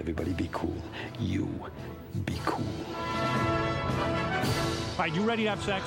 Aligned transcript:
Everybody 0.00 0.32
be 0.32 0.48
cool. 0.52 0.76
You 1.18 1.48
be 2.24 2.40
cool. 2.44 2.64
All 5.00 5.06
right, 5.06 5.14
you 5.14 5.22
ready 5.22 5.44
to 5.44 5.50
have 5.50 5.62
sex? 5.62 5.84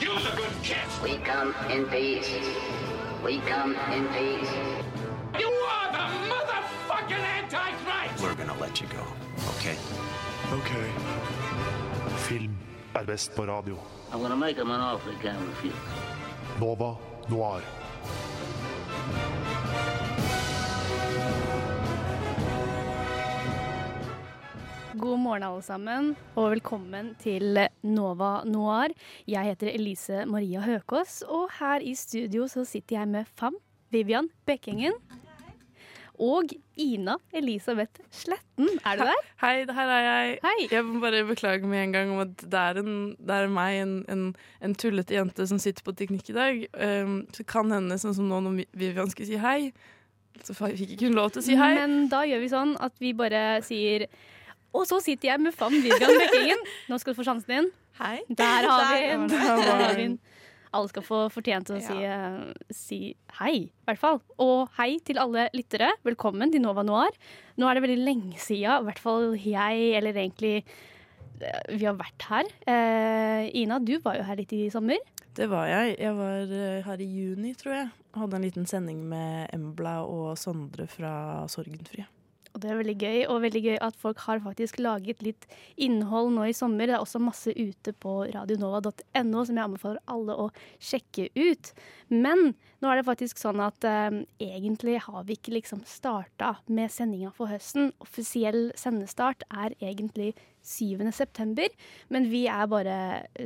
Use 0.00 0.26
a 0.26 0.36
good 0.36 0.52
kiss. 0.62 1.00
We 1.02 1.16
come 1.18 1.54
in 1.70 1.86
peace. 1.86 2.28
We 3.24 3.38
come 3.40 3.74
in 3.92 4.06
peace. 4.08 4.50
You 5.38 5.48
are 5.48 5.92
the 5.92 6.06
motherfucking 6.28 7.24
Antichrist! 7.38 8.22
We're 8.22 8.34
gonna 8.34 8.58
let 8.58 8.80
you 8.80 8.86
go, 8.88 9.04
okay? 9.56 9.76
Ok. 10.52 10.70
Film 12.16 12.56
er 12.94 13.04
best 13.04 13.34
på 13.34 13.44
radio. 13.44 13.76
I'm 14.12 14.20
gonna 14.20 14.36
make 14.36 14.56
him 14.56 14.70
an 14.70 14.80
offer 14.80 15.10
he 15.10 15.16
can't 15.22 15.38
refuse. 15.48 15.74
Nova 16.60 16.96
Noir. 17.28 17.62
Morgen, 25.30 25.44
alle 25.46 25.62
sammen, 25.62 26.06
og 26.34 26.48
velkommen 26.56 27.12
til 27.22 27.54
Nova 27.86 28.40
Noir. 28.50 28.90
Jeg 29.30 29.46
heter 29.46 29.68
Elise 29.70 30.24
Maria 30.26 30.58
Høkås, 30.64 31.20
og 31.22 31.52
her 31.60 31.84
i 31.86 31.92
studio 31.94 32.48
så 32.50 32.64
sitter 32.66 32.96
jeg 32.96 33.10
med 33.12 33.28
Fam, 33.38 33.54
Vivian 33.94 34.26
Bekkengen 34.48 34.96
og 36.18 36.50
Ina 36.74 37.14
Elisabeth 37.30 38.02
Sletten. 38.10 38.72
Er 38.82 38.98
du 38.98 39.04
der? 39.06 39.28
Hei, 39.44 39.52
her 39.70 39.92
er 39.98 40.08
jeg. 40.08 40.32
Hei. 40.48 40.66
Jeg 40.72 40.88
må 40.88 40.98
bare 41.04 41.22
beklage 41.28 41.62
med 41.62 41.84
en 41.84 41.94
gang 41.94 42.10
om 42.16 42.24
at 42.24 42.34
det 42.42 42.64
er, 42.64 42.82
en, 42.82 42.98
det 43.14 43.36
er 43.36 43.54
meg, 43.54 43.76
en, 43.84 43.94
en, 44.10 44.26
en 44.66 44.74
tullete 44.74 45.14
jente, 45.14 45.46
som 45.46 45.62
sitter 45.62 45.86
på 45.86 45.94
teknikk 45.94 46.34
i 46.34 46.38
dag. 46.40 46.66
Um, 46.74 47.22
så 47.36 47.46
kan 47.46 47.70
hende, 47.70 48.00
sånn 48.02 48.18
som 48.18 48.26
nå 48.26 48.42
når 48.48 48.64
Vivian 48.74 49.14
skulle 49.14 49.30
si 49.30 49.38
hei, 49.38 49.70
så 50.42 50.58
fikk 50.58 50.88
ikke 50.88 51.06
hun 51.06 51.22
lov 51.22 51.30
til 51.30 51.44
å 51.44 51.48
si 51.52 51.62
hei. 51.62 51.72
Men 51.78 52.10
da 52.10 52.26
gjør 52.26 52.42
vi 52.42 52.52
sånn 52.58 52.76
at 52.82 52.98
vi 52.98 53.14
bare 53.14 53.60
sier 53.62 54.08
Og 54.76 54.86
så 54.86 55.00
sitter 55.02 55.32
jeg 55.32 55.42
med 55.42 55.54
Fan 55.56 55.74
Vivian 55.82 56.12
Bekkingen. 56.20 56.60
Nå 56.90 56.98
skal 57.02 57.14
du 57.14 57.18
få 57.18 57.26
sjansen 57.26 57.50
din. 57.50 57.70
Hei. 57.98 58.20
Der 58.28 58.68
har 58.70 58.84
vi 58.94 59.08
den. 59.08 59.24
Der 59.32 59.64
har 59.66 59.96
vi 59.96 60.04
den. 60.04 60.20
Alle 60.70 60.86
skal 60.92 61.02
få 61.02 61.24
fortjent 61.34 61.66
til 61.66 61.80
å 61.80 61.82
si, 61.82 61.96
eh, 62.06 62.66
si 62.70 62.98
hei, 63.40 63.54
i 63.66 63.88
hvert 63.88 63.98
fall. 63.98 64.20
Og 64.38 64.68
hei 64.76 65.00
til 65.02 65.18
alle 65.18 65.48
lyttere. 65.56 65.88
Velkommen 66.06 66.52
til 66.54 66.62
Nova 66.62 66.84
Noir. 66.86 67.10
Nå 67.58 67.66
er 67.66 67.74
det 67.74 67.82
veldig 67.82 68.04
lenge 68.06 68.38
siden, 68.38 68.84
i 68.84 68.86
hvert 68.86 69.02
fall 69.02 69.34
jeg, 69.34 69.88
eller 69.98 70.14
egentlig 70.14 70.62
eh, 71.42 71.74
vi 71.74 71.88
har 71.88 71.98
vært 71.98 72.28
her. 72.30 72.52
Eh, 72.70 73.50
Ina, 73.64 73.80
du 73.82 73.96
var 74.04 74.20
jo 74.20 74.28
her 74.30 74.38
litt 74.38 74.54
i 74.54 74.68
sommer. 74.70 75.02
Det 75.34 75.50
var 75.50 75.66
jeg. 75.66 75.98
Jeg 75.98 76.14
var 76.14 76.54
her 76.86 77.02
i 77.02 77.10
juni, 77.18 77.56
tror 77.58 77.74
jeg. 77.74 77.90
Hadde 78.14 78.38
en 78.38 78.46
liten 78.46 78.70
sending 78.70 79.02
med 79.10 79.50
Embla 79.52 80.04
og 80.06 80.38
Sondre 80.38 80.86
fra 80.90 81.48
Sorgenfri. 81.50 82.06
Og 82.50 82.62
det 82.62 82.70
er 82.70 82.78
veldig 82.80 82.96
gøy, 82.98 83.18
og 83.30 83.42
veldig 83.44 83.62
gøy 83.62 83.76
at 83.86 83.98
folk 84.00 84.22
har 84.26 84.42
faktisk 84.42 84.80
laget 84.82 85.22
litt 85.22 85.46
innhold 85.80 86.32
nå 86.34 86.48
i 86.50 86.56
sommer. 86.56 86.88
Det 86.88 86.96
er 86.96 87.04
også 87.04 87.22
masse 87.22 87.54
ute 87.54 87.94
på 88.02 88.16
radionova.no 88.34 89.44
som 89.46 89.60
jeg 89.60 89.64
anbefaler 89.66 90.00
alle 90.10 90.34
å 90.34 90.48
sjekke 90.82 91.28
ut. 91.36 91.72
Men 92.10 92.54
nå 92.80 92.90
er 92.90 93.00
det 93.00 93.06
faktisk 93.06 93.38
sånn 93.40 93.62
at 93.62 93.86
eh, 93.86 94.22
egentlig 94.42 94.98
har 95.06 95.26
vi 95.28 95.36
ikke 95.38 95.54
liksom 95.54 95.84
starta 95.88 96.56
med 96.66 96.90
sendinga 96.92 97.30
for 97.36 97.52
høsten. 97.52 97.92
Offisiell 98.02 98.70
sendestart 98.78 99.46
er 99.50 99.76
egentlig 99.78 100.32
7. 100.66 101.06
september, 101.16 101.70
men 102.12 102.26
vi 102.32 102.44
er 102.50 102.66
bare 102.68 102.96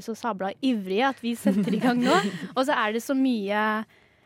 så 0.03 0.17
sabla 0.19 0.51
ivrige 0.65 1.13
at 1.13 1.21
vi 1.23 1.37
setter 1.39 1.77
i 1.77 1.83
gang 1.83 2.01
nå. 2.03 2.17
Og 2.57 2.65
så 2.67 2.75
er 2.79 2.97
det 2.97 3.05
så 3.05 3.15
mye 3.19 3.85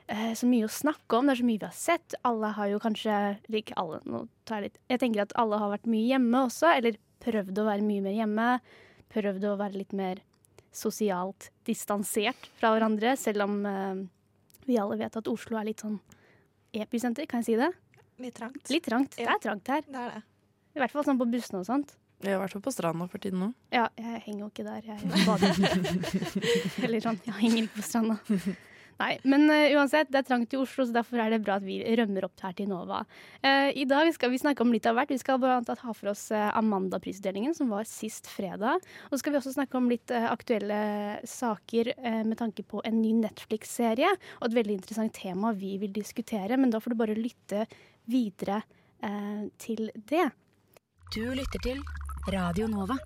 så 0.09 0.48
mye 0.48 0.64
å 0.64 0.73
snakke 0.73 1.19
om. 1.19 1.28
Det 1.28 1.34
er 1.34 1.41
så 1.42 1.47
mye 1.48 1.61
vi 1.61 1.67
har 1.67 1.77
sett. 1.77 2.14
Alle 2.25 2.53
har 2.56 2.70
jo 2.73 2.78
kanskje 2.81 3.17
Ikke 3.61 3.77
alle, 3.77 4.01
nå 4.09 4.23
tar 4.48 4.62
jeg, 4.62 4.70
litt, 4.70 4.78
jeg 4.89 5.03
tenker 5.03 5.27
at 5.27 5.34
alle 5.37 5.59
har 5.61 5.73
vært 5.74 5.89
mye 5.91 6.07
hjemme 6.08 6.45
også, 6.48 6.70
eller 6.73 6.96
prøvd 7.24 7.61
å 7.61 7.67
være 7.69 7.85
mye 7.85 8.05
mer 8.07 8.17
hjemme. 8.17 8.47
Prøvd 9.13 9.45
å 9.51 9.57
være 9.61 9.83
litt 9.83 9.92
mer 9.97 10.23
sosialt 10.73 11.51
distansert 11.68 12.48
fra 12.61 12.73
hverandre, 12.74 13.17
selv 13.20 13.45
om 13.45 13.61
eh, 13.68 14.01
vi 14.68 14.79
alle 14.80 14.98
vet 15.01 15.17
at 15.20 15.29
Oslo 15.29 15.58
er 15.58 15.70
litt 15.70 15.85
sånn 15.85 15.98
episenter, 16.77 17.27
kan 17.29 17.42
jeg 17.42 17.51
si 17.51 17.57
det? 17.61 17.70
Litt 18.23 18.36
trangt. 18.36 18.64
Litt 18.73 18.85
trangt. 18.85 19.17
Det 19.17 19.29
er 19.29 19.41
trangt 19.42 19.70
her. 19.73 19.85
Det 19.86 20.02
er 20.02 20.18
det. 20.18 20.23
I 20.77 20.83
hvert 20.83 20.95
fall 20.95 21.07
sånn 21.07 21.18
på 21.20 21.27
bussene 21.30 21.63
og 21.63 21.68
sånt. 21.68 21.97
Er 22.24 22.35
i 22.35 22.39
hvert 22.41 22.51
fall 22.51 22.63
på 22.64 22.73
stranda 22.74 23.07
for 23.11 23.23
tiden 23.23 23.39
nå. 23.45 23.48
Ja, 23.70 23.85
jeg 23.98 24.24
henger 24.24 24.41
jo 24.42 24.48
ikke 24.51 24.64
der. 24.67 24.89
Jeg 24.89 25.27
bader. 25.27 25.61
Eller 26.85 27.05
sånn, 27.05 27.20
jeg 27.24 27.36
henger 27.39 27.61
ikke 27.63 27.79
på 27.79 27.86
stranda. 27.86 28.18
Nei, 28.98 29.13
men 29.29 29.47
uh, 29.47 29.79
uansett, 29.79 30.11
det 30.11 30.23
er 30.23 30.27
trangt 30.27 30.55
i 30.55 30.59
Oslo, 30.59 30.86
så 30.89 30.97
derfor 30.97 31.23
er 31.23 31.31
det 31.31 31.42
bra 31.45 31.59
at 31.61 31.67
vi 31.67 31.79
rømmer 31.98 32.27
opp 32.27 32.42
her 32.42 32.57
til 32.59 32.70
Nova. 32.70 33.05
Uh, 33.45 33.70
I 33.70 33.86
dag 33.89 34.11
skal 34.17 34.33
vi 34.33 34.41
snakke 34.42 34.64
om 34.64 34.73
litt 34.75 34.89
av 34.91 34.98
hvert. 34.98 35.13
Vi 35.14 35.20
skal 35.23 35.39
bl.a. 35.42 35.61
ha 35.63 35.95
for 35.95 36.11
oss 36.11 36.29
uh, 36.35 36.48
Amanda-prisutdelingen, 36.59 37.55
som 37.55 37.70
var 37.70 37.86
sist 37.89 38.27
fredag. 38.31 38.83
Og 39.09 39.14
så 39.14 39.23
skal 39.23 39.35
vi 39.35 39.41
også 39.41 39.55
snakke 39.55 39.79
om 39.79 39.89
litt 39.91 40.13
eh, 40.14 40.27
aktuelle 40.31 40.81
saker 41.29 41.92
eh, 41.97 42.20
med 42.27 42.39
tanke 42.41 42.64
på 42.67 42.83
en 42.86 43.01
ny 43.01 43.14
Netflix-serie, 43.23 44.11
og 44.41 44.48
et 44.48 44.59
veldig 44.59 44.79
interessant 44.81 45.15
tema 45.17 45.53
vi 45.57 45.77
vil 45.83 45.95
diskutere. 45.95 46.59
Men 46.61 46.73
da 46.75 46.83
får 46.83 46.95
du 46.95 47.01
bare 47.01 47.19
lytte 47.19 47.65
videre 48.11 48.63
eh, 49.05 49.48
til 49.61 49.91
det. 50.11 50.29
Du 51.15 51.25
lytter 51.33 51.65
til 51.65 51.83
Radio 52.33 52.69
Nova. 52.70 52.98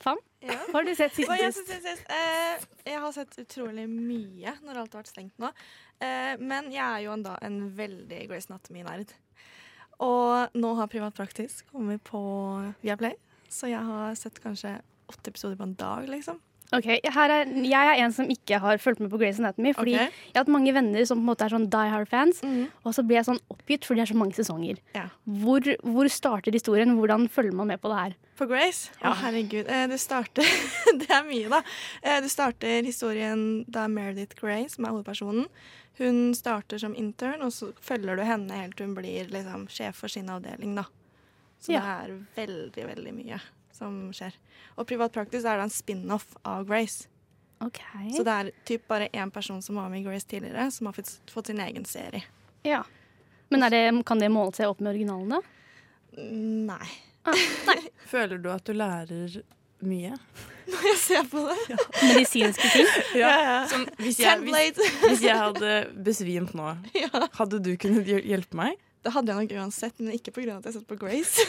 Fam, 0.00 0.20
Ja. 0.40 0.56
hva 0.70 0.72
har 0.80 0.86
du 0.88 0.94
sett 0.96 1.14
siden 1.16 1.52
sist? 1.52 2.04
eh, 2.08 2.66
jeg 2.88 3.00
har 3.02 3.12
sett 3.12 3.38
utrolig 3.42 3.84
mye 3.90 4.54
når 4.64 4.82
alt 4.82 4.94
har 4.94 5.02
vært 5.02 5.12
stengt 5.12 5.40
nå. 5.42 5.50
Eh, 6.00 6.34
men 6.40 6.70
jeg 6.72 6.84
er 6.84 7.04
jo 7.04 7.14
en, 7.16 7.24
da, 7.26 7.36
en 7.44 7.58
veldig 7.76 8.22
Grace 8.30 8.48
Anatomy-nerd. 8.52 9.12
Og 10.00 10.56
nå 10.56 10.70
har 10.78 10.88
Privat 10.88 11.16
Praktisk 11.18 11.66
kommet 11.74 12.00
på 12.08 12.20
Viaplay, 12.80 13.18
så 13.52 13.68
jeg 13.68 13.84
har 13.84 14.14
sett 14.16 14.40
kanskje 14.40 14.78
åtte 15.12 15.32
episoder 15.34 15.58
på 15.60 15.66
en 15.68 15.76
dag, 15.76 16.08
liksom. 16.08 16.38
Ok, 16.76 16.86
her 16.86 17.32
er, 17.34 17.48
Jeg 17.66 17.88
er 17.90 18.00
en 18.04 18.12
som 18.14 18.28
ikke 18.30 18.60
har 18.62 18.78
fulgt 18.78 19.00
med 19.02 19.10
på 19.10 19.18
Grey's 19.18 19.40
Anatomy. 19.42 19.72
Fordi 19.74 19.96
okay. 19.96 20.12
jeg 20.30 20.36
har 20.36 20.44
hatt 20.44 20.52
mange 20.54 20.74
venner 20.74 21.06
som 21.08 21.18
på 21.18 21.24
en 21.24 21.30
måte 21.32 21.46
er 21.46 21.54
sånn 21.54 21.66
Die 21.72 21.90
Hard-fans. 21.90 22.42
Og 22.84 22.94
så 22.94 23.04
blir 23.06 23.18
jeg 23.20 23.28
sånn 23.30 23.42
oppgitt 23.50 23.88
fordi 23.88 24.02
det 24.02 24.06
er 24.06 24.12
så 24.12 24.20
mange 24.20 24.38
sesonger. 24.38 24.78
Ja. 24.94 25.08
Hvor, 25.42 25.66
hvor 25.82 26.10
starter 26.12 26.54
historien? 26.54 26.94
Hvordan 26.98 27.26
følger 27.32 27.56
man 27.58 27.72
med 27.72 27.82
på 27.82 27.90
det 27.90 27.98
her? 27.98 28.16
På 28.38 28.46
Grace? 28.48 28.94
Å, 29.02 29.16
herregud. 29.24 29.66
Du 29.66 29.92
det 29.94 30.00
starter 30.00 30.46
Det 31.02 31.10
er 31.10 31.26
mye, 31.26 31.50
da. 31.50 31.60
Du 32.22 32.30
starter 32.30 32.86
historien 32.86 33.44
da 33.68 33.88
Meredith 33.90 34.38
Grey, 34.38 34.68
som 34.70 34.86
er 34.86 34.94
hovedpersonen, 34.94 35.50
hun 36.00 36.30
starter 36.32 36.80
som 36.80 36.94
intern, 36.96 37.42
og 37.44 37.52
så 37.52 37.74
følger 37.84 38.16
du 38.16 38.22
henne 38.24 38.56
helt 38.56 38.78
til 38.78 38.88
hun 38.88 38.94
blir 38.96 39.28
liksom, 39.28 39.66
sjef 39.68 39.98
for 40.00 40.12
sin 40.12 40.30
avdeling, 40.32 40.72
da. 40.78 40.86
Så 41.60 41.74
Ja. 41.74 41.82
det 41.84 41.90
er 41.92 42.46
veldig, 42.46 42.84
veldig 42.94 43.12
mye 43.18 43.40
som 43.80 43.96
skjer. 44.16 44.36
Og 44.76 44.86
Privat 44.88 45.16
Praktisk 45.16 45.48
er 45.48 45.58
da 45.60 45.66
en 45.66 45.72
spin-off 45.72 46.28
av 46.44 46.68
Grace. 46.68 47.08
Okay. 47.60 48.12
Så 48.16 48.24
det 48.24 48.32
er 48.32 48.50
typ 48.68 48.86
bare 48.88 49.10
én 49.12 49.32
person 49.32 49.60
som 49.64 49.76
var 49.76 49.90
med 49.92 50.00
i 50.00 50.06
Grace 50.06 50.28
tidligere, 50.28 50.70
som 50.72 50.88
har 50.88 50.96
fått, 50.96 51.46
sin 51.46 51.60
egen 51.60 51.84
serie. 51.84 52.24
ja. 52.64 52.84
Men 53.50 53.64
er 53.66 53.70
det, 53.74 54.04
kan 54.06 54.20
det 54.22 54.28
måle 54.30 54.54
seg 54.54 54.70
opp 54.70 54.78
med 54.78 54.92
originalene? 54.92 55.40
da? 55.40 56.20
Nei. 56.22 56.86
Føler 58.12 58.38
du 58.38 58.46
at 58.52 58.62
du 58.62 58.76
lærer 58.78 59.40
mye? 59.82 60.14
Når 60.70 60.86
jeg 60.86 60.98
ser 61.02 61.26
på 61.32 61.42
det. 61.48 61.78
Medisinske 62.12 62.70
ting? 62.70 62.86
Ja, 63.18 63.32
ja. 63.42 63.56
Som, 63.70 63.88
hvis, 63.98 64.20
jeg, 64.22 64.44
hvis, 64.46 64.92
hvis 65.08 65.24
jeg 65.26 65.34
hadde 65.40 65.74
besvimt 66.06 66.54
nå, 66.54 66.76
hadde 67.40 67.62
du 67.64 67.74
kunnet 67.80 68.06
hjelpe 68.06 68.60
meg? 68.60 68.78
Det 69.00 69.14
hadde 69.14 69.32
jeg 69.32 69.46
nok 69.46 69.56
uansett, 69.62 69.96
men 69.98 70.14
ikke 70.14 70.34
pga. 70.36 70.58
at 70.58 70.66
jeg 70.68 70.74
har 70.74 70.78
sett 70.78 70.88
på 70.88 70.98
Grace. 71.00 71.46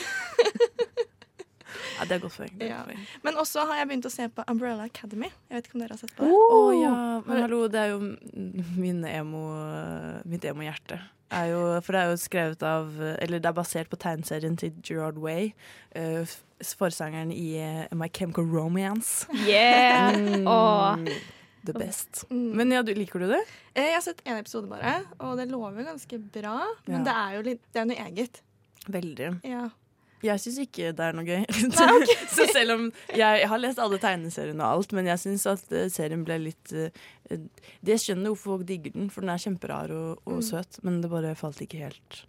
Ja, 2.01 2.07
det 2.09 2.15
er 2.17 2.21
godt 2.23 2.37
poeng. 2.39 2.53
Ja. 2.65 2.79
Men 3.21 3.35
også 3.37 3.67
har 3.69 3.77
jeg 3.77 3.89
begynt 3.91 4.07
å 4.09 4.11
se 4.13 4.25
på 4.33 4.45
Umbrella 4.49 4.87
Academy. 4.89 5.29
Jeg 5.51 5.59
vet 5.59 5.67
ikke 5.69 5.77
om 5.77 5.83
dere 5.83 5.93
har 5.93 6.01
sett 6.01 6.13
på 6.17 6.25
det? 6.25 6.37
Å 6.57 6.61
ja, 6.81 6.93
men 7.27 7.41
hallo, 7.45 7.59
det 7.69 7.81
er 7.83 7.91
jo 7.93 7.99
min 8.81 9.03
emo, 9.05 9.43
mitt 10.25 10.47
emo-hjerte. 10.49 10.97
Er 11.31 11.53
for 11.85 11.95
det 11.95 11.99
er 12.01 12.09
jo 12.11 12.15
skrevet 12.19 12.63
av 12.67 12.89
Eller 13.23 13.39
det 13.39 13.47
er 13.47 13.55
basert 13.55 13.87
på 13.87 13.95
tegneserien 14.01 14.57
til 14.59 14.73
Gerard 14.83 15.15
Way. 15.21 15.53
Uh, 15.95 16.25
forsangeren 16.75 17.31
i 17.31 17.53
uh, 17.61 17.85
My 17.95 18.09
Chemical 18.11 18.49
Romance. 18.51 19.29
Yeah! 19.47 20.11
Mm, 20.17 20.49
oh. 20.49 20.97
The 21.63 21.77
best. 21.77 22.25
Mm. 22.33 22.49
Men 22.57 22.73
ja, 22.73 22.81
du, 22.83 22.91
liker 22.97 23.21
du 23.21 23.29
det? 23.29 23.43
Eh, 23.75 23.85
Jeg 23.91 23.93
har 23.99 24.03
sett 24.03 24.23
én 24.25 24.39
episode 24.41 24.67
bare, 24.67 25.03
og 25.21 25.37
det 25.37 25.45
lover 25.53 25.85
ganske 25.85 26.17
bra. 26.33 26.57
Men 26.87 26.99
Ja. 26.99 27.03
det 27.05 27.13
er 27.21 27.35
jo 27.37 27.43
litt, 27.51 27.61
det 27.71 27.81
er 27.83 27.85
noe 27.85 28.07
eget. 28.09 28.41
Veldig. 28.89 29.27
Ja. 29.45 29.67
Jeg 30.23 30.39
syns 30.43 30.57
ikke 30.61 30.91
det 30.97 31.05
er 31.07 31.15
noe 31.17 31.25
gøy. 31.25 31.45
så 32.35 32.45
selv 32.53 32.75
om 32.75 32.83
jeg, 33.09 33.39
jeg 33.41 33.47
har 33.49 33.61
lest 33.63 33.79
alle 33.81 33.97
tegneseriene 34.01 34.61
og 34.65 34.77
alt, 34.81 34.91
men 34.97 35.09
jeg 35.09 35.21
syns 35.23 35.45
at 35.49 35.71
eh, 35.73 35.87
serien 35.93 36.25
ble 36.27 36.37
litt 36.43 36.73
eh, 36.77 36.91
Det 37.81 37.97
skjønner 38.03 38.29
hvorfor 38.33 38.57
folk 38.57 38.67
digger 38.69 38.93
den, 38.93 39.09
for 39.13 39.25
den 39.25 39.33
er 39.33 39.41
kjemperar 39.41 39.93
og, 39.95 40.21
og 40.27 40.37
Mm. 40.41 40.45
søt, 40.51 40.77
men 40.85 41.01
det 41.01 41.09
bare 41.11 41.33
falt 41.39 41.61
ikke 41.65 41.81
helt 41.87 42.21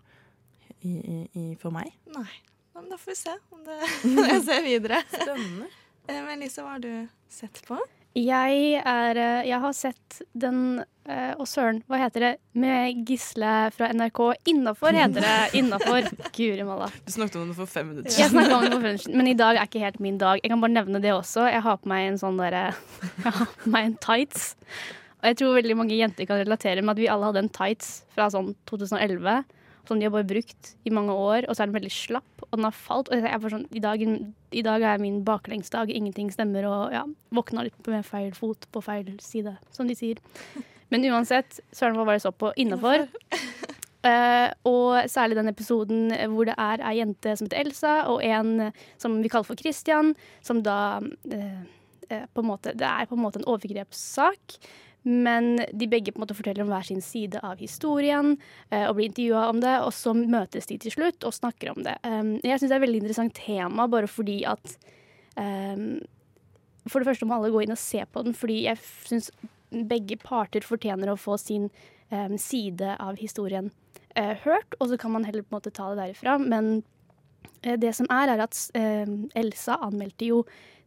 i, 0.83 0.93
i, 0.99 1.19
i 1.39 1.45
for 1.61 1.71
meg. 1.75 1.93
Nei. 2.17 2.29
Ja, 2.73 2.81
Men 2.81 2.89
da 2.91 2.97
får 2.99 3.13
vi 3.13 3.19
se 3.21 3.35
om 3.53 3.61
det 3.67 3.77
jeg 4.33 4.43
ser 4.49 4.63
videre. 4.65 5.03
Spennende. 5.13 5.69
Eh, 6.09 6.23
Men 6.27 6.41
Lise, 6.41 6.63
hva 6.65 6.79
har 6.79 6.83
du 6.83 6.93
sett 7.31 7.61
på? 7.69 7.77
Jeg 8.19 8.81
er 8.85 9.17
Jeg 9.49 9.59
har 9.63 9.73
sett 9.77 10.19
den 10.37 10.83
eh, 11.09 11.33
Å, 11.35 11.47
søren, 11.49 11.83
hva 11.91 11.99
heter 12.03 12.25
det? 12.27 12.31
Med 12.59 13.03
Gisle 13.09 13.53
fra 13.75 13.91
NRK. 13.95 14.21
Innafor 14.53 14.97
heter 14.97 15.25
det. 15.25 15.37
Innafor. 15.59 16.09
Guri 16.37 16.67
malla. 16.69 16.89
Du 17.07 17.13
snakket 17.15 17.39
om 17.41 17.53
det 17.53 17.59
for 17.59 17.71
fem 17.71 17.93
minutter 17.93 18.19
Jeg 18.21 18.33
snakket 18.33 18.57
om 18.57 18.67
det 18.67 18.73
for 18.73 18.83
fem 18.83 18.97
minutter 18.97 19.19
men 19.19 19.31
i 19.31 19.37
dag 19.39 19.61
er 19.61 19.71
ikke 19.71 19.85
helt 19.85 20.03
min 20.05 20.19
dag. 20.21 20.43
Jeg 20.43 20.53
kan 20.53 20.63
bare 20.63 20.77
nevne 20.77 21.03
det 21.05 21.15
også. 21.15 21.47
Jeg 21.51 21.65
har 21.65 21.81
på 21.81 21.91
meg 21.93 22.11
en 22.11 22.21
sånn 22.23 22.41
derre 22.41 22.69
Jeg 23.25 23.39
har 23.39 23.57
på 23.65 23.73
meg 23.75 23.89
en 23.91 23.99
tights. 24.09 24.53
Og 25.23 25.31
jeg 25.31 25.39
tror 25.39 25.59
veldig 25.61 25.79
mange 25.79 25.99
jenter 25.99 26.27
kan 26.27 26.41
relatere 26.43 26.83
med 26.83 26.97
at 26.97 27.03
vi 27.03 27.11
alle 27.11 27.29
hadde 27.31 27.45
en 27.45 27.53
tights 27.55 28.01
fra 28.15 28.27
sånn 28.35 28.55
2011. 28.71 29.45
Som 29.87 29.99
de 29.99 30.07
har 30.07 30.13
bare 30.15 30.27
brukt 30.27 30.77
i 30.87 30.93
mange 30.95 31.11
år, 31.11 31.49
og 31.49 31.57
så 31.57 31.65
er 31.65 31.71
den 31.71 31.75
veldig 31.75 31.91
slapp, 31.91 32.45
og 32.47 32.53
den 32.55 32.67
har 32.69 32.75
falt. 32.77 33.09
Og 33.11 33.19
jeg 33.19 33.27
er 33.27 33.41
bare 33.43 33.55
sånn, 33.57 33.65
i 33.75 33.83
dag, 33.83 34.03
I 34.55 34.63
dag 34.63 34.85
er 34.87 35.03
min 35.03 35.25
baklengsdag, 35.27 35.91
ingenting 35.91 36.31
stemmer, 36.31 36.69
og 36.71 36.95
ja, 36.95 37.03
våkna 37.35 37.65
litt 37.67 37.91
med 37.91 38.07
feil 38.07 38.31
fot 38.37 38.69
på 38.71 38.83
feil 38.85 39.11
side, 39.23 39.57
som 39.75 39.91
de 39.91 39.97
sier. 39.99 40.23
Men 40.93 41.09
uansett, 41.09 41.61
søren 41.73 41.97
hva 41.97 42.07
var 42.07 42.19
det 42.19 42.25
så 42.27 42.35
på 42.37 42.53
innafor. 42.61 43.07
Uh, 44.03 44.51
og 44.67 45.07
særlig 45.11 45.39
den 45.39 45.51
episoden 45.53 46.11
hvor 46.33 46.49
det 46.49 46.57
er 46.59 46.83
ei 46.91 46.97
jente 46.99 47.37
som 47.39 47.47
heter 47.47 47.61
Elsa, 47.63 47.93
og 48.11 48.25
en 48.27 48.73
som 49.01 49.21
vi 49.23 49.31
kaller 49.31 49.47
for 49.47 49.61
Christian, 49.61 50.13
som 50.43 50.61
da 50.67 50.99
uh, 51.01 51.63
på 52.11 52.43
en 52.43 52.49
måte, 52.49 52.75
Det 52.77 52.85
er 52.85 53.07
på 53.09 53.17
en 53.17 53.23
måte 53.25 53.41
en 53.41 53.49
overgrepssak. 53.49 54.59
Men 55.03 55.57
de 55.75 55.89
begge 55.91 56.13
på 56.13 56.21
en 56.21 56.23
måte 56.23 56.37
forteller 56.39 56.63
om 56.63 56.69
hver 56.71 56.85
sin 56.87 57.01
side 57.03 57.41
av 57.43 57.59
historien 57.59 58.37
uh, 58.71 58.85
og 58.87 58.97
blir 58.99 59.09
intervjua 59.09 59.49
om 59.51 59.63
det. 59.63 59.75
Og 59.87 59.91
så 59.97 60.15
møtes 60.15 60.69
de 60.71 60.79
til 60.83 60.95
slutt 60.95 61.27
og 61.27 61.35
snakker 61.35 61.73
om 61.75 61.83
det. 61.87 61.97
Um, 62.07 62.37
jeg 62.43 62.61
syns 62.61 62.69
det 62.69 62.77
er 62.77 62.81
et 62.83 62.87
veldig 62.87 63.03
interessant 63.03 63.35
tema, 63.39 63.89
bare 63.91 64.11
fordi 64.11 64.43
at 64.47 64.77
um, 65.39 65.99
For 66.91 66.99
det 66.99 67.13
første 67.13 67.27
må 67.27 67.39
alle 67.39 67.51
gå 67.55 67.63
inn 67.63 67.75
og 67.75 67.79
se 67.79 68.03
på 68.03 68.23
den, 68.27 68.35
fordi 68.35 68.65
jeg 68.67 68.79
syns 69.07 69.31
begge 69.89 70.19
parter 70.21 70.65
fortjener 70.67 71.13
å 71.13 71.19
få 71.21 71.39
sin 71.41 71.69
um, 72.13 72.37
side 72.39 72.97
av 73.01 73.19
historien 73.21 73.71
uh, 74.19 74.35
hørt. 74.45 74.77
Og 74.81 74.91
så 74.91 74.99
kan 75.01 75.15
man 75.15 75.27
heller 75.29 75.45
på 75.45 75.53
en 75.53 75.61
måte 75.61 75.75
ta 75.75 75.91
det 75.91 76.01
derifra. 76.03 76.37
Men 76.39 76.83
uh, 77.67 77.77
det 77.81 77.95
som 77.99 78.09
er, 78.13 78.35
er 78.35 78.45
at 78.45 78.59
uh, 78.77 79.17
Elsa 79.39 79.79
anmeldte 79.83 80.31
jo 80.31 80.43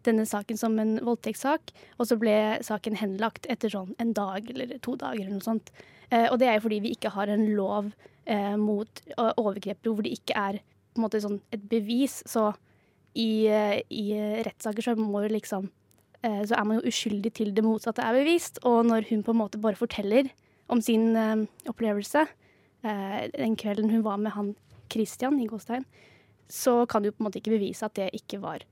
denne 0.06 0.28
saken 0.30 0.60
som 0.60 0.76
en 0.78 1.00
voldtektssak, 1.02 1.72
og 1.98 2.06
så 2.06 2.18
ble 2.22 2.36
saken 2.66 2.98
henlagt 3.00 3.48
etter 3.50 3.72
sånn 3.74 3.96
en 3.98 4.12
dag 4.14 4.46
eller 4.54 4.76
to 4.86 4.94
dager 5.02 5.24
eller 5.24 5.40
noe 5.40 5.46
sånt. 5.48 5.72
Eh, 6.14 6.28
og 6.30 6.38
det 6.38 6.46
er 6.46 6.60
jo 6.60 6.68
fordi 6.68 6.78
vi 6.84 6.92
ikke 6.94 7.10
har 7.16 7.32
en 7.34 7.48
lov 7.58 7.88
mot 8.62 9.02
overgrep 9.18 9.86
hvor 9.86 10.06
det 10.06 10.16
ikke 10.20 10.38
er 10.38 10.56
på 10.62 10.98
en 10.98 11.04
måte 11.04 11.20
sånn 11.22 11.40
et 11.54 11.66
bevis. 11.70 12.20
Så 12.30 12.52
i, 13.18 13.50
i 13.50 14.06
rettssaker 14.46 14.86
så 14.86 14.96
må 14.98 15.24
jo 15.26 15.34
liksom 15.34 15.68
Så 16.26 16.58
er 16.58 16.66
man 16.66 16.80
jo 16.80 16.90
uskyldig 16.90 17.32
til 17.38 17.52
det 17.54 17.64
motsatte 17.66 18.02
er 18.02 18.16
bevist. 18.18 18.58
Og 18.66 18.86
når 18.88 19.10
hun 19.12 19.24
på 19.26 19.34
en 19.36 19.42
måte 19.44 19.62
bare 19.62 19.78
forteller 19.78 20.32
om 20.74 20.82
sin 20.82 21.12
eh, 21.14 21.46
opplevelse 21.70 22.24
eh, 22.26 23.20
den 23.36 23.58
kvelden 23.60 23.92
hun 23.94 24.06
var 24.06 24.18
med 24.18 24.34
han 24.34 24.56
Christian 24.92 25.38
i 25.42 25.48
Gåstein, 25.50 25.86
så 26.50 26.86
kan 26.90 27.04
du 27.04 27.12
på 27.12 27.22
en 27.22 27.28
måte 27.28 27.42
ikke 27.42 27.54
bevise 27.54 27.86
at 27.86 27.98
det 27.98 28.10
ikke 28.18 28.40
var 28.42 28.66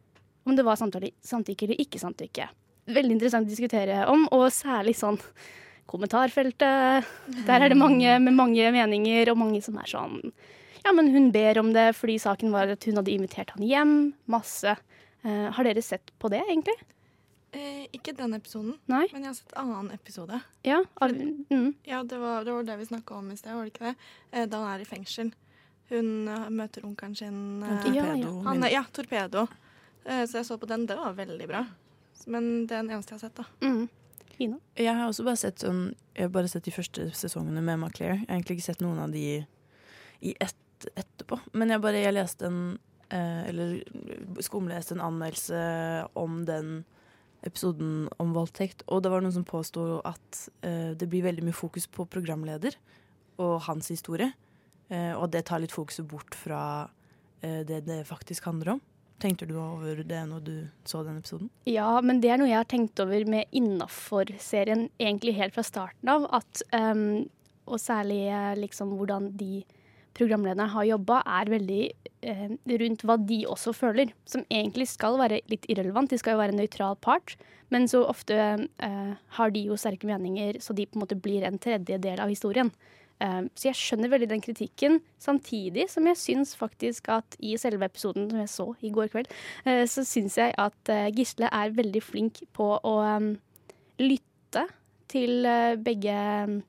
om 0.43 0.57
det 0.57 0.65
var 0.67 0.79
samtykke, 0.79 1.65
eller 1.65 1.81
ikke 1.81 2.01
samtykke. 2.01 2.47
Veldig 2.93 3.15
interessant 3.15 3.47
å 3.47 3.51
diskutere 3.53 4.01
om, 4.11 4.25
og 4.35 4.49
særlig 4.51 4.95
sånn 4.99 5.19
kommentarfeltet. 5.87 7.07
Der 7.47 7.63
er 7.63 7.71
det 7.71 7.79
mange 7.79 8.17
med 8.23 8.35
mange 8.35 8.71
meninger, 8.75 9.31
og 9.31 9.39
mange 9.39 9.61
som 9.63 9.79
er 9.79 9.89
sånn 9.91 10.19
Ja, 10.83 10.91
men 10.91 11.13
hun 11.13 11.29
ber 11.31 11.61
om 11.61 11.69
det 11.71 11.93
fordi 11.95 12.17
saken 12.19 12.51
var 12.51 12.67
at 12.73 12.83
hun 12.83 12.99
hadde 12.99 13.13
invitert 13.13 13.53
han 13.55 13.63
hjem. 13.63 13.93
Masse. 14.27 14.75
Eh, 15.23 15.47
har 15.55 15.63
dere 15.63 15.83
sett 15.83 16.11
på 16.19 16.27
det, 16.33 16.41
egentlig? 16.43 16.75
Eh, 17.53 17.85
ikke 17.93 18.15
den 18.17 18.33
episoden, 18.33 18.73
Nei? 18.89 19.03
men 19.13 19.21
jeg 19.21 19.29
har 19.29 19.35
sett 19.37 19.53
annen 19.61 19.91
episode. 19.93 20.39
Ja? 20.65 20.79
Av, 21.01 21.11
mm. 21.13 21.67
Ja, 21.85 21.99
det 22.03 22.17
var, 22.17 22.43
det 22.47 22.53
var 22.55 22.63
det 22.65 22.77
vi 22.79 22.85
snakka 22.89 23.13
om 23.19 23.29
i 23.31 23.37
sted, 23.37 23.53
var 23.53 23.67
det 23.67 23.73
ikke 23.75 23.91
det? 23.91 23.95
Eh, 24.31 24.45
da 24.49 24.61
han 24.63 24.71
er 24.79 24.81
i 24.85 24.87
fengsel. 24.89 25.29
Hun 25.91 26.27
eh, 26.27 26.47
møter 26.49 26.85
onkelen 26.87 27.13
sin. 27.15 27.61
eh, 27.61 27.85
Ja, 27.93 27.93
ja. 27.93 28.15
Torpedo. 28.15 28.31
han, 28.47 28.65
ja, 28.71 28.83
Torpedo. 28.91 29.43
Eh, 30.05 30.23
så 30.25 30.39
jeg 30.39 30.45
så 30.49 30.57
på 30.57 30.65
den. 30.71 30.87
Det 30.89 30.97
var 30.97 31.13
veldig 31.13 31.47
bra. 31.51 31.61
Men 32.25 32.65
det 32.65 32.77
er 32.77 32.81
den 32.87 32.91
eneste 32.95 33.13
jeg 33.13 33.19
har 33.21 33.29
sett, 33.29 33.35
da. 33.35 33.45
Mm. 33.61 33.89
Ina? 34.41 34.57
Jeg 34.79 34.95
har 34.97 35.11
også 35.11 35.23
bare 35.27 35.37
sett 35.37 35.61
sånn 35.61 35.83
Jeg 36.15 36.23
har 36.25 36.31
bare 36.33 36.49
sett 36.49 36.65
de 36.65 36.71
første 36.73 37.05
sesongene 37.13 37.61
med 37.61 37.77
Maclair. 37.83 38.15
Jeg 38.15 38.25
har 38.31 38.39
egentlig 38.39 38.57
ikke 38.57 38.65
sett 38.71 38.81
noen 38.81 38.97
av 39.03 39.11
de 39.13 39.45
i 40.25 40.33
ett 40.41 40.87
etterpå. 40.97 41.37
Men 41.53 41.69
jeg 41.69 41.83
bare 41.83 42.01
jeg 42.01 42.15
leste 42.17 42.47
en 42.49 42.57
eh, 43.13 43.43
Eller 43.51 43.83
skumleste 44.41 44.95
en 44.97 45.05
anmeldelse 45.05 45.61
om 46.17 46.41
den 46.49 46.73
episoden 47.43 48.07
om 48.21 48.31
voldtekt, 48.35 48.85
og 48.87 49.03
det 49.03 49.11
var 49.11 49.23
noen 49.23 49.35
som 49.35 49.47
påsto 49.47 49.99
at 50.07 50.45
uh, 50.65 50.91
det 50.95 51.09
blir 51.11 51.25
veldig 51.25 51.45
mye 51.47 51.57
fokus 51.57 51.89
på 51.91 52.07
programleder 52.09 52.77
og 53.41 53.61
hans 53.67 53.89
historie, 53.91 54.31
Uh, 54.93 55.13
og 55.17 55.29
det 55.33 55.45
tar 55.47 55.61
litt 55.63 55.73
fokuset 55.73 56.05
bort 56.05 56.35
fra 56.37 56.61
uh, 56.85 57.61
det 57.65 57.83
det 57.87 58.03
faktisk 58.05 58.49
handler 58.49 58.75
om. 58.75 58.81
Tenkte 59.23 59.47
du 59.47 59.55
over 59.57 60.01
det 60.03 60.19
når 60.27 60.41
du 60.43 60.55
så 60.85 61.03
den 61.05 61.21
episoden? 61.21 61.49
Ja, 61.69 62.01
men 62.03 62.19
det 62.21 62.33
er 62.33 62.41
noe 62.41 62.49
jeg 62.49 62.59
har 62.59 62.69
tenkt 62.69 62.99
over 62.99 63.23
med 63.29 63.47
innafor-serien 63.55 64.89
egentlig 64.99 65.37
helt 65.37 65.55
fra 65.55 65.63
starten 65.63 66.11
av. 66.11 66.27
At, 66.35 66.63
um, 66.75 67.23
og 67.63 67.79
særlig 67.79 68.25
liksom 68.59 68.97
hvordan 68.99 69.31
de 69.39 69.63
programlederne 70.17 70.69
har 70.73 70.87
jobba, 70.87 71.21
er 71.39 71.51
veldig 71.51 71.81
eh, 72.21 72.47
rundt 72.83 73.05
hva 73.07 73.17
de 73.19 73.43
også 73.49 73.73
føler. 73.75 74.13
Som 74.29 74.45
egentlig 74.49 74.89
skal 74.91 75.17
være 75.21 75.41
litt 75.51 75.67
irrelevant. 75.71 76.11
De 76.11 76.19
skal 76.21 76.35
jo 76.35 76.43
være 76.43 76.55
en 76.55 76.61
nøytral 76.63 76.97
part. 77.01 77.35
Men 77.73 77.87
så 77.89 78.03
ofte 78.05 78.35
eh, 78.37 79.13
har 79.37 79.53
de 79.53 79.67
jo 79.69 79.77
sterke 79.79 80.09
meninger, 80.09 80.59
så 80.61 80.75
de 80.77 80.85
på 80.85 80.99
en 80.99 81.05
måte 81.05 81.17
blir 81.19 81.45
en 81.47 81.57
tredje 81.61 81.97
del 82.01 82.21
av 82.21 82.29
historien. 82.29 82.69
Eh, 83.23 83.39
så 83.55 83.69
jeg 83.69 83.79
skjønner 83.79 84.11
veldig 84.13 84.29
den 84.33 84.43
kritikken, 84.43 84.99
samtidig 85.21 85.87
som 85.91 86.07
jeg 86.09 86.19
syns 86.19 86.53
faktisk 86.59 87.09
at 87.13 87.37
i 87.39 87.55
selve 87.61 87.87
episoden 87.87 88.29
som 88.29 88.43
jeg 88.43 88.51
så 88.51 88.67
i 88.81 88.91
går 88.93 89.09
kveld, 89.13 89.31
eh, 89.65 89.85
så 89.89 90.05
syns 90.07 90.37
jeg 90.41 90.53
at 90.59 90.93
eh, 90.93 91.09
Gisle 91.15 91.49
er 91.49 91.73
veldig 91.77 92.03
flink 92.03 92.43
på 92.57 92.73
å 92.77 92.95
eh, 93.07 93.31
lytte 94.03 94.67
til 95.13 95.47
eh, 95.49 95.79
begge 95.81 96.13
eh, 96.13 96.59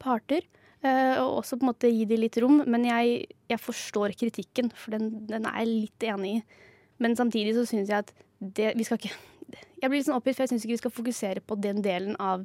parter. 0.00 0.46
Eh, 0.82 1.16
og 1.20 1.40
også 1.40 1.58
på 1.58 1.66
en 1.66 1.70
måte 1.72 1.90
gi 1.92 2.06
de 2.08 2.18
litt 2.20 2.38
rom. 2.42 2.62
Men 2.70 2.86
jeg, 2.88 3.24
jeg 3.50 3.62
forstår 3.62 4.16
kritikken, 4.20 4.70
for 4.74 4.96
den, 4.96 5.12
den 5.30 5.48
er 5.48 5.62
jeg 5.62 5.72
litt 5.72 6.08
enig 6.12 6.36
i. 6.38 6.44
Men 7.00 7.16
samtidig 7.16 7.56
så 7.56 7.66
syns 7.68 7.92
jeg 7.92 8.04
at 8.04 8.14
det, 8.40 8.72
vi 8.78 8.86
skal 8.86 9.00
ikke 9.00 9.16
Jeg 9.80 9.88
blir 9.88 9.98
litt 9.98 10.06
sånn 10.06 10.18
oppgitt, 10.18 10.36
for 10.36 10.44
jeg 10.44 10.52
syns 10.52 10.64
ikke 10.66 10.76
vi 10.76 10.78
skal 10.82 10.92
fokusere 10.92 11.42
på 11.42 11.56
den 11.58 11.80
delen 11.82 12.12
av, 12.20 12.44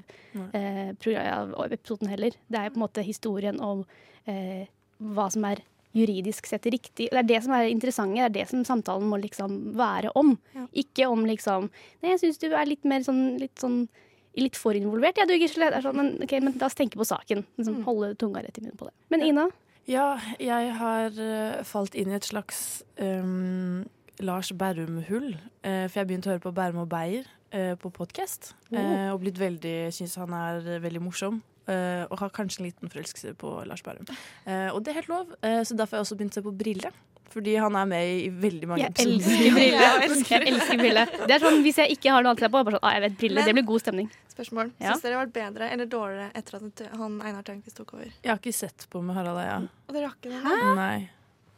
eh, 0.55 0.93
av 0.95 1.51
episoden 1.67 2.07
heller. 2.09 2.33
Det 2.47 2.57
er 2.57 2.71
på 2.71 2.79
en 2.79 2.85
måte 2.85 3.03
historien 3.05 3.59
om 3.61 3.83
eh, 4.31 4.71
hva 5.03 5.27
som 5.29 5.43
er 5.49 5.61
juridisk 5.95 6.47
sett 6.49 6.65
riktig. 6.71 7.09
Det 7.11 7.19
er 7.19 7.27
det 7.27 7.41
som 7.45 7.53
er 7.55 7.69
interessant, 7.71 8.15
det 8.15 8.23
er 8.25 8.33
det 8.35 8.47
som 8.49 8.63
samtalen 8.67 9.07
må 9.11 9.19
liksom 9.21 9.75
være 9.77 10.11
om. 10.19 10.33
Ja. 10.55 10.65
Ikke 10.83 11.07
om 11.11 11.23
liksom 11.27 11.69
Nei, 12.01 12.13
jeg 12.13 12.23
syns 12.23 12.41
du 12.41 12.49
er 12.51 12.67
litt 12.67 12.87
mer 12.87 13.05
sånn 13.05 13.37
litt 13.41 13.55
sånn 13.61 13.85
Litt 14.35 14.57
for 14.59 14.75
involvert, 14.75 15.19
ja 15.19 15.27
du, 15.27 15.35
Gisle. 15.39 15.69
Er 15.71 15.83
sånn, 15.83 15.95
men, 15.95 16.15
okay, 16.23 16.41
men 16.43 16.57
la 16.59 16.67
oss 16.67 16.75
tenke 16.77 16.99
på 16.99 17.07
saken. 17.07 17.45
Liksom, 17.59 17.81
Holde 17.87 18.13
tunga 18.19 18.43
rett 18.43 18.57
i 18.59 18.65
munnen 18.65 18.79
på 18.79 18.89
det. 18.89 18.95
Men 19.13 19.23
Ina? 19.23 19.47
Ja, 19.85 20.15
jeg 20.41 20.73
har 20.79 21.17
eh, 21.21 21.61
falt 21.67 21.95
inn 21.95 22.09
i 22.09 22.17
et 22.17 22.25
slags 22.25 22.81
um, 22.97 23.85
Lars 24.25 24.49
Berrum-hull. 24.57 25.35
Uh, 25.61 25.85
for 25.85 26.01
jeg 26.01 26.09
begynte 26.09 26.31
å 26.31 26.35
høre 26.35 26.45
på 26.47 26.53
Bærum 26.57 26.81
og 26.83 26.89
Beyer 26.91 27.27
uh, 27.53 27.75
på 27.79 27.93
podkast. 27.93 28.55
Oh. 28.73 29.13
og 29.13 29.21
blitt 29.21 29.39
veldig, 29.39 29.75
syns 29.95 30.17
han 30.19 30.33
er 30.35 30.81
veldig 30.83 31.03
morsom. 31.05 31.43
og 31.65 32.19
har 32.19 32.29
kanskje 32.29 32.59
en 32.59 32.65
liten 32.67 32.91
forelskelse 32.93 33.31
på 33.41 33.51
Lars 33.65 33.81
Berrum. 33.81 34.05
Og 34.45 34.83
det 34.85 34.91
er 34.91 34.99
helt 34.99 35.09
lov, 35.09 35.31
så 35.41 35.73
derfor 35.73 35.95
har 35.95 36.03
jeg 36.03 36.05
også 36.05 36.17
begynt 36.19 36.35
å 36.35 36.37
se 36.37 36.43
på 36.45 36.53
Brille. 36.53 36.91
Fordi 37.35 37.53
han 37.59 37.75
er 37.75 37.87
med 37.91 38.09
i 38.15 38.29
veldig 38.31 38.67
mange 38.71 38.79
Jeg 38.85 38.93
episoder. 38.93 39.15
elsker 39.19 39.55
brille. 39.57 39.71
Ja, 39.83 39.89
jeg 39.99 40.11
Jeg 40.31 40.53
elsker 40.53 40.77
brille. 40.79 41.03
Det 41.27 41.33
er 41.35 41.41
sånn, 41.43 41.57
Hvis 41.65 41.79
jeg 41.81 41.97
ikke 41.97 42.13
har 42.15 42.23
noe 42.23 42.31
annet 42.31 42.39
å 42.39 42.45
se 42.47 42.51
på, 42.53 42.61
bare 42.63 42.77
sånn, 42.77 42.85
ah, 42.87 42.93
jeg 42.95 43.03
vet 43.05 43.17
brille, 43.19 43.35
Men- 43.41 43.49
det 43.49 43.55
blir 43.59 43.67
god 43.73 43.83
stemning. 43.83 44.07
Spørsmål. 44.35 44.71
Ja. 44.79 44.93
Syns 44.93 45.03
dere 45.03 45.11
det 45.11 45.17
har 45.17 45.25
vært 45.25 45.35
bedre 45.35 45.67
eller 45.71 45.85
dårligere 45.91 46.31
etter 46.35 46.55
at 46.59 46.81
han 46.99 47.19
Einar 47.21 47.43
Tørnquist 47.47 47.75
tok 47.79 47.93
over? 47.95 48.07
Jeg 48.23 48.31
har 48.31 48.39
ikke 48.39 48.53
sett 48.55 48.87
på 48.89 49.03
med 49.03 49.15
Harald 49.19 49.39
Eia. 49.43 49.59
Og 49.87 49.93
dere 49.95 50.09
har 50.09 50.15
ikke 50.15 50.31
det? 50.31 50.75
Nei. 50.79 51.09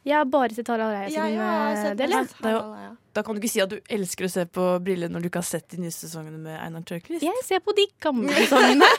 Jeg 0.07 0.15
har 0.15 0.29
bare 0.31 0.55
sett 0.55 0.69
Harald 0.71 0.95
Eia 0.95 1.09
sin 1.11 1.19
Jeg 1.19 1.41
har 1.41 1.75
eh. 1.75 1.95
Det 1.99 2.07
Eia. 2.07 2.95
Da 3.17 3.23
kan 3.25 3.33
du 3.33 3.41
ikke 3.41 3.49
si 3.49 3.61
at 3.63 3.71
du 3.71 3.79
elsker 3.89 4.27
å 4.27 4.29
se 4.29 4.43
på 4.53 4.63
briller 4.85 5.09
når 5.09 5.23
du 5.23 5.27
ikke 5.31 5.41
har 5.41 5.47
sett 5.47 5.65
de 5.71 5.79
nye 5.81 5.91
sesongene 5.93 6.37
med 6.37 6.53
Einar 6.61 6.83
Tørklist. 6.85 7.23
Jeg 7.25 7.43
ser 7.47 7.63
på 7.65 7.73
de 7.73 7.87
gamle 8.03 8.29
sesongene. 8.37 8.89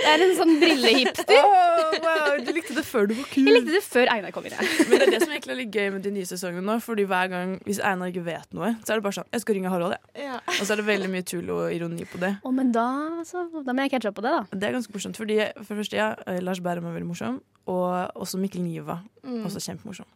Jeg 0.00 0.08
er 0.10 0.24
en 0.24 0.32
sånn 0.34 0.56
brillehipster. 0.58 1.38
Oh, 1.38 1.92
wow, 2.02 2.40
du 2.42 2.50
likte 2.56 2.74
det 2.74 2.82
før 2.88 3.06
du 3.12 3.14
var 3.20 3.28
kul. 3.30 3.46
Jeg 3.46 3.54
likte 3.60 3.76
det 3.76 3.82
før 3.86 4.10
Einar 4.16 4.34
kom 4.34 4.48
inn 4.48 4.56
her. 4.58 4.72
Men 4.80 4.96
det 4.96 5.06
er 5.06 5.12
det 5.14 5.20
som 5.22 5.34
egentlig 5.36 5.54
er 5.54 5.60
litt 5.60 5.78
gøy 5.78 5.92
med 5.94 6.02
de 6.08 6.14
nye 6.16 6.30
sesongene 6.32 6.64
nå. 6.66 6.76
Fordi 6.82 7.06
hver 7.12 7.30
gang, 7.30 7.52
Hvis 7.68 7.78
Einar 7.86 8.10
ikke 8.10 8.24
vet 8.26 8.58
noe, 8.58 8.72
så 8.82 8.96
er 8.96 8.98
det 8.98 9.06
bare 9.06 9.16
sånn 9.20 9.30
Jeg 9.30 9.44
skal 9.44 9.56
ringe 9.58 9.70
Harald, 9.70 9.94
jeg. 9.94 10.24
Ja. 10.26 10.40
Og 10.56 10.64
så 10.64 10.74
er 10.74 10.82
det 10.82 10.88
veldig 10.88 11.12
mye 11.12 11.28
tull 11.30 11.52
og 11.54 11.62
ironi 11.76 12.08
på 12.10 12.18
det. 12.24 12.32
Å, 12.42 12.54
men 12.56 12.74
da, 12.74 12.88
så, 13.28 13.44
da 13.62 13.76
må 13.76 13.86
jeg 13.86 13.94
catche 13.94 14.10
opp 14.10 14.18
på 14.18 14.26
det, 14.26 14.34
da. 14.34 14.42
Det 14.50 14.68
er 14.68 14.74
ganske 14.74 14.96
morsomt, 14.96 15.22
fordi 15.22 15.38
for 15.60 15.70
det 15.70 15.84
første, 15.84 16.02
ja, 16.02 16.40
Lars 16.42 16.64
Bærum 16.66 16.90
er 16.90 16.98
veldig 16.98 17.10
morsom. 17.14 17.38
Og 17.70 18.18
også 18.18 18.42
Mikkel 18.42 18.66
Niva. 18.66 18.98
Mm. 19.22 19.44
Også 19.46 19.62
kjempemorsom. 19.62 20.10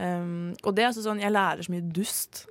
Um, 0.00 0.54
og 0.64 0.72
det 0.72 0.84
er 0.84 0.90
altså 0.90 1.04
sånn, 1.04 1.20
jeg 1.20 1.32
lærer 1.34 1.66
så 1.66 1.74
mye 1.74 1.84
dust 1.84 2.46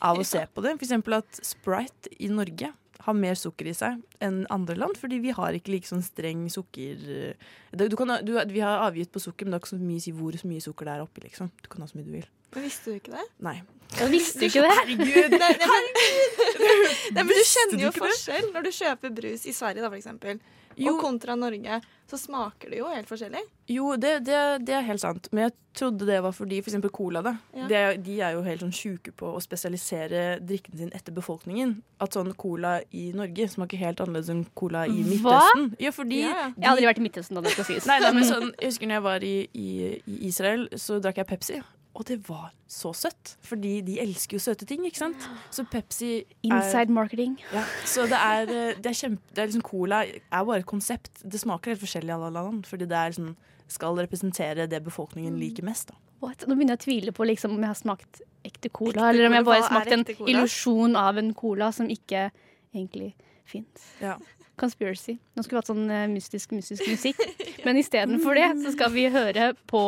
av 0.00 0.16
å 0.16 0.24
se 0.32 0.42
på 0.48 0.64
det. 0.64 0.76
For 0.78 0.86
eksempel 0.88 1.18
at 1.18 1.40
Sprite 1.44 2.12
i 2.16 2.30
Norge 2.32 2.72
har 3.06 3.14
mer 3.14 3.36
sukker 3.38 3.68
i 3.70 3.74
seg 3.76 4.00
enn 4.24 4.40
andre 4.50 4.78
land, 4.80 4.96
fordi 4.98 5.20
vi 5.22 5.34
har 5.36 5.54
ikke 5.54 5.74
like 5.74 5.88
sånn 5.88 6.04
streng 6.04 6.46
sukker... 6.50 7.36
Du 7.76 7.98
kan, 7.98 8.16
du, 8.24 8.32
vi 8.50 8.64
har 8.64 8.86
avgift 8.86 9.12
på 9.14 9.22
sukker, 9.22 9.46
men 9.46 9.52
det 9.52 9.60
har 9.60 9.66
ikke 9.66 9.74
så 9.76 9.82
mye 9.82 10.00
å 10.00 10.06
si 10.06 10.14
hvor 10.16 10.40
så 10.40 10.50
mye 10.50 10.64
sukker 10.64 10.88
det 10.88 10.96
er 10.96 11.04
oppi, 11.04 11.26
liksom. 11.28 11.52
Du 11.62 11.70
kan 11.70 11.84
ha 11.84 11.90
så 11.90 11.98
mye 11.98 12.08
du 12.08 12.14
vil. 12.16 12.26
Men 12.54 12.62
visste 12.68 12.90
du 12.92 12.96
ikke 13.00 13.12
det? 13.16 13.24
Nei. 13.44 13.56
Jeg 13.96 14.10
visste 14.10 14.40
du 14.42 14.46
ikke 14.48 14.62
det? 14.66 14.74
Herregud! 14.80 15.38
Nei, 15.38 15.52
nei, 15.62 15.66
men, 15.72 16.84
nei, 17.14 17.22
men 17.22 17.32
du 17.32 17.42
kjenner 17.46 17.82
jo 17.86 17.90
forskjell 17.96 18.48
når 18.54 18.66
du 18.66 18.70
kjøper 18.74 19.12
brus 19.20 19.46
i 19.46 19.54
Sverige, 19.56 19.82
da, 19.84 19.90
for 19.92 19.98
eksempel. 20.00 20.40
Jo. 20.76 20.92
Og 20.92 20.98
kontra 21.00 21.32
Norge, 21.40 21.78
så 22.10 22.18
smaker 22.20 22.68
det 22.74 22.82
jo 22.82 22.88
helt 22.92 23.08
forskjellig. 23.08 23.40
Jo, 23.72 23.94
det, 23.96 24.10
det, 24.26 24.40
det 24.68 24.74
er 24.76 24.82
helt 24.84 25.00
sant. 25.00 25.30
Men 25.32 25.46
jeg 25.46 25.54
trodde 25.78 26.04
det 26.04 26.18
var 26.20 26.34
fordi 26.36 26.58
for 26.60 26.68
eksempel 26.68 26.92
Cola. 26.92 27.22
da 27.24 27.32
Ja. 27.56 27.66
det, 27.70 27.76
er- 27.86 27.96
De 28.04 28.16
er 28.20 28.34
jo 28.36 28.42
helt 28.44 28.60
sånn 28.60 28.74
sjuke 28.76 29.14
på 29.16 29.30
å 29.32 29.40
spesialisere 29.40 30.26
drikken 30.44 30.76
sin 30.82 30.90
etter 30.92 31.16
befolkningen. 31.16 31.78
At 32.04 32.12
sånn 32.18 32.28
Cola 32.36 32.74
i 32.92 33.06
Norge 33.16 33.48
smaker 33.54 33.80
helt 33.80 34.02
annerledes 34.04 34.28
enn 34.34 34.44
Cola 34.54 34.84
i 34.84 35.00
Hva? 35.00 35.08
Midtøsten. 35.14 35.72
Ja, 35.80 35.94
fordi 35.96 36.20
Ja, 36.26 36.34
ja. 36.34 36.44
Jeg 36.58 36.66
har 36.66 36.74
aldri 36.76 36.90
vært 36.90 37.00
i 37.00 37.06
Midtøsten, 37.08 37.34
da 37.40 37.46
det 37.46 37.54
skal 37.56 37.70
sies. 37.70 37.86
Nei, 37.88 37.98
nei, 38.04 38.12
men 38.12 38.28
sånn, 38.28 38.52
jeg 38.60 38.74
husker 38.74 38.86
når 38.92 38.98
jeg 39.00 39.06
var 39.08 39.24
i, 39.24 39.34
i, 39.54 39.68
i 40.04 40.20
Israel, 40.28 40.68
så 40.76 41.00
drakk 41.00 41.22
jeg 41.24 41.30
Pepsi. 41.32 41.62
Og 41.96 42.04
det 42.04 42.18
var 42.28 42.50
så 42.68 42.90
søtt, 42.92 43.36
fordi 43.46 43.80
de 43.86 43.96
elsker 44.02 44.36
jo 44.36 44.42
søte 44.42 44.66
ting. 44.68 44.84
ikke 44.84 45.00
sant? 45.00 45.26
Så 45.54 45.64
Pepsi 45.70 46.10
er, 46.18 46.24
Inside 46.44 46.92
marketing. 46.92 47.38
ja, 47.52 47.64
Så 47.88 48.04
det 48.10 48.18
er, 48.20 48.42
eh, 48.52 48.74
det 48.76 48.90
er 48.92 48.98
kjempe 49.00 49.34
det 49.34 49.42
er 49.42 49.46
liksom 49.48 49.64
Cola 49.64 50.02
er 50.04 50.44
bare 50.44 50.58
et 50.60 50.66
konsept. 50.68 51.22
Det 51.24 51.40
smaker 51.40 51.72
helt 51.72 51.80
forskjellig 51.80 52.12
i 52.12 52.16
alle 52.18 52.30
land, 52.36 52.66
fordi 52.68 52.86
det 52.90 52.98
er 53.00 53.14
liksom, 53.14 53.36
skal 53.68 53.96
representere 53.96 54.68
det 54.68 54.82
befolkningen 54.84 55.38
liker 55.40 55.64
mest. 55.64 55.88
da. 55.88 55.94
What? 56.20 56.44
Nå 56.46 56.54
begynner 56.54 56.76
jeg 56.76 56.80
å 56.80 56.84
tvile 56.86 57.12
på 57.12 57.26
liksom, 57.28 57.56
om 57.56 57.64
jeg 57.64 57.72
har 57.72 57.80
smakt 57.80 58.20
ekte 58.44 58.70
cola, 58.70 58.92
Ekte 58.92 59.08
eller 59.08 59.26
om 59.26 59.32
jeg 59.36 59.44
bare 59.44 59.62
har 59.62 59.66
er 59.66 59.74
smakt 59.74 59.92
en 60.20 60.28
illusjon 60.28 60.96
av 60.96 61.18
en 61.18 61.32
cola 61.34 61.72
som 61.72 61.88
ikke 61.92 62.30
egentlig 62.74 63.14
fins. 63.46 63.88
Ja. 64.00 64.16
Conspiracy. 64.56 65.16
Nå 65.36 65.44
skulle 65.44 65.58
vi 65.58 65.62
hatt 65.64 65.70
sånn 65.72 65.90
eh, 65.92 66.06
mystisk, 66.10 66.54
mystisk 66.56 66.86
musikk, 66.88 67.20
men 67.66 67.80
istedenfor 67.80 68.38
det 68.38 68.48
så 68.64 68.72
skal 68.76 68.94
vi 68.94 69.08
høre 69.12 69.50
på 69.68 69.82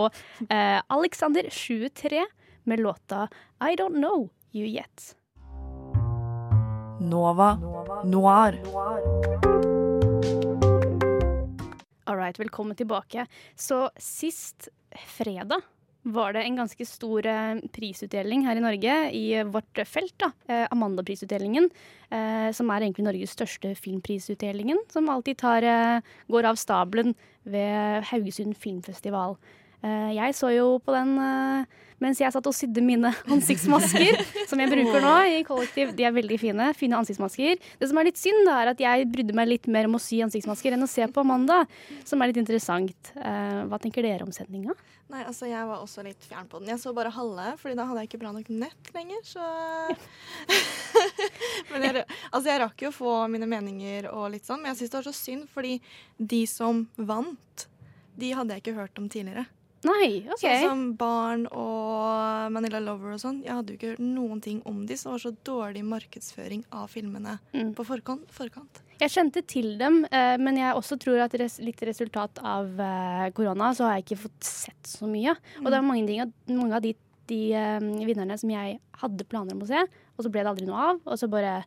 eh, 0.49 0.81
Alexander 0.93 1.49
23 1.51 2.25
med 2.69 2.85
låta 2.85 3.29
I 3.65 3.79
Don't 3.81 3.97
Know 3.97 4.29
You 4.53 4.69
Yet. 4.69 5.15
Nova 7.01 7.55
Noir. 8.05 8.59
All 12.05 12.17
right, 12.17 12.39
velkommen 12.39 12.77
tilbake. 12.77 13.27
Så 13.57 13.91
sist 13.97 14.69
fredag 15.07 15.61
var 16.03 16.33
det 16.33 16.45
en 16.47 16.57
ganske 16.61 16.85
stor 16.87 17.27
eh, 17.27 17.61
prisutdeling 17.75 18.45
her 18.47 18.57
i 18.57 18.65
Norge 18.65 18.97
i 19.13 19.25
vårt 19.45 19.81
felt. 19.87 20.15
da, 20.19 20.31
eh, 20.49 20.67
Amanda-prisutdelingen, 20.71 21.69
eh, 22.11 22.51
som 22.53 22.71
er 22.71 22.87
egentlig 22.87 23.05
Norges 23.05 23.35
største 23.37 23.75
filmprisutdelingen. 23.77 24.79
Som 24.89 25.09
alltid 25.09 25.39
tar, 25.39 25.63
eh, 25.63 26.01
går 26.29 26.45
av 26.45 26.57
stabelen 26.57 27.15
ved 27.45 28.05
Haugesund 28.05 28.57
filmfestival. 28.57 29.37
Eh, 29.83 30.15
jeg 30.15 30.35
så 30.35 30.51
jo 30.55 30.79
på 30.79 30.93
den 30.93 31.19
eh, 31.19 31.65
mens 32.03 32.21
jeg 32.23 32.33
satt 32.35 32.47
og 32.47 32.55
sydde 32.57 32.83
mine 32.85 33.13
ansiktsmasker, 33.35 34.21
som 34.51 34.61
jeg 34.63 34.73
bruker 34.73 35.05
nå 35.05 35.15
i 35.35 35.41
kollektiv. 35.47 35.95
De 35.99 36.07
er 36.07 36.15
veldig 36.15 36.39
fine. 36.41 36.69
Fine 36.79 37.01
ansiktsmasker. 37.01 37.59
Det 37.81 37.91
som 37.91 37.99
er 38.01 38.11
litt 38.11 38.21
synd, 38.21 38.45
da, 38.49 38.61
er 38.63 38.73
at 38.75 38.83
jeg 38.83 39.09
brydde 39.13 39.37
meg 39.37 39.51
litt 39.51 39.71
mer 39.71 39.89
om 39.91 39.99
å 39.99 40.03
sy 40.03 40.21
ansiktsmasker 40.27 40.77
enn 40.77 40.87
å 40.87 40.91
se 40.91 41.09
på 41.11 41.25
Amanda, 41.25 41.65
som 42.09 42.23
er 42.23 42.33
litt 42.33 42.41
interessant. 42.43 43.13
Eh, 43.17 43.65
hva 43.69 43.81
tenker 43.83 44.07
dere 44.07 44.27
om 44.27 44.35
sendinga? 44.35 44.77
Nei, 45.09 45.23
altså 45.25 45.47
Jeg 45.49 45.65
var 45.65 45.81
også 45.81 46.03
litt 46.05 46.25
fjern 46.29 46.49
på 46.51 46.61
den. 46.61 46.69
Jeg 46.69 46.83
så 46.83 46.93
bare 46.93 47.13
halve, 47.15 47.55
Fordi 47.61 47.77
da 47.79 47.87
hadde 47.89 48.03
jeg 48.03 48.11
ikke 48.11 48.21
bra 48.21 48.33
nok 48.35 48.51
nett 48.53 48.91
lenger. 48.95 49.23
Så 49.25 49.45
Men 51.73 51.87
jeg, 51.87 52.05
altså 52.31 52.51
jeg 52.51 52.63
rakk 52.63 52.85
jo 52.85 52.93
å 52.93 52.97
få 52.99 53.15
mine 53.33 53.49
meninger 53.49 54.11
og 54.13 54.29
litt 54.35 54.47
sånn, 54.49 54.61
men 54.63 54.73
jeg 54.73 54.83
syns 54.83 54.93
det 54.93 54.99
var 55.01 55.09
så 55.09 55.17
synd, 55.17 55.47
fordi 55.53 55.79
de 56.19 56.43
som 56.51 56.85
vant, 56.97 57.69
de 58.19 58.35
hadde 58.35 58.57
jeg 58.57 58.65
ikke 58.65 58.77
hørt 58.79 59.01
om 59.01 59.09
tidligere. 59.09 59.47
Nei, 59.87 60.25
OK. 60.27 60.41
Sånn 60.43 60.65
som 60.65 60.81
Barn 60.99 61.45
og 61.55 62.51
Manila 62.55 62.81
Lover 62.83 63.13
og 63.15 63.21
sånn. 63.23 63.43
Jeg 63.45 63.55
hadde 63.55 63.73
jo 63.75 63.79
ikke 63.79 63.91
hørt 63.93 64.03
noen 64.03 64.41
ting 64.43 64.59
om 64.67 64.81
de, 64.89 64.97
så 64.99 65.11
det 65.11 65.15
var 65.15 65.23
så 65.23 65.33
dårlig 65.47 65.85
markedsføring 65.87 66.65
av 66.75 66.89
filmene 66.91 67.39
Mm. 67.55 67.75
på 67.75 67.85
forkant. 67.87 68.27
forkant. 68.35 68.83
Jeg 68.99 69.11
kjente 69.15 69.47
til 69.47 69.79
dem, 69.79 70.05
eh, 70.11 70.37
men 70.39 70.57
jeg 70.57 70.75
også 70.75 70.99
tror 70.99 71.21
at 71.23 71.33
res 71.39 71.59
litt 71.61 71.79
resultat 71.87 72.41
av 72.43 72.67
eh, 72.81 73.31
korona, 73.31 73.71
så 73.73 73.87
har 73.87 73.99
jeg 74.01 74.07
ikke 74.07 74.23
fått 74.27 74.43
sett 74.43 74.83
så 74.83 75.07
mye. 75.07 75.37
Og 75.63 75.67
det 75.71 75.75
er 75.79 75.83
mange, 75.83 76.07
ting, 76.07 76.33
mange 76.59 76.75
av 76.75 76.83
de, 76.83 76.97
de 77.29 77.53
eh, 77.55 77.79
vinnerne 77.81 78.37
som 78.39 78.51
jeg 78.51 78.81
hadde 78.99 79.25
planer 79.29 79.55
om 79.55 79.63
å 79.63 79.67
se, 79.69 79.79
og 80.19 80.25
så 80.25 80.31
ble 80.33 80.43
det 80.43 80.51
aldri 80.51 80.67
noe 80.67 80.91
av, 80.91 81.01
og 81.07 81.17
så 81.21 81.31
bare 81.31 81.63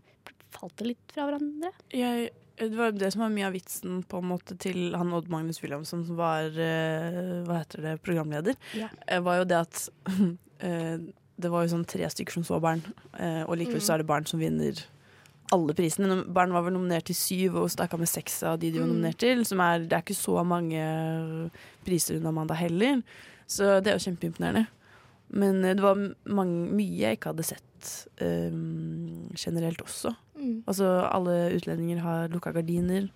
falt 0.53 0.75
det 0.81 0.91
litt 0.93 1.13
fra 1.15 1.25
hverandre. 1.29 1.71
Jeg, 1.95 2.29
det 2.61 2.75
var 2.77 2.91
det 2.93 3.09
som 3.13 3.23
var 3.25 3.31
mye 3.33 3.47
av 3.49 3.55
vitsen 3.55 4.01
på 4.11 4.19
en 4.21 4.29
måte 4.33 4.57
til 4.61 4.91
han 4.97 5.13
Odd 5.17 5.29
Magnus 5.33 5.61
Williamson, 5.63 6.03
som 6.07 6.19
var 6.19 6.51
eh, 6.53 7.41
hva 7.47 7.61
heter 7.63 7.85
det, 7.87 7.95
programleder, 8.05 8.57
Ja. 8.77 8.89
eh, 9.07 9.21
var 9.25 9.41
jo 9.41 9.47
det 9.49 9.59
at 9.63 9.83
eh, 10.67 10.97
det 11.41 11.49
var 11.49 11.63
jo 11.65 11.71
sånn 11.73 11.87
tre 11.89 12.05
stykker 12.11 12.35
som 12.37 12.45
så 12.45 12.59
barn, 12.61 12.83
eh, 13.17 13.41
og 13.47 13.55
likevel 13.57 13.81
så 13.81 13.95
er 13.95 14.03
det 14.03 14.09
barn 14.11 14.27
som 14.29 14.39
vinner 14.43 14.77
alle 15.51 15.73
prisene. 15.75 16.21
Barn 16.31 16.53
var 16.55 16.63
vel 16.63 16.75
nominert 16.77 17.09
til 17.09 17.17
syv, 17.17 17.57
og 17.59 17.71
stakka 17.73 17.97
med 17.99 18.07
seks 18.07 18.37
av 18.47 18.59
de 18.61 18.69
de 18.71 18.79
var 18.79 18.87
nominert 18.87 19.17
til. 19.19 19.41
Som 19.43 19.59
er, 19.59 19.81
det 19.83 19.97
er 19.97 20.03
ikke 20.05 20.15
så 20.15 20.37
mange 20.47 20.79
priser 21.83 22.15
under 22.19 22.29
Amanda 22.31 22.55
heller, 22.55 23.01
så 23.51 23.81
det 23.83 23.91
er 23.91 23.97
jo 23.97 24.05
kjempeimponerende. 24.05 24.67
Men 25.41 25.59
det 25.63 25.81
var 25.83 25.99
mange, 26.27 26.69
mye 26.75 27.01
jeg 27.03 27.17
ikke 27.17 27.31
hadde 27.33 27.45
sett 27.47 27.91
um, 28.21 29.27
generelt 29.35 29.81
også. 29.83 30.13
Mm. 30.41 30.63
Altså 30.67 30.87
alle 31.07 31.35
utlendinger 31.55 31.99
har 32.01 32.27
lukka 32.33 32.51
gardiner. 32.55 33.09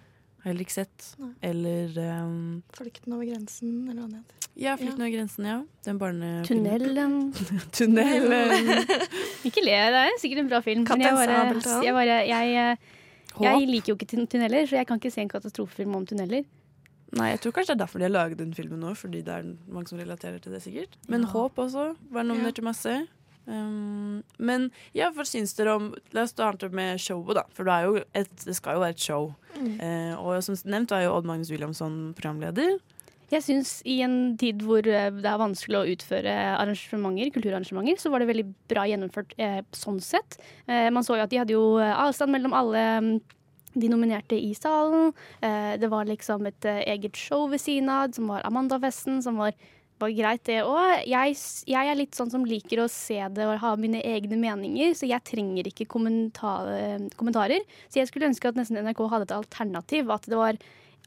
Har 0.44 0.52
heller 0.52 0.62
ikke 0.62 0.76
sett. 0.78 1.06
Nei. 1.18 1.32
Eller 1.50 1.96
um, 2.22 2.62
Flukten 2.78 3.14
over 3.18 3.26
grensen, 3.26 3.72
eller 3.90 4.04
hva 4.04 4.10
det 4.12 4.20
heter. 4.22 4.50
Ja, 4.62 4.76
Flukten 4.80 5.02
over 5.02 5.12
grensen, 5.16 5.48
ja. 5.50 5.56
Den 5.88 5.98
barne... 6.00 6.30
Tunnelen. 6.46 7.16
Tunnelen. 7.76 8.70
Ikke 9.48 9.64
le, 9.66 9.80
det 9.96 10.04
er 10.06 10.20
sikkert 10.22 10.44
en 10.46 10.52
bra 10.54 10.62
film. 10.66 10.86
Men 10.88 11.02
jeg, 11.02 11.18
bare, 11.18 11.40
jeg, 11.84 11.96
bare, 11.98 12.20
jeg, 12.30 12.54
eh, 12.62 12.94
jeg 13.42 13.68
liker 13.72 13.92
jo 13.94 13.98
ikke 13.98 14.08
tun- 14.14 14.30
tunneler, 14.32 14.70
så 14.70 14.78
jeg 14.80 14.88
kan 14.88 15.02
ikke 15.02 15.12
se 15.12 15.26
en 15.26 15.34
katastrofefilm 15.34 15.98
om 15.98 16.06
tunneler. 16.08 16.46
Nei, 17.16 17.28
jeg 17.34 17.42
tror 17.44 17.54
kanskje 17.58 17.74
det 17.74 17.76
er 17.78 17.84
derfor 17.86 18.02
de 18.02 18.08
har 18.08 18.14
laget 18.16 18.40
den 18.42 18.54
filmen 18.58 18.80
nå, 18.82 18.94
fordi 18.98 19.22
det 19.26 19.34
er 19.34 19.46
mange 19.72 19.88
som 19.92 20.00
relaterer 20.02 20.40
til 20.44 20.52
det, 20.56 20.62
sikkert. 20.66 20.96
Men 21.12 21.26
Ja. 21.26 21.34
Håp 21.36 21.58
også 21.66 21.90
var 22.12 22.24
nominert 22.28 22.56
til 22.58 22.66
masse. 22.66 22.96
Um, 23.46 24.24
men 24.42 24.70
ja, 24.98 25.12
hva 25.14 25.26
syns 25.28 25.54
dere 25.58 25.76
om 25.78 25.92
La 26.16 26.24
oss 26.26 26.34
starte 26.34 26.72
med 26.74 27.02
showet, 27.02 27.38
da. 27.38 27.46
For 27.54 27.68
det, 27.68 27.76
er 27.76 27.86
jo 27.86 28.04
et, 28.18 28.34
det 28.46 28.58
skal 28.58 28.78
jo 28.78 28.84
være 28.86 28.98
et 28.98 29.06
show. 29.06 29.32
Eh, 29.56 30.14
og 30.18 30.42
som 30.44 30.58
nevnt 30.68 30.94
er 30.96 31.06
jo 31.06 31.14
Odd 31.16 31.30
Magnus 31.30 31.52
Williamson 31.54 32.14
programleder. 32.18 32.78
Jeg 33.32 33.42
syns 33.42 33.80
i 33.90 34.00
en 34.06 34.36
tid 34.38 34.62
hvor 34.66 34.86
eh, 34.86 35.10
det 35.14 35.30
er 35.30 35.42
vanskelig 35.42 35.80
å 35.80 35.88
utføre 35.96 36.34
arrangementer, 36.60 37.32
kulturarrangementer, 37.34 37.98
så 38.02 38.12
var 38.14 38.22
det 38.22 38.30
veldig 38.30 38.46
bra 38.70 38.84
gjennomført 38.90 39.34
eh, 39.42 39.62
sånn 39.76 39.98
sett. 40.04 40.38
Eh, 40.70 40.92
man 40.94 41.06
så 41.06 41.18
jo 41.18 41.26
at 41.26 41.34
de 41.34 41.42
hadde 41.42 41.56
jo 41.56 41.80
eh, 41.82 41.94
avstand 42.06 42.36
mellom 42.36 42.54
alle 42.58 42.84
mm, 43.02 43.16
de 43.76 43.90
nominerte 43.92 44.38
i 44.38 44.54
salen. 44.58 45.12
Eh, 45.42 45.74
det 45.82 45.90
var 45.92 46.06
liksom 46.10 46.46
et 46.50 46.70
eh, 46.70 46.84
eget 46.94 47.18
show 47.18 47.48
ved 47.52 47.64
siden 47.64 47.90
av, 47.92 48.14
som 48.16 48.30
var 48.30 48.46
Amanda-festen, 48.48 49.24
som 49.26 49.42
var, 49.42 49.58
var 50.06 50.16
greit, 50.16 50.44
det 50.48 50.62
òg. 50.64 51.04
Jeg, 51.10 51.36
jeg 51.74 51.92
er 51.92 52.00
litt 52.00 52.16
sånn 52.18 52.32
som 52.34 52.46
liker 52.48 52.84
å 52.86 52.88
se 52.92 53.20
det 53.36 53.46
og 53.50 53.58
ha 53.66 53.74
mine 53.82 54.00
egne 54.06 54.38
meninger, 54.40 54.96
så 54.98 55.10
jeg 55.10 55.24
trenger 55.28 55.68
ikke 55.74 55.90
kommentar 55.92 56.72
kommentarer. 57.20 57.62
Så 57.90 58.00
jeg 58.02 58.10
skulle 58.14 58.30
ønske 58.32 58.50
at 58.54 58.58
nesten 58.60 58.80
NRK 58.86 59.04
hadde 59.12 59.30
et 59.30 59.36
alternativ. 59.42 60.10
At 60.16 60.26
det 60.32 60.40
var 60.40 60.58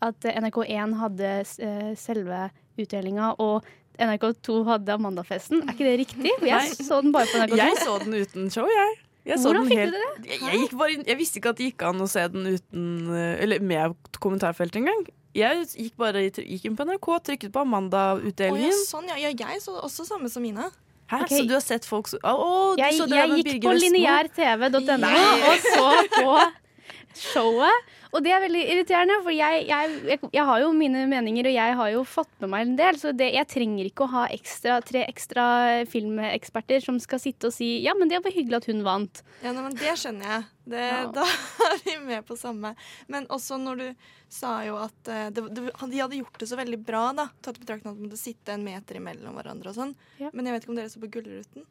at 0.05 0.29
NRK1 0.31 0.93
hadde 1.01 1.31
eh, 1.43 1.91
selve 1.99 2.45
utdelinga, 2.79 3.33
og 3.43 3.67
NRK2 3.99 4.61
hadde 4.69 4.95
Amandafesten. 4.95 5.65
Er 5.65 5.75
ikke 5.75 5.87
det 5.89 5.97
riktig? 6.05 6.33
Jeg 6.47 6.77
så 6.87 7.01
den 7.03 7.11
bare 7.15 7.27
på 7.27 7.41
NRK2. 7.41 7.59
Jeg 7.59 7.79
så 7.83 7.97
den 8.05 8.15
uten 8.21 8.51
show, 8.55 8.69
jeg. 8.71 8.93
jeg 9.27 9.41
Hvordan 9.43 9.67
fikk 9.67 9.81
helt- 9.81 9.97
du 9.97 9.99
det? 9.99 10.29
Jeg, 10.31 10.43
jeg, 10.55 10.69
bare 10.79 10.99
jeg 11.03 11.19
visste 11.19 11.41
ikke 11.41 11.51
at 11.51 11.59
det 11.59 11.67
gikk 11.73 11.87
an 11.91 12.05
å 12.05 12.11
se 12.11 12.23
den 12.31 12.47
uten 12.55 12.85
eh, 13.11 13.43
Eller 13.43 13.65
med 13.75 13.97
kommentarfelt 14.23 14.79
engang. 14.79 15.03
Jeg 15.39 15.67
gikk 15.71 15.97
bare 16.01 16.25
i- 16.27 16.31
gikk 16.55 16.65
inn 16.67 16.77
på 16.77 16.85
NRK, 16.89 17.09
trykket 17.31 17.53
på 17.55 17.61
Amanda-utdelingen. 17.63 18.69
Amanda-utdelingen. 18.73 18.85
sånn, 18.91 19.09
ja. 19.13 19.17
ja. 19.23 19.31
Jeg 19.31 19.61
så 19.63 19.77
også 19.87 20.07
samme 20.09 20.29
som 20.33 20.45
Ina. 20.45 20.71
Hæ, 21.09 21.23
Okay. 21.25 21.39
Så 21.41 21.47
du 21.49 21.55
har 21.55 21.61
sett 21.65 21.85
folk 21.89 22.09
som 22.11 22.19
du 22.21 22.77
Jeg, 22.77 22.93
så 22.99 23.07
det 23.09 23.17
jeg 23.17 23.31
gikk 23.45 23.63
på 23.65 23.73
lineærtv.no 23.81 25.13
og 25.49 25.59
så 25.65 25.87
på 26.13 26.35
showet. 27.15 27.95
Og 28.15 28.25
det 28.25 28.33
er 28.33 28.43
veldig 28.45 28.63
irriterende, 28.73 29.19
for 29.25 29.35
jeg, 29.35 29.65
jeg, 29.69 30.19
jeg, 30.33 30.45
har 30.51 30.63
jo 30.63 30.71
mine 30.77 31.05
meninger, 31.11 31.49
og 31.51 31.57
jeg 31.57 31.77
har 31.81 31.91
jo 31.93 32.05
fått 32.09 32.31
med 32.43 32.53
meg 32.55 32.65
en 32.65 32.77
del. 32.79 33.01
Så 33.01 33.13
det, 33.17 33.31
jeg 33.37 33.51
trenger 33.51 33.89
ikke 33.91 34.07
å 34.07 34.13
ha 34.15 34.27
ekstra, 34.35 34.79
tre 34.87 35.05
ekstra 35.09 35.47
filmeksperter 35.91 36.85
som 36.85 37.01
skal 37.03 37.23
sitte 37.23 37.51
og 37.51 37.57
si 37.57 37.71
ja, 37.85 37.95
men 37.99 38.11
det 38.11 38.23
var 38.25 38.35
hyggelig 38.35 38.63
at 38.63 38.71
hun 38.71 38.85
vant. 38.87 39.23
Ja, 39.45 39.53
nei, 39.53 39.67
men 39.67 39.77
Det 39.79 39.97
skjønner 40.01 40.35
jeg. 40.35 40.49
Det, 40.69 40.85
Ja. 40.89 41.05
Da 41.19 41.25
er 41.25 41.79
vi 41.85 41.95
med 42.05 42.27
på 42.29 42.37
samme. 42.37 42.75
Men 43.09 43.27
også 43.33 43.57
når 43.61 43.81
du 43.81 43.87
sa 44.33 44.59
jo 44.67 44.77
at 44.81 45.09
eh, 45.09 45.31
det, 45.33 45.47
det, 45.57 45.71
de 45.73 46.03
hadde 46.03 46.21
gjort 46.21 46.37
det 46.41 46.49
så 46.51 46.59
veldig 46.61 46.81
bra, 46.85 47.09
da. 47.17 47.29
Tatt 47.45 47.57
i 47.57 47.65
betraktning 47.65 47.95
at 47.95 48.01
de 48.01 48.09
måtte 48.09 48.21
sitte 48.21 48.53
en 48.55 48.67
meter 48.67 49.01
imellom 49.01 49.37
hverandre 49.39 49.73
og 49.73 49.79
sånn. 49.79 49.97
Ja. 50.21 50.33
Men 50.33 50.49
jeg 50.49 50.57
vet 50.57 50.67
ikke 50.67 50.75
om 50.75 50.81
dere 50.81 50.93
så 50.93 51.03
på 51.03 51.11
Gullruten? 51.17 51.65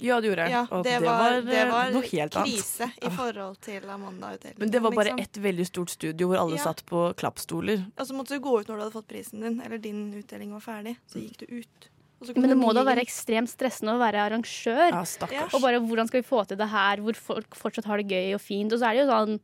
Ja, 0.00 0.20
det 0.20 0.30
gjorde 0.32 0.46
jeg. 0.48 0.50
Ja, 0.54 0.62
Og 0.72 0.84
det 0.84 0.96
var, 1.04 1.36
det 1.44 1.58
eh, 1.60 1.70
var 1.70 1.90
noe 1.92 2.02
helt 2.08 2.36
annet. 2.36 2.48
krise 2.48 2.88
i 2.96 3.10
forhold 3.12 3.58
til 3.62 3.82
Amanda-utdelingen. 3.92 4.58
Men 4.58 4.70
det 4.72 4.80
var 4.82 4.90
bare 4.96 5.12
liksom. 5.12 5.20
ett 5.20 5.36
veldig 5.44 5.66
stort 5.68 5.90
studio 5.90 6.28
hvor 6.32 6.40
alle 6.40 6.56
Ja. 6.56 6.62
satt 6.64 6.84
på 6.86 7.14
klappstoler. 7.14 7.84
Og 7.98 8.06
så 8.08 8.16
måtte 8.16 8.34
du 8.34 8.40
gå 8.40 8.60
ut 8.60 8.66
når 8.68 8.76
du 8.76 8.82
hadde 8.82 8.96
fått 8.96 9.08
prisen 9.08 9.40
din, 9.44 9.60
eller 9.60 9.78
din 9.78 10.12
utdeling 10.14 10.52
var 10.52 10.60
ferdig. 10.64 10.96
Så 11.06 11.20
gikk 11.20 11.38
du 11.44 11.46
ut. 11.60 11.88
Men 12.36 12.50
det 12.50 12.56
må 12.56 12.72
da 12.72 12.84
være 12.86 13.02
ekstremt 13.02 13.50
stressende 13.50 13.96
å 13.96 13.98
være 13.98 14.22
arrangør. 14.22 14.92
Ja. 15.32 15.46
Og 15.52 15.60
bare 15.60 15.80
hvordan 15.82 16.06
skal 16.06 16.22
vi 16.22 16.28
få 16.28 16.46
til 16.46 16.56
det 16.56 16.68
her, 16.70 16.98
hvor 17.02 17.14
folk 17.18 17.54
fortsatt 17.58 17.84
har 17.84 17.98
det 17.98 18.06
gøy 18.08 18.34
og 18.34 18.40
fint. 18.40 18.72
Og 18.72 18.78
så 18.78 18.90
er 18.90 18.94
det 18.94 19.02
jo 19.02 19.10
sånn, 19.10 19.40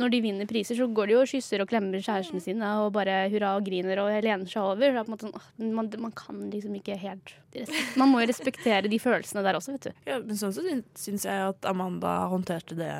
når 0.00 0.12
de 0.12 0.20
vinner 0.24 0.48
priser, 0.48 0.76
så 0.78 0.86
går 0.90 1.10
de 1.10 1.14
jo 1.16 1.22
og 1.24 1.30
kysser 1.30 1.62
og 1.62 1.68
klemmer 1.70 2.02
kjærestene 2.02 2.42
sine 2.42 2.70
og 2.82 2.92
bare 2.94 3.22
hurra 3.32 3.54
og 3.58 3.66
griner 3.66 4.02
og 4.02 4.10
lener 4.24 4.48
seg 4.50 4.62
over. 4.62 4.90
Er 4.90 5.00
en 5.02 5.10
måte 5.12 5.28
sånn, 5.28 5.72
man, 5.76 5.90
man 6.02 6.14
kan 6.16 6.42
liksom 6.52 6.74
ikke 6.78 6.98
helt 7.00 7.34
Man 7.98 8.12
må 8.12 8.20
jo 8.22 8.28
respektere 8.30 8.90
de 8.90 8.98
følelsene 9.02 9.42
der 9.42 9.56
også, 9.58 9.74
vet 9.74 9.88
du. 9.88 10.02
Ja, 10.06 10.20
men 10.22 10.38
sånn 10.38 10.54
så 10.54 10.62
syns 10.98 11.26
jeg 11.26 11.46
at 11.48 11.66
Amanda 11.66 12.12
håndterte 12.30 12.76
det 12.78 12.92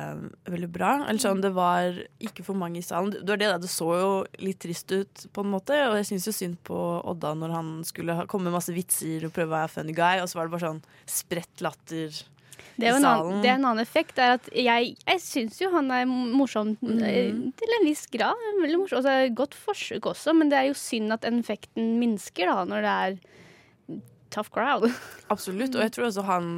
veldig 0.51 0.71
bra. 0.73 0.91
Eller 1.05 1.23
sånn, 1.23 1.43
Det 1.43 1.53
var 1.55 2.01
ikke 2.19 2.43
for 2.47 2.59
mange 2.59 2.81
i 2.81 2.85
salen. 2.85 3.13
Det 3.15 3.29
var 3.31 3.39
det 3.39 3.51
det 3.63 3.71
så 3.71 3.87
jo 3.95 4.11
litt 4.43 4.59
trist 4.63 4.91
ut, 4.91 5.25
på 5.31 5.45
en 5.45 5.53
måte. 5.53 5.77
Og 5.87 5.95
jeg 6.01 6.09
syns 6.11 6.27
jo 6.27 6.35
synd 6.35 6.59
på 6.67 6.77
Odda 7.07 7.33
når 7.37 7.55
han 7.55 7.71
skulle 7.87 8.25
komme 8.31 8.49
med 8.49 8.57
masse 8.59 8.75
vitser 8.75 9.27
og 9.27 9.35
prøve 9.35 9.53
å 9.53 9.57
være 9.61 9.73
funny 9.77 9.95
guy, 9.95 10.19
og 10.19 10.27
så 10.27 10.39
var 10.39 10.49
det 10.49 10.55
bare 10.57 10.67
sånn 10.67 10.83
spredt 11.09 11.63
latter. 11.63 12.21
Det 12.77 12.87
er, 12.87 12.93
I 12.95 12.97
en 12.97 13.05
annen, 13.05 13.41
det 13.43 13.49
er 13.51 13.57
en 13.59 13.65
annen 13.69 13.83
effekt. 13.83 14.17
Er 14.17 14.37
at 14.39 14.47
jeg, 14.55 14.95
jeg 15.05 15.19
syns 15.21 15.59
jo 15.61 15.69
han 15.73 15.91
er 15.91 16.05
morsom 16.09 16.71
eh, 16.81 17.31
Mhm. 17.31 17.51
til 17.59 17.75
en 17.79 17.85
viss 17.85 18.05
grad. 18.13 18.39
Veldig 18.61 18.79
morsom. 18.79 19.01
Altså, 19.01 19.35
godt 19.37 19.53
forsøk 19.53 20.07
også, 20.13 20.33
men 20.37 20.49
det 20.49 20.57
er 20.57 20.69
jo 20.71 20.77
synd 20.79 21.13
at 21.13 21.27
effekten 21.29 21.99
minsker 22.01 22.49
da, 22.49 22.63
når 22.65 22.81
det 22.87 22.95
er 22.95 23.99
tough 24.31 24.49
crowd. 24.49 24.87
Absolutt. 25.33 25.75
Og 25.75 25.81
jeg 25.85 25.91
tror 25.91 26.07
også 26.09 26.23
han 26.25 26.49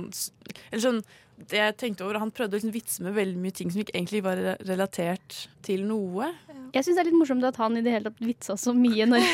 Eller 0.72 0.83
sånn 0.83 1.03
det 1.50 1.57
jeg 1.57 1.74
tenkte 1.81 2.03
over, 2.05 2.19
Han 2.22 2.29
prøvde 2.31 2.53
å 2.53 2.60
liksom 2.60 2.72
vitse 2.75 3.01
med 3.03 3.15
veldig 3.17 3.39
mye 3.41 3.51
ting 3.57 3.72
som 3.74 3.81
ikke 3.81 3.95
egentlig 3.98 4.22
var 4.24 4.38
relatert 4.69 5.48
til 5.65 5.81
noe. 5.89 6.27
Jeg 6.75 6.86
syns 6.86 6.95
det 6.95 7.01
er 7.01 7.10
litt 7.10 7.17
morsomt 7.17 7.43
at 7.50 7.57
han 7.57 7.75
i 7.75 7.81
det 7.81 7.91
hele 7.91 8.12
tatt 8.12 8.22
vitsa 8.22 8.53
så 8.55 8.72
mye 8.77 9.07
når, 9.10 9.25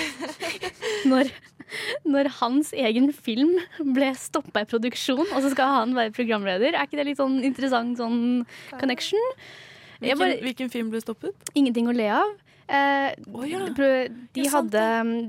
når, 1.12 1.30
når 2.14 2.32
hans 2.40 2.74
egen 2.74 3.10
film 3.16 3.56
ble 3.96 4.12
stoppa 4.18 4.66
i 4.66 4.70
produksjon, 4.70 5.26
og 5.28 5.40
så 5.44 5.54
skal 5.54 5.74
han 5.78 5.98
være 5.98 6.16
programleder. 6.16 6.76
Er 6.76 6.88
ikke 6.88 7.02
det 7.02 7.10
litt 7.12 7.22
sånn 7.22 7.40
interessant 7.46 8.00
sånn 8.02 8.22
connection? 8.78 9.34
Hvilken, 10.00 10.22
bare, 10.22 10.38
hvilken 10.46 10.70
film 10.72 10.94
ble 10.94 11.02
stoppet? 11.04 11.50
ingenting 11.60 11.90
å 11.92 11.96
le 11.96 12.08
av. 12.16 12.38
Eh, 12.70 13.16
oh, 13.34 13.46
ja. 13.50 13.64
de, 13.66 14.44
hadde, 14.54 14.82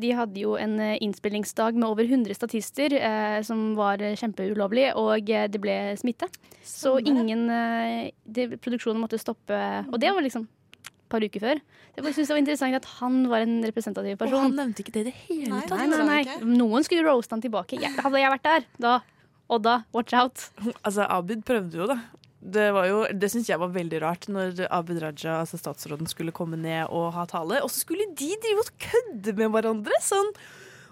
de 0.03 0.11
hadde 0.13 0.43
jo 0.43 0.59
en 0.61 0.75
eh, 0.85 0.99
innspillingsdag 1.01 1.79
med 1.79 1.89
over 1.89 2.05
100 2.05 2.37
statister, 2.37 2.93
eh, 2.93 3.39
som 3.47 3.71
var 3.79 4.03
eh, 4.05 4.13
kjempeulovlig, 4.21 4.91
og 5.01 5.33
eh, 5.33 5.47
det 5.49 5.61
ble 5.63 5.77
smitte. 5.97 6.29
Så 6.61 6.99
ingen 7.01 7.47
eh, 7.49 8.11
det, 8.29 8.51
Produksjonen 8.61 9.01
måtte 9.01 9.21
stoppe, 9.21 9.57
og 9.89 9.97
det 10.03 10.13
var 10.13 10.27
liksom 10.27 10.45
par 11.11 11.25
uker 11.27 11.43
før. 11.43 11.63
Jeg 11.97 12.05
bare 12.05 12.15
synes 12.17 12.31
det 12.31 12.37
var 12.37 12.43
interessant 12.43 12.79
at 12.81 12.91
han 13.01 13.21
var 13.31 13.45
en 13.47 13.57
representativ 13.67 14.19
person. 14.21 14.39
Og 14.39 14.47
han 14.49 14.59
nevnte 14.59 14.85
ikke 14.85 14.95
det 14.95 15.03
i 15.03 15.09
det 15.11 15.17
hele 15.27 15.63
tatt. 15.67 15.81
Nei, 15.81 15.89
nei, 15.91 16.21
nei. 16.31 16.39
Noen 16.47 16.87
skulle 16.87 17.07
roaste 17.07 17.37
han 17.37 17.43
tilbake. 17.45 17.81
Jeg, 17.83 17.93
hadde 17.99 18.23
jeg 18.23 18.35
vært 18.37 18.47
der, 18.47 18.69
da 18.81 19.01
Odda, 19.51 19.81
watch 19.91 20.15
out. 20.15 20.47
Altså, 20.87 21.03
Abid 21.11 21.43
prøvde 21.47 21.81
jo, 21.81 21.91
da. 21.91 21.99
Det, 22.41 22.71
var 22.73 22.87
jo, 22.89 23.01
det 23.13 23.29
syns 23.33 23.51
jeg 23.51 23.61
var 23.61 23.73
veldig 23.75 23.99
rart, 24.01 24.29
når 24.33 24.63
Abid 24.73 25.01
Raja, 25.03 25.41
altså 25.43 25.59
statsråden, 25.61 26.09
skulle 26.09 26.33
komme 26.33 26.57
ned 26.57 26.87
og 26.89 27.11
ha 27.17 27.27
tale. 27.29 27.59
Og 27.67 27.73
så 27.73 27.83
skulle 27.83 28.07
de 28.17 28.31
drive 28.41 28.63
og 28.63 28.71
kødde 28.81 29.35
med 29.37 29.53
hverandre! 29.57 29.99
Sånn. 30.07 30.31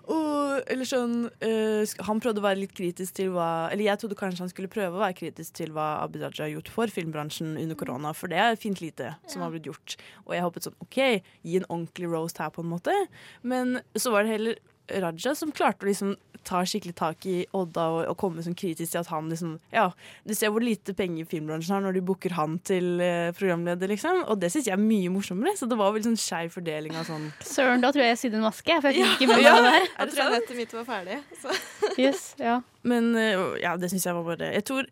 Eller 0.09 0.89
sånn 0.89 1.29
uh, 1.29 2.05
Han 2.07 2.21
prøvde 2.23 2.41
å 2.41 2.45
være 2.45 2.63
litt 2.63 2.75
kritisk 2.77 3.19
til 3.19 3.33
hva 3.35 3.69
Eller 3.73 3.89
jeg 3.89 4.01
trodde 4.01 4.19
kanskje 4.19 4.45
han 4.45 4.53
skulle 4.53 4.71
prøve 4.73 4.97
å 4.97 5.03
være 5.03 5.17
kritisk 5.19 5.59
til 5.59 5.75
hva 5.77 6.01
Abid 6.03 6.25
Raja 6.25 6.47
har 6.47 6.55
gjort 6.55 6.71
for 6.73 6.93
filmbransjen 6.93 7.57
under 7.61 7.79
korona, 7.79 8.15
for 8.17 8.33
det 8.33 8.41
er 8.43 8.59
fint 8.61 8.81
lite 8.83 9.13
som 9.29 9.45
har 9.45 9.53
blitt 9.53 9.69
gjort. 9.69 9.97
Og 10.27 10.35
jeg 10.35 10.45
håpet 10.45 10.69
sånn 10.69 10.79
OK, 10.85 10.99
gi 11.45 11.59
en 11.61 11.69
ordentlig 11.69 12.11
roast 12.11 12.41
her, 12.41 12.53
på 12.55 12.65
en 12.65 12.73
måte. 12.73 12.95
Men 13.43 13.79
så 13.99 14.13
var 14.15 14.25
det 14.25 14.35
heller 14.37 14.61
Raja 14.89 15.35
som 15.37 15.53
klarte 15.53 15.85
å 15.85 15.89
liksom 15.91 16.17
ta 16.49 16.63
skikkelig 16.65 16.95
tak 16.97 17.27
i 17.29 17.43
Odda 17.53 17.83
og, 17.93 17.99
og 18.09 18.17
komme 18.17 18.41
som 18.45 18.55
kritisk 18.57 18.93
til 18.95 19.01
at 19.03 19.09
han 19.13 19.27
liksom 19.29 19.57
Ja, 19.75 19.89
du 20.25 20.33
ser 20.39 20.53
hvor 20.55 20.63
lite 20.65 20.95
penger 20.97 21.27
filmbransjen 21.29 21.75
har 21.75 21.83
når 21.85 21.99
de 21.99 22.03
booker 22.09 22.33
han 22.39 22.55
til 22.65 23.03
eh, 23.05 23.33
programleder, 23.37 23.91
liksom. 23.91 24.23
Og 24.31 24.39
det 24.41 24.49
syns 24.55 24.69
jeg 24.71 24.77
er 24.79 24.81
mye 24.81 25.11
morsommere. 25.13 25.53
Så 25.59 25.69
det 25.69 25.77
var 25.77 25.93
vel 25.93 26.07
sånn 26.07 26.17
skeiv 26.17 26.55
fordeling 26.55 26.97
av 26.97 27.05
sånn 27.11 27.27
Søren, 27.45 27.83
da 27.85 27.91
tror 27.93 28.07
jeg 28.07 28.15
jeg 28.15 28.23
sydde 28.23 28.41
en 28.41 28.47
maske. 28.49 28.79
For 28.81 28.89
jeg 28.97 29.05
fikk 29.11 29.27
ikke 29.27 29.35
med 29.35 29.45
Ja. 29.45 29.53
meg 29.59 29.67
det 29.67 29.75
der. 29.75 29.91
Jeg 29.99 30.15
tror 30.15 30.33
nettet 30.39 30.57
mitt 30.63 30.73
var 30.79 30.89
ferdig. 30.89 31.21
Så. 31.43 31.59
Yes, 31.99 32.23
ja. 32.39 32.61
Men 32.87 33.11
eh, 33.19 33.45
ja, 33.65 33.75
det 33.77 33.91
syns 33.93 34.07
jeg 34.07 34.15
var 34.15 34.25
bare 34.31 34.53
Jeg 34.55 34.65
tror 34.71 34.87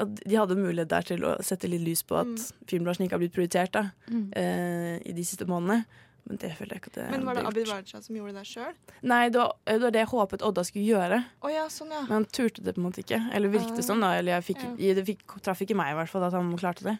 at 0.00 0.12
de 0.22 0.36
hadde 0.38 0.54
mulighet 0.56 0.88
der 0.92 1.02
til 1.08 1.24
å 1.26 1.32
sette 1.44 1.68
litt 1.68 1.82
lys 1.84 2.04
på 2.06 2.14
at 2.20 2.44
filmbransjen 2.70 3.04
ikke 3.08 3.16
har 3.18 3.24
blitt 3.24 3.34
prioritert 3.34 3.72
da, 3.74 3.82
Mm. 4.08 4.28
eh, 4.38 4.94
i 5.10 5.12
de 5.16 5.24
siste 5.26 5.44
månedene. 5.50 5.82
Men 6.28 6.36
det 6.42 6.50
føler 6.58 6.74
jeg 6.76 6.82
ikke 6.82 6.90
at 6.92 6.98
det 7.00 7.06
Men 7.10 7.24
var 7.26 7.34
det 7.38 7.44
Abid. 7.48 7.68
Raja 7.70 8.00
som 8.04 8.16
gjorde 8.16 8.34
det 8.36 8.44
sjøl? 8.46 8.74
Nei, 9.02 9.22
det 9.32 9.38
var, 9.40 9.54
det 9.66 9.80
var 9.82 9.90
det 9.96 10.02
jeg 10.04 10.10
håpet 10.12 10.42
Odda 10.46 10.64
skulle 10.68 10.84
gjøre. 10.86 11.18
Oh, 11.42 11.50
ja, 11.50 11.64
sånn 11.72 11.90
ja. 11.94 12.02
Men 12.06 12.12
han 12.20 12.26
turte 12.30 12.62
det 12.62 12.74
på 12.76 12.82
en 12.82 12.86
måte 12.90 13.02
ikke. 13.02 13.18
Eller 13.34 13.48
virket 13.52 13.76
det 13.80 13.84
som, 13.86 14.00
da. 14.04 14.12
Eller 14.18 14.36
jeg 14.38 14.46
fikk, 14.52 14.64
det 14.78 15.04
fikk, 15.08 15.24
traff 15.42 15.62
ikke 15.64 15.74
meg, 15.78 15.94
i 15.94 15.98
hvert 15.98 16.12
fall, 16.12 16.26
at 16.28 16.36
han 16.36 16.52
klarte 16.60 16.86
det. 16.90 16.96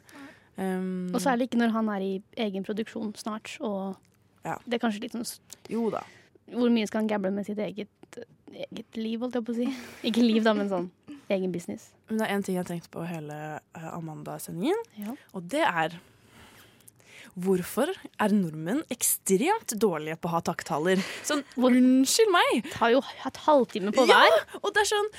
Um, 0.57 1.11
Og 1.15 1.21
særlig 1.23 1.47
ikke 1.49 1.61
når 1.63 1.71
han 1.77 1.89
er 1.95 2.03
i 2.05 2.13
egen 2.49 2.65
produksjon 2.67 3.13
snart. 3.17 3.55
Og 3.61 3.97
Ja. 4.45 4.57
det 4.67 4.79
er 4.81 4.83
kanskje 4.89 5.03
litt 5.05 5.13
sånn 5.13 5.29
Jo 5.69 5.91
da. 5.91 6.03
Hvor 6.51 6.71
mye 6.73 6.87
skal 6.89 7.03
han 7.05 7.07
gable 7.13 7.31
med 7.31 7.47
sitt 7.47 7.59
eget, 7.63 7.89
eget 8.51 8.97
liv, 8.99 9.21
holdt 9.23 9.35
jeg 9.39 9.45
på 9.47 9.53
å 9.53 9.59
si. 9.61 9.69
Ikke 10.11 10.25
liv, 10.25 10.43
da, 10.43 10.53
men 10.59 10.69
sånn 10.73 10.91
egen 11.31 11.53
business. 11.55 11.93
Men 12.09 12.19
det 12.19 12.27
er 12.27 12.35
én 12.35 12.43
ting 12.45 12.57
jeg 12.57 12.65
har 12.65 12.71
tenkt 12.73 12.91
på 12.91 13.05
hele 13.07 13.37
eh, 13.77 13.91
Amanda-sendingen, 13.95 14.81
Ja. 14.99 15.15
og 15.33 15.47
det 15.49 15.63
er 15.63 15.95
Hvorfor 17.41 17.91
er 18.21 18.35
nordmenn 18.35 18.83
ekstremt 18.91 19.75
dårlige 19.81 20.17
på 20.21 20.29
å 20.31 20.35
ha 20.37 20.41
takktaler? 20.47 21.03
Sånn, 21.27 21.43
unnskyld 21.57 22.33
meg! 22.35 22.63
Det 22.67 22.79
har 22.81 22.91
jo 22.95 23.01
hatt 23.25 23.41
halvtime 23.47 23.93
på 23.97 24.07
Ja, 24.11 24.23
og 24.63 24.73
det 24.75 24.83
er 24.85 24.91
sånn 24.93 25.11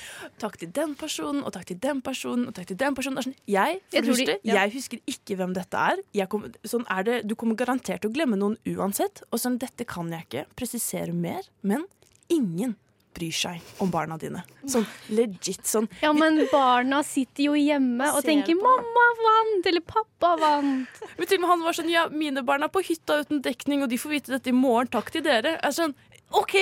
Takk 0.42 0.58
til 0.60 0.72
den 0.74 0.94
personen, 0.98 1.42
og 1.46 1.52
takk 1.54 1.66
til 1.70 1.78
den 1.82 2.00
personen, 2.04 2.46
og 2.48 2.54
takk 2.56 2.66
til 2.72 2.76
den 2.80 2.94
personen. 2.94 3.16
Det 3.18 3.24
er 3.24 3.28
sånn, 3.30 3.38
jeg, 3.46 3.80
Jeg 3.92 4.04
det 4.04 4.16
de- 4.26 4.38
ja. 4.50 4.54
jeg 4.62 4.72
husker 4.76 5.00
ikke 5.06 5.36
hvem 5.38 5.52
dette 5.54 5.74
er. 5.78 6.02
Kommer- 6.28 6.52
sånn 6.64 6.86
er 6.90 7.02
det, 7.04 7.26
du 7.28 7.34
kommer 7.34 7.54
garantert 7.56 8.00
til 8.02 8.10
å 8.10 8.14
glemme 8.14 8.36
noen 8.38 8.56
uansett. 8.66 9.22
Og 9.32 9.38
sånn, 9.38 9.58
dette 9.58 9.84
kan 9.86 10.08
jeg 10.10 10.26
ikke 10.28 10.46
presisere 10.56 11.12
mer, 11.14 11.42
men 11.62 11.84
ingen 12.28 12.76
bryr 13.14 13.34
seg 13.36 13.60
om 13.82 13.90
barna 13.92 14.16
dine. 14.20 14.42
Sånn 14.68 14.86
legit. 15.12 15.62
Sånn 15.68 15.88
Ja, 16.02 16.12
men 16.16 16.40
barna 16.52 17.02
sitter 17.06 17.50
jo 17.50 17.52
hjemme 17.58 18.08
og 18.16 18.24
tenker. 18.26 18.56
'mamma 18.56 19.06
vant' 19.22 19.66
eller 19.66 19.80
'pappa 19.80 20.36
vant'. 20.40 21.02
Men 21.18 21.26
til 21.26 21.38
og 21.38 21.44
med 21.44 21.50
han 21.50 21.62
var 21.62 21.72
sånn 21.72 21.90
Ja, 21.92 22.08
mine 22.08 22.42
barn 22.42 22.62
er 22.62 22.68
på 22.68 22.82
hytta 22.84 23.20
uten 23.24 23.42
dekning, 23.42 23.82
og 23.82 23.88
de 23.90 23.96
får 23.98 24.10
vite 24.10 24.32
dette 24.32 24.48
i 24.48 24.56
morgen. 24.56 24.88
Takk 24.88 25.10
til 25.10 25.22
dere. 25.22 25.58
Jeg 25.60 25.64
er 25.64 25.76
sånn 25.78 25.94
OK, 26.32 26.54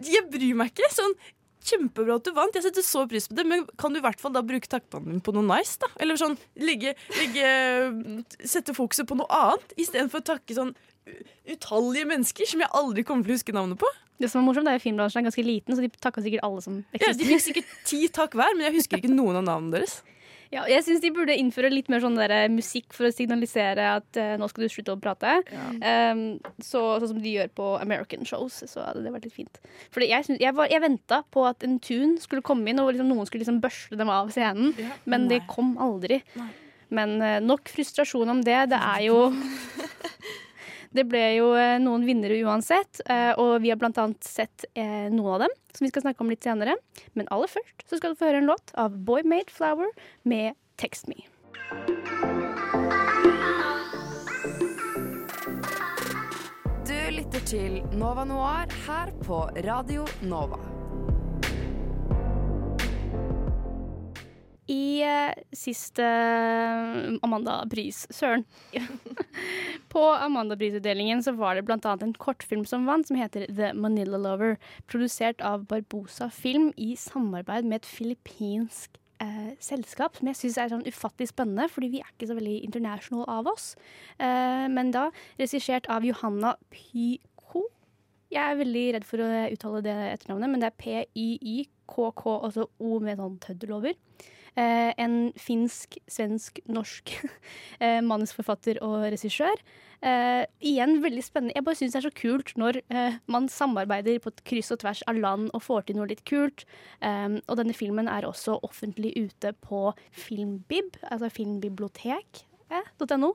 jeg 0.00 0.30
bryr 0.30 0.54
meg 0.56 0.72
ikke. 0.72 0.90
Sånn 0.90 1.14
Kjempebra 1.64 2.18
at 2.18 2.24
du 2.26 2.32
vant, 2.36 2.52
jeg 2.52 2.62
setter 2.66 2.84
så 2.84 3.06
pris 3.08 3.24
på 3.26 3.36
det, 3.38 3.46
men 3.48 3.62
kan 3.80 3.92
du 3.94 3.96
i 3.96 4.02
hvert 4.04 4.20
fall 4.20 4.34
da 4.34 4.42
bruke 4.44 4.68
taktene 4.68 5.16
på 5.24 5.32
noe 5.32 5.46
nice? 5.48 5.78
da? 5.80 5.88
Eller 5.96 6.18
sånn 6.20 6.36
ligge, 6.60 6.92
ligge 7.16 8.24
Sette 8.44 8.74
fokuset 8.76 9.08
på 9.08 9.16
noe 9.16 9.30
annet, 9.32 9.72
istedenfor 9.80 10.20
å 10.20 10.26
takke 10.34 10.56
sånn 10.58 10.74
utallige 11.54 12.06
mennesker 12.08 12.48
som 12.48 12.62
jeg 12.64 12.72
aldri 12.74 13.04
kommer 13.06 13.26
til 13.26 13.34
å 13.34 13.38
huske 13.38 13.54
navnet 13.56 13.80
på. 13.82 13.90
Det 14.22 14.28
som 14.30 14.40
er 14.40 14.46
morsomt, 14.46 14.68
er 14.70 14.76
jo 14.78 14.84
filmbransjen 14.86 15.20
er 15.24 15.28
ganske 15.28 15.42
liten, 15.44 15.74
så 15.74 15.82
de 15.82 15.90
takka 15.98 16.22
sikkert 16.22 16.44
alle 16.46 16.62
som 16.62 16.80
eksisterer. 16.94 17.14
Ja, 17.14 17.18
de 17.18 17.30
fikk 17.32 17.46
sikkert 17.48 17.72
ti 17.90 18.02
takk 18.14 18.36
hver, 18.38 18.54
men 18.54 18.68
jeg 18.68 18.76
husker 18.78 19.00
ikke 19.02 19.10
noen 19.14 19.40
av 19.42 19.48
navnene 19.52 19.78
deres. 19.80 20.00
Ja, 20.54 20.62
jeg 20.70 20.84
syns 20.86 21.00
de 21.02 21.08
burde 21.10 21.34
innføre 21.34 21.66
litt 21.72 21.88
mer 21.90 21.98
sånn 22.04 22.14
der 22.14 22.30
musikk 22.52 22.92
for 22.94 23.08
å 23.08 23.10
signalisere 23.10 23.88
at 23.96 24.18
uh, 24.20 24.36
nå 24.38 24.46
skal 24.46 24.62
du 24.62 24.70
slutte 24.70 24.92
å 24.94 25.00
prate. 25.02 25.32
Um, 25.82 26.20
så, 26.62 26.82
sånn 27.02 27.10
som 27.10 27.18
de 27.24 27.32
gjør 27.32 27.48
på 27.58 27.66
American 27.80 28.22
shows. 28.28 28.60
Så 28.70 28.84
hadde 28.84 29.02
det 29.02 29.10
vært 29.16 29.26
litt 29.26 29.34
fint. 29.34 29.58
Fordi 29.96 30.12
jeg, 30.12 30.28
syns- 30.28 30.44
jeg, 30.44 30.54
var- 30.54 30.70
jeg 30.70 30.84
venta 30.84 31.22
på 31.34 31.42
at 31.48 31.66
en 31.66 31.80
tune 31.82 32.20
skulle 32.22 32.44
komme 32.46 32.70
inn, 32.70 32.78
og 32.78 32.92
liksom 32.92 33.10
noen 33.10 33.26
skulle 33.26 33.42
liksom 33.42 33.58
børste 33.64 33.98
dem 33.98 34.12
av 34.14 34.30
scenen. 34.36 34.76
Men 35.10 35.26
det 35.32 35.40
kom 35.50 35.74
aldri. 35.82 36.20
Nei. 36.38 36.46
Men 36.94 37.16
uh, 37.24 37.40
nok 37.42 37.72
frustrasjon 37.74 38.30
om 38.36 38.44
det. 38.46 38.60
Det 38.76 38.78
er 38.78 39.08
jo 39.08 39.18
Det 40.94 41.02
ble 41.10 41.22
jo 41.34 41.48
eh, 41.58 41.76
noen 41.82 42.04
vinnere 42.06 42.36
uansett, 42.46 43.00
eh, 43.10 43.32
og 43.40 43.56
vi 43.64 43.72
har 43.72 43.80
annet 43.82 44.22
sett 44.22 44.66
eh, 44.78 45.10
noen 45.10 45.32
av 45.34 45.40
dem, 45.42 45.54
som 45.74 45.86
vi 45.86 45.90
skal 45.90 46.04
snakke 46.06 46.22
om 46.22 46.30
litt 46.30 46.46
senere. 46.46 46.76
Men 47.18 47.26
aller 47.34 47.50
først 47.50 47.82
så 47.90 47.98
skal 47.98 48.14
du 48.14 48.20
få 48.20 48.30
høre 48.30 48.44
en 48.44 48.50
låt 48.52 48.70
av 48.78 48.94
Boy 48.94 49.26
Made 49.26 49.50
Flower 49.50 49.90
med 50.22 50.54
Text 50.78 51.10
Me. 51.10 51.26
Du 56.86 56.98
lytter 57.10 57.42
til 57.50 57.82
Nova 57.98 58.22
Noir 58.28 58.70
her 58.86 59.10
på 59.26 59.42
Radio 59.66 60.06
Nova. 60.22 60.62
I 64.70 65.02
eh, 65.04 65.34
siste 65.52 66.04
eh, 66.04 67.18
Amanda-pris 67.26 68.06
Søren. 68.14 68.46
På 69.92 70.06
Amanda-prisutdelingen 70.14 71.22
så 71.22 71.34
var 71.36 71.58
det 71.58 71.68
annet 71.68 72.02
en 72.02 72.14
kortfilm 72.16 72.64
som 72.64 72.86
vant, 72.88 73.06
som 73.06 73.18
heter 73.20 73.46
The 73.52 73.74
Manila 73.76 74.18
Lover. 74.18 74.56
Produsert 74.88 75.40
av 75.44 75.66
Barbosa 75.68 76.30
Film 76.32 76.72
i 76.76 76.94
samarbeid 76.96 77.68
med 77.68 77.82
et 77.82 77.90
filippinsk 77.90 78.98
eh, 79.22 79.52
selskap 79.62 80.16
som 80.16 80.30
jeg 80.30 80.40
syns 80.40 80.58
er 80.58 80.72
sånn 80.72 80.88
ufattelig 80.88 81.30
spennende, 81.32 81.68
fordi 81.70 81.92
vi 81.94 82.02
er 82.02 82.10
ikke 82.12 82.30
så 82.30 82.38
veldig 82.38 82.58
international 82.66 83.28
av 83.30 83.50
oss. 83.52 83.72
Eh, 84.16 84.66
men 84.72 84.92
da 84.94 85.10
regissert 85.40 85.88
av 85.92 86.06
Johanna 86.06 86.56
Pyko. 86.72 87.66
Jeg 88.32 88.42
er 88.42 88.60
veldig 88.60 88.84
redd 88.96 89.06
for 89.06 89.22
å 89.22 89.32
uttale 89.54 89.82
det 89.84 89.96
etternavnet, 90.14 90.50
men 90.50 90.64
det 90.64 90.70
er 90.72 90.78
P-y-y-k-k, 90.80 92.24
altså 92.34 92.68
O 92.82 92.96
med 93.04 93.20
sånn 93.20 93.36
tøddel 93.44 93.76
over. 93.76 93.92
Eh, 93.94 94.32
en 94.60 95.32
finsk, 95.40 95.98
svensk, 96.10 96.60
norsk 96.70 97.10
eh, 97.82 98.00
manusforfatter 98.04 98.78
og 98.84 99.08
regissør. 99.08 99.58
Eh, 100.04 100.44
igjen 100.60 100.98
veldig 101.00 101.22
spennende. 101.24 101.54
Jeg 101.56 101.64
bare 101.64 101.78
syns 101.78 101.94
det 101.94 102.00
er 102.02 102.06
så 102.10 102.12
kult 102.18 102.50
når 102.60 102.78
eh, 102.92 103.14
man 103.30 103.48
samarbeider 103.48 104.18
på 104.20 104.28
et 104.34 104.42
kryss 104.44 104.72
og 104.74 104.82
tvers 104.82 105.00
av 105.08 105.16
land 105.16 105.48
og 105.56 105.64
får 105.64 105.86
til 105.88 105.96
noe 105.96 106.10
litt 106.10 106.24
kult. 106.28 106.66
Eh, 107.00 107.40
og 107.40 107.54
denne 107.60 107.76
filmen 107.76 108.10
er 108.12 108.28
også 108.28 108.58
offentlig 108.66 109.14
ute 109.16 109.54
på 109.64 109.94
Filmbib, 110.12 110.98
altså 111.08 111.32
filmbibliotek.no. 111.32 113.30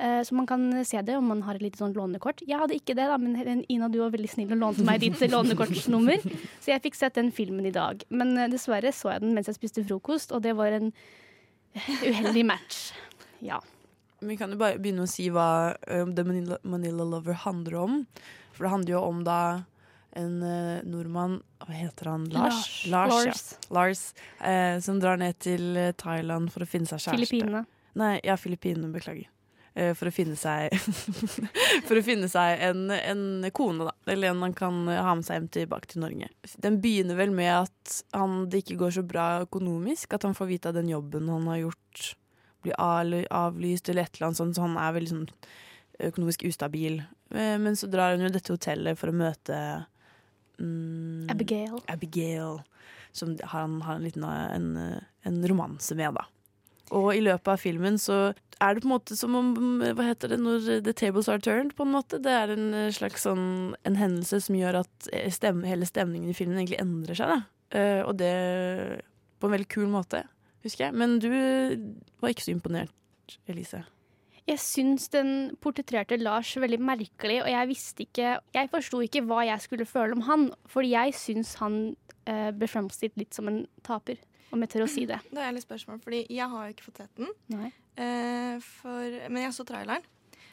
Eh, 0.00 0.22
så 0.24 0.34
man 0.34 0.46
kan 0.48 0.62
se 0.84 1.02
det 1.04 1.16
om 1.18 1.26
man 1.28 1.42
har 1.44 1.58
et 1.58 1.64
lite 1.64 1.80
sånn 1.80 1.92
lånekort. 1.92 2.40
Jeg 2.48 2.56
hadde 2.56 2.76
ikke 2.78 2.96
det, 2.96 3.04
da, 3.10 3.18
men 3.20 3.64
Ina, 3.68 3.90
du 3.92 3.98
var 4.00 4.14
veldig 4.14 4.30
snill 4.32 4.54
og 4.56 4.62
lånte 4.62 4.86
meg 4.86 5.02
ditt 5.02 5.20
lånekortsnummer. 5.20 6.24
Så 6.62 6.72
jeg 6.72 6.84
fikk 6.86 6.96
sett 6.96 7.18
den 7.18 7.28
filmen 7.36 7.68
i 7.68 7.74
dag. 7.74 8.00
Men 8.08 8.32
eh, 8.38 8.48
dessverre 8.52 8.94
så 8.96 9.12
jeg 9.12 9.26
den 9.26 9.34
mens 9.36 9.50
jeg 9.50 9.58
spiste 9.58 9.84
frokost, 9.84 10.32
og 10.32 10.40
det 10.46 10.54
var 10.56 10.72
en 10.78 10.88
uheldig 12.06 12.46
match. 12.48 12.90
Ja. 13.44 13.60
Vi 14.20 14.36
kan 14.36 14.52
jo 14.52 14.60
bare 14.60 14.80
begynne 14.80 15.04
å 15.04 15.10
si 15.10 15.30
hva 15.32 15.76
um, 15.88 16.14
The 16.16 16.24
Manila, 16.28 16.58
Manila 16.68 17.06
Lover 17.08 17.36
handler 17.44 17.76
om. 17.80 18.00
For 18.52 18.66
det 18.66 18.72
handler 18.74 18.96
jo 18.96 19.02
om 19.08 19.20
da 19.24 19.40
en 20.18 20.40
uh, 20.42 20.80
nordmann 20.90 21.38
Hva 21.62 21.76
heter 21.76 22.10
han? 22.10 22.24
Lars? 22.34 22.86
Lars. 22.90 23.12
Lars. 23.12 23.42
Ja. 23.52 23.68
Lars 23.76 24.02
eh, 24.40 24.80
som 24.82 24.98
drar 25.00 25.20
ned 25.20 25.38
til 25.38 25.76
eh, 25.78 25.92
Thailand 25.92 26.50
for 26.50 26.64
å 26.64 26.68
finne 26.68 26.88
seg 26.88 27.04
kjæreste. 27.04 27.18
Filippinene. 27.20 27.62
Nei, 28.00 28.14
ja, 28.26 28.36
Filippinene, 28.40 28.90
beklager. 28.94 29.28
Eh, 29.74 29.92
for 29.94 30.10
å 30.10 30.12
finne 30.14 30.34
seg 30.34 30.72
For 31.86 31.98
å 31.98 32.02
finne 32.02 32.26
seg 32.30 32.62
en, 32.66 32.88
en 32.90 33.50
kone, 33.54 33.86
da. 33.86 33.92
Eller 34.10 34.32
en 34.32 34.42
han 34.42 34.54
kan 34.56 34.80
ha 34.90 35.12
med 35.14 35.26
seg 35.26 35.38
hjem 35.38 35.50
tilbake 35.54 35.92
til 35.92 36.02
Norge. 36.02 36.30
Den 36.58 36.80
begynner 36.82 37.18
vel 37.18 37.30
med 37.34 37.52
at 37.54 38.00
han, 38.16 38.48
det 38.50 38.64
ikke 38.64 38.80
går 38.82 38.96
så 38.98 39.04
bra 39.06 39.28
økonomisk. 39.44 40.16
At 40.16 40.26
han 40.26 40.34
får 40.34 40.50
vite 40.50 40.72
at 40.72 40.78
den 40.80 40.90
jobben 40.90 41.30
han 41.30 41.46
har 41.52 41.62
gjort, 41.62 42.08
blir 42.64 42.74
avlyst 42.80 43.88
eller 43.88 44.08
et 44.08 44.18
eller 44.18 44.30
annet 44.30 44.40
sånt. 44.42 44.58
Så 44.58 44.66
han 44.66 44.74
er 44.80 44.96
veldig 44.98 45.12
sånn 45.14 45.28
økonomisk 46.10 46.44
ustabil. 46.50 46.98
Eh, 47.30 47.54
Men 47.62 47.78
så 47.78 47.86
drar 47.92 48.16
han 48.16 48.26
jo 48.26 48.32
dette 48.34 48.56
hotellet 48.56 48.98
for 48.98 49.12
å 49.12 49.16
møte 49.22 49.60
mm, 50.58 51.30
Abigail. 51.30 51.78
Abigail, 51.94 52.58
som 53.14 53.38
han 53.54 53.78
har 53.86 54.00
en 54.00 54.10
liten 54.10 54.26
en, 54.26 54.70
en 55.22 55.40
romanse 55.46 55.94
med, 55.94 56.18
da. 56.18 56.26
Og 56.90 57.12
i 57.14 57.22
løpet 57.22 57.52
av 57.52 57.60
filmen 57.62 57.98
så 58.02 58.32
er 58.60 58.74
det 58.76 58.82
på 58.84 58.88
en 58.90 58.94
måte 58.94 59.16
som 59.16 59.36
om 59.38 59.52
Hva 59.80 60.04
heter 60.10 60.34
det 60.34 60.40
når 60.42 60.82
the 60.86 60.94
tables 60.96 61.30
are 61.32 61.40
turned, 61.42 61.74
på 61.76 61.86
en 61.86 61.94
måte. 61.94 62.20
Det 62.22 62.32
er 62.32 62.52
en 62.54 62.74
slags 62.94 63.24
sånn 63.26 63.76
En 63.88 63.96
hendelse 63.98 64.42
som 64.46 64.58
gjør 64.58 64.82
at 64.82 65.10
stem, 65.32 65.64
hele 65.68 65.88
stemningen 65.88 66.32
i 66.32 66.36
filmen 66.36 66.60
egentlig 66.60 66.82
endrer 66.82 67.18
seg, 67.18 67.32
da. 67.32 67.40
Uh, 67.70 68.02
og 68.08 68.16
det 68.18 68.34
på 69.40 69.48
en 69.48 69.54
veldig 69.54 69.70
kul 69.72 69.86
måte, 69.88 70.24
husker 70.66 70.88
jeg. 70.88 70.96
Men 71.00 71.16
du 71.22 71.30
var 72.20 72.32
ikke 72.32 72.44
så 72.44 72.52
imponert, 72.52 73.38
Elise. 73.48 73.84
Jeg 74.48 74.58
syns 74.62 75.06
den 75.12 75.30
portretterte 75.62 76.18
Lars 76.18 76.50
veldig 76.58 76.80
merkelig, 76.82 77.38
og 77.44 77.50
jeg 77.52 77.68
visste 77.70 78.04
ikke 78.06 78.32
Jeg 78.56 78.70
forsto 78.72 79.02
ikke 79.04 79.22
hva 79.28 79.44
jeg 79.46 79.62
skulle 79.62 79.86
føle 79.86 80.16
om 80.16 80.24
han, 80.26 80.48
fordi 80.70 80.94
jeg 80.96 81.14
syns 81.18 81.54
han 81.60 81.78
uh, 82.28 82.50
ble 82.56 82.68
fremstilt 82.70 83.16
litt 83.20 83.36
som 83.36 83.48
en 83.50 83.62
taper, 83.86 84.18
om 84.50 84.64
jeg 84.64 84.72
tør 84.72 84.86
å 84.88 84.90
si 84.90 85.06
det. 85.06 85.20
Da 85.30 85.44
har 85.44 85.50
jeg 85.50 85.60
litt 85.60 85.68
spørsmål, 85.68 86.00
fordi 86.02 86.24
jeg 86.26 86.50
har 86.50 86.66
jo 86.66 86.74
ikke 86.74 86.88
fått 86.88 87.04
sett 87.04 87.20
den. 87.20 87.30
Nei. 87.54 87.70
Eh, 88.00 88.56
for, 88.64 89.20
men 89.28 89.44
jeg 89.44 89.52
så 89.58 89.66
traileren, 89.68 90.06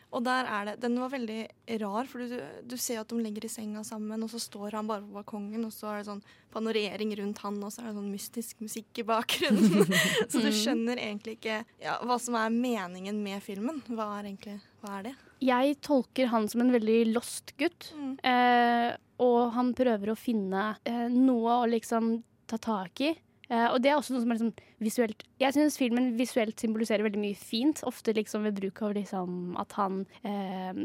og 0.07 0.21
der 0.23 0.47
er 0.47 0.65
det 0.69 0.73
Den 0.85 0.93
var 1.01 1.09
veldig 1.11 1.41
rar, 1.81 2.07
for 2.07 2.23
du, 2.23 2.37
du 2.63 2.75
ser 2.79 3.01
at 3.01 3.09
de 3.11 3.17
ligger 3.19 3.43
i 3.43 3.51
senga 3.51 3.81
sammen, 3.83 4.21
og 4.23 4.29
så 4.31 4.39
står 4.39 4.77
han 4.77 4.87
bare 4.87 5.03
på 5.03 5.17
balkongen, 5.17 5.65
og 5.67 5.73
så 5.75 5.89
er 5.91 5.97
det 6.01 6.07
sånn 6.07 6.21
panorering 6.53 7.11
rundt 7.19 7.41
han, 7.43 7.57
og 7.63 7.73
så 7.75 7.81
er 7.83 7.89
det 7.89 7.97
sånn 7.99 8.11
mystisk 8.13 8.61
musikk 8.63 9.01
i 9.03 9.05
bakgrunnen. 9.07 9.83
så 10.31 10.39
du 10.43 10.47
skjønner 10.55 10.99
egentlig 11.03 11.35
ikke 11.41 11.57
ja, 11.83 11.97
hva 12.07 12.15
som 12.23 12.39
er 12.39 12.55
meningen 12.55 13.19
med 13.23 13.43
filmen. 13.43 13.81
Hva 13.91 14.13
er 14.21 14.29
egentlig 14.31 14.57
Hva 14.83 14.95
er 15.01 15.09
det? 15.09 15.15
Jeg 15.43 15.75
tolker 15.85 16.31
han 16.31 16.47
som 16.49 16.63
en 16.63 16.71
veldig 16.73 16.99
lost 17.11 17.51
gutt, 17.59 17.91
Mm. 17.93 18.15
eh, 18.23 18.95
og 19.21 19.51
han 19.57 19.73
prøver 19.77 20.11
å 20.13 20.17
finne 20.17 20.69
eh, 20.87 21.07
noe 21.11 21.59
å 21.63 21.67
liksom 21.69 22.19
ta 22.47 22.57
tak 22.61 23.01
i. 23.03 23.11
Eh, 23.47 23.67
og 23.71 23.79
det 23.79 23.91
er 23.91 23.95
også 23.95 24.11
noe 24.11 24.19
som 24.19 24.31
er 24.33 24.35
liksom 24.35 24.49
visuelt 24.83 25.21
Jeg 25.39 25.55
syns 25.55 25.77
filmen 25.79 26.09
visuelt 26.19 26.59
symboliserer 26.59 27.05
veldig 27.05 27.21
mye 27.21 27.37
fint. 27.39 27.79
Ofte 27.87 28.11
liksom 28.15 28.43
ved 28.43 28.57
bruk 28.59 28.81
av 28.83 28.97
liksom 28.97 29.55
at 29.61 29.75
han 29.79 30.01
uh, 30.25 30.81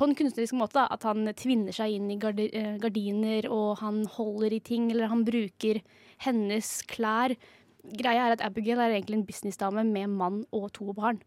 På 0.00 0.08
en 0.08 0.16
kunstnerisk 0.16 0.56
måte, 0.56 0.78
da. 0.78 0.86
At 0.96 1.04
han 1.04 1.28
tvinner 1.36 1.76
seg 1.76 1.98
inn 1.98 2.08
i 2.14 2.18
gardi, 2.20 2.48
eh, 2.56 2.78
gardiner, 2.80 3.50
og 3.52 3.82
han 3.82 4.04
holder 4.16 4.56
i 4.56 4.62
ting, 4.64 4.88
eller 4.92 5.12
han 5.12 5.26
bruker 5.28 5.82
hennes 6.24 6.72
klær. 6.88 7.36
Greia 8.00 8.30
er 8.30 8.38
at 8.38 8.46
Abigail 8.46 8.80
er 8.80 8.96
egentlig 8.96 9.20
en 9.20 9.28
businessdame 9.28 9.84
med 9.84 10.16
mann 10.16 10.40
og 10.56 10.70
to 10.74 10.96
barn. 10.96 11.20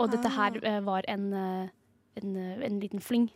Og 0.00 0.08
dette 0.14 0.32
her 0.32 0.56
uh, 0.64 0.80
var 0.86 1.04
en, 1.12 1.34
en, 1.36 2.36
en 2.40 2.80
liten 2.80 3.04
fling. 3.04 3.28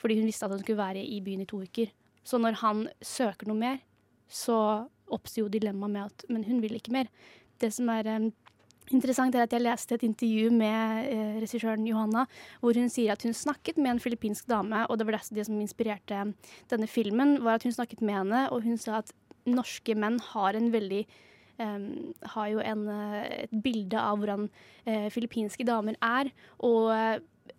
Fordi 0.00 0.16
hun 0.16 0.28
visste 0.28 0.48
at 0.48 0.56
hun 0.56 0.64
skulle 0.64 0.80
være 0.80 1.04
i 1.04 1.20
byen 1.20 1.44
i 1.44 1.48
to 1.48 1.60
uker. 1.60 1.92
Så 2.24 2.40
når 2.40 2.62
han 2.64 2.86
søker 3.04 3.48
noe 3.48 3.60
mer, 3.60 3.82
så 4.26 4.88
oppstår 5.12 5.44
jo 5.44 5.52
dilemmaet 5.52 5.92
med 5.92 6.02
at 6.10 6.24
Men 6.28 6.44
hun 6.44 6.60
vil 6.62 6.74
ikke 6.78 6.94
mer. 6.94 7.10
Det 7.60 7.72
som 7.72 7.88
er 7.88 8.08
um, 8.16 8.32
interessant, 8.92 9.34
er 9.34 9.46
at 9.46 9.52
jeg 9.54 9.64
leste 9.64 9.96
et 9.96 10.06
intervju 10.06 10.50
med 10.54 11.10
eh, 11.10 11.36
regissøren 11.42 11.86
Johanna, 11.88 12.26
hvor 12.60 12.76
hun 12.78 12.90
sier 12.92 13.14
at 13.14 13.22
hun 13.26 13.34
snakket 13.34 13.78
med 13.80 13.94
en 13.94 14.02
filippinsk 14.02 14.48
dame, 14.50 14.84
og 14.86 14.98
det 14.98 15.06
var 15.08 15.18
det, 15.30 15.46
som 15.46 15.60
inspirerte 15.60 16.26
denne 16.70 16.90
filmen, 16.90 17.40
var 17.44 17.58
at 17.58 17.66
hun 17.66 17.74
snakket 17.74 18.02
med 18.02 18.20
henne, 18.20 18.42
og 18.50 18.62
hun 18.66 18.78
sa 18.78 19.00
at 19.00 19.14
norske 19.46 19.94
menn 19.94 20.20
har 20.32 20.58
en 20.58 20.70
veldig 20.74 21.06
Um, 21.56 22.12
har 22.20 22.50
jo 22.52 22.58
en, 22.60 22.82
eh, 22.92 23.44
et 23.46 23.52
bilde 23.64 23.96
av 23.96 24.18
hvordan 24.20 24.42
uh, 24.84 25.06
filippinske 25.08 25.64
damer 25.64 25.96
er. 26.04 26.28
Og 26.60 26.90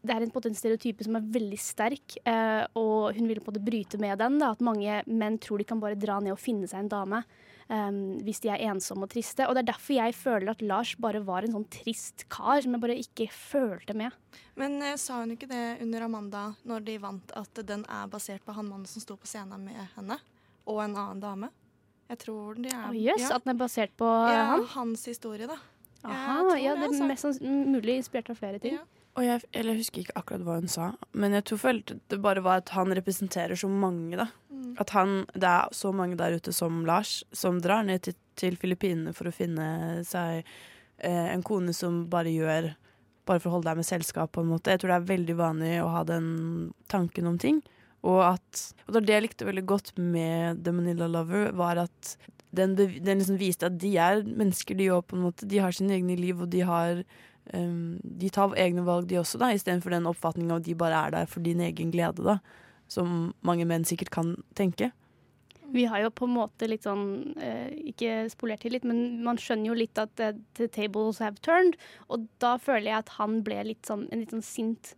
det 0.05 0.13
er 0.13 0.23
en, 0.23 0.31
på 0.31 0.41
stereotype 0.45 1.05
som 1.05 1.17
er 1.17 1.27
veldig 1.33 1.59
sterk, 1.59 2.17
eh, 2.27 2.63
og 2.77 3.17
hun 3.17 3.27
vil 3.29 3.41
på 3.41 3.49
en 3.49 3.55
måte 3.55 3.65
bryte 3.65 3.99
med 4.01 4.19
den. 4.21 4.37
Da, 4.41 4.53
at 4.53 4.63
mange 4.63 5.01
menn 5.09 5.37
tror 5.41 5.61
de 5.61 5.67
kan 5.67 5.81
bare 5.81 5.99
dra 5.99 6.19
ned 6.23 6.35
og 6.35 6.41
finne 6.41 6.69
seg 6.69 6.85
en 6.85 6.91
dame 6.91 7.21
eh, 7.23 7.99
hvis 8.25 8.41
de 8.43 8.51
er 8.53 8.65
ensomme 8.69 9.07
og 9.07 9.13
triste. 9.13 9.47
Og 9.47 9.55
det 9.55 9.65
er 9.65 9.71
derfor 9.71 9.97
jeg 9.97 10.17
føler 10.17 10.53
at 10.53 10.63
Lars 10.65 10.93
bare 11.01 11.23
var 11.25 11.45
en 11.45 11.57
sånn 11.57 11.67
trist 11.73 12.27
kar 12.33 12.61
som 12.63 12.75
jeg 12.75 12.83
bare 12.83 12.97
ikke 13.01 13.29
følte 13.33 13.97
med. 13.97 14.15
Men 14.59 14.79
eh, 14.81 14.97
sa 15.01 15.21
hun 15.21 15.35
ikke 15.35 15.49
det 15.51 15.63
under 15.85 16.07
Amanda, 16.07 16.49
når 16.67 16.85
de 16.87 16.97
vant, 17.03 17.37
at 17.37 17.63
den 17.67 17.85
er 17.85 18.11
basert 18.11 18.45
på 18.45 18.55
han 18.57 18.69
mannen 18.69 18.89
som 18.89 19.03
sto 19.03 19.17
på 19.19 19.29
scenen 19.29 19.65
med 19.67 19.81
henne, 19.97 20.19
og 20.67 20.83
en 20.83 20.93
annen 20.95 21.23
dame? 21.23 21.53
Jeg 22.07 22.21
tror 22.23 22.55
de 22.55 22.69
er 22.71 22.85
Å, 22.87 22.93
yes, 22.95 23.25
ja. 23.25 23.35
at 23.35 23.43
den 23.43 23.51
er 23.51 23.59
basert 23.59 23.91
på 23.99 24.07
ja, 24.07 24.45
han? 24.53 24.63
hans 24.77 25.03
historie, 25.09 25.49
da. 25.49 25.57
Aha, 26.07 26.53
ja, 26.55 26.75
det, 26.77 26.85
er 26.85 26.93
altså. 26.93 27.07
mest 27.09 27.41
mulig 27.43 27.97
inspirert 27.99 28.29
av 28.31 28.37
flere 28.39 28.61
ting. 28.63 28.77
Ja. 28.77 28.85
Og 29.17 29.25
jeg, 29.25 29.41
eller 29.57 29.73
jeg 29.73 29.81
husker 29.81 30.03
ikke 30.03 30.19
akkurat 30.19 30.43
hva 30.45 30.55
hun 30.59 30.69
sa, 30.69 30.91
men 31.17 31.33
jeg 31.33 31.47
tror 31.49 31.61
følte 31.63 31.95
det 32.11 32.19
bare 32.21 32.43
var 32.45 32.61
at 32.61 32.69
han 32.75 32.93
representerer 32.93 33.57
så 33.57 33.69
mange, 33.69 34.13
da. 34.19 34.27
Mm. 34.53 34.75
At 34.83 34.93
han, 34.93 35.13
det 35.33 35.49
er 35.49 35.73
så 35.73 35.91
mange 35.95 36.19
der 36.19 36.37
ute 36.37 36.53
som 36.53 36.83
Lars, 36.85 37.23
som 37.33 37.57
drar 37.63 37.85
ned 37.87 38.05
til, 38.05 38.17
til 38.37 38.59
Filippinene 38.61 39.15
for 39.17 39.29
å 39.29 39.33
finne 39.33 40.03
seg 40.05 40.43
eh, 40.43 41.31
en 41.33 41.45
kone 41.45 41.73
som 41.75 42.05
bare 42.11 42.33
gjør 42.33 42.75
Bare 43.27 43.41
for 43.43 43.51
å 43.51 43.57
holde 43.57 43.67
deg 43.67 43.81
med 43.81 43.83
selskap, 43.83 44.29
på 44.31 44.39
en 44.39 44.47
måte. 44.47 44.71
Jeg 44.71 44.79
tror 44.79 44.93
det 44.93 44.97
er 45.01 45.07
veldig 45.09 45.33
vanlig 45.35 45.71
å 45.83 45.89
ha 45.91 46.05
den 46.07 46.27
tanken 46.87 47.25
om 47.27 47.35
ting. 47.35 47.57
Og 48.07 48.21
at 48.23 48.61
Og 48.85 49.01
det 49.03 49.17
jeg 49.17 49.25
likte 49.25 49.47
veldig 49.49 49.65
godt 49.67 49.89
med 49.99 50.61
The 50.63 50.71
Manila 50.71 51.09
Lover, 51.11 51.49
var 51.51 51.81
at 51.81 52.13
den, 52.55 52.77
den 52.77 53.19
liksom 53.19 53.35
viste 53.35 53.67
at 53.67 53.75
de 53.81 53.91
er 53.99 54.23
mennesker, 54.23 54.79
de 54.79 54.87
òg, 54.95 55.03
på 55.09 55.17
en 55.17 55.25
måte. 55.25 55.49
De 55.49 55.59
har 55.59 55.75
sine 55.75 55.97
egne 55.97 56.15
liv, 56.15 56.39
og 56.39 56.47
de 56.53 56.63
har 56.63 57.03
um, 57.53 57.97
De 58.01 58.29
tar 58.33 58.55
egne 58.59 58.85
valg, 58.87 59.07
de 59.09 59.19
også, 59.21 59.39
da, 59.41 59.51
istedenfor 59.55 59.93
den 59.93 60.09
oppfatninga 60.09 60.55
av 60.55 60.63
at 60.63 60.69
de 60.69 60.77
bare 60.77 61.01
er 61.07 61.15
der 61.15 61.29
for 61.31 61.45
din 61.45 61.61
egen 61.63 61.91
glede, 61.93 62.23
da. 62.25 62.39
Som 62.91 63.33
mange 63.45 63.67
menn 63.67 63.85
sikkert 63.87 64.13
kan 64.13 64.35
tenke. 64.55 64.91
Vi 65.73 65.83
har 65.85 65.99
jo 65.99 66.11
på 66.15 66.27
en 66.27 66.35
måte 66.37 66.67
litt 66.69 66.85
sånn 66.87 67.33
eh, 67.43 67.73
Ikke 67.91 68.29
spolert 68.31 68.61
til 68.63 68.71
litt, 68.77 68.85
men 68.87 69.19
man 69.25 69.39
skjønner 69.41 69.71
jo 69.71 69.75
litt 69.75 69.99
at 69.99 70.23
eh, 70.23 70.37
the 70.59 70.69
tables 70.71 71.19
have 71.23 71.41
turned. 71.43 71.75
Og 72.07 72.29
da 72.43 72.55
føler 72.61 72.91
jeg 72.91 73.01
at 73.01 73.11
han 73.17 73.41
ble 73.43 73.59
litt 73.73 73.89
sånn, 73.89 74.07
en 74.11 74.23
litt 74.23 74.31
sånn 74.31 74.45
sint 74.45 74.93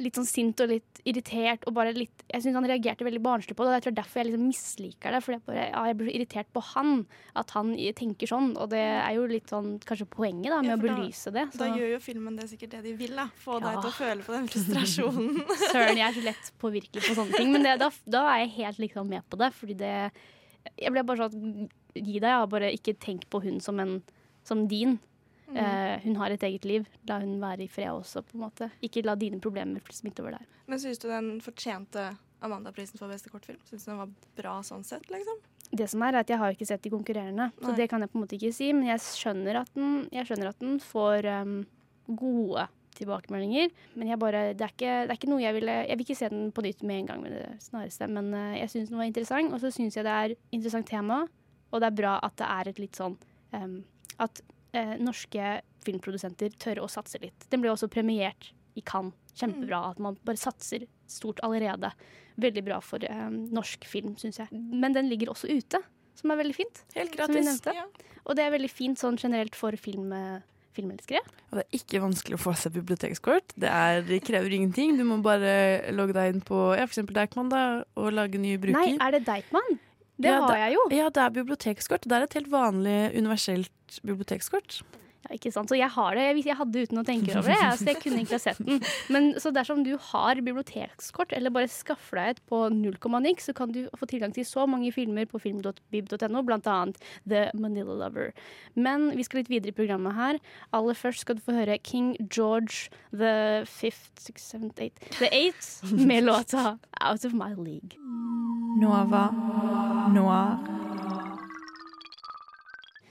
Litt 0.00 0.16
sånn 0.16 0.24
sint 0.24 0.60
og 0.64 0.70
litt 0.70 1.00
irritert. 1.04 1.66
Og 1.68 1.74
bare 1.76 1.90
litt 1.92 2.22
Jeg 2.32 2.40
syns 2.40 2.56
han 2.56 2.64
reagerte 2.64 3.04
veldig 3.04 3.20
barnslig 3.20 3.52
på 3.56 3.66
det, 3.66 3.68
og 3.72 3.76
jeg 3.76 3.84
tror 3.84 3.96
derfor 3.98 4.20
jeg 4.22 4.28
liksom 4.30 4.46
misliker 4.48 5.12
det. 5.12 5.20
For 5.24 5.34
jeg, 5.34 5.42
bare, 5.44 5.66
ja, 5.68 5.82
jeg 5.90 5.96
blir 5.98 6.08
så 6.08 6.14
irritert 6.16 6.48
på 6.56 6.62
han, 6.70 6.94
at 7.36 7.52
han 7.56 7.74
tenker 7.98 8.30
sånn. 8.30 8.50
Og 8.56 8.70
det 8.72 8.80
er 8.80 9.12
jo 9.18 9.26
litt 9.28 9.52
sånn 9.52 9.74
kanskje 9.84 10.08
poenget 10.08 10.48
da 10.54 10.62
med 10.62 10.72
Ja, 10.72 10.78
å 10.78 10.84
belyse 10.86 11.32
da- 11.32 11.44
det. 11.44 11.58
Da 11.60 11.68
gjør 11.76 11.92
jo 11.92 12.00
filmen 12.00 12.36
det 12.40 12.48
sikkert 12.48 12.70
det 12.78 12.82
de 12.88 12.94
vil, 12.96 13.12
da. 13.16 13.28
Få 13.44 13.58
deg 13.60 13.76
til 13.82 13.90
å 13.90 13.96
føle 13.98 14.24
på 14.24 14.36
den 14.38 14.48
frustrasjonen. 14.48 15.42
Søren, 15.72 16.00
jeg 16.00 16.06
er 16.08 16.16
så 16.16 16.24
lett 16.24 16.52
påvirkelig 16.64 17.04
på 17.04 17.18
sånne 17.20 17.36
ting. 17.36 17.52
Men 17.52 17.68
det, 17.68 17.76
da, 17.84 17.90
da 18.08 18.24
er 18.32 18.46
jeg 18.46 18.54
helt 18.62 18.78
liksom 18.86 19.08
med 19.12 19.28
på 19.28 19.36
det, 19.40 19.52
fordi 19.58 19.76
det 19.84 19.94
Jeg 20.78 20.92
ble 20.92 21.02
bare 21.04 21.28
sånn 21.28 21.68
Gi 21.98 22.18
deg, 22.20 22.28
ja. 22.30 22.46
Bare 22.46 22.68
ikke 22.72 22.96
tenk 23.00 23.28
på 23.32 23.40
hun 23.42 23.60
som 23.60 23.80
en 23.80 23.98
som 24.44 24.66
din. 24.68 24.98
Mm. 25.48 25.56
Eh, 25.56 26.00
hun 26.04 26.16
har 26.20 26.30
et 26.34 26.42
eget 26.44 26.64
liv. 26.68 26.88
La 27.08 27.18
hun 27.22 27.38
være 27.40 27.64
i 27.64 27.70
fred 27.72 27.90
også, 27.90 28.22
på 28.26 28.36
en 28.36 28.44
måte. 28.46 28.70
Ikke 28.84 29.04
la 29.06 29.16
dine 29.18 29.40
problemer 29.40 29.84
smitte 29.94 30.24
over 30.24 30.36
der. 30.36 30.48
Men 30.68 30.80
syns 30.82 31.00
du 31.00 31.08
den 31.08 31.38
fortjente 31.44 32.10
Amanda-prisen 32.44 33.00
for 33.00 33.10
beste 33.10 33.32
kortfilm? 33.32 33.60
Syns 33.66 33.86
du 33.86 33.92
den 33.92 34.02
var 34.02 34.10
bra 34.38 34.58
sånn 34.66 34.84
sett, 34.86 35.08
liksom? 35.12 35.40
Det 35.68 35.88
som 35.90 36.02
er, 36.04 36.14
er 36.14 36.24
at 36.24 36.30
jeg 36.32 36.40
har 36.40 36.54
ikke 36.54 36.68
sett 36.68 36.84
de 36.84 36.92
konkurrerende, 36.92 37.50
så 37.60 37.74
det 37.76 37.90
kan 37.90 38.00
jeg 38.00 38.08
på 38.12 38.16
en 38.16 38.24
måte 38.24 38.36
ikke 38.38 38.54
si. 38.56 38.70
Men 38.72 38.88
jeg 38.88 39.04
skjønner 39.04 39.62
at 39.62 39.72
den, 39.76 40.06
jeg 40.14 40.28
skjønner 40.28 40.52
at 40.52 40.60
den 40.62 40.78
får 40.80 41.28
um, 41.42 41.56
gode 42.08 42.64
tilbakemeldinger. 42.96 43.74
Men 43.98 44.12
jeg 44.12 44.20
bare, 44.22 44.44
det, 44.56 44.64
er 44.64 44.72
ikke, 44.72 44.94
det 45.04 45.12
er 45.12 45.18
ikke 45.20 45.30
noe 45.30 45.42
jeg 45.42 45.56
ville 45.58 45.74
Jeg 45.84 45.98
vil 45.98 46.06
ikke 46.06 46.18
se 46.18 46.30
den 46.32 46.48
på 46.56 46.64
nytt 46.64 46.86
med 46.88 47.02
en 47.02 47.10
gang, 47.10 47.24
med 47.24 47.36
det 47.36 47.44
snareste. 47.66 48.08
Men 48.08 48.32
uh, 48.32 48.54
jeg 48.56 48.72
syns 48.72 48.92
den 48.92 49.00
var 49.02 49.10
interessant, 49.10 49.52
og 49.52 49.60
så 49.64 49.72
syns 49.74 49.98
jeg 49.98 50.08
det 50.08 50.14
er 50.14 50.36
interessant 50.56 50.88
tema. 50.88 51.20
Og 51.68 51.82
det 51.82 51.90
er 51.90 51.98
bra 52.00 52.16
at 52.24 52.38
det 52.40 52.48
er 52.48 52.70
et 52.70 52.80
litt 52.80 52.96
sånn 52.96 53.18
um, 53.52 53.82
At 54.24 54.40
eh, 54.76 54.94
norske 55.00 55.58
filmprodusenter 55.86 56.54
tør 56.60 56.82
å 56.84 56.90
satse 56.90 57.20
litt. 57.22 57.48
Den 57.52 57.62
ble 57.64 57.72
også 57.72 57.90
premiert 57.92 58.52
i 58.78 58.84
Cannes. 58.84 59.16
Kjempebra 59.38 59.92
at 59.92 60.00
man 60.02 60.16
bare 60.26 60.40
satser 60.40 60.88
stort 61.06 61.38
allerede. 61.46 61.92
Veldig 62.42 62.64
bra 62.66 62.80
for 62.82 63.04
eh, 63.06 63.28
norsk 63.30 63.86
film, 63.86 64.16
syns 64.18 64.40
jeg. 64.42 64.50
Men 64.50 64.96
den 64.96 65.10
ligger 65.10 65.30
også 65.30 65.50
ute, 65.50 65.78
som 66.18 66.34
er 66.34 66.40
veldig 66.40 66.56
fint. 66.56 66.82
Helt 66.96 67.14
gratis. 67.14 67.60
Ja. 67.70 67.86
Og 68.26 68.34
det 68.38 68.44
er 68.44 68.54
veldig 68.56 68.70
fint 68.72 69.00
sånn 69.00 69.18
generelt 69.20 69.54
for 69.58 69.78
film, 69.78 70.10
eh, 70.12 70.40
filmelskere. 70.74 71.22
Og 71.48 71.60
det 71.60 71.64
er 71.64 71.78
ikke 71.78 72.02
vanskelig 72.02 72.38
å 72.38 72.42
få 72.42 72.54
seg 72.58 72.74
bibliotekskort. 72.80 73.54
Det, 73.54 73.70
er, 73.70 74.02
det 74.06 74.20
krever 74.26 74.58
ingenting. 74.58 74.98
Du 74.98 75.06
må 75.06 75.20
bare 75.24 75.92
logge 75.94 76.18
deg 76.18 76.34
inn 76.34 76.42
på 76.44 76.72
ja, 76.74 76.88
f.eks. 76.88 77.06
Deichman 77.14 77.52
da, 77.54 77.64
og 77.98 78.10
lage 78.14 78.42
ny 78.42 78.56
bruker. 78.60 78.78
Nei, 78.78 78.98
er 78.98 79.14
det 79.16 79.22
Deichman? 79.28 79.78
Det 80.18 80.30
Ja, 80.32 80.40
har 80.42 80.56
jeg 80.56 80.74
jo. 80.74 80.84
Ja, 80.90 81.08
det 81.14 81.22
er 81.22 81.30
bibliotekskort. 81.30 82.02
Det 82.02 82.12
er 82.12 82.24
et 82.26 82.34
helt 82.34 82.50
vanlig 82.50 82.96
universelt 83.16 84.00
bibliotekskort. 84.02 84.80
Ikke 85.34 85.52
sant? 85.52 85.68
Så 85.70 85.76
jeg 85.78 85.90
har 85.92 86.16
det. 86.16 86.24
Jeg, 86.30 86.44
jeg 86.48 86.56
hadde 86.58 86.84
uten 86.86 87.00
å 87.00 87.04
tenke 87.06 87.34
over 87.36 87.50
det, 87.52 87.58
Altså, 87.58 87.84
så 87.84 87.92
jeg 87.92 88.00
kunne 88.02 88.22
ikke 88.24 88.36
ha 88.36 88.42
sett 88.42 88.60
den. 88.64 88.80
Men 89.12 89.30
så 89.42 89.52
dersom 89.54 89.82
du 89.86 89.92
har 90.10 90.40
bibliotekskort, 90.40 91.34
eller 91.36 91.52
bare 91.54 91.70
skaffer 91.72 92.20
deg 92.20 92.36
et 92.36 92.42
på 92.48 92.62
null 92.74 92.96
komma 93.02 93.20
niks, 93.24 93.48
så 93.50 93.54
kan 93.56 93.72
du 93.74 93.84
få 93.98 94.08
tilgang 94.10 94.32
til 94.36 94.46
så 94.48 94.64
mange 94.70 94.92
filmer 94.94 95.28
på 95.28 95.40
film.bib.no, 95.42 96.42
blant 96.48 96.68
annet 96.70 97.00
The 97.28 97.48
Manila 97.58 97.96
Lover. 98.02 98.32
Men 98.78 99.10
vi 99.18 99.26
skal 99.26 99.42
litt 99.42 99.52
videre 99.52 99.74
i 99.74 99.78
programmet 99.78 100.16
her. 100.18 100.40
Aller 100.76 100.98
først 100.98 101.26
skal 101.26 101.38
du 101.38 101.44
få 101.44 101.56
høre 101.58 101.78
King 101.82 102.14
George 102.28 102.88
the 103.12 103.64
fifth, 103.68 104.10
Six, 104.18 104.42
seventh, 104.42 104.80
Eight 104.82 104.98
The 105.18 105.28
Eight 105.34 105.82
med 105.92 106.24
låta 106.24 106.78
Out 107.00 107.24
of 107.24 107.32
My 107.32 107.54
League. 107.54 107.98
Nova 108.80 109.28
Noir. 110.12 111.27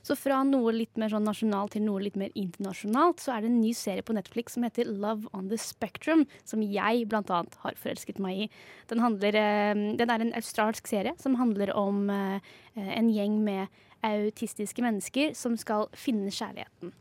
Så 0.07 0.15
fra 0.15 0.37
noe 0.47 0.71
litt 0.71 0.95
mer 0.99 1.11
sånn 1.11 1.25
nasjonalt 1.27 1.73
til 1.75 1.83
noe 1.83 1.99
litt 2.05 2.15
mer 2.19 2.31
internasjonalt, 2.39 3.19
så 3.19 3.33
er 3.33 3.43
det 3.43 3.49
en 3.49 3.59
ny 3.59 3.73
serie 3.75 4.05
på 4.07 4.15
Netflix 4.15 4.55
som 4.55 4.63
heter 4.63 4.87
Love 4.87 5.27
on 5.35 5.49
the 5.51 5.59
Spectrum, 5.59 6.23
som 6.47 6.63
jeg 6.63 7.09
annet 7.11 7.57
har 7.63 7.75
forelsket 7.81 8.21
meg 8.23 8.45
i. 8.45 8.47
Den, 8.87 9.01
handler, 9.03 9.35
eh, 9.35 9.73
den 9.99 10.13
er 10.13 10.23
en 10.23 10.31
australsk 10.37 10.87
serie 10.87 11.11
som 11.19 11.35
handler 11.35 11.73
om 11.75 12.07
eh, 12.13 12.39
en 12.77 13.11
gjeng 13.11 13.41
med 13.43 13.67
autistiske 14.07 14.85
mennesker 14.85 15.35
som 15.35 15.57
skal 15.59 15.89
finne 15.91 16.31
kjærligheten. 16.31 16.95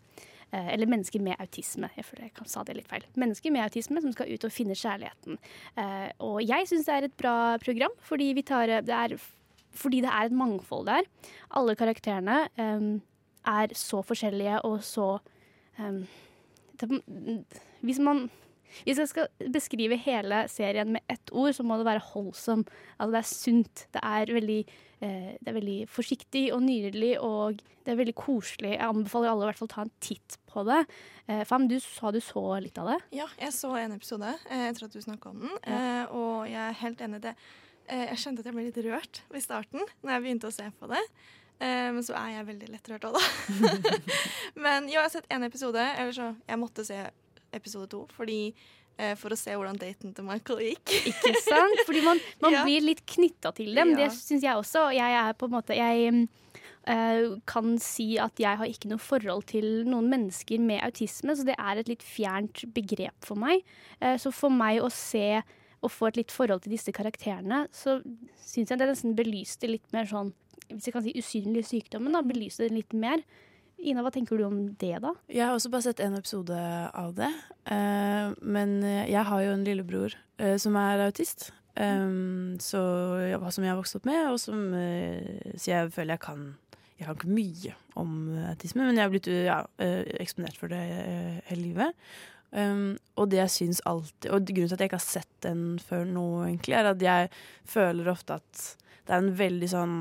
Eh, 0.51 0.75
Eller 0.75 0.91
mennesker 0.91 1.23
med 1.23 1.39
autisme. 1.39 1.93
Jeg 1.95 2.09
føler 2.11 2.27
jeg 2.27 2.51
sa 2.51 2.65
det 2.67 2.75
litt 2.81 2.91
feil. 2.91 3.07
Mennesker 3.15 3.55
med 3.55 3.69
autisme 3.69 4.03
som 4.03 4.17
skal 4.17 4.35
ut 4.35 4.51
og 4.51 4.55
finne 4.55 4.75
kjærligheten. 4.75 5.39
Og 6.27 6.43
jeg 6.43 6.67
syns 6.67 6.91
det 6.91 6.99
er 6.99 7.07
et 7.07 7.19
bra 7.23 7.39
program, 7.63 7.95
fordi, 8.03 8.33
vi 8.35 8.43
tar, 8.43 8.81
det 8.83 8.99
er, 8.99 9.15
fordi 9.77 10.03
det 10.05 10.13
er 10.13 10.29
et 10.29 10.37
mangfold 10.37 10.89
der. 10.89 11.07
Alle 11.57 11.77
karakterene 11.79 12.47
um, 12.59 12.97
er 13.47 13.75
så 13.79 14.03
forskjellige 14.07 14.61
og 14.67 14.83
så 14.85 15.19
um, 15.79 16.03
det, 16.81 17.01
Hvis 17.81 18.03
man 18.03 18.27
hvis 18.85 18.99
jeg 19.01 19.09
skal 19.09 19.47
beskrive 19.53 19.97
hele 20.01 20.43
serien 20.53 20.91
med 20.97 21.05
ett 21.09 21.31
ord, 21.33 21.55
så 21.55 21.65
må 21.67 21.79
det 21.79 21.87
være 21.87 22.05
holdsom. 22.13 22.65
Altså 22.99 23.13
det 23.15 23.21
er 23.21 23.31
sunt. 23.31 23.85
Det 23.95 24.03
er 24.03 24.33
veldig, 24.35 24.59
eh, 25.01 25.33
det 25.41 25.49
er 25.53 25.57
veldig 25.57 25.79
forsiktig 25.89 26.45
og 26.55 26.63
nydelig, 26.67 27.13
og 27.23 27.63
det 27.87 27.95
er 27.95 28.01
veldig 28.01 28.17
koselig. 28.19 28.75
Jeg 28.75 28.89
anbefaler 28.89 29.31
alle 29.31 29.47
å 29.47 29.51
hvert 29.51 29.63
fall 29.63 29.73
ta 29.73 29.85
en 29.87 29.95
titt 30.03 30.39
på 30.51 30.65
det. 30.67 30.83
Eh, 31.29 31.45
Fam, 31.49 31.69
du 31.71 31.79
sa 31.83 32.11
du 32.11 32.21
så 32.21 32.45
litt 32.63 32.79
av 32.83 32.93
det. 32.93 32.99
Ja, 33.21 33.29
jeg 33.41 33.55
så 33.55 33.73
en 33.79 33.97
episode 33.97 34.35
eh, 34.51 34.67
etter 34.71 34.89
at 34.89 34.97
du 34.97 35.01
snakka 35.03 35.31
om 35.31 35.45
den, 35.45 35.55
eh, 35.63 36.05
og 36.11 36.51
jeg 36.51 36.63
er 36.65 36.83
helt 36.83 37.07
enig 37.07 37.23
i 37.23 37.29
det. 37.31 37.37
Eh, 37.89 38.07
jeg 38.11 38.19
skjønte 38.23 38.43
at 38.43 38.49
jeg 38.51 38.57
ble 38.57 38.67
litt 38.67 38.79
rørt 38.87 39.21
i 39.37 39.43
starten 39.43 39.83
når 40.03 40.17
jeg 40.17 40.25
begynte 40.25 40.49
å 40.51 40.55
se 40.55 40.67
på 40.81 40.89
det. 40.91 41.03
Eh, 41.61 41.89
men 41.95 42.03
så 42.05 42.17
er 42.19 42.33
jeg 42.35 42.49
veldig 42.51 42.71
lettrørt 42.75 43.07
òg, 43.09 43.17
da. 43.17 44.01
men 44.65 44.89
jo, 44.91 44.99
jeg 44.99 45.05
har 45.05 45.13
sett 45.15 45.31
én 45.33 45.47
episode, 45.47 45.81
eller 45.81 46.13
så 46.13 46.33
Jeg 46.45 46.61
måtte 46.61 46.85
se 46.85 46.99
episode 47.57 47.89
to 47.95 48.03
fordi, 48.13 48.41
eh, 48.99 49.15
for 49.17 49.33
å 49.33 49.39
se 49.39 49.55
hvordan 49.55 49.79
daten 49.81 50.13
til 50.17 50.27
Michael 50.27 50.65
gikk. 50.67 50.97
Ikke 51.13 51.33
sant? 51.47 51.85
Fordi 51.89 52.03
man, 52.05 52.21
man 52.45 52.59
Ja. 52.59 52.65
blir 52.67 52.85
litt 52.85 53.07
knytta 53.09 53.55
til 53.57 53.73
dem. 53.75 53.95
Ja. 53.95 54.05
Det 54.05 54.11
syns 54.19 54.45
jeg 54.45 54.53
også. 54.61 54.91
Jeg 54.97 55.17
er 55.23 55.33
på 55.39 55.49
en 55.49 55.57
måte 55.57 55.79
Jeg 55.79 56.27
eh, 56.87 57.29
kan 57.49 57.79
si 57.83 58.17
at 58.23 58.39
jeg 58.43 58.61
har 58.61 58.69
ikke 58.69 58.91
noe 58.93 59.01
forhold 59.03 59.47
til 59.51 59.87
noen 59.89 60.11
mennesker 60.13 60.61
med 60.61 60.85
autisme, 60.85 61.35
så 61.39 61.47
det 61.47 61.57
er 61.57 61.81
et 61.81 61.89
litt 61.89 62.05
fjernt 62.05 62.67
begrep 62.77 63.17
for 63.25 63.39
meg. 63.41 63.65
Uh, 64.03 64.15
så 64.21 64.31
for 64.35 64.53
meg 64.53 64.83
å 64.85 64.91
se 64.93 65.41
og 65.85 65.93
få 65.93 66.11
et 66.11 66.21
litt 66.23 66.35
forhold 66.35 66.65
til 66.65 66.75
disse 66.75 66.93
karakterene, 66.95 67.65
så 67.75 67.99
syns 68.41 68.73
jeg 68.73 68.81
det 68.81 68.89
nesten 68.91 69.17
belyste 69.19 69.71
litt 69.71 69.87
mer 69.95 70.09
sånn 70.11 70.33
Hvis 70.71 70.89
jeg 70.89 70.97
kan 70.97 71.05
si 71.05 71.13
usynlig 71.15 71.63
sykdommen, 71.69 72.17
da. 72.17 72.25
Belyste 72.27 72.65
det 72.67 72.75
litt 72.75 72.95
mer. 72.97 73.21
Ina, 73.77 74.03
hva 74.03 74.11
tenker 74.11 74.41
du 74.41 74.47
om 74.47 74.57
det, 74.81 74.97
da? 75.05 75.13
Jeg 75.31 75.45
har 75.45 75.55
også 75.55 75.71
bare 75.71 75.85
sett 75.85 76.01
en 76.03 76.17
episode 76.19 76.57
av 76.91 77.13
det. 77.15 77.29
Uh, 77.69 78.33
men 78.41 78.81
jeg 78.83 79.23
har 79.29 79.45
jo 79.45 79.53
en 79.53 79.63
lillebror 79.67 80.17
uh, 80.41 80.57
som 80.59 80.79
er 80.81 81.05
autist. 81.07 81.51
Um, 81.77 82.57
så 82.59 82.81
som 83.53 83.67
jeg 83.67 83.71
har 83.71 83.79
vokst 83.79 83.99
opp 83.99 84.09
med, 84.09 84.23
og 84.33 84.39
som 84.41 84.73
uh, 84.73 85.53
Så 85.61 85.75
jeg 85.75 85.91
føler 85.93 86.17
jeg 86.17 86.23
kan 86.25 86.47
Jeg 86.97 87.05
kan 87.05 87.19
ikke 87.19 87.35
mye 87.37 87.75
om 88.01 88.15
autisme, 88.49 88.87
men 88.87 88.97
jeg 88.97 89.05
har 89.05 89.13
blitt 89.13 89.29
ja, 89.29 89.59
eksponert 90.17 90.57
for 90.57 90.73
det 90.73 90.81
hele 91.51 91.61
livet. 91.61 92.07
Um, 92.55 92.97
og 93.19 93.31
det 93.33 93.41
jeg 93.41 93.51
syns 93.53 93.81
alltid 93.91 94.31
Og 94.31 94.45
grunnen 94.47 94.69
til 94.71 94.77
at 94.77 94.83
jeg 94.85 94.89
ikke 94.89 95.01
har 95.01 95.03
sett 95.03 95.33
den 95.43 95.63
før 95.83 96.05
nå, 96.07 96.27
egentlig, 96.47 96.77
er 96.79 96.89
at 96.93 97.03
jeg 97.03 97.31
føler 97.69 98.13
ofte 98.13 98.37
at 98.39 98.61
det 99.07 99.15
er 99.15 99.19
en 99.23 99.35
veldig 99.39 99.69
sånn 99.71 99.97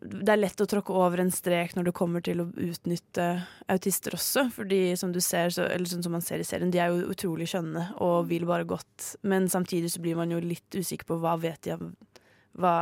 det 0.00 0.32
er 0.32 0.38
lett 0.40 0.60
å 0.62 0.66
tråkke 0.68 0.94
over 0.96 1.20
en 1.20 1.32
strek 1.34 1.74
når 1.76 1.90
det 1.90 1.92
kommer 1.96 2.22
til 2.24 2.40
å 2.40 2.46
utnytte 2.48 3.26
autister 3.70 4.14
også. 4.16 4.46
Fordi 4.54 4.94
som 4.96 5.12
du 5.12 5.20
ser, 5.20 5.52
så, 5.52 5.66
eller 5.68 5.90
sånn 5.90 6.04
som 6.06 6.14
man 6.16 6.24
ser 6.24 6.40
i 6.40 6.46
serien, 6.48 6.72
de 6.72 6.80
er 6.80 6.88
jo 6.88 7.10
utrolig 7.12 7.50
skjønne 7.50 7.82
og 8.00 8.30
vil 8.30 8.46
bare 8.48 8.64
godt. 8.68 9.10
Men 9.28 9.50
samtidig 9.52 9.92
så 9.92 10.00
blir 10.00 10.16
man 10.16 10.32
jo 10.32 10.40
litt 10.40 10.72
usikker 10.72 11.04
på 11.10 11.20
hva 11.20 11.36
vet 11.42 11.60
de 11.66 11.76
om 11.76 11.92
hva 12.60 12.74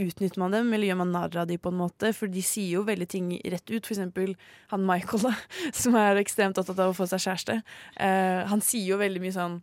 Utnytter 0.00 0.40
man 0.40 0.54
dem, 0.54 0.70
eller 0.72 0.88
gjør 0.88 1.00
man 1.02 1.12
narr 1.12 1.36
av 1.42 1.48
dem 1.50 1.60
på 1.60 1.72
en 1.72 1.80
måte? 1.82 2.12
For 2.16 2.30
de 2.32 2.44
sier 2.44 2.78
jo 2.78 2.86
veldig 2.86 3.08
ting 3.12 3.34
rett 3.36 3.66
ut. 3.68 3.84
For 3.84 3.92
eksempel 3.92 4.32
han 4.72 4.86
Michael, 4.88 5.26
da, 5.28 5.34
som 5.82 5.98
er 6.00 6.20
ekstremt 6.22 6.60
opptatt 6.60 6.80
av 6.80 6.94
å 6.94 6.96
få 6.96 7.08
seg 7.10 7.26
kjæreste. 7.26 7.60
Eh, 8.00 8.40
han 8.48 8.64
sier 8.64 8.94
jo 8.94 9.00
veldig 9.02 9.22
mye 9.24 9.36
sånn 9.36 9.60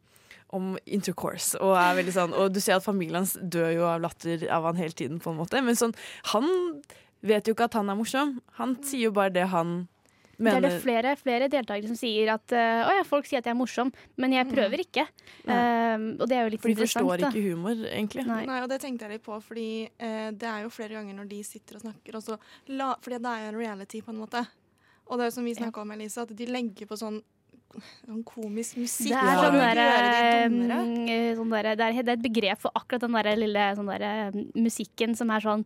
om 0.55 0.73
intercourse. 0.89 1.57
Og, 1.61 1.75
er 1.77 1.97
veldig 1.99 2.15
sånn, 2.15 2.33
og 2.37 2.53
du 2.53 2.61
ser 2.61 2.77
at 2.77 2.85
familien 2.85 3.21
hans 3.21 3.35
dør 3.41 3.69
jo 3.73 3.85
av 3.89 4.01
latter 4.05 4.47
av 4.53 4.65
han 4.69 4.81
hele 4.81 4.97
tiden, 4.97 5.21
på 5.21 5.33
en 5.33 5.39
måte. 5.41 5.61
Men 5.65 5.77
sånn, 5.77 5.93
han 6.33 6.49
vet 7.25 7.47
jo 7.47 7.55
ikke 7.55 7.69
at 7.69 7.77
han 7.77 7.91
er 7.91 7.97
morsom. 7.99 8.37
Han 8.57 8.77
sier 8.85 9.09
jo 9.09 9.15
bare 9.15 9.33
det 9.35 9.49
han 9.53 9.83
Det 10.39 10.54
er 10.56 10.62
det 10.63 10.71
flere, 10.82 11.13
flere 11.19 11.47
deltakere 11.52 11.89
som 11.91 11.97
sier 11.99 12.30
at 12.32 12.54
uh, 12.56 12.88
å 12.88 12.93
ja, 12.95 13.04
folk 13.04 13.25
sier 13.28 13.41
at 13.41 13.47
jeg 13.49 13.52
er 13.52 13.60
morsom, 13.60 13.89
men 14.15 14.32
jeg 14.38 14.47
prøver 14.47 14.84
ikke. 14.86 15.04
Uh, 15.43 16.15
og 16.15 16.23
det 16.32 16.38
er 16.38 16.45
jo 16.45 16.54
litt 16.54 16.62
For 16.63 16.71
de 16.71 16.75
interessant. 16.78 17.04
forstår 17.10 17.23
da. 17.25 17.32
ikke 17.34 17.43
humor, 17.49 17.75
egentlig. 17.89 18.23
Nei. 18.30 18.45
Nei, 18.47 18.60
og 18.63 18.69
det 18.71 18.78
tenkte 18.86 19.06
jeg 19.10 19.17
litt 19.17 19.25
på, 19.25 19.39
fordi 19.43 19.67
uh, 19.99 20.30
det 20.32 20.47
er 20.54 20.63
jo 20.63 20.71
flere 20.71 20.95
ganger 20.95 21.17
når 21.19 21.28
de 21.34 21.41
sitter 21.43 21.80
og 21.82 21.84
snakker, 21.84 22.15
og 22.21 22.23
så 22.23 22.38
la, 22.71 22.93
fordi 23.04 23.19
det 23.25 23.34
er 23.36 23.43
jo 23.43 23.52
en 23.52 23.60
reality 23.65 24.02
på 24.06 24.15
en 24.15 24.21
måte. 24.23 24.45
Og 25.10 25.17
det 25.17 25.25
er 25.25 25.32
jo 25.32 25.36
som 25.39 25.49
vi 25.49 25.58
snakka 25.58 25.82
om, 25.84 25.91
Elise, 25.97 26.23
at 26.23 26.32
de 26.38 26.45
legger 26.47 26.86
på 26.88 26.95
sånn, 27.02 27.19
sånn 28.06 28.23
komisk 28.25 28.78
musikk. 28.80 29.10
Det 29.12 29.19
er 29.19 29.39
sånn 29.43 29.58
der, 29.60 29.80
de 29.82 30.56
mm, 30.56 31.36
sånn 31.41 31.54
der, 31.54 31.69
det, 31.73 31.88
er- 31.91 31.99
det 32.04 32.13
er 32.13 32.17
et 32.17 32.23
begrep 32.25 32.62
for 32.62 32.71
akkurat 32.78 33.04
den 33.06 33.17
der 33.17 33.30
lille 33.41 33.67
sånn 33.78 33.89
der, 33.89 34.38
musikken 34.56 35.17
som 35.17 35.34
er 35.34 35.43
sånn 35.45 35.65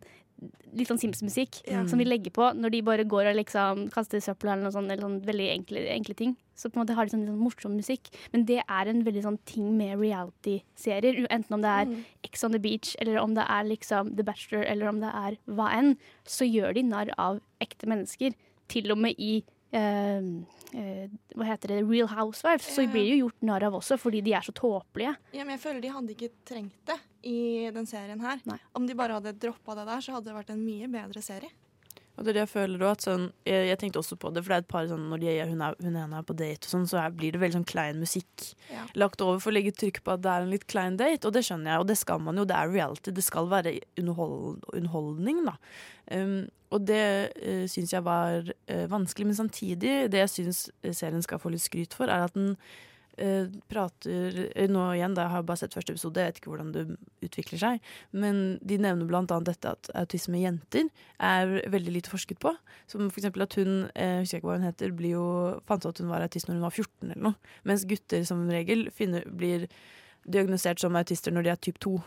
Litt 0.74 0.88
sånn 0.88 0.98
Sims-musikk 0.98 1.62
Ja. 1.70 1.86
som 1.86 1.98
vi 1.98 2.04
legger 2.04 2.32
på 2.34 2.48
når 2.56 2.70
de 2.72 2.80
bare 2.82 3.04
går 3.04 3.30
og 3.30 3.36
liksom 3.36 3.90
kaster 3.94 4.18
søppel 4.18 4.50
eller 4.50 4.64
noe 4.64 4.72
sånt. 4.74 4.90
Eller 4.90 5.02
sånn 5.02 5.20
veldig 5.22 5.48
enkle, 5.54 5.84
enkle 5.94 6.14
ting. 6.16 6.36
Så 6.56 6.70
på 6.70 6.76
en 6.78 6.86
måte 6.86 6.94
har 6.96 7.06
de 7.06 7.10
sånn, 7.14 7.26
sånn 7.26 7.38
morsom 7.38 7.76
musikk. 7.76 8.10
Men 8.32 8.44
det 8.44 8.60
er 8.68 8.88
en 8.88 9.04
veldig 9.04 9.22
sånn 9.22 9.38
ting 9.46 9.76
med 9.78 9.98
reality-serier. 9.98 11.26
Enten 11.30 11.52
om 11.54 11.62
det 11.62 11.70
er 11.70 11.86
Mm. 11.86 12.04
Ex 12.24 12.44
on 12.44 12.52
the 12.52 12.58
Beach, 12.58 12.96
eller 13.00 13.18
om 13.18 13.34
det 13.34 13.44
er 13.48 13.64
liksom 13.64 14.16
The 14.16 14.22
Bachelor, 14.22 14.62
eller 14.64 14.88
om 14.88 15.00
det 15.00 15.12
er 15.14 15.36
hva 15.48 15.70
enn, 15.72 15.96
så 16.24 16.44
gjør 16.50 16.74
de 16.74 16.82
narr 16.82 17.10
av 17.18 17.40
ekte 17.60 17.86
mennesker. 17.86 18.34
Til 18.68 18.90
og 18.90 18.98
med 18.98 19.14
i 19.18 19.42
hva 19.74 21.48
heter 21.48 21.72
det, 21.72 21.80
Real 21.86 22.08
Housewives, 22.10 22.68
så 22.74 22.84
blir 22.90 23.04
de 23.04 23.10
jo 23.14 23.18
gjort 23.24 23.44
narr 23.46 23.66
av 23.68 23.76
også, 23.78 23.98
fordi 24.00 24.22
de 24.26 24.34
er 24.36 24.46
så 24.46 24.54
tåpelige. 24.54 25.14
Ja, 25.34 25.42
men 25.42 25.56
jeg 25.56 25.62
føler 25.64 25.82
de 25.82 25.92
hadde 25.94 26.14
ikke 26.14 26.30
trengt 26.46 26.80
det 26.90 26.98
i 27.26 27.70
den 27.74 27.86
serien 27.90 28.22
her. 28.22 28.42
Nei. 28.48 28.58
Om 28.76 28.86
de 28.88 28.96
bare 28.98 29.18
hadde 29.18 29.34
droppa 29.40 29.76
det 29.78 29.86
der, 29.90 30.04
så 30.04 30.16
hadde 30.16 30.30
det 30.30 30.38
vært 30.38 30.54
en 30.54 30.64
mye 30.64 30.90
bedre 30.92 31.22
serie. 31.24 31.52
Og 32.14 32.22
det 32.22 32.30
er 32.30 32.36
det 32.36 32.42
jeg 32.44 32.52
føler 32.52 32.84
òg. 32.86 33.00
sånn, 33.02 33.24
jeg, 33.48 33.68
jeg 33.70 33.78
tenkte 33.80 33.98
også 33.98 34.16
på 34.20 34.30
det, 34.34 34.44
for 34.44 34.52
det 34.52 34.56
er 34.56 34.64
et 34.64 34.70
par 34.70 34.86
sånn 34.90 35.08
når 35.10 35.22
de 35.24 35.32
hun, 35.50 35.64
er, 35.66 35.78
hun 35.82 35.96
ene 35.98 36.20
er 36.20 36.26
på 36.28 36.36
date 36.38 36.68
og 36.68 36.70
sånn, 36.70 36.86
så 36.90 37.00
er, 37.02 37.14
blir 37.16 37.34
det 37.34 37.40
veldig 37.42 37.58
sånn 37.58 37.66
klein 37.68 37.98
musikk 38.02 38.46
Ja. 38.70 38.84
lagt 38.98 39.22
over 39.24 39.40
for 39.42 39.50
å 39.50 39.56
legge 39.56 39.74
trykk 39.74 40.02
på 40.06 40.14
at 40.14 40.22
det 40.22 40.30
er 40.30 40.44
en 40.44 40.52
litt 40.54 40.66
klein 40.70 40.98
date, 41.00 41.26
og 41.26 41.34
det 41.34 41.44
skjønner 41.46 41.74
jeg, 41.74 41.82
og 41.82 41.88
det 41.90 41.98
skal 41.98 42.22
man 42.22 42.38
jo, 42.38 42.46
det 42.48 42.56
er 42.56 42.70
reality, 42.70 43.14
det 43.14 43.26
skal 43.26 43.50
være 43.50 43.76
underhold, 44.00 44.62
underholdning, 44.72 45.42
da. 45.48 45.56
Um, 46.14 46.38
og 46.74 46.86
det 46.88 47.04
uh, 47.34 47.66
syns 47.70 47.94
jeg 47.94 48.06
var 48.06 48.46
uh, 48.46 48.86
vanskelig, 48.90 49.28
men 49.30 49.38
samtidig, 49.38 49.94
det 50.12 50.24
jeg 50.24 50.32
syns 50.32 50.66
serien 50.92 51.22
skal 51.24 51.42
få 51.42 51.52
litt 51.54 51.64
skryt 51.66 51.94
for, 51.96 52.10
er 52.10 52.28
at 52.28 52.38
den 52.38 52.54
eh, 53.18 53.50
prater 53.70 54.38
eh, 54.54 54.68
Nå 54.70 54.84
igjen, 54.94 55.14
da, 55.16 55.26
jeg 55.26 55.34
har 55.34 55.46
bare 55.46 55.60
sett 55.62 55.76
første 55.76 55.94
episode, 55.94 56.20
jeg 56.20 56.32
vet 56.32 56.40
ikke 56.40 56.52
hvordan 56.52 56.72
det 56.74 56.84
utvikler 57.24 57.62
seg. 57.62 57.90
Men 58.12 58.42
de 58.62 58.78
nevner 58.80 59.18
annet 59.20 59.50
dette 59.50 59.74
at 59.76 59.90
autisme 60.04 60.38
i 60.38 60.44
jenter 60.44 60.90
er 61.22 61.56
veldig 61.72 61.96
lite 61.98 62.12
forsket 62.12 62.40
på. 62.42 62.54
Som 62.90 63.08
eksempel 63.10 63.46
at 63.46 63.58
hun, 63.60 63.86
jeg 63.94 64.24
husker 64.24 64.40
ikke 64.40 64.50
hva 64.50 64.58
hun 64.58 64.68
heter, 64.68 64.96
blir 64.96 65.16
jo, 65.16 65.26
fant 65.68 65.84
ut 65.84 65.92
at 65.92 66.02
hun 66.02 66.12
var 66.12 66.24
autist 66.24 66.50
når 66.50 66.58
hun 66.58 66.66
var 66.66 66.74
14 66.74 67.10
eller 67.10 67.24
noe. 67.30 67.54
Mens 67.68 67.86
gutter 67.88 68.26
som 68.28 68.46
regel 68.50 68.88
finner, 68.94 69.26
blir 69.30 69.68
diagnosert 70.24 70.80
som 70.80 70.96
autister 70.96 71.34
når 71.34 71.46
de 71.46 71.54
er 71.54 71.64
type 71.68 71.82
2. 71.84 71.98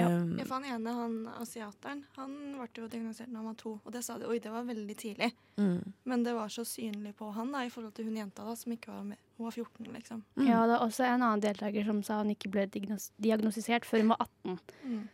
Ja. 0.00 0.44
For 0.44 0.56
han 0.58 0.68
ene, 0.74 0.94
han 0.96 1.16
asiateren, 1.40 2.04
han 2.16 2.36
ble 2.56 2.68
jo 2.74 2.88
diagnosert 2.92 3.30
da 3.32 3.40
han 3.40 3.50
var 3.50 3.58
to. 3.60 3.76
Og 3.82 3.94
det 3.94 4.02
sa 4.06 4.18
de, 4.20 4.28
oi, 4.30 4.38
det 4.42 4.52
var 4.52 4.66
veldig 4.68 4.96
tidlig. 5.00 5.32
mm. 5.56 5.92
Men 6.04 6.24
det 6.26 6.34
var 6.36 6.52
så 6.52 6.64
synlig 6.68 7.14
på 7.18 7.30
han 7.36 7.52
da, 7.54 7.64
i 7.64 7.72
forhold 7.72 7.94
til 7.96 8.08
hun 8.08 8.20
jenta 8.20 8.46
da, 8.46 8.56
som 8.58 8.74
ikke 8.74 8.92
var 8.92 9.04
med. 9.08 9.20
Hun 9.36 9.48
var 9.48 9.58
14, 9.58 9.92
liksom. 9.98 10.22
Mm. 10.36 10.46
Ja, 10.48 10.62
det 10.66 10.78
er 10.78 10.86
også 10.86 11.04
en 11.04 11.22
annen 11.22 11.44
deltaker 11.44 11.86
som 11.88 12.02
sa 12.06 12.22
han 12.22 12.32
ikke 12.32 12.52
ble 12.52 12.66
diagnostisert 12.72 13.88
før 13.88 14.04
hun 14.04 14.14
var 14.14 14.26
18. 14.26 14.58
Mm. 14.86 15.04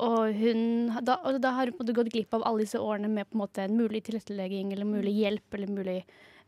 Og 0.00 0.34
hun, 0.38 0.60
da, 1.02 1.16
og 1.26 1.40
da 1.42 1.54
har 1.56 1.70
hun 1.70 1.74
på 1.74 1.82
en 1.82 1.88
måte 1.88 1.96
gått 1.98 2.12
glipp 2.14 2.34
av 2.36 2.44
alle 2.46 2.64
disse 2.64 2.78
årene 2.78 3.10
med 3.10 3.26
på 3.26 3.36
en 3.36 3.42
måte 3.42 3.64
en 3.64 3.78
mulig 3.78 4.04
tilrettelegging 4.06 4.70
eller 4.74 4.86
mulig 4.86 5.16
hjelp 5.16 5.56
eller 5.58 5.72
mulig 5.72 5.96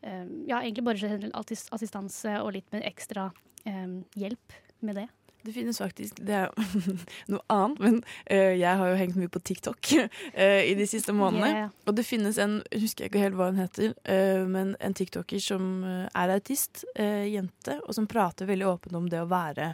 um, 0.05 0.29
Ja, 0.47 0.61
egentlig 0.61 0.85
bare 0.87 1.33
assistanse 1.75 2.37
og 2.43 2.53
litt 2.55 2.71
med 2.75 2.87
ekstra 2.87 3.31
um, 3.67 4.03
hjelp 4.15 4.55
med 4.87 5.03
det. 5.03 5.09
Det 5.43 5.53
finnes 5.53 5.79
faktisk 5.79 6.21
Det 6.23 6.35
er 6.35 6.53
noe 7.33 7.43
annet, 7.53 7.81
men 7.83 7.99
uh, 8.31 8.53
jeg 8.55 8.79
har 8.79 8.93
jo 8.93 8.99
hengt 9.01 9.19
mye 9.19 9.33
på 9.33 9.43
TikTok 9.43 9.93
uh, 9.99 10.63
i 10.71 10.75
de 10.79 10.87
siste 10.89 11.15
månedene. 11.17 11.51
Yeah. 11.65 11.73
Og 11.87 11.97
det 11.99 12.07
finnes 12.07 12.39
en, 12.43 12.61
husker 12.71 13.07
jeg 13.07 13.13
ikke 13.13 13.25
helt 13.25 13.39
hva 13.39 13.51
hun 13.51 13.61
heter, 13.63 13.97
uh, 14.07 14.45
men 14.49 14.75
en 14.81 14.97
tiktoker 14.97 15.43
som 15.43 15.85
er 15.85 16.33
autist, 16.35 16.85
jente, 16.97 17.79
og 17.87 17.95
som 17.97 18.07
prater 18.11 18.49
veldig 18.49 18.67
åpent 18.69 18.97
om 18.97 19.09
det 19.11 19.21
å 19.23 19.29
være 19.31 19.73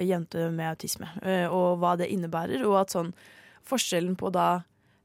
jente 0.00 0.46
med 0.54 0.70
autisme, 0.70 1.08
og 1.52 1.80
hva 1.82 1.92
det 2.00 2.08
innebærer, 2.12 2.62
og 2.64 2.78
at 2.80 2.94
sånn 2.94 3.10
forskjellen 3.68 4.14
på 4.18 4.30
da 4.32 4.62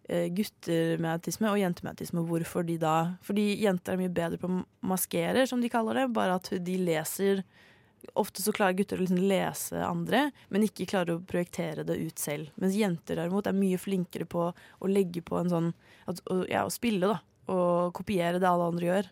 gutter 0.07 1.01
med 1.03 1.17
autisme 1.17 1.49
og 1.51 1.59
jenter 1.59 1.83
med 1.83 1.97
autisme, 1.97 2.23
hvorfor 2.23 2.63
de 2.67 2.77
da 2.79 2.95
Fordi 3.27 3.49
jenter 3.59 3.93
er 3.95 4.01
mye 4.01 4.13
bedre 4.13 4.39
på 4.39 4.47
å 4.47 4.61
maskere, 4.87 5.43
som 5.49 5.61
de 5.61 5.71
kaller 5.71 6.01
det, 6.01 6.07
bare 6.15 6.37
at 6.39 6.51
de 6.63 6.77
leser 6.79 7.43
Ofte 8.17 8.41
så 8.41 8.53
klarer 8.55 8.77
gutter 8.77 8.97
å 8.99 9.03
liksom 9.03 9.19
lese 9.29 9.81
andre, 9.85 10.27
men 10.53 10.65
ikke 10.65 10.87
klarer 10.89 11.17
å 11.17 11.23
projektere 11.27 11.85
det 11.85 11.97
ut 11.99 12.19
selv. 12.21 12.51
Mens 12.61 12.77
jenter 12.77 13.19
derimot 13.19 13.49
er 13.49 13.57
mye 13.57 13.79
flinkere 13.81 14.25
på 14.29 14.49
å 14.53 14.89
legge 14.91 15.23
på 15.25 15.37
en 15.39 15.51
sånn 15.53 15.71
at, 16.09 16.21
Ja, 16.49 16.65
å 16.65 16.73
spille, 16.73 17.15
da. 17.15 17.19
Og 17.53 17.93
kopiere 17.95 18.41
det 18.41 18.49
alle 18.49 18.69
andre 18.71 18.89
gjør. 18.89 19.09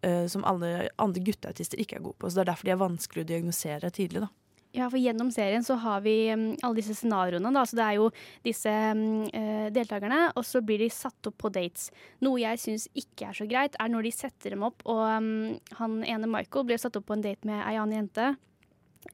Uh, 0.00 0.24
som 0.32 0.46
alle 0.48 0.88
andre 0.96 1.20
gutteautister 1.20 1.80
ikke 1.80 1.98
er 1.98 2.04
gode 2.06 2.16
på. 2.20 2.30
Så 2.30 2.40
det 2.40 2.46
er 2.46 2.52
derfor 2.54 2.68
de 2.68 2.72
er 2.72 2.84
vanskelig 2.84 3.24
å 3.24 3.30
diagnosere 3.34 3.90
tidlig. 3.92 4.24
da. 4.24 4.30
Ja, 4.70 4.86
for 4.86 5.00
gjennom 5.02 5.32
serien 5.34 5.64
så 5.66 5.74
har 5.82 6.02
vi 6.04 6.30
um, 6.30 6.44
alle 6.62 6.78
disse 6.78 6.94
scenarioene. 6.94 7.50
Da. 7.54 7.64
Så 7.66 7.78
det 7.78 7.86
er 7.86 7.96
jo 7.98 8.10
disse 8.46 8.70
eh, 8.70 9.66
deltakerne, 9.74 10.20
og 10.38 10.46
så 10.46 10.62
blir 10.62 10.78
de 10.84 10.90
satt 10.94 11.26
opp 11.26 11.40
på 11.42 11.50
dates. 11.50 11.88
Noe 12.22 12.38
jeg 12.38 12.60
syns 12.62 12.86
ikke 12.94 13.32
er 13.32 13.40
så 13.40 13.48
greit, 13.50 13.78
er 13.82 13.90
når 13.90 14.06
de 14.06 14.14
setter 14.14 14.54
dem 14.54 14.62
opp, 14.66 14.84
og 14.86 15.02
um, 15.16 15.58
han 15.80 15.98
ene 16.06 16.30
Michael 16.30 16.68
blir 16.68 16.78
satt 16.78 17.00
opp 17.00 17.08
på 17.10 17.18
en 17.18 17.26
date 17.26 17.50
med 17.50 17.64
ei 17.64 17.74
annen 17.80 18.04
jente. 18.04 18.30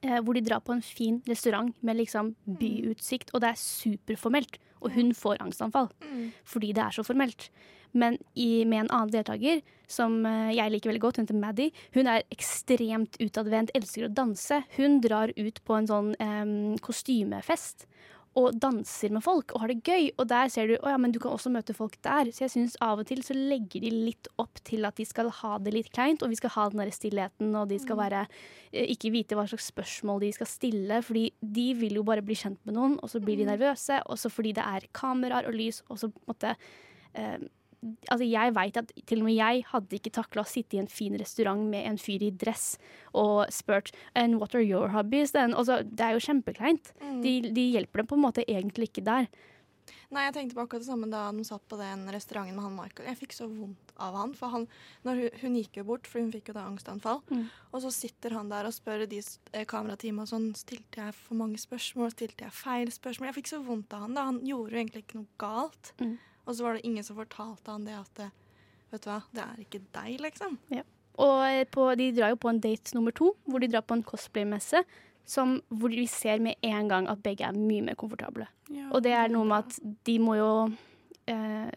Eh, 0.03 0.19
hvor 0.19 0.35
de 0.35 0.43
drar 0.43 0.61
på 0.61 0.75
en 0.75 0.83
fin 0.83 1.21
restaurant 1.29 1.73
med 1.81 1.97
liksom 1.97 2.33
byutsikt, 2.59 3.31
og 3.33 3.41
det 3.41 3.53
er 3.53 3.61
superformelt. 3.61 4.59
Og 4.83 4.93
hun 4.93 5.13
får 5.17 5.39
angstanfall 5.41 5.87
fordi 6.45 6.73
det 6.75 6.83
er 6.83 6.93
så 6.93 7.05
formelt. 7.07 7.47
Men 7.97 8.17
i, 8.35 8.65
med 8.67 8.83
en 8.83 8.91
annen 8.91 9.13
deltaker, 9.13 9.63
som 9.89 10.19
eh, 10.27 10.51
jeg 10.57 10.73
liker 10.73 10.91
veldig 10.91 11.01
godt, 11.01 11.17
hun 11.17 11.25
heter 11.25 11.39
Maddie, 11.39 11.71
hun 11.95 12.09
er 12.11 12.27
ekstremt 12.33 13.17
utadvendt, 13.23 13.71
elsker 13.77 14.05
å 14.05 14.13
danse. 14.13 14.59
Hun 14.75 14.99
drar 15.01 15.31
ut 15.37 15.63
på 15.65 15.79
en 15.79 15.89
sånn 15.89 16.11
eh, 16.21 16.77
kostymefest 16.83 17.87
og 18.37 18.57
danser 18.61 19.13
med 19.13 19.23
folk 19.25 19.53
og 19.55 19.63
har 19.63 19.71
det 19.71 19.81
gøy. 19.87 20.11
Og 20.19 20.27
der 20.29 20.51
ser 20.53 20.69
du 20.69 20.75
å 20.77 20.91
ja, 20.91 20.99
men 21.01 21.13
du 21.13 21.19
kan 21.23 21.33
også 21.33 21.51
møte 21.53 21.75
folk 21.77 21.97
der. 22.05 22.29
Så 22.33 22.45
jeg 22.45 22.53
syns 22.53 22.77
av 22.83 23.01
og 23.01 23.09
til 23.09 23.23
så 23.25 23.35
legger 23.35 23.83
de 23.83 23.91
litt 23.93 24.29
opp 24.41 24.61
til 24.67 24.85
at 24.87 24.99
de 24.99 25.07
skal 25.07 25.31
ha 25.39 25.55
det 25.63 25.73
litt 25.73 25.89
kleint, 25.95 26.21
og 26.21 26.31
vi 26.31 26.39
skal 26.39 26.53
ha 26.53 26.67
den 26.71 26.83
der 26.83 26.93
stillheten, 26.93 27.55
og 27.57 27.71
de 27.71 27.79
skal 27.81 27.99
være 27.99 28.23
eh, 28.27 28.85
ikke 28.93 29.13
vite 29.15 29.37
hva 29.37 29.47
slags 29.49 29.71
spørsmål 29.73 30.21
de 30.25 30.33
skal 30.37 30.51
stille. 30.51 31.01
Fordi 31.05 31.25
de 31.41 31.67
vil 31.81 31.97
jo 31.99 32.05
bare 32.07 32.25
bli 32.25 32.37
kjent 32.37 32.61
med 32.67 32.77
noen, 32.77 32.97
og 33.01 33.11
så 33.11 33.23
blir 33.23 33.41
de 33.41 33.49
nervøse. 33.49 34.03
Også 34.05 34.31
fordi 34.33 34.53
det 34.59 34.65
er 34.65 34.89
kameraer 34.97 35.49
og 35.49 35.57
lys, 35.57 35.81
og 35.89 36.01
så 36.01 36.11
på 36.13 36.21
en 36.21 36.33
måte 36.35 36.53
eh, 37.17 37.39
Altså 38.09 38.25
jeg 38.25 38.53
vet 38.55 38.79
at 38.81 38.93
til 39.05 39.21
og 39.21 39.27
med 39.27 39.37
jeg 39.37 39.65
hadde 39.69 39.99
ikke 39.99 40.13
takla 40.15 40.41
å 40.41 40.49
sitte 40.49 40.77
i 40.77 40.81
en 40.81 40.89
fin 40.91 41.13
restaurant 41.19 41.61
med 41.69 41.85
en 41.85 41.99
fyr 42.01 42.25
i 42.25 42.31
dress 42.33 42.79
og 43.13 43.45
spurt 43.53 43.91
And 44.17 44.39
what 44.41 44.55
are 44.57 44.65
your 44.65 44.89
hobbies? 44.95 45.35
Altså, 45.35 45.83
det 45.85 46.03
er 46.03 46.17
jo 46.17 46.25
kjempekleint. 46.25 46.91
De, 47.21 47.37
de 47.53 47.67
hjelper 47.75 48.01
dem 48.01 48.09
på 48.09 48.17
en 48.17 48.25
måte 48.25 48.47
egentlig 48.49 48.89
ikke 48.89 49.05
der. 49.05 49.29
Nei, 50.11 50.23
jeg 50.23 50.35
tenkte 50.37 50.55
på 50.55 50.63
akkurat 50.63 50.83
det 50.83 50.87
samme 50.87 51.09
da 51.11 51.25
de 51.35 51.43
satt 51.47 51.63
på 51.67 51.77
den 51.79 52.05
restauranten 52.11 52.55
med 52.55 52.63
han 52.63 52.75
Michael. 52.77 53.09
Jeg 53.09 53.19
fikk 53.21 53.35
så 53.35 53.47
vondt 53.51 53.91
av 54.03 54.15
han, 54.15 54.33
for 54.37 54.53
han, 54.53 54.67
når 55.07 55.21
hun, 55.21 55.39
hun 55.41 55.57
gikk 55.59 55.81
jo 55.81 55.85
bort, 55.89 56.07
for 56.07 56.23
hun 56.23 56.31
fikk 56.31 56.51
jo 56.51 56.55
da 56.57 56.63
angstanfall. 56.67 57.19
Mm. 57.31 57.43
Og 57.71 57.83
så 57.83 57.91
sitter 57.95 58.37
han 58.37 58.51
der 58.51 58.69
og 58.69 58.75
spør 58.75 59.03
de 59.09 59.19
eh, 59.19 59.67
kamerateamene 59.67 60.23
og 60.23 60.31
sånn, 60.31 60.47
stilte 60.59 61.03
jeg 61.03 61.15
for 61.17 61.39
mange 61.39 61.59
spørsmål, 61.61 62.13
stilte 62.15 62.47
jeg 62.47 62.55
feil 62.55 62.93
spørsmål? 62.93 63.31
Jeg 63.31 63.39
fikk 63.41 63.51
så 63.51 63.61
vondt 63.67 63.95
av 63.97 64.07
han 64.07 64.15
da, 64.15 64.27
han 64.31 64.41
gjorde 64.47 64.75
jo 64.75 64.81
egentlig 64.83 65.03
ikke 65.05 65.21
noe 65.21 65.41
galt. 65.43 65.93
Mm. 65.99 66.15
Og 66.47 66.55
så 66.55 66.63
var 66.63 66.77
det 66.77 66.85
ingen 66.87 67.03
som 67.03 67.19
fortalte 67.19 67.73
han 67.73 67.87
det 67.87 67.97
at, 67.99 68.13
det, 68.19 68.29
vet 68.93 69.03
du 69.03 69.09
hva, 69.11 69.19
det 69.35 69.43
er 69.43 69.65
ikke 69.65 69.81
deg, 69.99 70.13
liksom. 70.23 70.55
Og 71.23 71.41
eh, 71.49 71.65
på, 71.69 71.89
de 71.99 72.11
drar 72.15 72.31
jo 72.33 72.39
på 72.39 72.51
en 72.51 72.61
date 72.63 72.95
nummer 72.95 73.15
to, 73.15 73.33
hvor 73.49 73.63
de 73.63 73.69
drar 73.71 73.83
på 73.85 73.97
en 73.97 74.05
cosplay-messe. 74.05 74.83
Som, 75.27 75.57
hvor 75.67 75.91
vi 75.91 76.05
ser 76.07 76.39
med 76.39 76.55
en 76.63 76.87
gang 76.87 77.09
at 77.11 77.19
begge 77.19 77.43
er 77.43 77.57
mye 77.57 77.83
mer 77.83 77.97
komfortable. 77.99 78.45
Og 78.95 79.01
det 79.03 79.11
er 79.11 79.27
noe 79.33 79.43
med 79.49 79.65
at 79.65 79.97
de 80.07 80.13
må 80.23 80.37
jo 80.37 80.51
eh, 81.27 81.67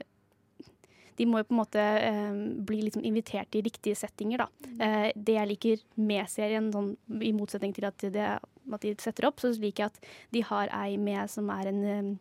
De 1.19 1.27
må 1.27 1.41
jo 1.41 1.49
på 1.49 1.57
en 1.57 1.59
måte 1.59 1.83
eh, 1.83 2.39
bli 2.69 2.79
liksom 2.87 3.03
invitert 3.05 3.59
i 3.59 3.65
riktige 3.67 3.99
settinger, 3.99 4.45
da. 4.45 4.71
Eh, 4.87 5.09
det 5.19 5.35
jeg 5.35 5.51
liker 5.51 5.83
med 5.99 6.31
serien, 6.31 6.71
sånn, 6.71 6.95
i 7.19 7.35
motsetning 7.35 7.75
til 7.75 7.89
at, 7.91 8.07
det, 8.15 8.29
at 8.39 8.87
de 8.87 8.95
setter 9.03 9.27
opp, 9.27 9.43
så 9.43 9.51
liker 9.51 9.89
jeg 9.89 9.91
at 9.97 10.09
de 10.31 10.45
har 10.47 10.71
ei 10.85 10.95
med 10.97 11.27
som 11.35 11.51
er 11.51 11.73
en 11.73 11.83
eh, 11.83 12.15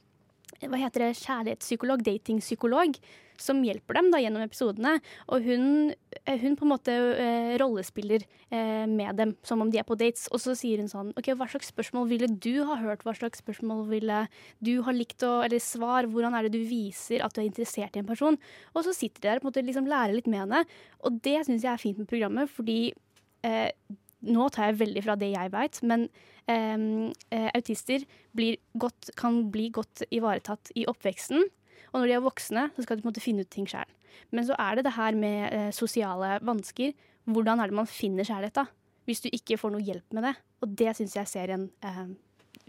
hva 0.60 0.80
heter 0.82 1.06
det, 1.06 1.16
kjærlighetspsykolog, 1.22 2.04
datingpsykolog, 2.04 2.98
som 3.40 3.62
hjelper 3.64 3.96
dem 3.96 4.10
da 4.12 4.20
gjennom 4.20 4.44
episodene. 4.44 4.98
Og 5.32 5.46
hun, 5.46 5.94
eh, 6.26 6.40
hun 6.42 6.58
på 6.60 6.66
en 6.66 6.72
måte 6.74 6.92
eh, 6.92 7.54
rollespiller 7.62 8.26
eh, 8.52 8.84
med 8.90 9.16
dem 9.16 9.36
som 9.48 9.64
om 9.64 9.72
de 9.72 9.80
er 9.80 9.88
på 9.88 9.96
dates. 10.00 10.28
Og 10.36 10.42
så 10.44 10.56
sier 10.60 10.82
hun 10.82 10.92
sånn 10.92 11.14
OK, 11.20 11.32
hva 11.40 11.48
slags 11.48 11.72
spørsmål 11.72 12.10
ville 12.12 12.28
du 12.28 12.66
ha 12.68 12.76
hørt? 12.82 13.06
Hva 13.08 13.16
slags 13.16 13.40
spørsmål 13.40 13.86
ville 13.94 14.26
du 14.60 14.74
ha 14.84 14.96
likt 14.96 15.24
å 15.24 15.40
Eller 15.46 15.64
svar, 15.64 16.10
hvordan 16.12 16.36
er 16.36 16.48
det 16.48 16.58
du 16.58 16.68
viser 16.68 17.24
at 17.24 17.34
du 17.36 17.40
er 17.40 17.48
interessert 17.48 17.96
i 17.96 18.04
en 18.04 18.10
person? 18.10 18.36
Og 18.76 18.84
så 18.84 18.96
sitter 18.96 19.22
de 19.22 19.30
der 19.30 19.40
og 19.40 19.46
på 19.46 19.48
en 19.48 19.54
måte 19.54 19.68
liksom 19.70 19.88
lærer 19.88 20.18
litt 20.18 20.28
med 20.28 20.44
henne. 20.44 20.66
Og 21.08 21.24
det 21.24 21.40
syns 21.48 21.64
jeg 21.64 21.72
er 21.72 21.82
fint 21.82 22.02
med 22.02 22.12
programmet, 22.12 22.52
fordi 22.52 22.92
eh, 23.48 23.72
nå 24.28 24.50
tar 24.52 24.70
jeg 24.70 24.82
veldig 24.82 25.06
fra 25.06 25.16
det 25.20 25.32
jeg 25.32 25.52
veit, 25.54 25.80
men 25.88 26.10
autister 26.50 28.04
blir 28.36 28.58
godt, 28.82 29.12
kan 29.20 29.44
bli 29.54 29.68
godt 29.76 30.04
ivaretatt 30.10 30.72
i 30.80 30.88
oppveksten. 30.90 31.44
Og 31.92 32.02
når 32.02 32.10
de 32.10 32.16
er 32.18 32.24
voksne, 32.26 32.68
så 32.76 32.86
skal 32.86 32.98
de 32.98 33.04
på 33.04 33.10
en 33.10 33.12
måte 33.12 33.24
finne 33.24 33.46
ut 33.46 33.52
ting 33.54 33.68
sjøl. 33.70 33.90
Men 34.36 34.46
så 34.48 34.58
er 34.62 34.78
det 34.78 34.86
det 34.88 34.96
her 34.96 35.18
med 35.18 35.54
eh, 35.54 35.70
sosiale 35.76 36.38
vansker. 36.46 36.96
Hvordan 37.30 37.62
er 37.62 37.70
det 37.70 37.78
man 37.80 37.90
finner 37.90 38.28
kjærlighet, 38.28 38.58
da? 38.58 38.66
Hvis 39.10 39.24
du 39.26 39.30
ikke 39.34 39.58
får 39.58 39.74
noe 39.74 39.86
hjelp 39.86 40.18
med 40.18 40.28
det. 40.28 40.34
Og 40.62 40.74
det 40.82 40.96
syns 40.98 41.16
jeg 41.18 41.32
serien 41.32 41.70
eh, 41.86 42.04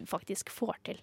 faktisk 0.09 0.52
får 0.54 0.78
til. 0.88 1.02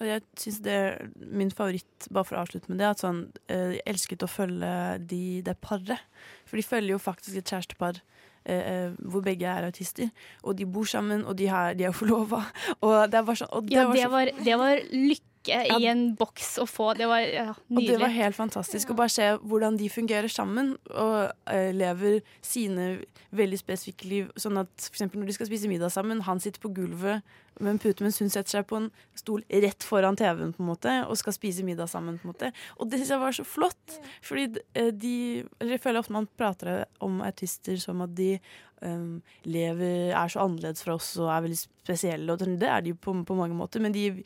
Og 0.00 0.08
jeg 0.08 0.24
synes 0.40 0.60
det 0.64 0.74
er 0.74 1.10
min 1.16 1.52
favoritt, 1.54 2.08
bare 2.10 2.28
for 2.28 2.38
å 2.38 2.44
avslutte 2.44 2.72
med 2.72 2.80
det, 2.80 2.88
at 2.94 3.04
sånn, 3.04 3.26
eh, 3.52 3.76
jeg 3.76 3.86
elsket 3.92 4.24
å 4.24 4.30
følge 4.30 4.72
de, 5.12 5.24
det 5.44 5.56
paret. 5.64 6.00
For 6.48 6.60
de 6.60 6.66
følger 6.66 6.94
jo 6.94 7.02
faktisk 7.02 7.40
et 7.40 7.52
kjærestepar 7.52 8.00
eh, 8.00 8.00
eh, 8.00 8.13
hvor 8.44 9.22
begge 9.24 9.46
er 9.48 9.64
autister. 9.64 10.10
Og 10.42 10.58
de 10.58 10.66
bor 10.66 10.84
sammen, 10.84 11.24
og 11.24 11.38
de, 11.38 11.48
har, 11.48 11.74
de 11.74 11.84
er 11.84 11.94
forlova. 11.96 12.42
Og 12.84 13.08
det 13.08 13.20
er 13.20 13.24
bare 13.24 13.40
sånn 13.40 13.70
ja, 13.72 13.86
det 13.88 14.10
var 14.12 14.30
det 14.44 14.58
var, 14.60 14.82
det 14.90 15.20
var 15.48 15.66
ja. 15.68 15.78
i 15.78 15.88
en 15.90 16.04
boks 16.18 16.54
og 16.62 16.68
få. 16.70 16.88
Det 16.98 17.08
var 17.10 17.20
ja, 17.24 17.50
Og 17.52 17.80
det 17.84 17.98
var 18.00 18.12
helt 18.14 18.36
fantastisk 18.36 18.92
å 18.92 18.98
bare 18.98 19.12
se 19.12 19.30
hvordan 19.42 19.78
de 19.80 19.90
fungerer 19.92 20.30
sammen 20.32 20.74
og 20.90 21.16
uh, 21.30 21.70
lever 21.74 22.20
sine 22.44 22.88
veldig 23.34 23.60
spesifikke 23.60 24.10
liv. 24.10 24.28
Sånn 24.40 24.60
at 24.62 24.88
eksempel 24.90 25.20
når 25.20 25.32
de 25.32 25.38
skal 25.38 25.50
spise 25.50 25.70
middag 25.70 25.92
sammen, 25.94 26.22
han 26.26 26.42
sitter 26.42 26.62
på 26.62 26.72
gulvet 26.76 27.24
med 27.60 27.70
en 27.70 27.78
pute, 27.78 28.02
mens 28.02 28.18
hun 28.18 28.32
setter 28.32 28.56
seg 28.56 28.66
på 28.66 28.80
en 28.80 28.88
stol 29.18 29.44
rett 29.62 29.86
foran 29.86 30.18
TV-en 30.18 30.54
på 30.56 30.62
en 30.64 30.70
måte, 30.72 30.94
og 31.06 31.18
skal 31.20 31.36
spise 31.36 31.66
middag 31.66 31.90
sammen. 31.92 32.18
på 32.18 32.26
en 32.26 32.32
måte. 32.32 32.50
Og 32.78 32.90
det 32.90 33.00
syns 33.00 33.14
jeg 33.14 33.22
var 33.22 33.36
så 33.36 33.46
flott. 33.46 33.98
Fordi 34.26 34.48
eh, 34.74 34.90
de 34.90 35.16
Eller 35.60 35.76
jeg 35.76 35.84
føler 35.84 36.02
ofte 36.02 36.16
man 36.16 36.30
prater 36.38 36.84
om 37.04 37.20
artister 37.22 37.78
som 37.78 38.02
at 38.04 38.14
de 38.16 38.38
um, 38.82 39.22
lever, 39.44 40.12
er 40.12 40.28
så 40.28 40.44
annerledes 40.44 40.84
fra 40.84 40.96
oss 40.98 41.14
og 41.20 41.30
er 41.32 41.46
veldig 41.46 41.60
spesielle, 41.60 42.32
og 42.32 42.42
det 42.42 42.68
er 42.68 42.84
de 42.84 42.94
på, 42.94 43.14
på 43.26 43.38
mange 43.38 43.56
måter, 43.56 43.82
men 43.82 43.94
de 43.94 44.24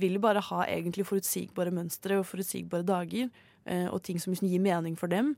vil 0.00 0.18
bare 0.22 0.42
ha 0.44 0.64
egentlig 0.66 1.06
forutsigbare 1.08 1.72
mønstre 1.74 2.20
og 2.20 2.26
forutsigbare 2.28 2.86
dager, 2.86 3.30
eh, 3.66 3.86
og 3.90 4.02
ting 4.06 4.20
som 4.22 4.32
liksom 4.32 4.50
gir 4.50 4.62
mening 4.62 4.96
for 4.98 5.12
dem. 5.12 5.34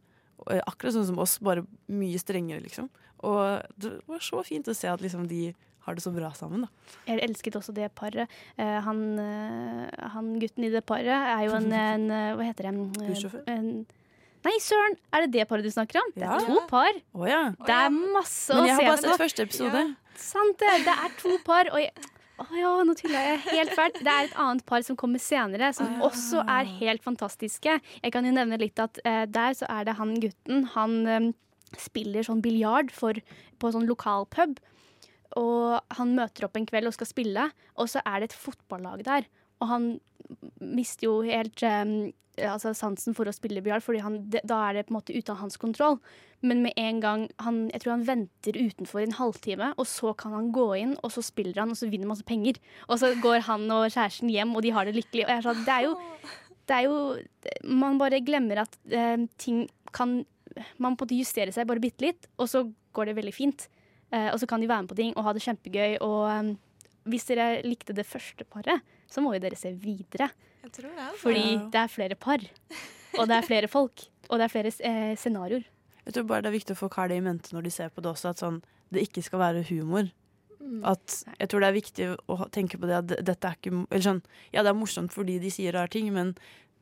Eh, 0.50 0.62
akkurat 0.66 0.96
sånn 0.96 1.08
som 1.10 1.18
oss, 1.22 1.38
bare 1.42 1.66
mye 1.88 2.18
strengere, 2.20 2.62
liksom. 2.64 2.90
Og 3.26 3.64
det 3.80 3.98
var 4.06 4.22
så 4.22 4.44
fint 4.46 4.68
å 4.70 4.76
se 4.76 4.90
at 4.90 5.02
liksom 5.02 5.26
de 5.30 5.52
har 5.88 5.96
det 5.96 6.04
så 6.04 6.12
bra 6.12 6.28
sammen, 6.36 6.66
da. 6.66 6.94
Jeg 7.08 7.22
elsket 7.24 7.56
også 7.56 7.72
det 7.72 7.88
paret. 7.96 8.28
Uh, 8.58 8.76
han, 8.84 8.98
uh, 9.16 10.08
han 10.12 10.34
gutten 10.38 10.66
i 10.66 10.72
det 10.74 10.82
paret 10.84 11.08
er 11.08 11.46
jo 11.46 11.54
en, 11.56 11.72
en 11.94 12.10
Hva 12.36 12.44
heter 12.44 12.68
det? 12.68 12.74
Bussjåfør? 12.98 13.46
Nei, 14.46 14.54
søren! 14.62 14.94
Er 15.12 15.24
det 15.24 15.32
det 15.34 15.46
paret 15.50 15.66
du 15.66 15.70
snakker 15.72 15.98
om? 16.00 16.12
Det 16.14 16.28
er 16.28 16.44
to 16.46 16.60
par. 16.70 17.00
Oh, 17.16 17.24
ja. 17.26 17.48
Det 17.58 17.74
er 17.74 17.90
masse 17.90 18.54
Men 18.54 18.62
å 18.62 18.68
jeg 18.68 18.76
har 18.76 18.84
se 18.84 18.90
bare 18.92 19.02
sett 19.02 19.24
første 19.24 19.46
episode. 19.48 19.82
Sant 20.18 20.62
det. 20.62 20.76
Det 20.86 20.94
er 20.94 21.16
to 21.18 21.34
par. 21.46 21.70
Og 21.72 21.82
jeg, 21.82 22.12
å 22.38 22.46
ja, 22.54 22.70
nå 22.86 22.94
tuller 22.98 23.24
jeg 23.32 23.40
helt 23.48 23.74
fælt. 23.74 23.98
Det 24.04 24.12
er 24.12 24.28
et 24.28 24.38
annet 24.38 24.64
par 24.68 24.84
som 24.86 24.98
kommer 24.98 25.22
senere, 25.22 25.72
som 25.74 26.02
også 26.06 26.44
er 26.46 26.70
helt 26.78 27.02
fantastiske. 27.04 27.78
Jeg 28.02 28.14
kan 28.14 28.26
jo 28.26 28.34
nevne 28.34 28.60
litt 28.60 28.78
at 28.82 29.00
eh, 29.04 29.24
der 29.26 29.56
så 29.58 29.68
er 29.74 29.88
det 29.88 29.96
han 29.98 30.14
gutten. 30.22 30.64
Han 30.76 30.98
eh, 31.06 31.30
spiller 31.78 32.26
sånn 32.26 32.42
biljard 32.44 32.94
på 32.94 33.72
sånn 33.74 33.88
lokalpub. 33.90 34.58
Og 35.38 35.96
han 35.98 36.14
møter 36.16 36.46
opp 36.46 36.56
en 36.56 36.66
kveld 36.68 36.88
og 36.88 36.94
skal 36.96 37.10
spille, 37.10 37.50
og 37.76 37.90
så 37.90 38.02
er 38.06 38.22
det 38.22 38.30
et 38.30 38.38
fotballag 38.38 39.04
der. 39.06 39.28
Og 39.60 39.70
han 39.72 39.90
mister 40.60 41.08
jo 41.08 41.20
helt 41.26 41.62
um, 41.64 42.10
altså 42.46 42.72
sansen 42.76 43.16
for 43.16 43.28
å 43.28 43.34
spille 43.34 43.62
biljard, 43.64 43.82
fordi 43.82 44.02
da 44.46 44.58
er 44.68 44.76
det 44.76 44.86
på 44.88 44.92
en 44.92 44.98
måte 44.98 45.14
ute 45.16 45.32
av 45.32 45.40
hans 45.42 45.58
kontroll. 45.60 45.98
Men 46.40 46.62
med 46.62 46.76
en 46.78 47.00
gang 47.02 47.22
han, 47.42 47.68
Jeg 47.72 47.82
tror 47.82 47.96
han 47.96 48.06
venter 48.06 48.54
utenfor 48.54 49.02
en 49.02 49.16
halvtime, 49.18 49.72
og 49.76 49.86
så 49.86 50.14
kan 50.14 50.32
han 50.36 50.52
gå 50.54 50.68
inn, 50.78 50.96
og 51.02 51.10
så 51.10 51.22
spiller 51.24 51.58
han, 51.62 51.70
og 51.74 51.78
så 51.80 51.90
vinner 51.90 52.10
masse 52.10 52.26
penger. 52.26 52.60
Og 52.88 53.00
så 53.00 53.14
går 53.22 53.42
han 53.48 53.66
og 53.70 53.88
kjæresten 53.90 54.30
hjem, 54.30 54.54
og 54.54 54.62
de 54.62 54.74
har 54.74 54.86
det 54.86 54.94
lykkelig. 54.94 55.24
Og 55.24 55.32
jeg 55.32 55.38
er 55.38 55.48
sånn, 55.48 55.64
det 55.66 55.74
er 55.74 55.88
jo, 55.88 55.96
det 56.68 56.76
er 56.76 56.84
jo 56.86 56.98
Man 57.64 57.98
bare 57.98 58.20
glemmer 58.20 58.62
at 58.62 58.78
eh, 58.90 59.26
ting 59.38 59.68
kan 59.92 60.24
Man 60.78 60.96
på 60.96 61.04
en 61.04 61.08
måte 61.08 61.16
justerer 61.16 61.52
seg 61.54 61.66
bare 61.68 61.82
bitte 61.82 62.04
litt, 62.04 62.26
og 62.38 62.48
så 62.50 62.64
går 62.92 63.10
det 63.10 63.18
veldig 63.18 63.34
fint. 63.34 63.68
Eh, 64.10 64.30
og 64.32 64.38
så 64.40 64.46
kan 64.46 64.60
de 64.60 64.68
være 64.68 64.82
med 64.82 64.90
på 64.90 64.98
ting 64.98 65.12
og 65.16 65.24
ha 65.26 65.34
det 65.34 65.42
kjempegøy. 65.44 65.98
Og 66.02 66.22
eh, 66.30 66.54
hvis 67.08 67.28
dere 67.30 67.62
likte 67.66 67.94
det 67.96 68.06
første 68.06 68.44
paret, 68.44 68.82
så 69.08 69.24
må 69.24 69.34
jo 69.34 69.42
dere 69.42 69.56
se 69.58 69.72
videre. 69.72 70.30
Jeg 70.64 70.72
tror 70.76 70.90
det. 70.90 70.98
Er, 70.98 71.16
Fordi 71.22 71.44
Ja. 71.54 71.64
det 71.72 71.80
er 71.82 71.88
flere 71.88 72.14
par, 72.14 72.44
og 73.18 73.28
det 73.28 73.36
er 73.38 73.42
flere 73.46 73.68
folk, 73.68 74.06
og 74.28 74.38
det 74.38 74.44
er 74.48 74.52
flere 74.52 74.72
eh, 74.84 75.16
scenarioer. 75.16 75.64
Jeg 76.04 76.14
tror 76.14 76.24
bare 76.28 76.42
det 76.42 76.48
er 76.52 76.58
viktig 76.58 76.74
å 76.76 76.80
få 76.80 76.88
har 76.94 77.08
det 77.08 77.18
i 77.18 77.24
mente 77.24 77.52
når 77.52 77.64
de 77.64 77.70
ser 77.70 77.90
på 77.92 78.00
det 78.04 78.10
også, 78.12 78.30
at 78.30 78.40
sånn, 78.40 78.62
det 78.92 79.02
ikke 79.08 79.22
skal 79.24 79.38
være 79.40 79.66
humor. 79.68 80.08
At 80.84 81.22
jeg 81.38 81.48
tror 81.48 81.60
det 81.60 81.68
er 81.68 81.76
viktig 81.76 82.06
å 82.28 82.50
tenke 82.52 82.78
på 82.80 82.88
det 82.88 82.96
at 82.98 83.12
dette 83.24 83.48
er 83.48 83.56
ikke 83.56 83.86
eller 83.90 84.04
sånn, 84.04 84.22
Ja, 84.52 84.62
det 84.62 84.70
er 84.72 84.78
morsomt 84.78 85.12
fordi 85.14 85.38
de 85.40 85.50
sier 85.50 85.72
rare 85.72 85.88
ting, 85.88 86.12
men 86.12 86.34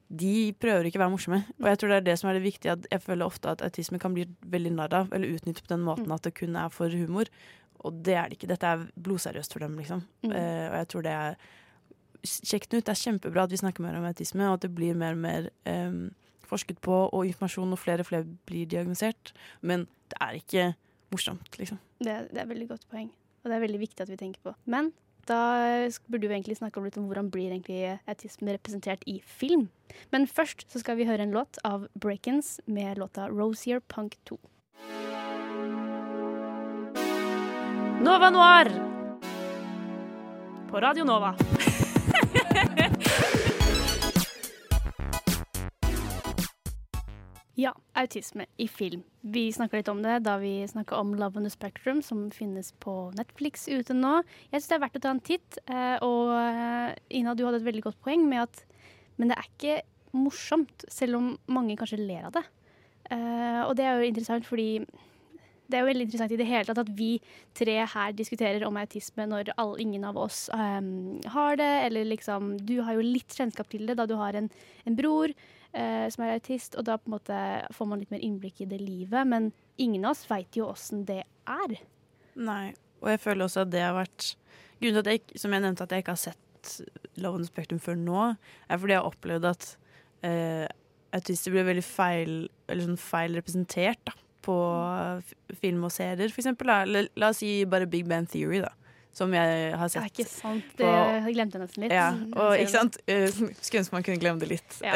de 0.08 0.52
prøver 0.54 0.86
ikke 0.86 0.98
å 1.00 1.04
være 1.04 1.14
morsomme. 1.14 1.40
Og 1.60 1.66
jeg 1.66 1.78
tror 1.78 1.88
det 1.90 1.96
er 1.96 2.06
det 2.06 2.18
som 2.18 2.30
er 2.30 2.38
det 2.38 2.44
viktige. 2.46 2.72
At 2.78 2.86
jeg 2.90 3.02
føler 3.02 3.26
ofte 3.26 3.50
at 3.50 3.62
autisme 3.66 3.98
kan 3.98 4.14
bli 4.14 4.24
veldig 4.46 4.72
narr 4.76 4.94
av, 4.94 5.12
eller 5.12 5.34
utnyttet 5.34 5.66
på 5.66 5.72
den 5.74 5.82
måten 5.86 6.12
at 6.14 6.22
det 6.22 6.34
kun 6.38 6.56
er 6.56 6.70
for 6.70 6.88
humor. 6.94 7.26
Og 7.84 8.02
det 8.06 8.14
er 8.14 8.28
det 8.30 8.38
ikke. 8.38 8.50
Dette 8.54 8.70
er 8.70 8.86
blodseriøst 8.94 9.52
for 9.52 9.66
dem, 9.66 9.76
liksom. 9.78 10.04
Mm. 10.22 10.30
Uh, 10.30 10.66
og 10.70 10.76
jeg 10.80 10.88
tror 10.92 11.02
det 11.02 11.14
er 11.16 11.36
Sjekk 12.24 12.68
den 12.70 12.80
ut. 12.80 12.86
Det 12.86 12.94
er 12.94 13.02
kjempebra 13.02 13.46
at 13.46 13.52
vi 13.52 13.60
snakker 13.60 13.84
mer 13.84 13.98
om 13.98 14.06
autisme, 14.08 14.46
og 14.48 14.58
at 14.58 14.66
det 14.66 14.72
blir 14.76 14.98
mer 14.98 15.16
og 15.16 15.22
mer 15.24 15.48
um, 15.68 16.02
forsket 16.46 16.80
på, 16.84 17.06
og 17.10 17.26
informasjon, 17.26 17.74
og 17.74 17.82
flere 17.82 18.04
og 18.04 18.10
flere 18.10 18.28
blir 18.48 18.68
diagnosert. 18.70 19.34
Men 19.60 19.88
det 20.12 20.20
er 20.22 20.38
ikke 20.40 20.68
morsomt, 21.12 21.58
liksom. 21.60 21.80
Det, 21.98 22.16
det 22.32 22.42
er 22.42 22.48
veldig 22.50 22.68
godt 22.70 22.86
poeng, 22.92 23.10
og 23.42 23.50
det 23.50 23.58
er 23.58 23.66
veldig 23.66 23.82
viktig 23.82 24.06
at 24.06 24.12
vi 24.12 24.20
tenker 24.20 24.42
på. 24.44 24.54
Men 24.64 24.92
da 25.26 25.38
burde 26.06 26.28
vi 26.28 26.34
egentlig 26.34 26.58
snakke 26.60 26.78
om 26.78 26.86
litt 26.86 26.98
om 27.00 27.08
hvordan 27.10 27.30
blir 27.34 27.50
egentlig 27.50 27.96
autisme 28.06 28.54
representert 28.54 29.02
i 29.10 29.18
film. 29.26 29.68
Men 30.14 30.28
først 30.30 30.68
så 30.70 30.82
skal 30.82 31.00
vi 31.00 31.08
høre 31.08 31.26
en 31.26 31.34
låt 31.34 31.58
av 31.66 31.88
Breakins 31.98 32.60
med 32.66 32.98
låta 33.02 33.28
Rosier 33.28 33.80
Punk 33.80 34.18
2. 34.30 34.38
Nova 38.06 38.30
Noir 38.30 38.70
på 40.70 40.80
Radio 40.80 41.04
Nova. 41.04 41.34
Ja, 47.58 47.70
autisme 47.96 48.44
i 48.60 48.66
film. 48.68 49.02
Vi 49.24 49.46
snakka 49.52 49.78
litt 49.78 49.88
om 49.88 50.02
det 50.04 50.18
da 50.26 50.34
vi 50.36 50.66
snakka 50.68 50.98
om 51.00 51.14
Love 51.16 51.40
on 51.40 51.46
the 51.46 51.50
Spectrum, 51.50 52.02
som 52.04 52.26
finnes 52.30 52.74
på 52.84 52.92
Netflix 53.16 53.64
ute 53.72 53.96
nå. 53.96 54.18
Jeg 54.50 54.60
syns 54.60 54.68
det 54.68 54.76
er 54.76 54.82
verdt 54.82 54.98
å 55.00 55.04
ta 55.06 55.12
en 55.14 55.22
titt. 55.24 55.58
eh, 55.64 55.96
Og 56.04 56.34
eh, 56.36 56.92
Ina, 57.16 57.32
du 57.34 57.46
hadde 57.46 57.62
et 57.62 57.68
veldig 57.70 57.86
godt 57.88 58.00
poeng 58.04 58.26
med 58.28 58.42
at 58.44 58.64
Men 59.16 59.32
det 59.32 59.38
er 59.38 59.48
ikke 59.48 59.76
morsomt, 60.12 60.84
selv 60.92 61.16
om 61.16 61.30
mange 61.48 61.76
kanskje 61.80 61.96
ler 62.02 62.26
av 62.28 62.32
det. 62.36 62.44
Eh, 63.10 63.62
Og 63.64 63.72
det 63.76 63.86
er 63.88 63.96
jo 63.96 64.10
interessant 64.10 64.44
fordi 64.44 64.84
det 65.66 65.76
er 65.76 65.82
jo 65.82 65.88
veldig 65.88 66.06
interessant 66.06 66.32
i 66.34 66.38
det 66.38 66.46
hele 66.48 66.68
tatt 66.68 66.80
at 66.84 66.92
vi 66.94 67.10
tre 67.56 67.76
her 67.92 68.14
diskuterer 68.16 68.64
om 68.66 68.78
autisme 68.78 69.26
når 69.28 69.50
all, 69.58 69.74
ingen 69.82 70.06
av 70.06 70.18
oss 70.20 70.46
um, 70.54 71.18
har 71.34 71.58
det, 71.58 71.72
eller 71.88 72.06
liksom 72.06 72.56
Du 72.66 72.78
har 72.86 72.96
jo 72.96 73.04
litt 73.04 73.34
kjennskap 73.34 73.70
til 73.72 73.86
det 73.88 73.98
da 73.98 74.06
du 74.06 74.14
har 74.20 74.38
en, 74.38 74.48
en 74.86 74.98
bror 74.98 75.32
uh, 75.32 76.06
som 76.12 76.24
er 76.24 76.36
autist, 76.36 76.78
og 76.78 76.86
da 76.88 76.98
på 77.00 77.10
en 77.10 77.16
måte 77.16 77.42
får 77.74 77.90
man 77.90 78.02
litt 78.02 78.14
mer 78.14 78.24
innblikk 78.24 78.62
i 78.62 78.70
det 78.70 78.80
livet, 78.82 79.26
men 79.26 79.50
ingen 79.82 80.06
av 80.06 80.14
oss 80.14 80.26
veit 80.30 80.58
jo 80.58 80.70
åssen 80.70 81.04
det 81.08 81.22
er. 81.26 81.78
Nei, 82.36 82.74
og 83.02 83.12
jeg 83.12 83.22
føler 83.22 83.48
også 83.48 83.66
at 83.66 83.72
det 83.74 83.84
har 83.84 83.96
vært 83.98 84.34
Grunnen 84.76 85.00
til 85.00 85.06
at 85.06 85.14
jeg, 85.14 85.40
som 85.40 85.54
jeg 85.54 85.62
nevnte, 85.64 85.84
at 85.86 85.92
jeg 85.94 86.02
ikke 86.02 86.12
har 86.12 86.20
sett 86.20 86.74
Love 87.22 87.38
on 87.38 87.44
the 87.46 87.48
Spectrum 87.48 87.78
før 87.80 87.94
nå, 87.96 88.24
er 88.68 88.80
fordi 88.82 88.92
jeg 88.92 89.00
har 89.00 89.08
opplevd 89.08 89.46
at 89.48 89.68
uh, 90.26 90.66
autister 91.16 91.54
blir 91.54 91.64
veldig 91.64 91.84
feil, 91.86 92.34
eller 92.68 92.84
sånn 92.84 93.00
feil 93.00 93.38
representert 93.38 94.02
da, 94.04 94.12
på 94.46 94.56
film 95.60 95.84
og 95.88 95.92
serier, 95.94 96.30
for 96.32 96.42
eksempel. 96.44 96.70
La, 96.70 97.02
la 97.18 97.30
oss 97.34 97.42
si 97.42 97.64
bare 97.68 97.88
Big 97.90 98.06
Bang 98.08 98.28
Theory, 98.30 98.60
da. 98.64 98.72
Som 99.16 99.32
jeg 99.32 99.70
har 99.72 99.88
Det 99.88 99.92
sett. 99.94 100.02
er 100.02 100.10
ikke 100.12 100.28
sant. 100.28 100.64
Det 100.76 100.84
på- 100.84 101.32
glemte 101.32 101.56
jeg 101.56 101.62
nesten 101.62 101.82
litt. 101.86 101.92
Ja, 101.96 102.10
Mm, 102.12 102.34
og 102.36 102.50
ikke 102.60 102.68
sant? 102.74 102.98
Eh, 103.08 103.30
Skulle 103.64 103.80
ønske 103.80 103.92
man 103.96 104.02
kunne 104.04 104.20
glemme 104.20 104.40
det 104.42 104.48
litt. 104.50 104.76
Ja. 104.84 104.92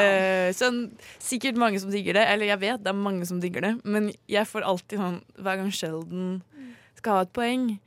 Sånn, 0.53 0.91
sikkert 1.19 1.57
mange 1.57 1.79
som 1.81 1.89
digger 1.89 2.13
det, 2.13 2.27
eller 2.29 2.45
jeg 2.51 2.59
vet 2.61 2.83
det 2.83 2.91
er 2.93 2.99
mange 3.01 3.25
som 3.25 3.39
digger 3.41 3.61
det, 3.65 3.73
men 3.83 4.11
jeg 4.29 4.45
får 4.45 4.61
alltid 4.63 4.99
sånn 5.01 5.17
hver 5.41 5.57
gang 5.57 5.71
Sheldon 5.73 6.43
skal 6.95 7.13
ha 7.17 7.21
et 7.25 7.33
poeng. 7.33 7.79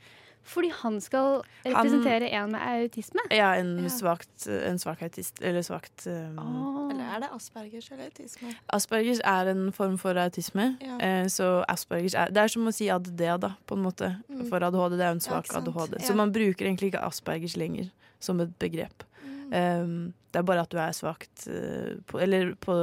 Fordi 0.45 0.68
han 0.82 0.99
skal 1.01 1.40
representere 1.64 2.28
en 2.36 2.53
med 2.53 2.61
autisme. 2.61 3.22
Ja, 3.32 3.55
en, 3.57 3.78
Svakt, 3.90 4.47
en 4.47 4.78
svak 4.78 5.03
autist, 5.07 5.40
eller 5.42 5.64
svakt 5.64 6.05
um. 6.07 6.90
Eller 6.92 7.05
er 7.14 7.22
det 7.24 7.30
Aspergers 7.32 7.88
eller 7.92 8.11
autisme? 8.11 8.53
Aspergers 8.76 9.22
er 9.24 9.51
en 9.55 9.70
form 9.72 9.97
for 9.99 10.20
autisme, 10.20 10.76
Ja. 10.84 10.99
eh, 11.01 11.26
så 11.32 11.64
Aspergers 11.68 12.14
er 12.14 12.30
Det 12.34 12.42
er 12.42 12.53
som 12.53 12.68
å 12.68 12.74
si 12.74 12.90
ADD, 12.92 13.24
da, 13.40 13.55
på 13.66 13.78
en 13.78 13.82
måte. 13.86 14.11
Mm. 14.28 14.45
For 14.51 14.61
ADHD, 14.61 14.99
det 14.99 15.07
er 15.07 15.12
jo 15.14 15.18
en 15.18 15.24
svak 15.24 15.49
ja. 15.49 15.59
ADHD. 15.59 15.97
Ja. 16.01 16.07
Så 16.07 16.16
man 16.16 16.32
bruker 16.32 16.66
egentlig 16.66 16.92
ikke 16.92 17.05
Aspergers 17.07 17.57
lenger 17.57 17.90
som 18.20 18.40
et 18.40 18.53
begrep. 18.59 19.05
Mm. 19.24 19.53
Um, 19.53 20.14
det 20.32 20.40
er 20.40 20.49
bare 20.49 20.64
at 20.64 20.72
du 20.72 20.78
er 20.80 20.92
svakt 20.97 21.47
uh, 21.49 22.01
på 22.09 22.18
Eller 22.20 22.55
på 22.61 22.74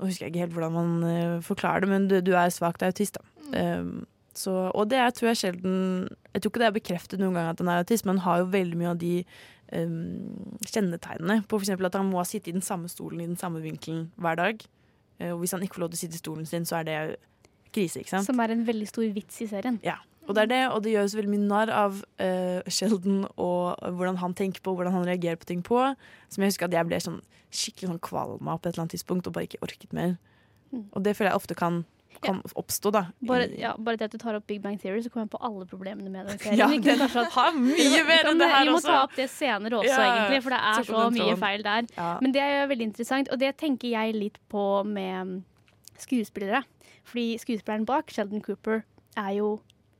Nå 0.00 0.06
husker 0.06 0.26
jeg 0.26 0.32
ikke 0.32 0.44
helt 0.46 0.52
hvordan 0.56 0.72
man 0.72 0.92
uh, 1.04 1.42
forklarer 1.44 1.84
det, 1.84 1.88
men 1.90 2.08
du, 2.08 2.20
du 2.24 2.32
er 2.32 2.48
svakt 2.48 2.82
autist, 2.82 3.18
da. 3.18 3.80
Um, 3.80 4.06
så, 4.40 4.56
og 4.72 4.88
det 4.90 4.98
er, 5.00 5.12
tror 5.14 5.30
jeg 5.30 5.40
sjelden 5.40 5.78
Jeg 6.32 6.42
tror 6.42 6.52
ikke 6.52 6.62
det 6.62 6.68
er 6.68 6.76
bekreftet 6.76 7.22
noen 7.22 7.36
gang 7.36 7.48
at 7.50 7.62
han 7.62 7.70
er 7.70 7.82
autist, 7.84 8.06
men 8.06 8.18
han 8.18 8.24
har 8.26 8.42
jo 8.42 8.50
veldig 8.54 8.78
mye 8.80 8.92
av 8.94 9.00
de 9.00 9.14
um, 9.76 10.58
kjennetegnene 10.66 11.40
på 11.50 11.60
f.eks. 11.60 11.72
at 11.76 11.98
han 11.98 12.10
må 12.10 12.24
sitte 12.28 12.52
i 12.52 12.56
den 12.56 12.64
samme 12.64 12.90
stolen 12.92 13.24
i 13.24 13.28
den 13.28 13.40
samme 13.40 13.62
vinkelen 13.64 14.08
hver 14.20 14.38
dag. 14.40 14.62
Eh, 15.20 15.32
og 15.32 15.42
hvis 15.42 15.56
han 15.56 15.64
ikke 15.66 15.78
får 15.78 15.84
lov 15.84 15.92
til 15.92 16.00
å 16.00 16.02
sitte 16.04 16.18
i 16.18 16.22
stolen 16.22 16.48
sin, 16.48 16.68
så 16.68 16.80
er 16.80 16.88
det 16.88 17.00
krise, 17.74 18.00
ikke 18.00 18.14
sant? 18.14 18.28
Som 18.30 18.40
er 18.42 18.54
en 18.54 18.64
veldig 18.66 18.88
stor 18.88 19.10
vits 19.14 19.42
i 19.44 19.50
serien. 19.50 19.78
Ja, 19.86 19.98
og 20.26 20.36
det 20.36 20.46
er 20.46 20.50
det, 20.50 20.62
og 20.70 20.82
det 20.84 20.94
gjøres 20.94 21.16
veldig 21.18 21.32
mye 21.32 21.46
narr 21.50 21.74
av 21.74 22.00
uh, 22.22 22.70
Sheldon 22.70 23.24
og 23.34 23.80
hvordan 23.82 24.20
han 24.22 24.34
tenker 24.38 24.62
på, 24.62 24.74
hvordan 24.78 24.94
han 24.94 25.06
reagerer 25.08 25.40
på 25.40 25.48
ting 25.48 25.62
på. 25.66 25.82
Som 26.30 26.44
jeg 26.44 26.52
husker 26.52 26.68
at 26.68 26.76
jeg 26.76 26.88
ble 26.88 27.00
sånn 27.02 27.20
skikkelig 27.50 27.90
sånn 27.90 28.04
kvalm 28.04 28.50
av 28.50 28.60
på 28.60 28.68
et 28.68 28.74
eller 28.74 28.84
annet 28.84 28.94
tidspunkt 28.94 29.26
og 29.26 29.34
bare 29.34 29.48
ikke 29.48 29.62
orket 29.66 29.94
mer. 29.96 30.14
Mm. 30.70 30.84
Og 30.94 31.02
det 31.02 31.16
føler 31.18 31.32
jeg 31.32 31.40
ofte 31.42 31.56
kan 31.58 31.82
kan 32.20 32.40
oppstå, 32.58 32.90
da. 32.92 33.04
Bare, 33.24 33.46
ja, 33.56 33.74
bare 33.78 33.96
det 34.00 34.08
at 34.10 34.14
du 34.14 34.18
tar 34.20 34.36
opp 34.36 34.46
Big 34.50 34.60
Bang 34.62 34.76
Theory, 34.80 35.00
så 35.04 35.12
kommer 35.12 35.28
jeg 35.28 35.32
på 35.32 35.40
alle 35.46 35.66
problemene 35.70 36.10
med 36.12 36.26
den 36.28 36.38
serien. 36.42 36.58
Ja, 36.58 36.66
den 36.68 37.04
har 37.06 37.54
mye 37.56 38.02
mer 38.08 38.30
enn 38.32 38.42
det 38.42 38.50
her 38.50 38.66
Vi 38.66 38.74
må 38.74 38.80
også. 38.80 38.90
ta 38.90 38.98
opp 39.06 39.16
det 39.16 39.28
senere 39.32 39.80
også, 39.80 39.94
Ja, 39.94 40.10
egentlig, 40.10 40.42
for 40.44 40.56
det 40.56 40.60
er 40.72 40.88
så 40.90 41.06
mye 41.14 41.38
feil 41.40 41.64
der. 41.66 41.88
Ja. 41.96 42.10
Men 42.20 42.34
det 42.36 42.42
er 42.44 42.52
jo 42.58 42.68
veldig 42.74 42.88
interessant, 42.90 43.32
og 43.32 43.40
det 43.40 43.54
tenker 43.62 43.94
jeg 43.94 44.18
litt 44.18 44.38
på 44.52 44.66
med 44.88 45.30
mm, 45.30 45.40
skuespillere. 46.02 46.62
Fordi 47.08 47.26
skuespilleren 47.40 47.88
bak, 47.88 48.12
Sheldon 48.12 48.44
Cooper, 48.44 48.84
er 49.18 49.32
jo 49.38 49.54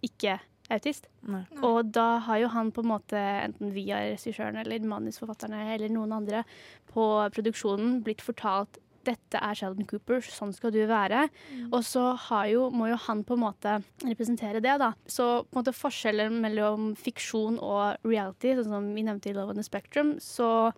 ikke 0.05 0.39
autist. 0.71 1.09
Nei. 1.27 1.43
Og 1.67 1.89
da 1.95 2.21
har 2.27 2.39
jo 2.45 2.51
han 2.53 2.71
på 2.75 2.85
en 2.85 2.91
måte, 2.93 3.19
enten 3.19 3.73
via 3.75 4.05
regissøren 4.13 4.61
eller 4.61 4.87
manusforfatterne 4.87 5.65
eller 5.75 5.91
noen 5.93 6.13
andre 6.21 6.45
på 6.93 7.07
produksjonen, 7.35 8.01
blitt 8.07 8.23
fortalt 8.25 8.79
dette 9.11 9.41
er 9.43 9.59
Sheldon 9.59 9.89
Cooper, 9.91 10.23
sånn 10.25 10.55
skal 10.57 10.73
du 10.75 10.81
være. 10.91 11.27
Og 11.71 11.81
så 11.87 12.11
har 12.29 12.49
jo, 12.53 12.69
må 12.75 12.91
jo 12.91 12.99
han 13.09 13.25
på 13.27 13.37
en 13.37 13.45
måte 13.45 13.79
representere 14.07 14.63
det, 14.65 14.77
da. 14.83 14.93
Så 15.11 15.31
på 15.47 15.57
en 15.57 15.63
måte 15.63 15.77
forskjellen 15.77 16.41
mellom 16.43 16.93
fiksjon 16.99 17.59
og 17.59 18.07
reality, 18.07 18.55
sånn 18.59 18.71
som 18.73 18.93
vi 18.97 19.07
nevnte 19.07 19.33
i 19.33 19.37
Love 19.37 19.55
on 19.55 19.61
the 19.61 19.67
Spectrum, 19.67 20.17
så 20.23 20.71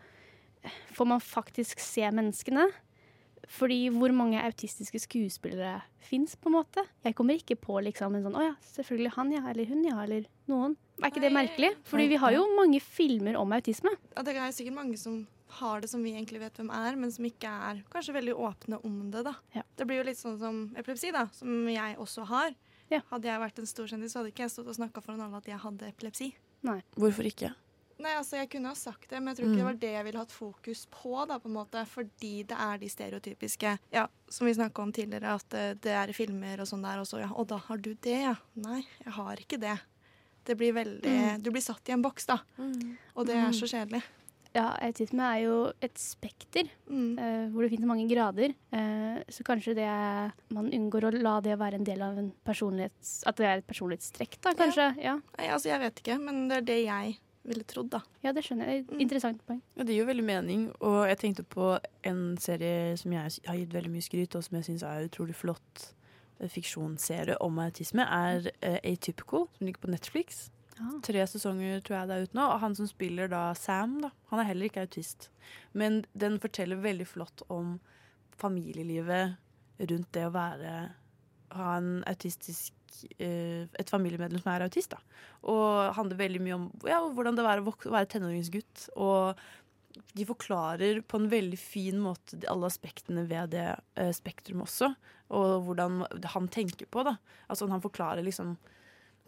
får 0.94 1.08
man 1.10 1.22
faktisk 1.22 1.82
se 1.82 2.06
menneskene. 2.14 2.68
Fordi 3.52 3.88
hvor 3.90 4.12
mange 4.14 4.40
autistiske 4.40 5.00
skuespillere 5.02 5.80
fins, 6.06 6.36
på 6.38 6.48
en 6.48 6.56
måte? 6.60 6.84
Jeg 7.04 7.16
kommer 7.18 7.36
ikke 7.36 7.58
på 7.58 7.80
liksom 7.84 8.14
en 8.14 8.24
sånn 8.26 8.38
Å 8.38 8.44
ja, 8.46 8.54
selvfølgelig 8.76 9.12
han, 9.16 9.32
ja. 9.34 9.42
Eller 9.50 9.68
hun, 9.68 9.82
ja. 9.88 9.98
Eller 10.04 10.28
noen. 10.50 10.76
Er 11.02 11.10
ikke 11.10 11.24
det 11.24 11.32
merkelig? 11.34 11.72
Fordi 11.88 12.06
vi 12.12 12.20
har 12.22 12.36
jo 12.36 12.46
mange 12.54 12.80
filmer 12.84 13.36
om 13.40 13.52
autisme. 13.56 13.92
Ja, 14.14 14.24
det 14.24 14.36
er 14.38 14.54
sikkert 14.54 14.78
mange 14.78 15.00
som 15.00 15.24
har 15.60 15.80
det 15.84 15.90
som 15.90 16.02
vi 16.04 16.12
egentlig 16.16 16.40
vet 16.40 16.56
hvem 16.60 16.70
er, 16.74 16.96
men 16.96 17.10
som 17.12 17.24
ikke 17.28 17.50
er 17.70 17.82
kanskje 17.92 18.14
veldig 18.16 18.34
åpne 18.34 18.78
om 18.84 19.10
det. 19.10 19.24
da. 19.24 19.34
Ja. 19.54 19.62
Det 19.76 19.86
blir 19.86 20.00
jo 20.02 20.08
litt 20.10 20.18
sånn 20.20 20.38
som 20.40 20.62
epilepsi, 20.76 21.12
da, 21.12 21.26
som 21.36 21.66
jeg 21.68 21.96
også 22.00 22.24
har. 22.30 22.54
Ja. 22.90 23.00
Hadde 23.10 23.28
jeg 23.30 23.40
vært 23.40 23.58
en 23.62 23.66
stor 23.70 23.86
kjendis, 23.88 24.12
så 24.12 24.20
hadde 24.20 24.32
ikke 24.34 24.44
jeg 24.46 24.50
stått 24.54 24.68
og 24.68 24.76
snakka 24.76 25.00
foran 25.04 25.20
alle 25.24 25.36
at 25.40 25.46
jeg 25.48 25.58
hadde 25.62 25.88
epilepsi. 25.92 26.32
Hvorfor 26.96 27.26
ikke? 27.26 27.54
Nei, 28.02 28.16
altså 28.18 28.36
Jeg 28.40 28.48
kunne 28.50 28.66
ha 28.72 28.74
sagt 28.74 29.08
det, 29.10 29.18
men 29.22 29.30
jeg 29.30 29.36
tror 29.38 29.46
ikke 29.46 29.54
Mm. 29.54 29.58
det 29.62 29.64
var 29.68 29.78
det 29.82 29.90
jeg 29.92 30.04
ville 30.04 30.18
hatt 30.18 30.32
fokus 30.34 30.86
på. 30.90 31.26
da, 31.28 31.38
på 31.38 31.46
en 31.46 31.54
måte, 31.54 31.86
Fordi 31.86 32.42
det 32.46 32.56
er 32.58 32.78
de 32.78 32.88
stereotypiske 32.88 33.78
Ja, 33.92 34.06
som 34.28 34.46
vi 34.46 34.54
snakka 34.54 34.82
om 34.82 34.92
tidligere, 34.92 35.34
at 35.38 35.54
eh, 35.54 35.74
det 35.74 35.92
er 35.92 36.08
i 36.10 36.12
filmer 36.12 36.60
og 36.60 36.66
sånn 36.66 36.82
der 36.82 36.98
også. 36.98 37.20
Ja, 37.20 37.30
og 37.34 37.46
da 37.48 37.58
har 37.58 37.76
du 37.78 37.94
det, 37.94 38.22
ja. 38.26 38.34
Nei, 38.56 38.82
jeg 39.04 39.12
har 39.12 39.36
ikke 39.36 39.60
det. 39.60 39.78
Det 40.44 40.56
blir 40.58 40.72
veldig 40.74 41.42
Du 41.42 41.50
blir 41.52 41.62
satt 41.62 41.88
i 41.88 41.92
en 41.92 42.02
boks, 42.02 42.26
da. 42.26 42.40
Og 43.14 43.26
det 43.26 43.36
er 43.36 43.50
så 43.52 43.66
kjedelig. 43.70 44.02
Ja, 44.52 44.66
autisme 44.84 45.24
er 45.24 45.42
jo 45.46 45.56
et 45.80 45.96
spekter 46.00 46.68
Mm. 46.88 47.16
uh, 47.16 47.48
hvor 47.52 47.64
det 47.64 47.70
finnes 47.72 47.88
mange 47.88 48.04
grader. 48.10 48.52
Uh, 48.72 49.22
så 49.32 49.44
kanskje 49.48 49.74
det 49.78 49.86
er, 49.88 50.32
man 50.52 50.68
unngår 50.68 51.08
å 51.08 51.12
la 51.16 51.38
det 51.40 51.56
være 51.58 51.80
en 51.80 51.86
del 51.88 52.02
av 52.04 52.18
en 52.20 52.30
personlighets... 52.44 53.22
At 53.26 53.40
det 53.40 53.48
er 53.48 53.62
et 53.62 53.68
personlighetstrekk, 53.68 54.36
da, 54.44 54.52
kanskje. 54.58 54.90
Ja, 55.00 55.18
Nei, 55.38 55.48
altså 55.48 55.72
Jeg 55.72 55.80
vet 55.80 56.02
ikke, 56.02 56.18
men 56.20 56.48
det 56.50 56.60
er 56.60 56.66
det 56.68 56.80
jeg 56.84 57.16
ville 57.48 57.64
trodd, 57.66 57.88
da. 57.90 58.02
ja 58.22 58.32
det 58.34 58.44
skjønner 58.46 58.68
jeg. 58.70 58.84
Mm. 58.90 59.00
Interessant 59.02 59.40
poeng. 59.48 59.62
Ja, 59.74 59.86
det 59.86 59.96
gir 59.96 60.04
jo 60.04 60.10
veldig 60.10 60.26
mening. 60.26 60.68
Og 60.84 61.00
jeg 61.10 61.18
tenkte 61.24 61.44
på 61.48 61.72
en 62.06 62.22
serie 62.42 62.92
som 63.00 63.14
jeg 63.16 63.38
har 63.48 63.58
gitt 63.58 63.74
veldig 63.74 63.90
mye 63.96 64.04
skryt, 64.04 64.36
og 64.38 64.44
som 64.46 64.58
jeg 64.60 64.68
syns 64.68 64.84
er 64.86 65.08
utrolig 65.08 65.34
flott 65.38 65.86
eh, 66.38 66.50
fiksjonsserie 66.52 67.40
om 67.42 67.58
autisme, 67.64 68.06
er 68.06 68.50
uh, 68.52 68.78
Atypical, 68.84 69.48
som 69.56 69.66
ligger 69.66 69.82
på 69.86 69.90
Netflix. 69.90 70.44
Tre 71.06 71.26
sesonger 71.30 71.82
tror 71.84 71.98
jeg 71.98 72.08
det 72.08 72.16
er 72.16 72.26
ute 72.26 72.38
nå. 72.38 72.48
Og 72.54 72.62
han 72.62 72.76
som 72.78 72.88
spiller 72.90 73.30
da 73.32 73.44
Sam, 73.58 74.00
da, 74.04 74.12
han 74.32 74.42
er 74.42 74.50
heller 74.50 74.70
ikke 74.70 74.86
autist. 74.86 75.30
Men 75.76 76.02
den 76.18 76.38
forteller 76.42 76.80
veldig 76.82 77.08
flott 77.08 77.44
om 77.52 77.78
familielivet 78.40 79.38
rundt 79.82 80.12
det 80.14 80.26
å 80.28 80.34
være 80.34 80.74
ha 81.56 81.72
en 81.76 82.02
autistisk 82.08 82.74
eh, 83.18 83.68
et 83.78 83.90
familiemedlem 83.90 84.42
som 84.42 84.52
er 84.52 84.66
autist. 84.66 84.94
da. 84.94 85.00
Og 85.50 85.96
handler 85.96 86.20
veldig 86.20 86.42
mye 86.44 86.58
om 86.58 86.68
ja, 86.88 87.00
hvordan 87.12 87.38
det 87.38 87.46
er 87.46 87.62
å 87.62 87.74
være 87.74 88.10
tenåringsgutt. 88.14 88.86
Og 88.96 89.42
de 90.16 90.26
forklarer 90.28 91.02
på 91.04 91.20
en 91.20 91.30
veldig 91.32 91.58
fin 91.60 91.98
måte 92.00 92.40
alle 92.50 92.70
aspektene 92.70 93.26
ved 93.28 93.52
det 93.56 93.68
eh, 94.00 94.12
spektrum 94.16 94.64
også. 94.66 94.92
Og 95.36 95.66
hvordan 95.66 96.02
han 96.34 96.48
tenker 96.52 96.88
på 96.92 97.04
da. 97.08 97.16
Altså 97.48 97.68
Han 97.72 97.84
forklarer 97.84 98.24
liksom 98.24 98.56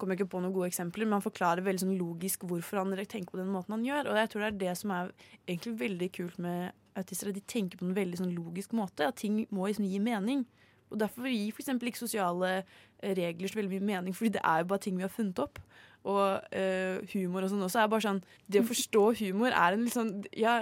Kommer 0.01 0.19
ikke 0.19 0.31
på 0.33 0.41
noen 0.43 0.55
gode 0.55 0.71
eksempler, 0.73 1.07
men 1.07 1.19
han 1.19 1.25
forklarer 1.25 1.63
veldig 1.63 1.85
sånn 1.85 1.99
logisk 1.99 2.47
hvorfor 2.51 2.81
han 2.81 2.95
tenker 3.07 3.31
på 3.31 3.39
den 3.39 3.53
måten 3.55 3.77
han 3.77 3.85
gjør. 3.87 4.11
Og 4.11 4.19
jeg 4.19 4.31
tror 4.33 4.43
det 4.43 4.49
er 4.49 4.61
det 4.65 4.75
som 4.81 4.95
er 4.95 5.13
egentlig 5.47 5.75
veldig 5.85 6.09
kult 6.17 6.41
med 6.43 6.73
autister. 6.99 7.31
at 7.31 7.39
De 7.39 7.45
tenker 7.47 7.79
på 7.79 7.87
en 7.87 7.97
veldig 7.97 8.19
sånn 8.19 8.35
logisk 8.35 8.75
måte. 8.75 9.07
At 9.07 9.21
ting 9.23 9.45
må 9.55 9.69
liksom 9.69 9.87
gi 9.87 10.01
mening. 10.03 10.45
Og 10.91 11.01
Derfor 11.01 11.31
gir 11.31 11.55
f.eks. 11.55 11.71
ikke 11.75 11.99
sosiale 11.99 12.51
eh, 12.59 13.15
regler 13.17 13.51
så 13.51 13.59
veldig 13.59 13.79
mye 13.79 13.87
mening, 13.93 14.15
fordi 14.15 14.35
det 14.37 14.43
er 14.45 14.63
jo 14.63 14.71
bare 14.71 14.85
ting 14.85 14.99
vi 14.99 15.07
har 15.07 15.13
funnet 15.13 15.39
opp. 15.43 15.59
Og 16.05 16.57
øh, 16.61 16.99
humor 17.15 17.47
og 17.47 17.51
sånn 17.51 17.65
også 17.65 17.81
er 17.81 17.87
bare 17.89 18.05
sånn 18.05 18.19
Det 18.45 18.61
å 18.61 18.67
forstå 18.69 19.05
humor 19.23 19.55
er 19.57 19.73
en 19.73 19.87
litt 19.87 19.95
sånn 19.95 20.11
ja, 20.37 20.59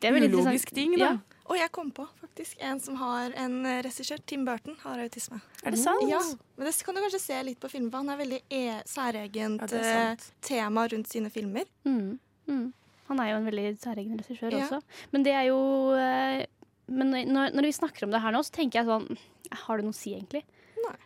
ulogisk 0.00 0.72
ting, 0.72 0.94
da. 0.96 1.10
Ja. 1.18 1.37
Og 1.48 1.56
jeg 1.56 1.70
kom 1.72 1.88
på 1.96 2.04
faktisk 2.20 2.60
en 2.64 2.80
som 2.82 2.98
har 3.00 3.32
en 3.40 3.54
eh, 3.66 3.78
regissør. 3.86 4.20
Tim 4.28 4.44
Burton 4.44 4.76
har 4.82 5.00
autisme. 5.00 5.38
Er 5.64 5.72
det 5.72 5.80
sant? 5.80 6.04
Ja, 6.10 6.20
men 6.58 6.68
det 6.68 6.74
kan 6.84 6.96
du 6.96 7.00
kanskje 7.00 7.22
se 7.22 7.38
litt 7.46 7.60
på 7.62 7.70
filmen, 7.72 7.88
for 7.92 8.02
han 8.02 8.12
har 8.12 8.20
veldig 8.20 8.40
e 8.52 8.64
særegent 8.88 9.64
Ja, 9.72 9.80
er 9.80 10.10
eh, 10.12 10.26
tema 10.44 10.84
rundt 10.92 11.08
sine 11.08 11.32
filmer. 11.32 11.64
Mm. 11.88 12.18
Mm. 12.50 12.66
Han 13.08 13.22
er 13.24 13.30
jo 13.32 13.40
en 13.40 13.48
veldig 13.48 13.66
særegen 13.80 14.20
regissør 14.20 14.52
Ja. 14.52 14.66
også. 14.66 14.82
Men 15.14 15.24
det 15.24 15.32
er 15.32 15.48
jo 15.48 15.58
eh, 15.96 16.44
Men 16.88 17.12
når, 17.12 17.52
når 17.56 17.68
vi 17.68 17.72
snakker 17.76 18.04
om 18.04 18.12
det 18.12 18.20
her 18.24 18.32
nå, 18.32 18.40
så 18.44 18.52
tenker 18.52 18.80
jeg 18.80 18.88
sånn 18.88 19.18
Har 19.64 19.76
det 19.76 19.84
noe 19.84 19.96
å 19.96 19.96
si, 19.96 20.14
egentlig? 20.16 20.44
Nei. 20.84 20.96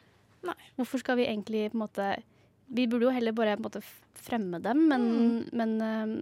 Nei. 0.50 0.58
Hvorfor 0.78 1.02
skal 1.02 1.18
vi 1.18 1.26
egentlig 1.26 1.68
på 1.70 1.78
en 1.78 1.82
måte 1.84 2.06
Vi 2.70 2.86
burde 2.90 3.06
jo 3.08 3.14
heller 3.14 3.34
bare 3.34 3.56
på 3.56 3.62
en 3.62 3.68
måte 3.68 3.82
fremme 4.22 4.58
dem, 4.62 4.84
men, 4.90 5.04
men 5.54 5.72
um, 5.82 6.12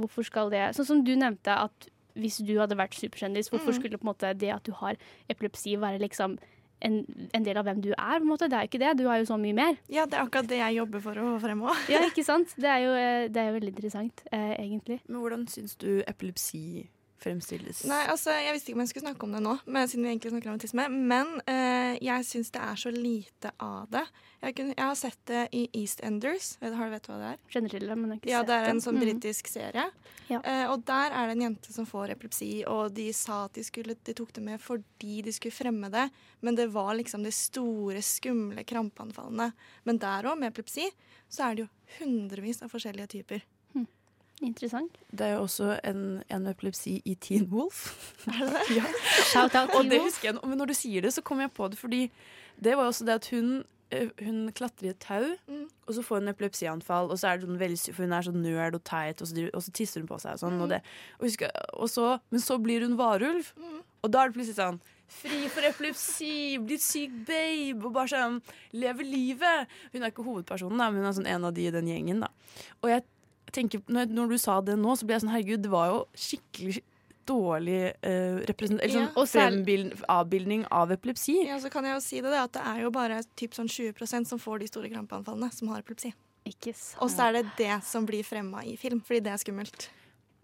hvorfor 0.00 0.24
skal 0.24 0.48
det 0.52 0.62
Sånn 0.76 0.88
som 0.88 1.02
du 1.04 1.12
nevnte, 1.16 1.52
at 1.52 1.88
hvis 2.18 2.38
du 2.44 2.54
hadde 2.58 2.76
vært 2.78 2.94
superkjendis, 2.98 3.48
hvorfor 3.52 3.72
Mm. 3.72 3.78
skulle 3.80 3.98
på 3.98 4.04
en 4.06 4.12
måte 4.12 4.34
det 4.38 4.50
at 4.54 4.64
du 4.64 4.72
har 4.72 4.96
epilepsi, 5.30 5.76
være 5.80 6.00
liksom 6.02 6.38
en, 6.80 7.04
en 7.34 7.42
del 7.42 7.56
av 7.58 7.64
hvem 7.66 7.80
du 7.82 7.88
er? 7.90 8.18
på 8.18 8.22
en 8.22 8.28
måte? 8.30 8.46
Det 8.50 8.54
er 8.58 8.66
jo 8.66 8.70
ikke 8.70 8.78
det. 8.84 8.98
Du 9.00 9.08
har 9.08 9.18
jo 9.18 9.24
så 9.26 9.38
mye 9.40 9.54
mer. 9.54 9.76
Ja, 9.90 10.04
det 10.06 10.14
er 10.14 10.22
akkurat 10.26 10.46
det 10.46 10.58
jeg 10.60 10.76
jobber 10.76 11.00
for 11.02 11.12
å 11.18 11.24
få 11.34 11.40
frem 11.42 11.62
òg. 11.66 11.88
Ja, 11.90 12.04
ikke 12.06 12.22
sant? 12.24 12.54
Det 12.62 12.68
er 12.70 12.78
jo, 12.84 12.92
eh, 12.94 13.28
det 13.28 13.36
er 13.42 13.48
jo 13.50 13.56
veldig 13.58 13.72
interessant, 13.74 14.22
eh, 14.30 14.54
egentlig. 14.58 15.00
Men 15.08 15.20
hvordan 15.22 15.46
syns 15.50 15.74
du 15.78 16.02
epilepsi 16.06 16.86
fremstilles? 17.18 17.84
Nei, 17.90 18.04
altså, 18.12 18.30
Jeg 18.30 18.54
visste 18.54 18.70
ikke 18.70 18.78
om 18.78 18.82
jeg 18.84 18.90
skulle 18.92 19.06
snakke 19.08 19.26
om 19.26 19.32
det 19.34 19.42
nå, 19.42 19.54
men, 19.66 19.88
siden 19.90 20.04
vi 20.06 20.10
egentlig 20.12 20.30
snakker 20.32 20.50
om 20.52 20.58
autisme. 20.58 20.84
Men 20.88 21.32
eh, 21.50 21.98
jeg 22.04 22.26
syns 22.28 22.50
det 22.54 22.62
er 22.62 22.76
så 22.78 22.92
lite 22.94 23.50
av 23.58 23.88
det. 23.90 24.04
Jeg, 24.42 24.54
kunne, 24.54 24.74
jeg 24.78 24.84
har 24.86 24.94
sett 25.00 25.18
det 25.26 25.42
i 25.58 25.64
EastEnders. 25.80 26.52
Vet, 26.62 26.76
har 26.78 26.86
du 26.86 26.94
vet 26.94 27.08
hva 27.10 27.16
det 27.18 27.30
er? 27.32 27.40
Kjenner 27.50 27.74
til 27.74 27.86
det, 27.90 27.96
men 27.98 28.14
ikke 28.16 28.30
Ja, 28.30 28.40
sett 28.44 28.50
det 28.52 28.58
er 28.60 28.70
en 28.70 28.80
sånn 28.84 28.98
Mm. 28.98 29.02
britisk 29.02 29.48
serie. 29.50 29.84
Ja. 30.30 30.40
Eh, 30.44 30.64
og 30.70 30.84
der 30.86 31.10
er 31.10 31.26
det 31.26 31.36
en 31.36 31.42
jente 31.48 31.72
som 31.74 31.86
får 31.86 32.10
epilepsi, 32.14 32.64
og 32.66 32.94
de 32.94 33.08
sa 33.12 33.44
at 33.46 33.54
de, 33.58 33.64
skulle, 33.66 33.96
de 34.04 34.14
tok 34.14 34.32
det 34.32 34.42
med 34.44 34.60
fordi 34.62 35.22
de 35.22 35.32
skulle 35.32 35.52
fremme 35.54 35.90
det, 35.90 36.10
men 36.42 36.54
det 36.54 36.68
var 36.72 36.94
liksom 36.94 37.22
de 37.24 37.30
store, 37.34 37.98
skumle 38.02 38.62
krampeanfallene. 38.64 39.52
Men 39.84 39.98
der 39.98 40.22
òg, 40.30 40.38
med 40.38 40.52
epilepsi, 40.52 40.86
så 41.28 41.50
er 41.50 41.54
det 41.58 41.66
jo 41.66 41.70
hundrevis 42.04 42.62
av 42.62 42.70
forskjellige 42.70 43.08
typer. 43.18 43.42
Interessant. 44.42 44.98
Det 45.10 45.26
er 45.26 45.32
jo 45.34 45.42
også 45.46 45.72
en, 45.84 46.22
en 46.30 46.42
med 46.44 46.52
epilepsi 46.54 46.98
i 47.04 47.14
Teen 47.14 47.48
Wolf. 47.50 47.80
Er 48.28 48.44
det 48.44 48.52
det? 48.54 48.76
ja. 48.78 48.84
Shout 49.32 49.54
out 49.58 49.70
Og 49.74 49.80
Teen 49.82 49.90
det 49.90 49.98
Wolf. 49.98 50.12
husker 50.12 50.28
jeg, 50.30 50.38
men 50.44 50.58
når 50.58 50.66
du 50.70 50.74
sier 50.78 51.02
det, 51.02 51.10
så 51.16 51.22
kommer 51.26 51.48
jeg 51.48 51.52
på 51.56 51.68
det, 51.72 51.78
fordi 51.80 52.04
det 52.62 52.76
var 52.78 52.86
også 52.90 53.04
det 53.08 53.16
at 53.18 53.26
hun 53.34 53.64
eh, 53.90 54.10
hun 54.22 54.50
klatrer 54.52 54.90
i 54.90 54.92
et 54.92 55.00
tau, 55.00 55.24
Mm. 55.48 55.64
og 55.88 55.94
så 55.96 56.02
får 56.04 56.20
hun 56.20 56.28
epilepsianfall. 56.28 57.10
Og 57.10 57.18
så 57.18 57.28
er 57.32 57.38
det 57.40 57.48
sånn 57.48 57.58
veldig, 57.58 57.94
for 57.94 58.04
hun 58.04 58.12
er 58.12 58.26
sånn 58.26 58.42
nerd 58.44 58.74
og 58.78 58.84
teit, 58.84 59.22
og 59.24 59.26
så, 59.30 59.46
og 59.54 59.62
så 59.64 59.72
tisser 59.74 60.02
hun 60.04 60.08
på 60.10 60.18
seg. 60.20 60.36
Og 60.36 60.42
sånn, 60.44 60.60
og 60.62 60.68
det, 60.70 60.82
og 61.18 61.26
husker, 61.26 61.50
og 61.74 61.88
så, 61.90 62.06
men 62.30 62.40
så 62.44 62.58
blir 62.62 62.84
hun 62.86 62.96
varulv, 63.00 63.50
Mm. 63.58 63.80
og 64.04 64.10
da 64.12 64.22
er 64.22 64.28
det 64.30 64.36
plutselig 64.38 64.58
sånn 64.60 64.80
Fri 65.08 65.46
for 65.48 65.64
epilepsi, 65.64 66.58
blitt 66.60 66.82
syk 66.84 67.10
babe, 67.26 67.80
og 67.88 67.94
bare 67.94 68.10
sånn 68.12 68.42
Leve 68.76 69.00
livet. 69.08 69.66
Hun 69.94 70.02
er 70.04 70.10
ikke 70.12 70.26
hovedpersonen, 70.26 70.76
da, 70.76 70.90
men 70.92 71.00
hun 71.00 71.08
er 71.08 71.16
sånn 71.16 71.30
en 71.32 71.46
av 71.48 71.54
de 71.56 71.64
i 71.64 71.70
den 71.72 71.88
gjengen. 71.88 72.20
da 72.20 72.28
Og 72.82 72.90
jeg 72.92 73.04
tenker, 73.52 73.82
når, 73.88 74.06
når 74.12 74.28
du 74.34 74.38
sa 74.38 74.60
det 74.60 74.76
nå, 74.78 74.94
så 74.98 75.06
ble 75.06 75.14
jeg 75.16 75.22
sånn 75.24 75.32
Herregud, 75.34 75.62
det 75.62 75.70
var 75.72 75.86
jo 75.92 75.98
skikkelig 76.14 76.82
dårlig 77.28 77.92
eh, 78.02 78.38
represent- 78.48 78.80
eller 78.80 78.94
sånn 78.94 79.10
Ja. 79.12 79.24
Frembild- 79.28 80.02
avbildning 80.08 80.64
av 80.72 80.90
epilepsi. 80.94 81.46
Ja, 81.46 81.58
så 81.60 81.70
kan 81.70 81.84
jeg 81.84 81.94
jo 81.94 82.00
si 82.00 82.20
det, 82.20 82.30
det 82.32 82.38
at 82.40 82.52
det 82.56 82.62
er 82.64 82.80
jo 82.86 82.90
bare 82.90 83.20
typ 83.36 83.52
sånn 83.52 83.68
20% 83.68 84.26
som 84.26 84.38
får 84.40 84.60
de 84.60 84.66
store 84.70 84.88
krampeanfallene, 84.88 85.52
som 85.52 85.68
har 85.68 85.82
epilepsi. 85.82 86.14
Ikke 86.48 86.72
sant. 86.74 87.02
Og 87.04 87.10
så 87.12 87.28
er 87.28 87.32
det 87.42 87.46
det 87.58 87.82
som 87.84 88.06
blir 88.08 88.24
fremma 88.24 88.64
i 88.64 88.76
film, 88.80 89.00
fordi 89.04 89.20
det 89.26 89.32
er 89.34 89.42
skummelt. 89.44 89.88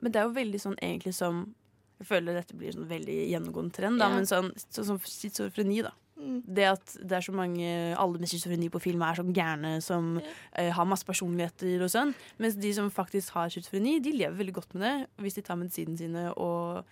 Men 0.02 0.12
det 0.12 0.20
er 0.20 0.26
jo 0.28 0.34
veldig 0.36 0.60
sånn 0.60 0.76
egentlig 0.82 1.14
som 1.14 1.54
Jeg 2.00 2.08
føler 2.08 2.34
dette 2.34 2.56
blir 2.58 2.72
sånn 2.74 2.88
veldig 2.90 3.30
gjennomgående 3.30 3.72
trend, 3.72 3.98
da, 4.00 4.08
Ja. 4.10 4.14
men 4.16 4.24
sånn, 4.26 4.48
sånn 4.68 4.84
som 4.84 4.98
schizofreni, 4.98 5.80
da. 5.86 5.92
Mm. 6.14 6.40
Det 6.46 6.66
at 6.70 6.92
det 7.02 7.16
er 7.16 7.24
så 7.26 7.32
mange 7.34 7.66
Alle 7.98 8.20
med 8.22 8.30
schizofreni 8.30 8.68
på 8.70 8.82
film 8.82 9.02
er 9.02 9.16
sånn 9.18 9.32
gærne 9.34 9.72
som 9.82 10.12
uh, 10.20 10.70
har 10.76 10.86
masse 10.86 11.06
personligheter 11.06 11.82
og 11.82 11.90
sånn. 11.90 12.14
Mens 12.42 12.58
de 12.60 12.70
som 12.76 12.90
faktisk 12.92 13.34
har 13.34 13.50
schizofreni, 13.52 13.98
de 14.04 14.14
lever 14.14 14.38
veldig 14.38 14.58
godt 14.60 14.76
med 14.76 14.86
det 14.86 15.24
hvis 15.24 15.38
de 15.38 15.46
tar 15.46 15.58
medisinene 15.58 15.98
sine 15.98 16.28
og 16.38 16.84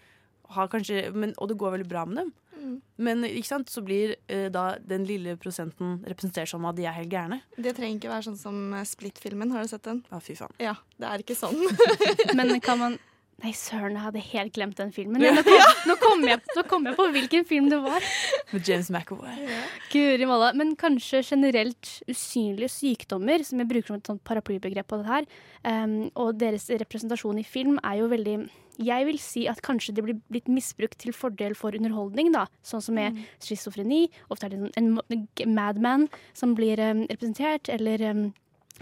har 0.53 0.68
kanskje 0.68 1.07
men, 1.14 1.35
Og 1.39 1.49
det 1.49 1.59
går 1.61 1.77
veldig 1.77 1.89
bra 1.89 2.05
med 2.09 2.23
dem. 2.23 2.33
Mm. 2.62 2.75
Men 3.03 3.25
ikke 3.27 3.49
sant, 3.49 3.70
så 3.73 3.83
blir 3.85 4.16
uh, 4.31 4.49
da 4.53 4.64
den 4.79 5.07
lille 5.09 5.37
prosenten 5.41 6.01
representert 6.09 6.51
som 6.51 6.66
at 6.68 6.77
de 6.79 6.87
er 6.87 6.99
helt 6.99 7.12
gærne. 7.12 7.41
Det 7.57 7.77
trenger 7.79 7.99
ikke 8.01 8.12
være 8.12 8.27
sånn 8.29 8.39
som 8.41 8.61
eh, 8.77 8.87
Split-filmen. 8.87 9.55
Har 9.55 9.64
du 9.64 9.73
sett 9.73 9.87
den? 9.87 10.03
Ja, 10.11 10.20
fy 10.23 10.37
faen. 10.39 10.55
Ja, 10.62 10.77
det 10.99 11.09
er 11.09 11.25
ikke 11.25 11.39
sånn. 11.39 11.59
Men 12.39 12.55
kan 12.62 12.83
man 12.83 13.01
Nei, 13.43 13.51
søren, 13.59 13.97
jeg 13.97 14.05
hadde 14.05 14.22
helt 14.22 14.53
glemt 14.55 14.78
den 14.78 14.93
filmen. 14.95 15.22
Nå 15.22 15.43
kom, 15.43 15.62
nå, 15.89 15.95
kom 15.99 16.24
jeg, 16.28 16.39
nå 16.55 16.62
kom 16.70 16.85
jeg 16.87 16.95
på 16.99 17.07
hvilken 17.16 17.47
film 17.49 17.70
det 17.72 17.80
var. 17.83 18.05
Med 18.53 18.68
James 18.68 18.91
McAvoy. 18.93 19.49
Guri 19.91 20.28
malla. 20.30 20.53
Men 20.55 20.76
kanskje 20.78 21.24
generelt 21.26 21.91
usynlige 22.07 22.70
sykdommer, 22.70 23.43
som 23.47 23.59
jeg 23.59 23.70
bruker 23.72 23.91
som 23.91 23.99
et 23.99 24.11
sånt 24.12 24.22
paraplybegrep 24.28 24.87
på 24.93 25.01
det 25.01 25.09
her, 25.11 25.26
um, 25.66 25.97
og 26.14 26.37
deres 26.39 26.68
representasjon 26.70 27.41
i 27.43 27.47
film 27.47 27.80
er 27.83 28.03
jo 28.03 28.11
veldig 28.12 28.37
jeg 28.83 29.05
vil 29.05 29.18
si 29.20 29.43
at 29.51 29.61
kanskje 29.62 29.93
det 29.95 30.05
blir 30.07 30.20
blitt 30.33 30.49
misbrukt 30.49 30.97
til 31.03 31.12
fordel 31.12 31.53
for 31.59 31.74
underholdning, 31.76 32.30
da. 32.33 32.47
Sånn 32.64 32.80
som 32.83 32.97
med 32.97 33.18
schizofreni. 33.43 34.07
Ofte 34.33 34.49
er 34.49 34.55
det 34.55 34.70
en, 34.80 34.95
en 35.05 35.53
madman 35.53 36.07
som 36.33 36.55
blir 36.57 36.80
um, 36.80 37.03
representert, 37.11 37.68
eller 37.72 38.07
um, 38.09 38.22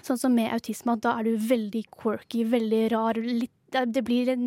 sånn 0.04 0.20
som 0.20 0.36
med 0.36 0.52
autisme, 0.54 0.94
at 0.94 1.02
da 1.04 1.16
er 1.18 1.26
du 1.26 1.48
veldig 1.48 1.82
quirky, 1.96 2.44
veldig 2.52 2.84
rar, 2.94 3.18
litt 3.18 3.54
det 3.70 4.02
blir 4.06 4.30
en, 4.32 4.44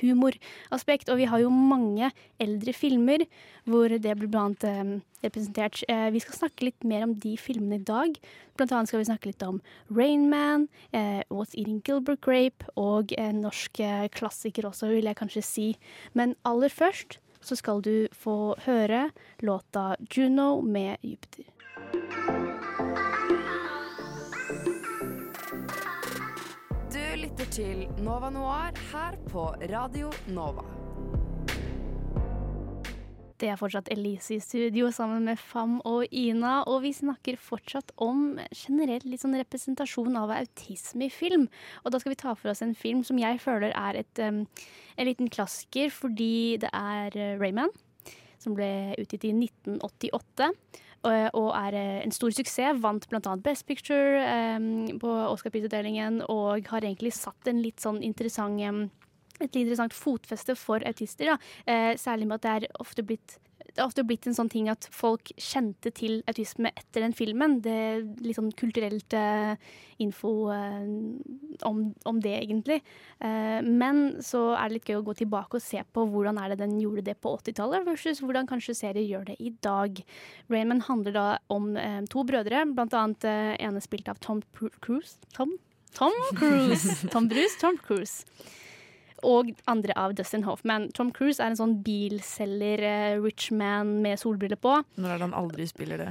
humoraspekt, 0.00 1.10
og 1.10 1.20
vi 1.20 1.28
har 1.30 1.42
jo 1.42 1.50
mange 1.52 2.10
eldre 2.42 2.74
filmer 2.76 3.24
hvor 3.66 3.90
det 3.90 4.14
blir 4.18 4.30
blant 4.30 4.64
eh, 4.66 4.98
representert. 5.24 5.82
Eh, 5.88 6.08
vi 6.14 6.22
skal 6.22 6.40
snakke 6.40 6.68
litt 6.68 6.86
mer 6.86 7.06
om 7.06 7.14
de 7.22 7.34
filmene 7.40 7.80
i 7.80 7.86
dag. 7.86 8.16
Blant 8.56 8.72
annet 8.72 8.90
skal 8.90 9.02
vi 9.02 9.08
snakke 9.10 9.30
litt 9.32 9.44
om 9.46 9.60
Rain 9.90 10.28
Man, 10.30 10.68
eh, 10.92 11.22
What's 11.30 11.56
Eating 11.56 11.82
Gilbert 11.86 12.22
Grape 12.24 12.68
og 12.76 13.14
en 13.18 13.42
norsk 13.46 13.80
eh, 13.84 14.06
klassiker 14.14 14.68
også, 14.70 14.90
vil 14.94 15.10
jeg 15.10 15.18
kanskje 15.18 15.44
si. 15.44 15.68
Men 16.14 16.36
aller 16.48 16.72
først 16.72 17.20
så 17.46 17.58
skal 17.58 17.82
du 17.84 18.08
få 18.16 18.56
høre 18.66 19.08
låta 19.44 19.94
Juno 20.10 20.60
med 20.62 20.98
Jupiter. 21.02 21.55
Lytter 27.36 27.52
til 27.52 27.80
Nova 28.00 28.30
Noir 28.32 28.72
her 28.94 29.16
på 29.28 29.42
Radio 29.68 30.08
Nova. 30.32 30.62
Det 33.36 33.50
er 33.52 33.58
fortsatt 33.60 33.90
Elise 33.92 34.38
i 34.38 34.40
studio 34.40 34.88
sammen 34.94 35.26
med 35.28 35.36
Fam 35.36 35.74
og 35.84 36.06
Ina, 36.08 36.62
og 36.64 36.80
vi 36.86 36.94
snakker 36.96 37.36
fortsatt 37.36 37.92
om 38.00 38.38
generelt 38.56 39.04
litt 39.04 39.20
sånn 39.20 39.36
representasjon 39.36 40.16
av 40.16 40.32
autisme 40.32 41.10
i 41.10 41.12
film. 41.12 41.44
Og 41.84 41.92
da 41.92 42.00
skal 42.00 42.14
vi 42.14 42.20
ta 42.22 42.32
for 42.32 42.54
oss 42.54 42.64
en 42.64 42.72
film 42.72 43.04
som 43.04 43.20
jeg 43.20 43.42
føler 43.44 43.76
er 43.76 44.00
et, 44.00 44.22
um, 44.24 44.46
en 44.96 45.10
liten 45.10 45.28
klasker, 45.28 45.92
fordi 45.92 46.56
det 46.62 46.72
er 46.72 47.20
uh, 47.20 47.36
Rayman, 47.42 47.74
som 48.40 48.56
ble 48.56 48.96
utgitt 48.96 49.28
i 49.28 49.36
1988. 49.36 50.54
Og, 51.06 51.38
og 51.38 51.50
er 51.54 51.78
uh, 51.78 51.96
en 52.02 52.14
stor 52.14 52.34
suksess. 52.34 52.82
Vant 52.82 53.08
bl.a. 53.10 53.36
Best 53.44 53.66
Picture 53.68 54.22
um, 54.56 54.86
på 55.02 55.16
Oscar-prisutdelingen, 55.30 56.22
og 56.32 56.66
har 56.72 56.84
egentlig 56.84 57.14
satt 57.14 57.50
en 57.50 57.62
litt 57.62 57.82
sånn 57.82 58.02
interessant 58.02 58.90
et 59.36 59.50
litt 59.52 59.66
interessant 59.66 59.96
fotfeste 59.96 60.56
for 60.58 60.84
autister. 60.88 61.34
Da. 61.34 61.36
Eh, 61.68 61.90
særlig 62.00 62.28
med 62.28 62.38
at 62.38 62.46
det 62.46 62.54
er 62.54 62.80
ofte 62.80 63.04
blitt 63.04 63.38
det 63.76 63.82
er 63.82 63.90
ofte 63.90 64.06
blitt 64.08 64.24
en 64.24 64.36
sånn 64.36 64.48
ting 64.48 64.70
at 64.72 64.86
folk 64.94 65.28
kjente 65.36 65.90
til 65.92 66.22
autisme 66.30 66.70
etter 66.72 67.04
den 67.04 67.12
filmen. 67.16 67.58
Det 67.60 67.74
er 67.76 68.06
litt 68.24 68.38
sånn 68.38 68.48
kulturelt 68.56 69.12
uh, 69.12 69.52
info 70.00 70.30
uh, 70.48 70.80
om, 71.68 71.82
om, 72.08 72.22
det, 72.24 72.32
egentlig. 72.40 72.80
Uh, 73.20 73.60
men 73.60 74.16
så 74.24 74.46
er 74.56 74.70
det 74.70 74.78
litt 74.78 74.88
gøy 74.88 75.02
å 75.02 75.04
gå 75.10 75.16
tilbake 75.20 75.60
og 75.60 75.66
se 75.66 75.84
på 75.92 76.06
hvordan 76.08 76.40
er 76.40 76.54
det 76.54 76.62
den 76.64 76.78
gjorde 76.80 77.04
det 77.10 77.18
på 77.20 77.36
80-tallet, 77.36 77.84
versus 77.84 78.24
hvordan 78.24 78.48
kanskje 78.48 78.78
serier 78.80 79.04
gjør 79.04 79.28
det 79.28 79.36
i 79.44 79.52
dag. 79.66 80.00
Raymond 80.48 80.88
handler 80.88 81.18
da 81.20 81.28
om 81.52 81.74
to 82.08 82.24
brødre, 82.24 82.64
blant 82.72 82.96
annet 82.96 83.28
ene 83.28 83.84
spilt 83.84 84.08
av 84.08 84.24
Tom 84.24 84.40
Cruise. 84.80 85.18
Tom? 85.36 85.58
Tom 85.92 86.16
Cruise. 86.32 86.96
Tom 87.12 87.28
Bruce? 87.28 87.60
Tom 87.60 87.76
Cruise 87.76 88.24
og 89.24 89.52
andre 89.70 89.96
av 89.98 90.14
Dustin 90.18 90.44
Hoffman. 90.46 90.90
Tom 90.96 91.12
Cruise 91.14 91.42
er 91.42 91.52
en 91.52 91.58
sånn 91.58 91.76
bilselger, 91.86 92.82
uh, 92.84 93.24
rich 93.24 93.50
man 93.54 93.98
med 94.04 94.20
solbriller 94.20 94.60
på. 94.60 94.78
Når 94.96 95.12
er 95.12 95.20
det 95.20 95.28
han 95.28 95.36
aldri 95.36 95.68
spiller 95.70 96.02
det? 96.02 96.08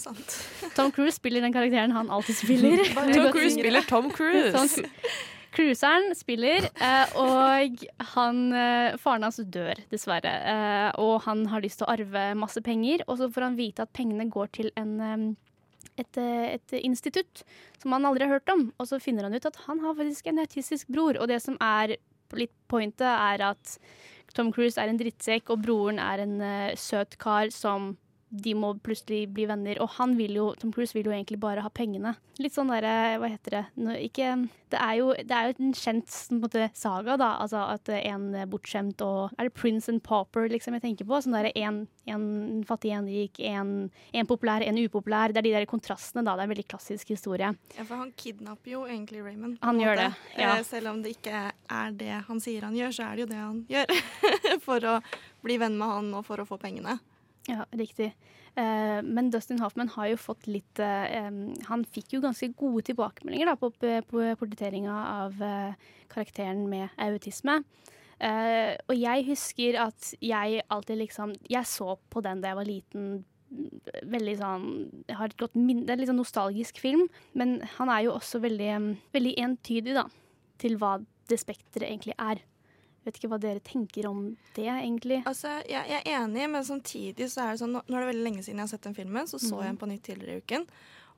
Sant. 0.00 0.38
Tom 0.76 0.92
Cruise 0.96 1.18
spiller 1.18 1.44
den 1.44 1.54
karakteren 1.54 1.94
han 1.96 2.10
alltid 2.10 2.40
spiller. 2.40 2.84
Tom 3.14 3.30
Cruise 3.34 3.56
spiller 3.58 3.86
Tom 3.88 4.10
Cruise! 4.14 4.54
Tom 4.56 4.90
Cruiseren 5.50 6.12
spiller, 6.14 6.68
uh, 6.78 7.16
og 7.18 7.80
han, 8.12 8.42
uh, 8.54 8.96
faren 9.02 9.26
hans 9.26 9.40
dør, 9.50 9.80
dessverre. 9.90 10.30
og 11.02 11.24
han 11.26 11.42
har 11.50 11.64
lyst 11.64 11.80
til 11.80 11.88
å 11.88 11.94
arve 11.96 12.28
masse 12.38 12.62
penger, 12.62 13.02
og 13.08 13.18
så 13.18 13.26
får 13.34 13.48
han 13.48 13.58
vite 13.58 13.82
at 13.82 13.90
pengene 13.96 14.30
går 14.30 14.52
til 14.54 14.70
en 14.78 14.92
um, 15.02 15.24
et, 16.00 16.20
et, 16.20 16.76
institutt 16.80 17.42
som 17.80 17.94
han 17.96 18.06
aldri 18.08 18.26
har 18.26 18.38
hørt 18.38 18.52
om. 18.52 18.68
Og 18.78 18.90
så 18.90 19.00
finner 19.02 19.28
han 19.28 19.36
ut 19.36 19.48
at 19.48 19.58
han 19.66 19.82
har 19.84 19.98
faktisk 19.98 20.30
en 20.30 20.42
autistisk 20.42 20.90
bror. 20.92 21.18
Og 21.20 21.30
det 21.30 21.40
som 21.44 21.58
er 21.64 21.96
litt 22.36 22.54
pointet, 22.70 23.08
er 23.10 23.42
at 23.52 23.76
Tom 24.34 24.52
Cruise 24.54 24.78
er 24.80 24.90
en 24.90 25.00
drittsekk, 25.00 25.50
og 25.50 25.64
broren 25.64 25.98
er 26.02 26.22
en 26.22 26.36
uh, 26.38 26.78
søt 26.78 27.16
kar 27.22 27.50
som 27.54 27.94
de 28.30 28.54
må 28.54 28.72
plutselig 28.84 29.24
bli 29.34 29.44
venner. 29.50 29.80
Og 29.82 29.90
han 29.98 30.14
vil 30.18 30.36
jo, 30.38 30.46
Tom 30.58 30.72
Cruise 30.74 30.94
vil 30.94 31.08
jo 31.08 31.14
egentlig 31.14 31.40
bare 31.42 31.64
ha 31.64 31.70
pengene. 31.74 32.14
Litt 32.40 32.54
sånn 32.54 32.70
derre, 32.72 33.18
hva 33.20 33.28
heter 33.28 33.56
det 33.56 33.62
Nå, 33.82 33.94
ikke, 34.06 34.30
det, 34.72 34.78
er 34.78 34.94
jo, 35.00 35.10
det 35.18 35.34
er 35.36 35.50
jo 35.50 35.66
en 35.66 35.74
kjent 35.76 36.14
måte, 36.38 36.68
saga, 36.78 37.18
da. 37.20 37.32
Altså 37.42 37.64
at 37.74 37.90
en 37.98 38.30
bortskjemt 38.50 39.02
og 39.04 39.34
Er 39.36 39.50
det 39.50 39.56
Prince 39.58 39.90
and 39.92 40.02
Pauper 40.06 40.48
liksom 40.52 40.78
jeg 40.78 40.84
tenker 40.86 41.08
på? 41.08 41.18
Sånn 41.20 41.36
derre 41.36 41.52
en, 41.58 41.82
en 42.08 42.24
fattig, 42.68 42.94
en 42.96 43.10
rik, 43.10 43.42
en, 43.50 43.74
en 43.90 44.30
populær, 44.30 44.64
en 44.64 44.80
upopulær. 44.80 45.34
Det 45.34 45.42
er 45.42 45.48
de 45.50 45.56
der 45.58 45.68
kontrastene, 45.70 46.24
da. 46.24 46.36
Det 46.38 46.46
er 46.46 46.50
en 46.50 46.54
veldig 46.54 46.68
klassisk 46.70 47.12
historie. 47.12 47.52
Ja, 47.76 47.84
for 47.84 47.98
han 48.00 48.14
kidnapper 48.16 48.76
jo 48.76 48.86
egentlig 48.88 49.24
Raymond. 49.26 49.58
Han 49.66 49.82
gjør 49.82 50.04
det, 50.04 50.10
ja. 50.38 50.54
Eh, 50.54 50.64
selv 50.66 50.94
om 50.94 51.02
det 51.04 51.16
ikke 51.18 51.48
er 51.50 51.94
det 51.98 52.22
han 52.30 52.42
sier 52.42 52.68
han 52.68 52.78
gjør, 52.78 52.94
så 52.94 53.10
er 53.10 53.18
det 53.18 53.26
jo 53.26 53.30
det 53.34 53.42
han 53.42 53.62
gjør. 53.70 53.96
for 54.66 54.86
å 54.86 54.98
bli 55.44 55.58
venn 55.60 55.78
med 55.80 55.96
han 55.98 56.12
og 56.14 56.28
for 56.28 56.40
å 56.40 56.48
få 56.48 56.60
pengene. 56.60 57.00
Ja, 57.48 57.64
riktig. 57.72 58.12
Eh, 58.58 59.00
men 59.02 59.30
Dustin 59.30 59.60
Hoffman 59.62 59.88
har 59.94 60.10
jo 60.10 60.18
fått 60.18 60.48
litt 60.50 60.80
um, 60.82 61.52
Han 61.68 61.84
fikk 61.94 62.16
jo 62.16 62.22
ganske 62.24 62.50
gode 62.58 62.82
tilbakemeldinger 62.88 63.48
da, 63.52 63.54
på, 63.56 63.70
på 63.78 64.24
portretteringa 64.40 64.96
av 65.24 65.40
eh, 65.46 65.88
karakteren 66.10 66.66
med 66.70 66.90
autisme. 66.98 67.60
og 68.20 68.94
jeg 68.98 69.24
husker 69.30 69.78
at 69.80 70.10
jeg 70.20 70.60
alltid 70.68 70.98
liksom 71.00 71.30
Jeg 71.48 71.64
så 71.64 71.94
på 72.10 72.20
den 72.20 72.42
da 72.42 72.50
jeg 72.50 72.58
var 72.58 72.68
liten. 72.68 73.06
Veldig 74.04 74.34
sånn 74.38 74.66
jeg 75.08 75.16
har 75.16 75.30
et 75.30 75.40
godt 75.40 75.56
minne, 75.56 75.86
Det 75.86 75.94
er 75.94 75.96
en 75.96 76.02
litt 76.02 76.10
sånn 76.10 76.20
nostalgisk 76.20 76.82
film, 76.82 77.06
men 77.32 77.60
han 77.78 77.88
er 77.88 78.04
jo 78.08 78.18
også 78.18 78.42
veldig, 78.42 78.98
veldig 79.14 79.32
entydig 79.46 79.96
da, 79.96 80.04
til 80.60 80.76
hva 80.78 80.98
det 81.30 81.38
spekteret 81.40 81.88
egentlig 81.88 82.18
er. 82.18 82.42
Vet 83.04 83.16
ikke 83.16 83.30
hva 83.32 83.38
dere 83.40 83.62
tenker 83.64 84.06
om 84.10 84.24
det, 84.56 84.66
egentlig. 84.68 85.22
Altså, 85.28 85.54
jeg, 85.64 85.86
jeg, 85.88 86.02
er 86.04 86.18
enig, 86.18 86.46
men 86.52 86.64
samtidig 86.66 87.30
så 87.32 87.46
er 87.46 87.54
det 87.54 87.62
sånn 87.62 87.78
Nå 87.78 87.84
er 87.96 88.02
det 88.02 88.10
veldig 88.10 88.26
lenge 88.26 88.42
siden 88.44 88.60
jeg 88.60 88.66
har 88.66 88.72
sett 88.74 88.88
den 88.88 88.96
filmen, 88.98 89.30
så 89.30 89.40
så 89.40 89.62
jeg 89.62 89.72
den 89.72 89.78
på 89.80 89.88
nytt 89.88 90.04
tidligere 90.08 90.36
i 90.36 90.44
uken. 90.44 90.66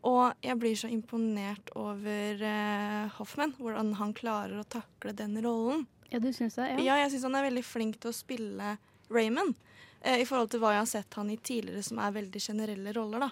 Og 0.07 0.43
jeg 0.43 0.59
blir 0.59 0.79
så 0.79 0.91
imponert 0.91 1.71
over 1.79 2.41
uh, 2.43 3.11
Hoffman, 3.19 3.55
hvordan 3.59 3.93
han 4.01 4.15
klarer 4.19 4.59
å 4.59 4.67
takle 4.67 5.15
den 5.19 5.37
rollen. 5.43 5.85
Ja, 6.11 6.19
du 6.23 6.33
synes 6.35 6.59
det? 6.59 6.73
Ja, 6.75 6.81
ja 6.91 6.97
jeg 7.05 7.13
syns 7.13 7.27
han 7.29 7.39
er 7.39 7.47
veldig 7.47 7.65
flink 7.67 8.01
til 8.03 8.11
å 8.11 8.17
spille 8.17 8.77
Raymond. 9.13 9.55
Uh, 10.03 10.19
I 10.19 10.27
forhold 10.27 10.51
til 10.55 10.63
hva 10.63 10.75
jeg 10.75 10.83
har 10.83 10.91
sett 10.91 11.19
han 11.19 11.31
i 11.31 11.39
tidligere 11.39 11.87
som 11.87 12.03
er 12.03 12.19
veldig 12.19 12.43
generelle 12.43 12.95
roller, 12.99 13.29
da. 13.29 13.31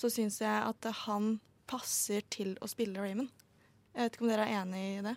Så 0.00 0.12
syns 0.12 0.40
jeg 0.40 0.52
at 0.52 0.88
uh, 0.88 1.00
han 1.06 1.34
passer 1.70 2.24
til 2.32 2.56
å 2.60 2.68
spille 2.68 3.00
Raymond. 3.00 3.32
Jeg 3.94 4.06
vet 4.06 4.16
ikke 4.16 4.26
om 4.26 4.32
dere 4.32 4.48
er 4.48 4.60
enig 4.60 4.84
i 4.90 5.02
det? 5.08 5.16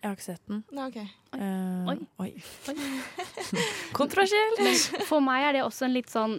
Jeg 0.00 0.08
har 0.08 0.16
ikke 0.16 0.24
sett 0.24 0.46
den. 0.48 0.62
Nei, 0.72 0.86
ok. 0.88 0.96
Uh, 1.36 1.90
oi. 1.92 1.98
oi. 2.24 2.30
Kontroversielt! 3.98 5.04
For 5.08 5.20
meg 5.24 5.44
er 5.50 5.58
det 5.58 5.62
også 5.66 5.86
en 5.88 5.94
litt 5.96 6.10
sånn 6.12 6.38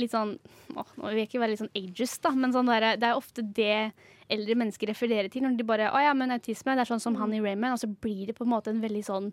Litt 0.00 0.14
sånn 0.14 0.30
å, 0.72 0.84
Nå 0.96 1.10
vil 1.10 1.18
jeg 1.20 1.28
ikke 1.28 1.40
være 1.42 1.52
litt 1.52 1.60
sånn 1.60 1.74
ageist, 1.76 2.22
da, 2.24 2.30
men 2.32 2.54
sånn 2.54 2.70
der, 2.70 2.86
det 2.96 3.10
er 3.10 3.18
ofte 3.18 3.42
det 3.44 3.74
eldre 4.32 4.54
mennesker 4.56 4.88
refererer 4.88 5.28
til 5.28 5.42
når 5.44 5.58
de 5.58 5.66
bare 5.68 5.90
Å 5.92 6.00
ja, 6.00 6.14
men 6.16 6.32
autisme, 6.32 6.72
det 6.78 6.86
er 6.86 6.88
sånn 6.88 7.02
som 7.02 7.18
han 7.20 7.34
i 7.36 7.42
Raymond. 7.44 7.74
Og 7.76 7.82
så 7.82 7.90
blir 7.90 8.30
det 8.30 8.36
på 8.38 8.46
en 8.46 8.52
måte 8.54 8.72
en 8.72 8.80
veldig 8.80 9.02
sånn 9.04 9.26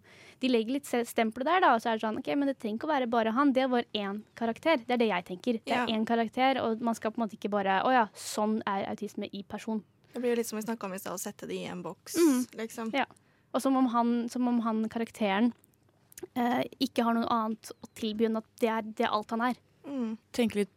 De 0.44 0.52
legger 0.52 0.76
litt 0.76 0.90
stempler 1.08 1.48
der, 1.48 1.62
da, 1.64 1.70
og 1.78 1.84
så 1.86 1.94
er 1.94 2.02
det 2.02 2.04
sånn 2.04 2.20
OK, 2.20 2.28
men 2.36 2.52
det 2.52 2.58
trenger 2.60 2.82
ikke 2.82 2.90
å 2.90 2.92
være 2.92 3.08
bare 3.14 3.36
han. 3.38 3.54
Det 3.56 3.70
var 3.72 3.88
én 3.96 4.20
karakter. 4.40 4.84
Det 4.84 4.98
er 4.98 5.02
det 5.06 5.08
jeg 5.14 5.28
tenker. 5.32 5.62
Det 5.64 5.78
er 5.78 5.86
Ja. 5.86 5.96
én 5.96 6.04
karakter, 6.10 6.60
og 6.66 6.82
man 6.84 6.98
skal 7.00 7.14
på 7.16 7.22
en 7.22 7.28
måte 7.28 7.40
ikke 7.40 7.54
bare 7.56 7.80
Å 7.88 7.94
ja, 7.96 8.04
sånn 8.18 8.60
er 8.68 8.90
autisme 8.92 9.30
i 9.32 9.46
person. 9.48 9.80
Det 10.12 10.20
blir 10.20 10.34
jo 10.34 10.42
litt 10.42 10.48
som 10.52 10.60
vi 10.60 10.66
snakka 10.66 10.90
om 10.90 10.94
i 10.98 11.00
stad, 11.00 11.14
å 11.16 11.22
sette 11.22 11.48
det 11.48 11.56
i 11.56 11.66
en 11.72 11.84
boks, 11.86 12.18
Mm. 12.20 12.46
liksom. 12.58 12.92
Ja. 12.98 13.06
Og 13.54 13.64
som 13.64 13.78
om 13.80 13.89
han, 13.93 14.14
som 14.30 14.47
om 14.47 14.60
han 14.66 14.84
karakteren 14.91 15.52
eh, 16.36 16.64
ikke 16.84 17.06
har 17.08 17.18
noe 17.18 17.30
annet 17.34 17.72
å 17.74 17.89
tilby 17.97 18.28
enn 18.28 18.39
at 18.41 18.47
det 18.62 18.70
er, 18.70 18.88
det 18.97 19.08
er 19.08 19.16
alt 19.16 19.34
han 19.34 19.45
er. 19.50 19.60
Mm. 19.89 20.18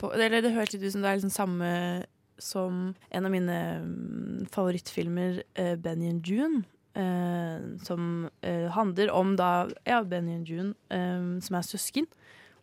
På 0.01 0.13
Eller 0.15 0.41
det 0.41 0.55
høres 0.55 0.73
litt 0.73 0.87
ut 0.87 0.95
som 0.95 1.03
det 1.05 1.11
er 1.11 1.19
liksom 1.19 1.35
samme 1.35 1.71
som 2.43 2.95
en 3.11 3.27
av 3.29 3.31
mine 3.31 3.59
mm, 3.85 4.47
favorittfilmer, 4.51 5.43
eh, 5.55 5.75
Benny 5.77 6.09
and 6.11 6.27
June. 6.27 6.65
eh, 6.95 7.79
som 7.85 8.29
eh, 8.41 8.69
handler 8.71 9.11
om 9.11 9.37
da 9.37 9.69
ja, 9.85 10.03
Benny 10.05 10.35
and 10.35 10.49
June, 10.49 10.75
eh, 10.91 11.41
som 11.41 11.57
er 11.57 11.63
søsken. 11.65 12.09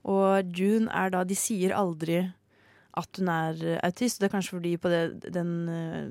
Og 0.03 0.45
June 0.55 0.89
er 0.93 1.09
da 1.11 1.23
De 1.27 1.35
sier 1.35 1.73
aldri 1.75 2.31
at 2.99 3.19
hun 3.19 3.29
er 3.33 3.61
eh, 3.65 3.79
autist. 3.85 4.19
Det 4.19 4.29
er 4.29 4.33
kanskje 4.33 4.57
fordi 4.57 4.73
på 4.81 4.91
det, 4.91 5.31
den 5.33 5.53
eh, 5.69 6.09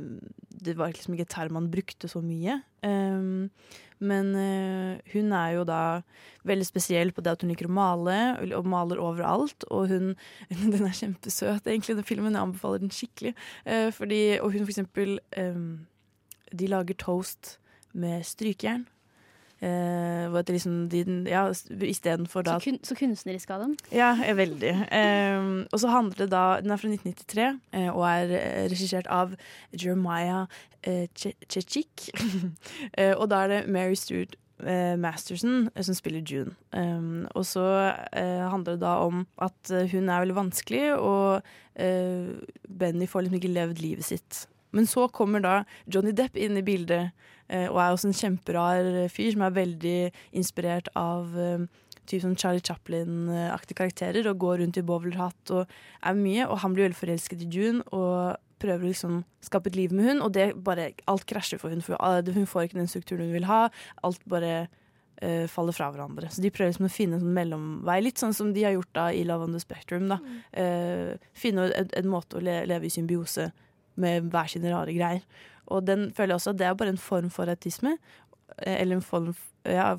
Det 0.58 0.76
var 0.78 0.92
liksom 0.92 1.14
ikke 1.14 1.26
et 1.28 1.34
term 1.34 1.54
man 1.54 1.70
brukte 1.70 2.08
så 2.10 2.22
mye. 2.24 2.60
Um, 2.82 3.50
men 3.98 4.30
uh, 4.34 4.98
hun 5.12 5.32
er 5.34 5.54
jo 5.56 5.64
da 5.66 6.00
veldig 6.46 6.66
spesiell 6.66 7.10
på 7.12 7.22
det 7.22 7.32
at 7.34 7.42
hun 7.42 7.50
liker 7.50 7.66
å 7.66 7.74
male, 7.74 8.18
og 8.54 8.66
maler 8.70 9.00
overalt. 9.02 9.66
Og 9.70 9.88
hun 9.90 10.12
Den 10.74 10.86
er 10.86 10.94
kjempesøt, 10.94 11.66
egentlig, 11.66 11.98
den 11.98 12.06
filmen. 12.06 12.34
Jeg 12.34 12.42
anbefaler 12.42 12.82
den 12.82 12.94
skikkelig. 12.94 13.34
Uh, 13.66 13.90
fordi, 13.94 14.38
og 14.42 14.52
hun 14.54 14.64
for 14.64 14.74
eksempel 14.74 15.18
um, 15.38 15.86
De 16.52 16.70
lager 16.70 16.98
toast 16.98 17.58
med 17.92 18.22
strykejern. 18.26 18.86
Eh, 19.58 20.28
hvor 20.30 20.38
at 20.38 20.50
liksom 20.54 20.88
de, 20.92 21.02
ja, 21.26 21.48
Istedenfor 21.82 22.44
da 22.46 22.60
Så, 22.60 22.70
kun, 22.70 22.78
så 22.86 22.94
kunstnerisk 22.94 23.50
av 23.50 23.64
dem. 23.64 23.76
ja, 23.90 24.12
eh, 24.22 24.36
veldig. 24.38 24.74
Um, 24.94 25.66
og 25.72 25.80
så 25.82 25.88
handler 25.90 26.14
det 26.14 26.30
da 26.30 26.60
Den 26.62 26.70
er 26.70 26.78
fra 26.78 26.88
1993 26.88 27.48
uh, 27.74 27.88
og 27.96 28.04
er 28.06 28.34
eh, 28.38 28.68
regissert 28.70 29.06
av 29.10 29.34
Jeremiah 29.72 30.46
uh, 30.86 31.06
Chechik. 31.48 32.10
uh, 32.98 33.14
og 33.20 33.30
da 33.30 33.42
er 33.44 33.48
det 33.48 33.64
Mary 33.68 33.98
Stuart 33.98 34.38
eh, 34.66 34.96
Masterson 34.96 35.70
eh, 35.74 35.82
som 35.82 35.94
spiller 35.94 36.22
June. 36.22 36.54
Um, 36.72 37.26
og 37.34 37.46
så 37.46 37.64
uh, 38.16 38.50
handler 38.50 38.76
det 38.76 38.82
da 38.82 38.98
om 39.06 39.26
at 39.42 39.72
eh, 39.72 39.88
hun 39.92 40.08
er 40.08 40.22
veldig 40.24 40.36
vanskelig, 40.36 40.84
og 40.98 41.42
uh, 41.80 42.30
Benny 42.68 43.08
får 43.08 43.26
liksom 43.26 43.40
ikke 43.40 43.54
levd 43.54 43.82
livet 43.82 44.04
sitt. 44.04 44.46
Men 44.76 44.88
så 44.90 45.08
kommer 45.08 45.44
da 45.44 45.58
Johnny 45.86 46.12
Depp 46.16 46.36
inn 46.36 46.58
i 46.60 46.64
bildet, 46.64 47.12
eh, 47.48 47.66
og 47.68 47.80
er 47.80 47.92
også 47.92 48.10
en 48.10 48.18
kjemperar 48.20 49.08
fyr 49.12 49.34
som 49.34 49.44
er 49.46 49.56
veldig 49.56 49.98
inspirert 50.36 50.90
av 50.98 51.36
eh, 51.38 51.68
typ 52.08 52.24
sånn 52.24 52.36
Charlie 52.40 52.64
Chaplin-aktige 52.64 53.82
karakterer 53.82 54.28
og 54.30 54.40
går 54.42 54.62
rundt 54.62 54.80
i 54.80 54.84
bowlerhatt 54.86 55.54
og 55.54 55.78
er 56.00 56.18
mye. 56.18 56.46
Og 56.48 56.62
han 56.64 56.74
blir 56.74 56.88
veldig 56.88 57.00
forelsket 57.00 57.44
i 57.44 57.50
June 57.52 57.84
og 57.92 58.38
prøver 58.58 58.86
å 58.86 58.90
liksom 58.90 59.22
skape 59.44 59.70
et 59.70 59.78
liv 59.78 59.94
med 59.94 60.08
hun, 60.08 60.24
og 60.24 60.32
det 60.34 60.50
bare, 60.66 60.90
alt 61.10 61.26
krasjer 61.30 61.60
for 61.62 61.70
hun, 61.70 61.84
for 61.84 61.98
hun 62.34 62.48
får 62.48 62.66
ikke 62.66 62.80
den 62.80 62.90
strukturen 62.90 63.28
hun 63.28 63.36
vil 63.36 63.48
ha. 63.48 63.60
Alt 64.06 64.24
bare 64.30 64.54
eh, 65.22 65.46
faller 65.50 65.76
fra 65.76 65.90
hverandre. 65.94 66.30
Så 66.32 66.42
de 66.42 66.50
prøver 66.54 66.72
liksom 66.72 66.88
å 66.88 66.92
finne 66.92 67.18
en 67.18 67.24
sånn 67.24 67.36
mellomvei, 67.36 68.00
litt 68.02 68.20
sånn 68.22 68.34
som 68.36 68.50
de 68.56 68.66
har 68.66 68.74
gjort 68.74 68.92
da 68.98 69.08
i 69.14 69.22
Love 69.28 69.46
on 69.46 69.54
the 69.54 69.62
Spectrum. 69.62 70.08
da. 70.10 70.18
Eh, 70.52 71.14
finne 71.38 71.68
en, 71.70 71.94
en 72.02 72.10
måte 72.10 72.38
å 72.38 72.44
le, 72.44 72.60
leve 72.68 72.88
i 72.88 72.94
symbiose 72.94 73.50
med 73.98 74.30
hver 74.32 74.50
sine 74.54 74.72
rare 74.74 74.94
greier. 74.96 75.24
Og 75.68 75.84
den 75.84 76.08
føler 76.16 76.32
jeg 76.36 76.40
også 76.40 76.54
at 76.54 76.60
det 76.62 76.66
er 76.70 76.78
bare 76.80 76.94
en 76.94 77.02
form 77.02 77.28
for 77.34 77.50
autisme. 77.52 77.96
eh, 78.62 78.80
Eller 78.80 78.96
en 78.96 79.04
form 79.04 79.34
ja, 79.68 79.90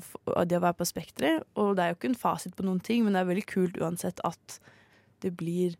det 0.48 0.56
å 0.58 0.64
være 0.64 0.80
på 0.80 0.88
spekteret. 0.88 1.44
Og 1.54 1.76
det 1.76 1.84
er 1.84 1.92
jo 1.92 2.00
ikke 2.00 2.10
en 2.10 2.18
fasit 2.18 2.56
på 2.58 2.64
noen 2.66 2.80
ting, 2.82 3.04
men 3.04 3.14
det 3.14 3.20
er 3.22 3.28
veldig 3.30 3.46
kult 3.46 3.78
uansett 3.78 4.18
at 4.26 4.58
det 5.22 5.30
blir 5.38 5.76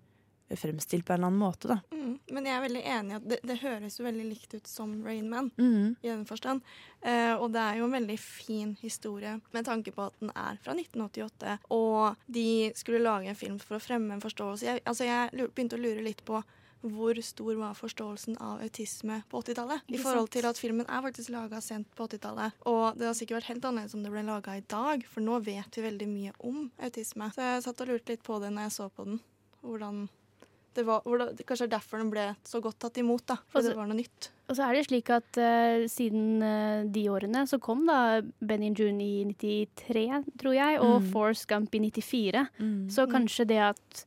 fremstilt 0.51 1.05
på 1.07 1.13
en 1.15 1.21
eller 1.21 1.29
annen 1.31 1.39
måte, 1.39 1.69
da. 1.71 1.77
Mm, 1.95 2.17
men 2.35 2.47
jeg 2.49 2.55
er 2.57 2.63
veldig 2.65 2.81
enig 2.91 3.13
i 3.13 3.17
at 3.21 3.27
det, 3.31 3.37
det 3.47 3.57
høres 3.63 3.99
jo 4.01 4.05
veldig 4.07 4.25
likt 4.27 4.55
ut 4.59 4.67
som 4.67 4.97
Rain 5.07 5.29
Man. 5.31 5.51
Mhm. 5.59 5.93
I 6.03 6.09
den 6.11 6.25
forstand. 6.27 6.63
Eh, 7.03 7.35
og 7.37 7.53
det 7.55 7.63
er 7.63 7.79
jo 7.79 7.85
en 7.87 7.95
veldig 7.95 8.17
fin 8.19 8.73
historie 8.81 9.37
med 9.55 9.65
tanke 9.69 9.95
på 9.95 10.09
at 10.09 10.17
den 10.21 10.33
er 10.35 10.59
fra 10.65 10.75
1988. 10.75 11.59
Og 11.71 12.17
de 12.27 12.73
skulle 12.75 13.03
lage 13.05 13.31
en 13.31 13.39
film 13.39 13.59
for 13.63 13.79
å 13.79 13.83
fremme 13.85 14.15
en 14.17 14.23
forståelse. 14.25 14.67
Jeg, 14.67 14.83
altså 14.91 15.07
jeg 15.07 15.31
begynte 15.55 15.79
å 15.79 15.83
lure 15.83 16.03
litt 16.03 16.25
på 16.27 16.43
hvor 16.83 17.19
stor 17.23 17.55
var 17.61 17.75
forståelsen 17.77 18.39
av 18.41 18.61
autisme 18.65 19.23
på 19.29 19.43
80-tallet? 19.43 19.83
I 19.93 19.99
forhold 20.01 20.31
til 20.33 20.47
at 20.49 20.57
filmen 20.61 20.87
er 20.89 21.03
faktisk 21.05 21.29
laga 21.35 21.61
sent 21.61 21.91
på 21.97 22.07
80-tallet. 22.09 22.53
Og 22.71 22.97
det 22.97 23.07
har 23.11 23.15
sikkert 23.19 23.41
vært 23.43 23.51
helt 23.53 23.65
annerledes 23.69 23.95
om 23.99 24.03
det 24.07 24.13
ble 24.15 24.23
laga 24.25 24.57
i 24.57 24.65
dag, 24.71 25.05
for 25.05 25.21
nå 25.21 25.41
vet 25.45 25.77
vi 25.77 25.85
veldig 25.85 26.09
mye 26.09 26.33
om 26.49 26.71
autisme. 26.81 27.29
Så 27.37 27.45
jeg 27.45 27.67
satt 27.67 27.81
og 27.85 27.93
lurte 27.93 28.15
litt 28.15 28.25
på 28.25 28.41
det 28.41 28.51
når 28.55 28.69
jeg 28.71 28.77
så 28.79 28.89
på 28.97 29.05
den. 29.11 29.21
Hvordan 29.61 30.09
det 30.79 30.85
var, 30.87 31.01
hvordan, 31.03 31.35
Kanskje 31.43 31.67
er 31.67 31.73
derfor 31.73 31.99
den 31.99 32.11
ble 32.13 32.25
så 32.47 32.61
godt 32.63 32.79
tatt 32.79 32.99
imot, 33.03 33.25
da. 33.27 33.37
For 33.51 33.59
Altså- 33.59 33.73
det 33.73 33.77
var 33.77 33.87
noe 33.91 33.97
nytt. 33.99 34.29
Og 34.49 34.57
så 34.57 34.65
er 34.69 34.75
det 34.75 34.87
slik 34.87 35.11
at 35.11 35.39
uh, 35.39 35.87
siden 35.91 36.43
uh, 36.43 36.85
de 36.91 37.05
årene 37.11 37.43
så 37.47 37.59
kom 37.61 37.85
da 37.87 38.21
Benny 38.41 38.71
June 38.75 39.03
i 39.03 39.25
93, 39.35 40.25
tror 40.39 40.55
jeg, 40.55 40.81
og 40.81 41.03
Mm. 41.03 41.11
Force 41.13 41.45
Gump 41.47 41.75
i 41.75 41.79
94. 41.91 42.49
Mm. 42.59 42.89
Så 42.91 43.07
kanskje 43.11 43.47
det 43.47 43.59
at 43.59 44.05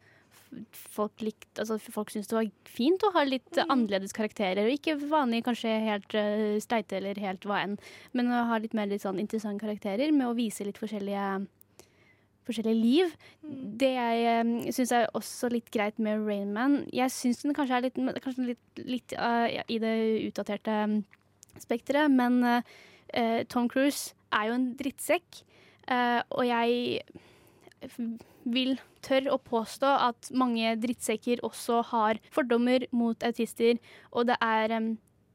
folk 0.72 1.24
likte 1.24 1.64
altså 1.64 1.78
folk 1.82 2.12
syntes 2.14 2.30
det 2.32 2.38
var 2.38 2.52
fint 2.70 3.04
å 3.06 3.12
ha 3.16 3.24
litt 3.28 3.58
eh, 3.58 3.68
annerledes 3.68 4.16
karakterer. 4.16 4.66
Og 4.66 4.78
ikke 4.78 4.98
vanlig 5.12 5.44
kanskje 5.48 5.74
helt 5.88 6.16
uh, 6.18 6.60
steite 6.64 7.00
eller 7.00 7.20
helt 7.24 7.48
hva 7.50 7.64
enn, 7.64 7.76
men 8.14 8.32
å 8.32 8.46
ha 8.52 8.62
litt 8.62 8.76
mer 8.78 8.90
litt 8.92 9.06
sånn 9.06 9.22
interessante 9.22 9.66
karakterer 9.66 10.14
med 10.16 10.30
å 10.30 10.38
vise 10.38 10.66
litt 10.68 10.82
forskjellige 10.82 11.44
forskjellige 12.44 12.76
liv. 12.76 13.12
Det 13.80 13.92
jeg 13.96 14.42
um, 14.44 14.54
syns 14.76 14.94
er 14.96 15.10
også 15.16 15.50
litt 15.54 15.70
greit 15.74 16.00
med 16.04 16.26
Rain 16.28 16.52
Man 16.56 16.82
Jeg 16.92 17.12
syns 17.14 17.44
den 17.44 17.56
kanskje 17.56 17.78
er 17.78 17.86
litt, 17.88 18.00
kanskje 18.24 18.50
litt, 18.52 18.84
litt 18.84 19.16
uh, 19.16 19.48
i 19.48 19.80
det 19.80 19.94
utdaterte 20.28 20.80
um, 20.90 20.98
spekteret, 21.62 22.12
men 22.12 22.42
uh, 22.44 22.62
eh, 23.14 23.44
Tom 23.50 23.70
Cruise 23.70 24.16
er 24.34 24.50
jo 24.50 24.58
en 24.58 24.70
drittsekk, 24.80 25.44
uh, 25.86 26.22
og 26.34 26.48
jeg 26.50 27.00
vil 28.46 28.76
tør 29.04 29.32
å 29.34 29.40
påstå 29.42 29.90
at 30.10 30.30
mange 30.36 30.76
drittsekker 30.82 31.44
også 31.46 31.82
har 31.92 32.20
fordommer 32.34 32.86
mot 32.96 33.24
autister, 33.26 33.80
og 34.12 34.30
det 34.30 34.38
er, 34.44 34.76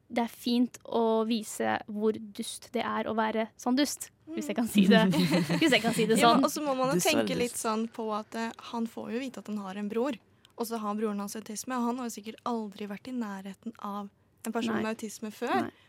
det 0.09 0.25
er 0.25 0.33
fint 0.33 0.79
å 0.85 1.25
vise 1.29 1.79
hvor 1.87 2.17
dust 2.37 2.71
det 2.77 2.85
er 2.85 3.09
å 3.09 3.17
være 3.19 3.49
sånn 3.61 3.79
dust, 3.79 4.11
hvis 4.35 4.51
jeg 4.51 4.59
kan 4.59 4.69
si 4.69 4.87
det, 4.91 5.03
hvis 5.61 5.73
jeg 5.73 5.83
kan 5.85 5.97
si 5.97 6.09
det 6.09 6.21
sånn. 6.21 6.41
Ja, 6.41 6.45
og 6.45 6.53
så 6.53 6.65
må 6.65 6.77
man 6.79 6.95
jo 6.95 7.03
tenke 7.03 7.37
litt 7.39 7.57
sånn 7.57 7.87
på 7.93 8.11
at 8.17 8.37
eh, 8.39 8.53
han 8.73 8.89
får 8.91 9.13
jo 9.15 9.25
vite 9.25 9.43
at 9.45 9.51
han 9.53 9.61
har 9.65 9.81
en 9.81 9.91
bror, 9.91 10.19
og 10.59 10.69
så 10.69 10.81
har 10.83 10.97
broren 10.99 11.21
hans 11.23 11.37
autisme, 11.39 11.77
og 11.77 11.91
han 11.91 12.01
har 12.01 12.09
jo 12.11 12.17
sikkert 12.19 12.41
aldri 12.49 12.89
vært 12.91 13.11
i 13.11 13.17
nærheten 13.17 13.77
av 13.79 14.09
en 14.47 14.55
person 14.55 14.75
Nei. 14.75 14.83
med 14.85 14.97
autisme 14.97 15.31
før. 15.35 15.69
Nei. 15.69 15.88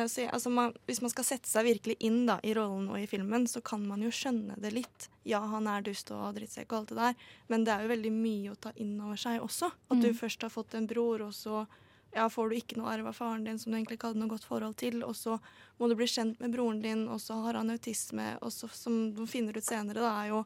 Eh, 0.00 0.06
så 0.08 0.26
altså 0.32 0.50
man, 0.52 0.72
hvis 0.88 1.00
man 1.04 1.12
skal 1.12 1.26
sette 1.28 1.48
seg 1.50 1.66
virkelig 1.66 1.96
inn 2.06 2.22
da, 2.28 2.38
i 2.42 2.54
rollen 2.56 2.88
og 2.92 2.98
i 3.00 3.06
filmen, 3.10 3.46
så 3.50 3.62
kan 3.64 3.84
man 3.86 4.02
jo 4.04 4.10
skjønne 4.14 4.56
det 4.60 4.72
litt. 4.72 5.08
Ja, 5.28 5.40
han 5.52 5.68
er 5.70 5.84
dust 5.86 6.10
og 6.16 6.34
drittsekk 6.38 6.72
og 6.72 6.78
alt 6.80 6.88
det 6.94 6.98
der, 7.00 7.14
men 7.52 7.64
det 7.66 7.74
er 7.74 7.84
jo 7.86 7.92
veldig 7.94 8.12
mye 8.16 8.54
å 8.54 8.58
ta 8.60 8.72
inn 8.80 8.96
over 9.00 9.20
seg 9.20 9.40
også. 9.44 9.70
At 9.90 10.00
du 10.00 10.08
Mm. 10.10 10.18
først 10.18 10.42
har 10.42 10.50
fått 10.50 10.74
en 10.74 10.86
bror, 10.90 11.22
og 11.22 11.32
så 11.36 11.66
ja, 12.14 12.24
får 12.28 12.48
du 12.50 12.56
ikke 12.56 12.76
noe 12.80 12.90
arv 12.90 13.06
av 13.06 13.14
faren 13.14 13.44
din 13.44 13.58
som 13.58 13.70
du 13.70 13.76
egentlig 13.78 13.98
ikke 14.00 14.08
hadde 14.10 14.18
noe 14.18 14.32
godt 14.32 14.44
forhold 14.44 14.76
til, 14.76 15.04
og 15.04 15.14
så 15.14 15.38
må 15.78 15.88
du 15.88 15.94
bli 15.94 16.06
kjent 16.10 16.40
med 16.40 16.52
broren 16.52 16.82
din, 16.82 17.06
og 17.08 17.20
så 17.20 17.36
har 17.44 17.54
han 17.54 17.70
autisme, 17.70 18.36
og 18.42 18.50
så, 18.50 18.66
som 18.74 19.12
du 19.14 19.26
finner 19.30 19.56
ut 19.56 19.62
senere, 19.64 20.00
da, 20.02 20.24
er 20.24 20.28
jo, 20.32 20.44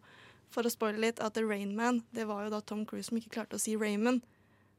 for 0.50 0.62
å 0.62 0.70
spoile 0.70 1.00
litt, 1.00 1.20
at 1.24 1.34
The 1.34 1.42
Rain 1.42 1.74
Man, 1.74 2.02
det 2.12 2.26
var 2.28 2.44
jo 2.44 2.50
da 2.50 2.60
Tom 2.60 2.84
Cruise 2.84 3.08
som 3.08 3.16
ikke 3.16 3.30
klarte 3.40 3.56
å 3.56 3.60
si 3.62 3.76
Raymond, 3.76 4.20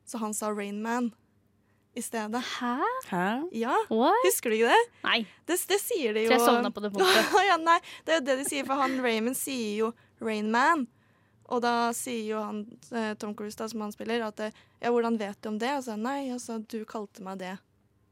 så 0.06 0.20
han 0.22 0.34
sa 0.38 0.52
Rain 0.54 0.82
Man 0.84 1.12
i 1.96 2.02
stedet. 2.04 2.42
Hæ? 2.60 2.74
Hæ? 3.10 3.26
Ja, 3.56 3.76
What? 3.90 4.18
husker 4.26 4.52
du 4.52 4.56
ikke 4.58 4.74
det? 4.74 4.82
Nei, 5.06 5.20
Det, 5.48 5.58
det 5.70 5.80
sier 5.82 6.14
de 6.18 6.26
jo. 6.26 6.30
så 6.30 6.36
jeg 6.38 6.44
sovna 6.48 6.72
på 6.76 6.84
det 6.84 6.92
punktet. 6.96 7.32
ja, 7.48 7.56
nei, 7.62 7.78
det 8.06 8.14
er 8.14 8.20
jo 8.20 8.26
det 8.28 8.38
de 8.42 8.46
sier, 8.50 8.66
for 8.68 8.82
han 8.82 8.98
Raymond 9.04 9.38
sier 9.40 9.78
jo 9.86 9.94
Rain 10.22 10.52
Man. 10.52 10.86
Og 11.46 11.62
da 11.62 11.92
sier 11.94 12.24
jo 12.26 12.40
han, 12.42 12.64
eh, 12.92 13.14
Tom 13.22 13.36
Cruise, 13.38 13.56
da, 13.60 13.68
som 13.70 13.82
han 13.86 13.92
spiller, 13.94 14.24
at 14.26 14.40
eh, 14.48 14.56
ja, 14.82 14.90
hvordan 14.90 15.20
vet 15.22 15.38
du 15.46 15.50
om 15.52 15.60
det? 15.62 15.72
Og 15.78 15.84
så 15.86 15.96
nei, 16.00 16.32
altså, 16.34 16.58
du 16.60 16.80
kalte 16.90 17.22
meg 17.24 17.38
det 17.44 17.56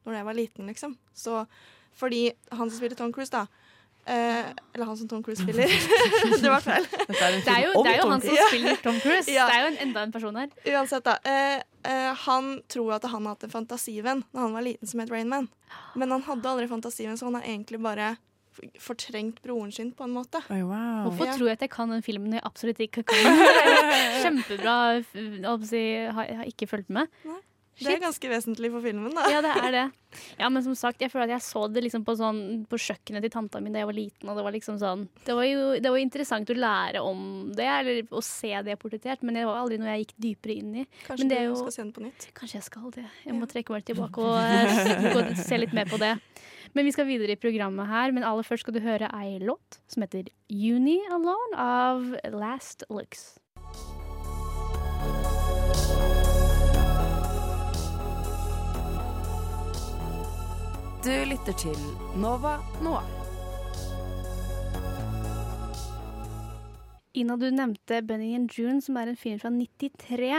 når 0.06 0.18
jeg 0.20 0.26
var 0.28 0.36
liten, 0.38 0.68
liksom. 0.68 0.98
Så 1.16 1.46
fordi 1.96 2.26
han 2.52 2.70
som 2.70 2.78
spiller 2.78 2.96
Tom 3.00 3.14
Cruise, 3.16 3.32
da 3.34 3.46
eh, 4.06 4.49
Eller 4.74 4.86
han 4.86 4.97
som 4.97 5.08
Tom 5.08 5.24
Cruise 5.24 5.43
spiller. 5.43 5.70
det 6.41 6.49
var 6.49 6.64
feil. 6.66 6.88
Det 6.91 7.22
er 7.22 7.38
Det 7.39 7.54
er 7.54 7.62
jo, 7.68 7.84
det 7.84 7.93
er 7.93 8.01
jo 8.01 8.10
han 8.10 8.22
som 8.26 8.41
spiller 8.49 8.82
Tom 8.84 8.99
Cruise. 8.99 9.32
Ja. 9.32 9.47
Det 9.47 9.56
er 9.56 9.64
jo 9.66 9.72
en, 9.72 9.80
enda 9.88 10.04
en 10.08 10.14
person 10.16 10.36
her. 10.41 10.51
Uansett, 10.74 11.08
da. 11.08 11.18
Eh, 11.24 11.62
eh, 11.91 12.12
han 12.26 12.51
tror 12.68 12.97
at 12.97 13.08
han 13.10 13.26
har 13.26 13.38
hatt 13.38 13.47
en 13.47 13.56
fantasivenn 13.56 14.26
da 14.32 14.45
han 14.45 14.54
var 14.58 14.66
liten 14.66 14.89
som 14.89 15.04
het 15.04 15.14
Rainman. 15.14 15.49
Men 15.95 16.12
han 16.16 16.24
hadde 16.28 16.49
aldri 16.49 16.70
fantasivenn, 16.72 17.18
så 17.18 17.30
han 17.30 17.39
har 17.39 17.47
egentlig 17.47 17.82
bare 17.84 18.16
fortrengt 18.80 19.41
broren 19.41 19.72
sin 19.74 19.91
på 19.97 20.06
en 20.06 20.14
måte. 20.14 20.41
Oi, 20.54 20.62
wow. 20.62 21.08
Hvorfor 21.08 21.26
Ja. 21.26 21.34
tror 21.38 21.47
jeg 21.47 21.58
at 21.58 21.62
jeg 21.62 21.70
kan 21.74 21.89
den 21.89 22.04
filmen 22.06 22.30
når 22.30 22.41
jeg 22.41 22.45
absolutt 22.45 22.80
ikke 22.80 23.04
kan? 23.04 23.39
Kjempebra. 24.24 24.76
jeg 25.74 26.14
har, 26.14 26.45
ikke 26.45 26.68
fulgt 26.68 26.89
med. 26.89 27.08
Det 27.80 27.89
er 27.89 27.99
ganske 28.03 28.30
vesentlig 28.30 28.69
for 28.71 28.84
filmen, 28.86 29.13
da. 29.17 29.24
Ja, 29.34 29.39
det 29.41 29.51
er 29.57 29.71
det. 29.74 29.84
Ja, 30.38 30.49
men 30.53 30.61
som 30.61 30.76
sagt, 30.78 31.01
jeg 31.01 31.09
føler 31.09 31.26
at 31.26 31.34
jeg 31.39 31.45
så 31.47 31.63
det 31.74 31.82
liksom 31.82 32.03
på, 32.05 32.13
sånn, 32.19 32.39
på 32.69 32.78
kjøkkenet 32.78 33.24
til 33.26 33.32
tanta 33.34 33.59
mi 33.63 33.71
da 33.74 33.82
jeg 33.82 33.89
var 33.89 33.97
liten. 33.97 34.30
Og 34.30 34.38
det 34.38 34.43
var 34.45 34.53
liksom 34.53 34.78
sånn 34.78 35.07
Det 35.26 35.34
var 35.34 35.47
jo 35.49 35.63
det 35.82 35.89
var 35.89 35.97
interessant 36.03 36.51
å 36.53 36.57
lære 36.57 37.01
om 37.01 37.24
det, 37.57 37.65
eller 37.65 38.03
å 38.13 38.21
se 38.21 38.51
det 38.67 38.78
portrettert, 38.82 39.24
men 39.26 39.39
det 39.39 39.47
var 39.49 39.57
aldri 39.63 39.80
noe 39.82 39.89
jeg 39.95 40.05
gikk 40.05 40.13
dypere 40.28 40.57
inn 40.61 40.76
i. 40.84 40.88
Kanskje 41.07 41.24
Men 41.26 41.34
det 41.34 41.39
du 41.41 41.49
jo- 41.49 41.55
skal 41.63 41.71
se 41.71 41.82
den 41.82 41.93
på 41.97 42.05
nytt. 42.05 42.28
Kanskje 42.38 42.59
jeg 42.59 42.67
skal 42.69 42.91
det. 42.93 43.07
Jeg 43.26 43.34
må 43.39 43.49
trekke 43.49 43.74
meg 43.74 43.86
tilbake 43.89 44.17
og 44.21 44.38
eh, 44.38 45.17
og 45.17 45.34
se 45.41 45.57
litt 45.57 45.74
mer 45.74 45.89
på 45.89 45.97
det. 45.97 46.13
Men 46.78 46.86
vi 46.86 46.91
skal 46.93 47.05
videre 47.09 47.34
i 47.34 47.41
programmet 47.41 47.89
her. 47.89 48.11
Men 48.13 48.24
aller 48.24 48.45
først 48.45 48.65
skal 48.67 48.74
du 48.78 48.82
høre 48.86 49.09
ei 49.17 49.39
låt 49.41 49.80
som 49.88 50.05
heter 50.05 50.30
Uni 50.49 50.99
Alone 51.09 51.57
av 51.57 52.15
Last 52.38 52.86
Looks. 52.89 53.39
Du 61.04 61.12
lytter 61.12 61.51
til 61.60 61.80
Nova 62.16 62.54
Noir. 62.80 63.04
Ina, 67.20 67.36
du 67.36 67.49
nevnte 67.51 67.99
Benny 68.08 68.30
and 68.38 68.47
June, 68.56 68.80
som 68.82 68.95
er 68.95 69.12
en 69.12 69.20
film 69.20 69.41
fra 69.41 69.51
93. 69.51 70.30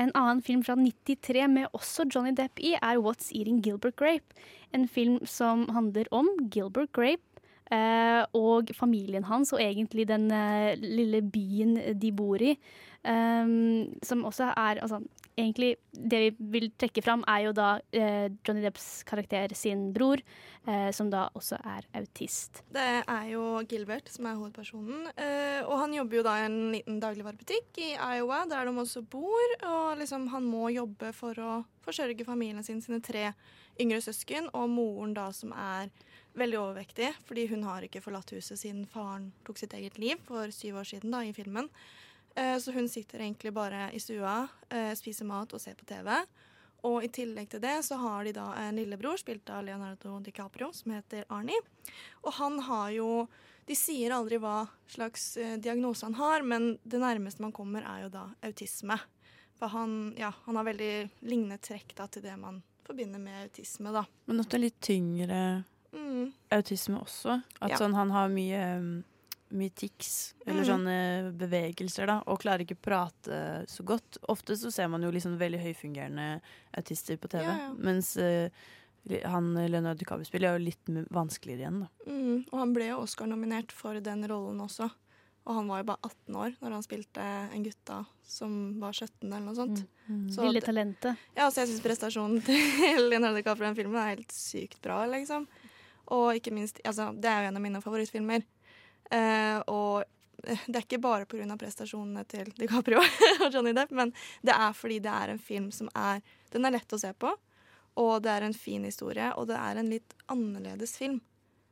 En 0.00 0.14
annen 0.16 0.40
film 0.40 0.62
fra 0.64 0.78
93 0.80 1.44
med 1.52 1.68
også 1.76 2.08
Johnny 2.08 2.32
Depp 2.32 2.56
i, 2.56 2.72
er 2.80 3.02
What's 3.04 3.28
Eating 3.36 3.60
Gilbert 3.60 3.98
Grape. 4.00 4.32
En 4.72 4.88
film 4.88 5.20
som 5.28 5.68
handler 5.76 6.08
om 6.10 6.32
Gilbert 6.48 6.94
Grape 6.96 7.44
eh, 7.68 8.24
og 8.32 8.72
familien 8.80 9.28
hans, 9.28 9.52
og 9.52 9.60
egentlig 9.60 10.08
den 10.08 10.30
eh, 10.32 10.72
lille 10.80 11.20
byen 11.20 11.76
de 12.00 12.16
bor 12.16 12.40
i. 12.40 12.56
Um, 13.04 13.92
som 14.02 14.24
også 14.24 14.54
er 14.56 14.80
altså, 14.80 14.98
Egentlig 15.38 15.76
det 15.92 16.18
vi 16.18 16.30
vil 16.52 16.68
trekke 16.74 17.02
fram, 17.04 17.22
er 17.30 17.44
jo 17.46 17.52
da 17.54 17.68
eh, 17.94 18.26
Johnny 18.42 18.62
Depps 18.64 19.04
karakter 19.06 19.52
sin 19.54 19.92
bror, 19.94 20.18
eh, 20.66 20.88
som 20.94 21.12
da 21.12 21.28
også 21.38 21.60
er 21.62 21.86
autist. 22.00 22.64
Det 22.74 22.86
er 23.04 23.28
jo 23.30 23.44
Gilbert 23.70 24.10
som 24.10 24.26
er 24.26 24.38
hovedpersonen. 24.40 25.06
eh, 25.14 25.60
og 25.62 25.76
han 25.84 25.94
jobber 25.94 26.18
jo 26.18 26.24
da 26.26 26.34
i 26.40 26.48
en 26.48 26.58
liten 26.74 26.98
dagligvarebutikk 27.02 27.78
i 27.84 27.92
Iowa, 27.94 28.42
der 28.50 28.66
de 28.66 28.74
også 28.82 29.04
bor. 29.06 29.54
Og 29.62 30.02
liksom 30.02 30.26
han 30.34 30.48
må 30.48 30.72
jobbe 30.74 31.12
for 31.14 31.38
å 31.38 31.62
forsørge 31.86 32.26
familien 32.26 32.66
sin, 32.66 32.82
sine 32.82 32.98
tre 33.04 33.30
yngre 33.78 34.02
søsken, 34.02 34.50
og 34.58 34.66
moren 34.74 35.14
da 35.14 35.30
som 35.30 35.54
er 35.54 35.92
veldig 36.38 36.58
overvektig, 36.60 37.12
fordi 37.26 37.46
hun 37.50 37.64
har 37.66 37.86
ikke 37.86 38.02
forlatt 38.02 38.34
huset 38.34 38.58
siden 38.60 38.84
faren 38.90 39.30
tok 39.46 39.58
sitt 39.60 39.74
eget 39.74 39.98
liv 40.02 40.20
for 40.26 40.50
syv 40.54 40.82
år 40.82 40.90
siden 40.92 41.14
da, 41.14 41.22
i 41.22 41.34
filmen. 41.36 41.70
Eh, 42.36 42.58
Så 42.58 42.72
hun 42.72 42.88
sitter 42.88 43.18
egentlig 43.18 43.52
bare 43.52 43.90
i 43.94 43.98
stua, 44.00 44.48
eh, 44.70 44.94
spiser 44.94 45.24
mat 45.26 45.52
og 45.54 45.60
ser 45.60 45.74
på 45.74 45.84
TV. 45.86 46.24
Og 46.84 47.02
i 47.04 47.08
tillegg 47.08 47.48
til 47.50 47.60
det 47.60 47.82
så 47.84 47.96
har 47.98 48.24
de 48.24 48.32
da 48.32 48.52
en 48.54 48.76
lillebror, 48.76 49.16
spilt 49.18 49.50
av 49.50 49.64
Leonardo 49.64 50.20
DiCaprio, 50.20 50.72
som 50.72 50.92
heter 50.92 51.24
Arnie. 51.30 51.58
Og 52.24 52.32
han 52.34 52.58
har 52.60 52.90
jo 52.90 53.28
De 53.68 53.74
sier 53.74 54.10
aldri 54.10 54.38
hva 54.40 54.66
slags 54.88 55.36
eh, 55.36 55.58
diagnose 55.58 56.02
han 56.06 56.14
har, 56.14 56.40
men 56.42 56.78
det 56.88 57.00
nærmeste 57.02 57.40
man 57.40 57.52
kommer, 57.52 57.82
er 57.84 58.04
jo 58.04 58.08
da 58.08 58.22
autisme. 58.42 58.98
For 59.58 59.68
han, 59.68 60.14
ja, 60.16 60.30
han 60.46 60.56
har 60.56 60.64
veldig 60.64 61.10
lignende 61.22 61.58
trekk 61.60 61.94
da, 61.94 62.06
til 62.06 62.22
det 62.22 62.38
man 62.38 62.62
forbinder 62.86 63.18
med 63.20 63.42
autisme, 63.50 63.92
da. 63.92 64.06
Men 64.26 64.40
at 64.40 64.48
det 64.48 64.54
er 64.54 64.64
litt 64.64 64.80
tyngre 64.80 65.64
Mm. 65.92 66.32
autisme 66.50 66.96
også. 67.02 67.42
At 67.60 67.70
Ja. 67.72 67.76
sånn 67.76 67.94
han 67.94 68.08
har 68.10 68.28
mye, 68.30 68.78
um, 68.78 69.04
mye 69.50 69.70
tics, 69.74 70.34
eller 70.46 70.62
Mm. 70.64 70.68
sånne 70.68 70.96
bevegelser, 71.38 72.06
da, 72.06 72.18
og 72.26 72.40
klarer 72.42 72.64
ikke 72.66 72.76
å 72.76 72.82
prate 72.84 73.38
så 73.66 73.84
godt. 73.84 74.18
Ofte 74.28 74.56
så 74.56 74.70
ser 74.72 74.88
man 74.88 75.02
jo 75.02 75.10
liksom 75.10 75.38
veldig 75.38 75.60
høyfungerende 75.62 76.40
autister 76.76 77.16
på 77.16 77.28
TV, 77.28 77.42
Ja, 77.44 77.56
ja. 77.58 77.72
mens 77.78 78.16
uh, 78.16 78.48
han 79.24 79.54
Leonardo 79.54 79.98
DiCaprio 80.02 80.26
spiller 80.28 80.50
er 80.52 80.58
jo 80.58 80.64
litt 80.66 81.08
vanskeligere 81.10 81.64
igjen, 81.64 81.80
da. 81.80 81.88
Mm, 82.10 82.44
og 82.52 82.58
han 82.58 82.72
ble 82.74 82.88
jo 82.90 82.98
Oscar-nominert 83.06 83.72
for 83.72 83.98
den 84.00 84.26
rollen 84.28 84.60
også. 84.60 84.90
Og 85.48 85.54
han 85.56 85.66
var 85.70 85.78
jo 85.80 85.84
bare 85.88 86.04
18 86.04 86.36
år 86.36 86.56
når 86.60 86.72
han 86.76 86.82
spilte 86.84 87.22
en 87.54 87.62
gutta 87.64 88.02
som 88.28 88.78
var 88.82 88.92
17 88.92 89.30
eller 89.32 89.46
noe 89.46 89.54
sånt. 89.56 89.80
Så 90.34 90.44
Lille 90.44 90.60
talentet. 90.60 91.16
Ja, 91.34 91.46
så 91.48 91.62
jeg 91.62 91.70
syns 91.70 91.80
prestasjonen 91.86 92.42
til 92.44 93.08
Leonardo 93.08 93.38
DiCaprio 93.40 93.64
i 93.64 93.70
den 93.70 93.78
filmen 93.78 93.96
er 93.96 94.10
helt 94.12 94.30
sykt 94.36 94.82
bra, 94.84 95.06
liksom. 95.08 95.46
Og 96.12 96.34
ikke 96.36 96.52
minst 96.52 96.80
altså, 96.84 97.14
Det 97.16 97.28
er 97.32 97.42
jo 97.46 97.48
en 97.48 97.56
av 97.56 97.64
mine 97.64 97.80
favorittfilmer. 97.80 98.44
Eh, 99.10 99.58
og 99.72 100.04
eh, 100.44 100.64
det 100.66 100.76
er 100.76 100.84
ikke 100.84 101.00
bare 101.02 101.28
pga. 101.28 101.56
prestasjonene 101.60 102.24
til 102.28 102.50
DiCaprio 102.58 103.00
og 103.44 103.54
Johnny 103.54 103.72
Depp, 103.76 103.94
men 103.96 104.12
det 104.42 104.54
er 104.54 104.76
fordi 104.76 105.00
det 105.04 105.14
er 105.14 105.34
en 105.34 105.42
film 105.42 105.70
som 105.72 105.88
er 105.94 106.20
Den 106.52 106.64
er 106.64 106.76
lett 106.76 106.92
å 106.92 107.00
se 107.00 107.12
på, 107.12 107.34
og 108.00 108.22
det 108.24 108.30
er 108.32 108.46
en 108.46 108.54
fin 108.56 108.84
historie, 108.84 109.32
og 109.36 109.50
det 109.50 109.56
er 109.58 109.76
en 109.76 109.90
litt 109.90 110.14
annerledes 110.32 110.96
film. 110.96 111.18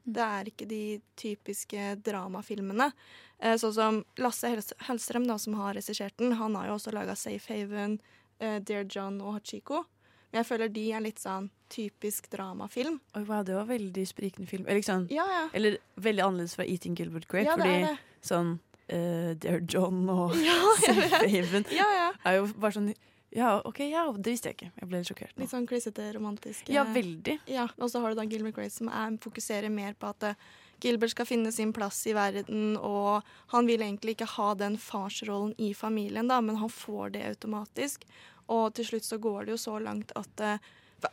Det 0.05 0.23
er 0.23 0.51
ikke 0.51 0.67
de 0.69 1.01
typiske 1.19 1.95
dramafilmene. 2.05 2.91
Eh, 3.39 3.57
sånn 3.59 3.75
som 3.75 4.03
Lasse 4.21 4.51
Hellstrøm, 4.87 5.27
da, 5.27 5.39
som 5.39 5.57
har 5.59 5.75
regissert 5.75 6.17
den, 6.21 6.37
han 6.39 6.55
har 6.59 6.69
jo 6.69 6.77
også 6.77 6.93
laga 6.95 7.17
Safe 7.17 7.49
Haven, 7.53 7.99
eh, 8.39 8.61
Dear 8.61 8.85
John 8.85 9.19
og 9.21 9.39
Hachiko. 9.39 9.87
Men 10.31 10.43
jeg 10.43 10.51
føler 10.51 10.69
de 10.73 10.85
er 10.93 11.05
litt 11.09 11.23
sånn 11.23 11.51
typisk 11.69 12.29
dramafilm. 12.31 13.01
Oi, 13.17 13.23
wow, 13.25 13.43
det 13.47 13.55
var 13.57 13.65
veldig 13.69 14.05
sprikende 14.09 14.47
film. 14.49 14.67
Eller, 14.69 14.83
sånn, 14.87 15.09
Ja, 15.11 15.25
ja. 15.31 15.49
eller 15.53 15.79
veldig 15.97 16.23
annerledes 16.25 16.55
fra 16.59 16.65
Eating 16.65 16.95
Gilbert 16.99 17.27
Grape, 17.29 17.47
Ja, 17.49 17.57
fordi 17.57 17.81
det. 17.87 17.99
sånn 18.23 18.59
uh, 18.93 19.35
Dear 19.35 19.61
John 19.69 20.09
og 20.11 20.35
Ja. 20.49 20.57
Safe 20.85 21.65
Ja, 21.75 21.89
ja. 21.97 22.09
er 22.25 22.37
jo 22.41 22.47
bare 22.55 22.73
sånn 22.79 22.93
Ja, 23.37 23.57
OK, 23.69 23.81
ja, 23.91 24.05
det 24.17 24.31
visste 24.33 24.49
jeg 24.53 24.57
ikke. 24.57 24.71
Jeg 24.81 24.89
ble 24.89 24.99
litt 25.03 25.09
sjokkert. 25.11 25.33
nå. 25.37 25.43
Litt 25.43 25.51
sånn 25.51 25.67
klissete, 25.69 26.05
romantisk. 26.15 26.69
Ja, 26.73 26.85
veldig. 26.85 27.39
Ja, 27.51 27.67
Og 27.83 27.91
så 27.91 28.01
har 28.01 28.15
du 28.15 28.21
da 28.21 28.25
Gilbert 28.25 28.55
Grace, 28.57 28.79
som 28.79 28.89
er, 28.89 29.19
fokuserer 29.21 29.69
mer 29.69 29.93
på 29.99 30.09
at 30.09 30.23
eh, 30.31 30.35
Gilbert 30.81 31.11
skal 31.13 31.27
finne 31.27 31.51
sin 31.53 31.73
plass 31.73 31.99
i 32.07 32.13
verden, 32.17 32.77
og 32.79 33.27
han 33.53 33.67
vil 33.69 33.81
egentlig 33.83 34.15
ikke 34.17 34.29
ha 34.39 34.55
den 34.55 34.79
farsrollen 34.81 35.53
i 35.59 35.73
familien, 35.75 36.29
da, 36.29 36.39
men 36.41 36.57
han 36.63 36.69
får 36.73 37.13
det 37.17 37.27
automatisk. 37.35 38.05
Og 38.49 38.73
til 38.79 38.85
slutt 38.89 39.05
så 39.05 39.19
går 39.19 39.45
det 39.49 39.57
jo 39.57 39.61
så 39.67 39.77
langt 39.83 40.13
at 40.17 40.41
eh, 40.45 40.59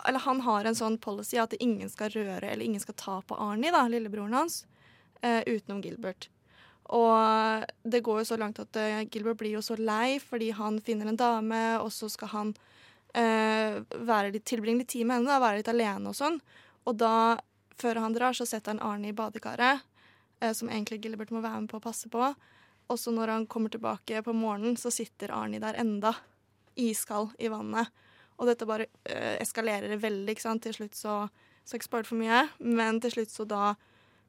Eller 0.08 0.22
han 0.24 0.40
har 0.44 0.64
en 0.64 0.76
sånn 0.76 0.98
policy 1.02 1.38
at 1.40 1.54
ingen 1.62 1.90
skal 1.90 2.12
røre 2.14 2.50
eller 2.50 2.64
ingen 2.64 2.82
skal 2.82 2.96
ta 2.98 3.18
på 3.26 3.38
Arnie, 3.40 3.72
da, 3.74 3.84
lillebroren 3.88 4.36
hans, 4.36 4.64
uh, 5.24 5.42
utenom 5.46 5.82
Gilbert. 5.84 6.28
Og 6.94 7.64
det 7.88 8.02
går 8.04 8.20
jo 8.20 8.28
så 8.28 8.38
langt 8.40 8.60
at 8.60 8.76
uh, 8.76 9.02
Gilbert 9.08 9.40
blir 9.40 9.56
jo 9.56 9.64
så 9.64 9.76
lei 9.80 10.18
fordi 10.20 10.50
han 10.56 10.80
finner 10.84 11.10
en 11.10 11.20
dame, 11.20 11.62
og 11.80 11.90
så 11.94 12.10
skal 12.12 12.32
han 12.34 12.52
uh, 13.16 13.80
litt, 14.28 14.44
tilbringe 14.44 14.84
litt 14.84 14.92
tid 14.92 15.08
med 15.08 15.20
henne, 15.20 15.32
da, 15.32 15.42
være 15.42 15.62
litt 15.62 15.72
alene 15.72 16.12
og 16.12 16.18
sånn. 16.18 16.40
Og 16.84 16.98
da, 17.00 17.40
før 17.80 18.02
han 18.04 18.16
drar, 18.16 18.36
så 18.36 18.46
setter 18.48 18.74
han 18.74 18.84
Arnie 18.84 19.14
i 19.14 19.16
badekaret, 19.16 19.86
som 20.52 20.68
egentlig 20.68 20.98
Gilbert 21.00 21.30
må 21.32 21.40
være 21.40 21.62
med 21.62 21.70
på 21.70 21.78
å 21.78 21.84
passe 21.86 22.10
på. 22.12 22.26
Og 22.92 22.98
så 23.00 23.12
når 23.14 23.30
han 23.32 23.46
kommer 23.48 23.72
tilbake 23.72 24.20
på 24.26 24.34
morgenen, 24.36 24.76
så 24.76 24.92
sitter 24.92 25.32
Arnie 25.32 25.62
der 25.62 25.78
enda, 25.80 26.12
iskald 26.76 27.32
i 27.38 27.48
vannet. 27.48 27.88
Og 28.38 28.48
dette 28.50 28.66
bare 28.68 28.88
eh, 29.06 29.36
eskalerer 29.42 29.96
veldig, 30.00 30.34
ikke 30.34 30.46
sant. 30.46 30.62
Til 30.64 30.76
slutt 30.76 30.98
så 30.98 31.24
Skal 31.64 31.78
ikke 31.80 31.86
spoile 31.86 32.04
for 32.04 32.20
mye, 32.20 32.42
men 32.60 32.98
til 33.00 33.14
slutt 33.14 33.30
så 33.32 33.46
da 33.48 33.72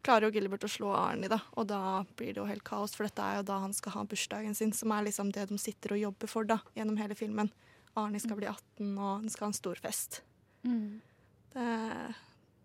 klarer 0.05 0.29
jo 0.29 0.37
Gilbert 0.37 0.63
å 0.63 0.69
slå 0.71 0.93
Arnie, 0.95 1.27
da. 1.27 1.41
Og 1.59 1.65
da 1.67 2.05
blir 2.15 2.31
det 2.31 2.39
jo 2.39 2.45
helt 2.47 2.63
kaos, 2.63 2.93
for 2.95 3.07
dette 3.07 3.23
er 3.25 3.41
jo 3.41 3.47
da 3.49 3.57
han 3.65 3.73
skal 3.75 3.95
ha 3.97 4.03
bursdagen 4.07 4.55
sin, 4.55 4.71
som 4.71 4.93
er 4.95 5.07
liksom 5.07 5.33
det 5.35 5.47
de 5.49 5.57
sitter 5.59 5.97
og 5.97 5.99
jobber 5.99 6.31
for, 6.31 6.47
da, 6.47 6.61
gjennom 6.77 6.95
hele 7.01 7.17
filmen. 7.17 7.51
Arnie 7.99 8.21
skal 8.23 8.39
bli 8.39 8.47
18, 8.47 8.93
og 8.93 9.09
han 9.09 9.33
skal 9.33 9.47
ha 9.47 9.51
en 9.51 9.57
stor 9.57 9.81
fest. 9.83 10.21
Mm. 10.63 11.01
Det, 11.55 11.67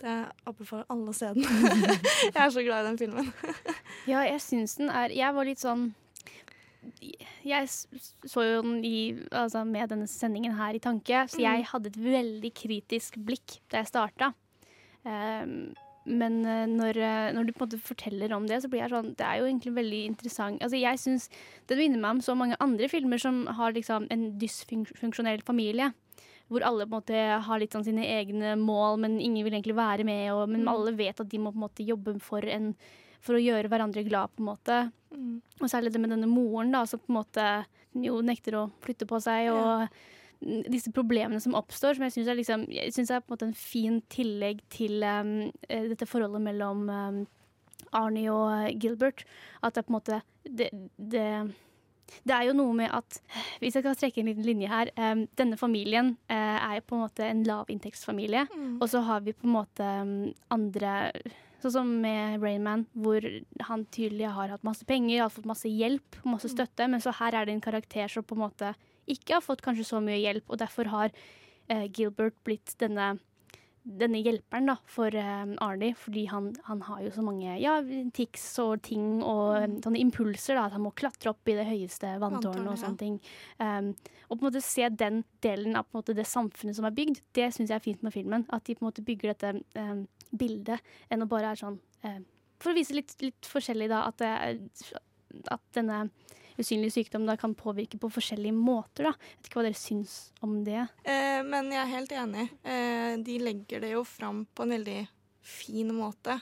det 0.03 0.15
anbefaler 0.51 0.87
alle 0.95 1.13
å 1.13 1.17
se 1.17 1.33
den. 1.35 1.47
jeg 2.29 2.41
er 2.45 2.55
så 2.55 2.65
glad 2.67 2.85
i 2.85 2.89
den 2.91 3.01
filmen. 3.01 3.33
Ja, 4.09 4.23
jeg 4.25 4.41
syns 4.43 4.79
den 4.79 4.89
er 4.95 5.13
Jeg 5.13 5.35
var 5.37 5.45
litt 5.45 5.61
sånn 5.61 5.91
Jeg 7.45 7.69
så 7.69 8.43
jo 8.45 8.63
den 8.63 8.85
i, 8.85 9.13
altså 9.33 9.65
med 9.67 9.89
denne 9.93 10.07
sendingen 10.09 10.55
her 10.57 10.75
i 10.75 10.79
tanke, 10.83 11.27
så 11.29 11.41
jeg 11.41 11.61
Mm. 11.65 11.69
hadde 11.73 11.87
et 11.87 11.97
veldig 12.01 12.53
kritisk 12.55 13.17
blikk 13.25 13.59
da 13.69 13.79
jeg 13.83 13.87
starta. 13.93 14.35
Um, 15.05 15.75
men 16.07 16.45
eh, 16.47 16.67
når, 16.67 16.97
eh, 16.97 17.33
når 17.33 17.47
du 17.47 17.53
på 17.53 17.63
en 17.63 17.69
måte 17.69 17.81
forteller 17.85 18.33
om 18.33 18.47
det, 18.47 18.63
så 18.63 18.69
blir 18.73 18.81
jeg 18.81 18.91
sånn 18.91 19.15
Det 19.17 19.25
er 19.27 19.39
jo 19.39 19.45
egentlig 19.47 19.75
veldig 19.77 20.01
interessant. 20.09 20.61
Altså 20.63 20.81
jeg 20.81 20.97
synes 20.99 21.29
Det 21.69 21.77
minner 21.77 22.01
meg 22.01 22.11
om 22.17 22.21
så 22.21 22.35
mange 22.37 22.57
andre 22.61 22.89
filmer 22.89 23.21
som 23.21 23.47
har 23.47 23.73
liksom 23.73 24.07
en 24.11 24.39
dysfunksjonell 24.39 25.43
familie. 25.45 25.93
Hvor 26.51 26.65
alle 26.67 26.87
på 26.87 26.97
en 26.97 27.01
måte 27.03 27.43
har 27.45 27.59
litt 27.61 27.71
sånn 27.77 27.85
sine 27.85 28.03
egne 28.03 28.57
mål, 28.59 28.99
men 28.99 29.21
ingen 29.21 29.45
vil 29.45 29.53
egentlig 29.55 29.77
være 29.77 30.05
med. 30.05 30.33
Og, 30.33 30.49
men 30.49 30.65
Mm. 30.65 30.69
alle 30.73 30.97
vet 30.97 31.21
at 31.21 31.29
de 31.29 31.39
må 31.39 31.53
på 31.53 31.61
en 31.61 31.69
måte 31.69 31.87
jobbe 31.87 32.21
for, 32.21 32.41
en, 32.45 32.75
for 33.21 33.35
å 33.35 33.45
gjøre 33.45 33.69
hverandre 33.69 34.03
glad. 34.09 34.31
på 34.35 34.41
en 34.41 34.47
måte. 34.57 34.93
Mm. 35.11 35.37
Og 35.61 35.69
særlig 35.71 35.93
det 35.93 36.01
med 36.03 36.15
denne 36.15 36.31
moren, 36.31 36.73
da, 36.75 36.85
som 36.87 37.03
på 37.03 37.13
en 37.13 37.21
måte 37.21 37.51
jo 37.99 38.21
nekter 38.23 38.57
å 38.59 38.69
flytte 38.85 39.09
på 39.11 39.19
seg. 39.23 39.51
og 39.53 39.89
disse 40.41 40.93
problemene 40.95 41.41
som 41.43 41.57
oppstår, 41.59 41.97
som 41.97 42.07
jeg 42.07 42.15
syns 42.15 42.31
er, 42.33 42.39
liksom, 42.39 42.63
jeg 42.73 42.95
synes 42.97 43.11
er 43.13 43.21
på 43.21 43.31
en 43.31 43.37
måte 43.37 43.49
en 43.51 43.57
fin 43.57 43.99
tillegg 44.13 44.63
til 44.73 45.05
um, 45.05 45.35
eh, 45.69 45.89
dette 45.91 46.09
forholdet 46.09 46.41
mellom 46.41 46.87
um, 46.89 47.19
Arnie 47.97 48.31
og 48.33 48.47
eh, 48.55 48.71
Gilbert. 48.81 49.27
At 49.61 49.75
det 49.75 49.83
er 49.83 49.89
på 49.89 49.93
en 49.93 49.99
måte 49.99 50.21
det, 50.49 50.71
det, 50.97 51.27
det 52.25 52.37
er 52.37 52.49
jo 52.49 52.57
noe 52.57 52.73
med 52.79 52.89
at 52.97 53.21
Hvis 53.61 53.77
jeg 53.77 53.85
kan 53.85 53.99
trekke 53.99 54.23
en 54.23 54.31
liten 54.33 54.47
linje 54.47 54.71
her. 54.73 54.93
um, 54.97 55.27
denne 55.37 55.61
familien 55.61 56.15
uh, 56.33 56.59
er 56.73 56.81
på 56.81 56.97
en 56.97 57.05
måte 57.05 57.29
en 57.29 57.45
lavinntektsfamilie. 57.45 58.47
Mm. 58.49 58.75
Og 58.81 58.89
så 58.89 59.05
har 59.05 59.21
vi 59.27 59.37
på 59.37 59.47
en 59.49 59.57
måte 59.59 59.93
um, 60.01 60.33
andre 60.57 61.13
Sånn 61.61 61.75
som 61.75 61.91
med 62.03 62.41
Rainman, 62.43 62.87
hvor 62.97 63.25
han 63.69 63.85
tydelig 63.93 64.31
har 64.33 64.53
hatt 64.55 64.67
masse 64.67 64.87
penger, 64.89 65.23
har 65.25 65.33
fått 65.33 65.49
masse 65.49 65.69
hjelp 65.69 66.21
masse 66.25 66.49
støtte, 66.53 66.87
men 66.89 67.03
så 67.05 67.13
her 67.19 67.37
er 67.37 67.49
det 67.49 67.57
en 67.57 67.65
karakter 67.65 68.09
som 68.09 68.25
på 68.25 68.39
en 68.39 68.47
måte 68.47 68.75
ikke 69.11 69.37
har 69.37 69.45
fått 69.45 69.65
kanskje 69.65 69.89
så 69.89 70.01
mye 70.05 70.21
hjelp, 70.21 70.47
og 70.49 70.61
derfor 70.63 70.89
har 70.93 71.13
eh, 71.69 71.87
Gilbert 71.93 72.39
blitt 72.47 72.77
denne 72.81 73.17
denne 73.81 74.21
hjelperen 74.21 74.69
da, 74.69 74.77
for 74.91 75.15
eh, 75.17 75.53
Arnie, 75.65 75.95
fordi 75.97 76.27
han, 76.29 76.51
han 76.67 76.83
har 76.85 77.01
jo 77.05 77.13
så 77.15 77.25
mange 77.25 77.55
ja, 77.63 77.79
tics 78.15 78.45
og 78.63 78.83
ting 78.85 79.23
og 79.25 79.57
mm. 79.57 79.77
sånne 79.87 80.03
impulser. 80.03 80.59
da, 80.59 80.67
At 80.69 80.77
han 80.77 80.85
må 80.85 80.93
klatre 80.97 81.33
opp 81.33 81.49
i 81.49 81.57
det 81.57 81.67
høyeste 81.69 82.13
vanntårnet 82.21 82.69
og 82.69 82.81
sånne 82.81 82.99
ja. 82.99 83.01
ting. 83.01 83.17
Um, 83.57 83.93
og 84.29 84.37
på 84.37 84.41
en 84.43 84.49
måte 84.51 84.65
se 84.65 84.89
den 84.93 85.23
delen 85.45 85.79
av 85.81 85.89
på 85.89 85.97
en 85.97 86.03
måte, 86.03 86.17
det 86.19 86.29
samfunnet 86.29 86.77
som 86.77 86.87
er 86.89 86.97
bygd, 86.97 87.23
det 87.37 87.49
syns 87.57 87.73
jeg 87.73 87.79
er 87.79 87.87
fint 87.87 88.05
med 88.05 88.15
filmen. 88.15 88.45
At 88.53 88.69
de 88.69 88.77
på 88.77 88.85
en 88.85 88.91
måte 88.91 89.07
bygger 89.07 89.33
dette 89.33 89.55
um, 89.81 90.05
bilde 90.31 90.79
enn 91.11 91.25
å 91.25 91.29
bare 91.31 91.53
være 91.53 91.63
sånn 91.65 91.79
eh, 92.07 92.21
For 92.61 92.73
å 92.73 92.77
vise 92.77 92.97
litt, 92.97 93.15
litt 93.23 93.49
forskjellig, 93.49 93.89
da, 93.91 94.05
at, 94.11 94.21
det 94.21 94.31
er, 94.31 95.01
at 95.55 95.63
denne 95.77 96.03
usynlige 96.61 96.99
sykdommen 96.99 97.31
da 97.31 97.39
kan 97.41 97.55
påvirke 97.57 97.99
på 98.01 98.11
forskjellige 98.13 98.57
måter. 98.57 99.09
da. 99.09 99.15
Jeg 99.15 99.39
vet 99.39 99.49
ikke 99.49 99.61
hva 99.61 99.67
dere 99.69 99.81
syns 99.81 100.17
om 100.45 100.59
det. 100.67 100.83
Eh, 101.09 101.41
men 101.47 101.73
jeg 101.73 101.81
er 101.83 101.95
helt 101.95 102.15
enig. 102.25 102.47
Eh, 102.63 103.15
de 103.25 103.39
legger 103.41 103.85
det 103.85 103.95
jo 103.95 104.05
fram 104.05 104.45
på 104.53 104.67
en 104.67 104.77
veldig 104.77 105.01
fin 105.41 105.95
måte. 105.97 106.37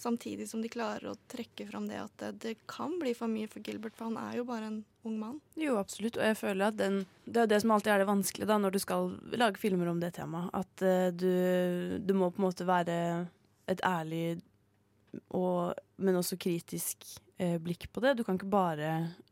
Samtidig 0.00 0.46
som 0.48 0.62
de 0.64 0.70
klarer 0.72 1.10
å 1.10 1.18
trekke 1.28 1.66
fram 1.68 1.84
det 1.90 1.98
at 2.00 2.14
det, 2.22 2.30
det 2.40 2.54
kan 2.70 2.94
bli 3.00 3.12
for 3.16 3.28
mye 3.28 3.50
for 3.52 3.60
Gilbert, 3.60 3.96
for 3.98 4.08
han 4.08 4.16
er 4.16 4.38
jo 4.38 4.46
bare 4.48 4.70
en 4.70 4.78
ung 5.04 5.18
mann. 5.20 5.40
Jo, 5.60 5.74
absolutt. 5.80 6.16
Og 6.16 6.24
jeg 6.24 6.38
føler 6.40 6.70
at 6.70 6.78
den, 6.78 7.02
det 7.28 7.42
er 7.42 7.50
det 7.50 7.60
som 7.60 7.74
alltid 7.74 7.92
er 7.92 8.02
det 8.02 8.08
vanskelige 8.08 8.48
da, 8.48 8.56
når 8.62 8.76
du 8.76 8.80
skal 8.80 9.10
lage 9.36 9.60
filmer 9.60 9.90
om 9.92 10.00
det 10.00 10.14
temaet. 10.16 10.48
At 10.56 10.86
uh, 10.86 11.10
du, 11.12 11.98
du 12.00 12.14
må 12.16 12.30
på 12.32 12.40
en 12.40 12.48
måte 12.48 12.68
være 12.68 12.96
et 13.70 13.84
ærlig 13.86 14.40
og, 15.36 15.76
men 16.00 16.18
også 16.18 16.38
kritisk 16.40 17.04
eh, 17.40 17.56
blikk 17.62 17.88
på 17.94 18.02
det. 18.04 18.14
Du 18.18 18.24
kan 18.26 18.36
ikke 18.38 18.50
bare 18.52 18.90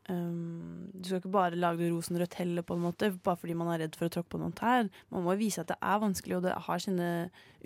um, 0.09 0.89
Du 0.95 1.09
skal 1.11 1.21
ikke 1.21 1.33
bare 1.35 1.59
lage 1.59 1.83
det 1.85 1.91
rosenrødt 1.93 2.39
heller, 2.41 2.65
på 2.67 2.77
en 2.79 2.85
måte, 2.87 3.11
bare 3.25 3.37
fordi 3.39 3.57
man 3.59 3.71
er 3.75 3.85
redd 3.85 3.99
for 3.99 4.09
å 4.09 4.13
tråkke 4.15 4.33
på 4.35 4.41
noen 4.41 4.55
tær. 4.57 4.89
Man 5.15 5.27
må 5.27 5.37
vise 5.39 5.61
at 5.63 5.71
det 5.71 5.77
er 5.81 6.01
vanskelig, 6.03 6.39
og 6.39 6.47
det 6.49 6.55
har 6.67 6.83
sine 6.83 7.11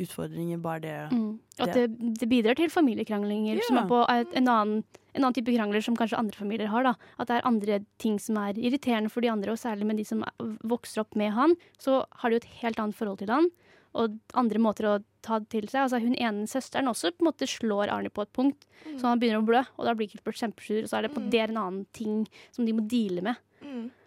utfordringer, 0.02 0.58
bare 0.62 0.82
det. 0.82 0.96
Mm. 1.12 1.30
At 1.60 1.74
det, 1.76 1.86
det, 2.20 2.28
bidrar 2.28 2.58
til 2.58 2.70
familiekranglinger, 2.72 3.60
Ja. 3.60 3.66
som 3.68 3.78
er 3.82 3.88
på 3.90 4.02
et, 4.08 4.34
en, 4.40 4.48
annen, 4.48 4.84
en 5.14 5.22
annen 5.24 5.36
type 5.36 5.52
krangler 5.54 5.84
som 5.84 5.96
kanskje 5.96 6.18
andre 6.18 6.36
familier 6.38 6.72
har. 6.72 6.82
da. 6.82 6.94
At 7.18 7.28
det 7.28 7.38
er 7.38 7.48
andre 7.48 7.80
ting 8.02 8.18
som 8.18 8.38
er 8.40 8.58
irriterende 8.58 9.12
for 9.12 9.20
de 9.24 9.30
andre, 9.32 9.52
og 9.52 9.60
særlig 9.60 9.86
med 9.86 10.00
de 10.00 10.04
som 10.08 10.24
er- 10.24 10.56
vokser 10.64 11.04
opp 11.04 11.14
med 11.16 11.32
han, 11.32 11.54
så 11.78 12.04
har 12.20 12.30
de 12.30 12.38
jo 12.38 12.42
et 12.44 12.52
helt 12.62 12.80
annet 12.80 12.96
forhold 12.96 13.18
til 13.18 13.30
han. 13.30 13.50
Og 13.98 14.18
andre 14.38 14.60
måter 14.62 14.88
å 14.88 14.98
ta 15.22 15.38
det 15.42 15.50
til 15.52 15.66
seg. 15.68 15.84
Altså 15.84 16.00
Hun 16.02 16.14
ene 16.16 16.46
søsteren 16.50 16.88
også 16.90 17.12
på 17.12 17.22
en 17.24 17.30
måte 17.30 17.48
slår 17.48 17.92
Arnie 17.92 18.12
på 18.12 18.24
et 18.24 18.32
punkt, 18.32 18.66
så 18.96 19.10
han 19.10 19.20
begynner 19.20 19.42
å 19.42 19.46
blø, 19.46 19.64
og 19.76 19.84
da 19.86 19.94
blir 19.94 20.08
Gilbert 20.08 20.40
kjempesur. 20.40 20.82
Og 20.82 20.88
så 20.90 20.98
er 20.98 21.02
det 21.06 21.14
på 21.14 21.20
Mm. 21.20 21.30
det 21.30 21.40
er 21.40 21.48
en 21.50 21.60
annen 21.62 21.86
ting 21.92 22.26
som 22.50 22.66
de 22.66 22.72
må 22.72 22.86
deale 22.88 23.22
med. 23.22 23.36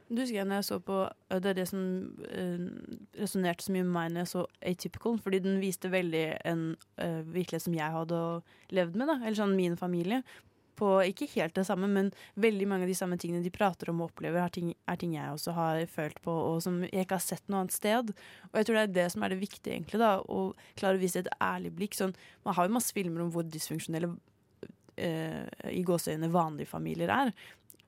Du 0.10 0.22
husker 0.22 0.38
jeg 0.38 0.46
når 0.46 0.60
jeg 0.60 0.66
så 0.68 0.76
på 0.86 0.98
øh, 1.32 1.40
Det 1.42 1.50
er 1.50 1.54
det 1.58 1.68
som 1.68 1.80
uh, 2.30 2.68
resonnerte 3.18 3.66
så 3.66 3.72
mye 3.74 3.84
med 3.84 3.94
meg 3.96 4.12
når 4.12 4.22
jeg 4.22 4.28
så 4.28 4.46
Atypical, 4.62 5.18
fordi 5.18 5.40
den 5.42 5.60
viste 5.62 5.90
veldig 5.90 6.26
en 6.46 6.76
uh, 7.02 7.22
virkelighet 7.26 7.66
som 7.66 7.74
jeg 7.74 7.92
hadde 7.92 8.20
levd 8.70 9.00
med, 9.00 9.08
da. 9.10 9.16
Eller 9.24 9.40
sånn 9.40 9.56
min 9.58 9.78
familie. 9.78 10.22
På 10.76 10.92
ikke 11.06 11.28
helt 11.36 11.56
det 11.56 11.66
samme, 11.68 11.88
men 11.92 12.12
veldig 12.42 12.68
mange 12.68 12.88
av 12.88 12.92
de 12.92 12.98
samme 12.98 13.18
tingene 13.22 13.44
de 13.46 13.54
prater 13.54 13.92
om 13.92 14.02
og 14.04 14.12
opplever, 14.12 14.42
er 14.44 14.54
ting, 14.54 14.74
er 14.92 15.00
ting 15.00 15.16
jeg 15.16 15.32
også 15.32 15.56
har 15.56 15.82
følt 15.92 16.22
på, 16.26 16.34
og 16.52 16.62
som 16.66 16.82
jeg 16.84 17.06
ikke 17.06 17.20
har 17.20 17.26
sett 17.26 17.46
noe 17.48 17.64
annet 17.64 17.76
sted. 17.76 18.14
Og 18.52 18.60
jeg 18.60 18.68
tror 18.68 18.80
det 18.80 18.86
er 18.86 18.96
det 19.00 19.10
som 19.14 19.26
er 19.26 19.34
det 19.34 19.42
viktige, 19.44 19.76
egentlig, 19.78 20.02
da. 20.04 20.14
Å 20.20 20.48
klare 20.80 21.00
å 21.00 21.04
vise 21.04 21.24
et 21.24 21.32
ærlig 21.40 21.74
blikk. 21.78 21.98
Sånn, 21.98 22.16
man 22.48 22.58
har 22.58 22.68
jo 22.68 22.78
masse 22.78 22.96
filmer 22.96 23.24
om 23.26 23.32
hvor 23.34 23.48
dysfunksjonelle 23.48 24.12
eh, 24.98 25.44
i 25.72 25.84
gåseøyne 25.88 26.32
vanlige 26.34 26.72
familier 26.72 27.14
er. 27.14 27.36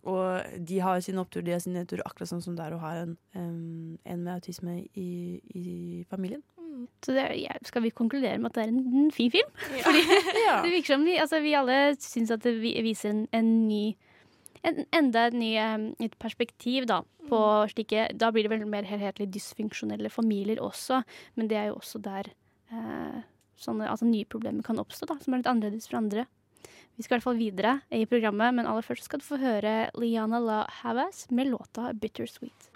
Og 0.08 0.62
de 0.64 0.80
har 0.80 1.02
sin 1.04 1.20
opptur, 1.20 1.44
de 1.44 1.52
har 1.52 1.64
sin 1.64 1.76
nedtur, 1.76 2.04
akkurat 2.06 2.32
sånn 2.32 2.44
som 2.44 2.56
det 2.56 2.64
er 2.64 2.76
å 2.76 2.84
ha 2.84 2.94
en, 3.02 3.18
en 3.36 4.22
med 4.22 4.38
autisme 4.38 4.80
i, 4.96 5.10
i 5.52 5.66
familien. 6.08 6.44
Så 7.06 7.14
det, 7.16 7.26
ja, 7.42 7.56
skal 7.66 7.84
vi 7.86 7.94
konkludere 7.96 8.38
med 8.42 8.52
at 8.52 8.58
det 8.58 8.66
er 8.66 8.74
en, 8.74 9.06
en 9.06 9.12
fin 9.16 9.32
film? 9.34 9.54
Ja. 9.78 9.84
Fordi 9.88 10.04
Ja. 10.48 10.60
det 10.64 10.74
virker 10.74 10.94
som 10.96 11.06
vi, 11.08 11.18
altså, 11.22 11.42
vi 11.44 11.56
alle 11.58 11.80
syns 12.04 12.34
at 12.34 12.46
det 12.46 12.56
viser 12.62 13.14
en, 13.14 13.26
en 13.36 13.54
ny 13.68 13.84
en, 14.66 14.84
Enda 14.96 15.28
et 15.30 15.38
ny 15.38 15.52
em, 15.62 15.90
et 16.04 16.16
perspektiv 16.20 16.88
da, 16.90 17.02
på 17.30 17.40
slike 17.72 18.08
Da 18.18 18.32
blir 18.34 18.48
det 18.48 18.52
vel 18.56 18.66
mer 18.70 18.88
helhetlig 18.88 19.30
dysfunksjonelle 19.36 20.10
familier 20.12 20.62
også, 20.64 21.04
men 21.36 21.50
det 21.52 21.60
er 21.60 21.70
jo 21.70 21.78
også 21.78 22.02
der 22.04 22.32
eh, 22.74 23.20
sånne 23.62 23.90
altså, 23.90 24.08
nye 24.10 24.28
problemer 24.30 24.66
kan 24.66 24.80
oppstå, 24.82 25.08
da, 25.10 25.18
som 25.22 25.34
er 25.34 25.44
litt 25.44 25.52
annerledes 25.52 25.90
for 25.90 26.00
andre. 26.02 26.26
Vi 26.98 27.06
skal 27.06 27.16
i 27.16 27.20
hvert 27.20 27.28
fall 27.28 27.38
videre 27.40 27.76
i 27.94 28.06
programmet, 28.10 28.56
men 28.58 28.66
aller 28.66 28.86
først 28.86 29.06
skal 29.06 29.22
du 29.22 29.28
få 29.28 29.38
høre 29.38 29.92
Liana 30.02 30.40
La 30.42 30.64
Havas 30.82 31.28
med 31.30 31.52
låta 31.52 31.92
'Bittersweet'. 31.94 32.67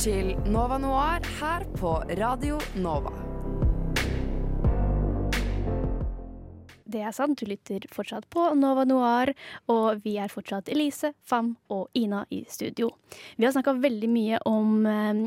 Til 0.00 0.30
Nova 0.48 0.78
Noir 0.80 1.20
her 1.42 1.64
på 1.76 1.90
Radio 2.16 2.56
Nova. 2.80 3.10
Det 6.88 7.02
er 7.04 7.12
sant, 7.12 7.36
du 7.36 7.44
lytter 7.50 7.84
fortsatt 7.92 8.24
på 8.32 8.46
Nova 8.56 8.86
Noir, 8.88 9.34
og 9.68 10.00
vi 10.06 10.14
er 10.16 10.32
fortsatt 10.32 10.72
Elise, 10.72 11.12
Fam 11.20 11.52
og 11.68 11.92
Ina 12.00 12.22
i 12.32 12.40
studio. 12.48 12.88
Vi 13.36 13.44
har 13.44 13.52
snakka 13.52 13.76
veldig 13.82 14.10
mye 14.14 14.40
om 14.48 14.88
eh, 14.88 15.22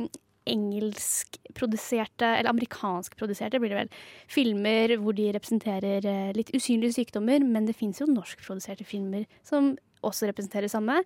engelskproduserte, 0.55 2.33
eller 2.39 2.49
amerikanskproduserte, 2.55 3.61
blir 3.61 3.75
det 3.75 3.81
vel, 3.83 3.95
filmer 4.25 4.97
hvor 4.97 5.13
de 5.21 5.29
representerer 5.37 6.01
eh, 6.01 6.33
litt 6.33 6.49
usynlige 6.57 6.97
sykdommer, 6.97 7.45
men 7.45 7.69
det 7.69 7.77
fins 7.77 8.01
jo 8.01 8.09
norskproduserte 8.09 8.89
filmer 8.89 9.29
som 9.45 9.75
også 10.01 10.33
representerer 10.33 10.71
samme. 10.71 11.03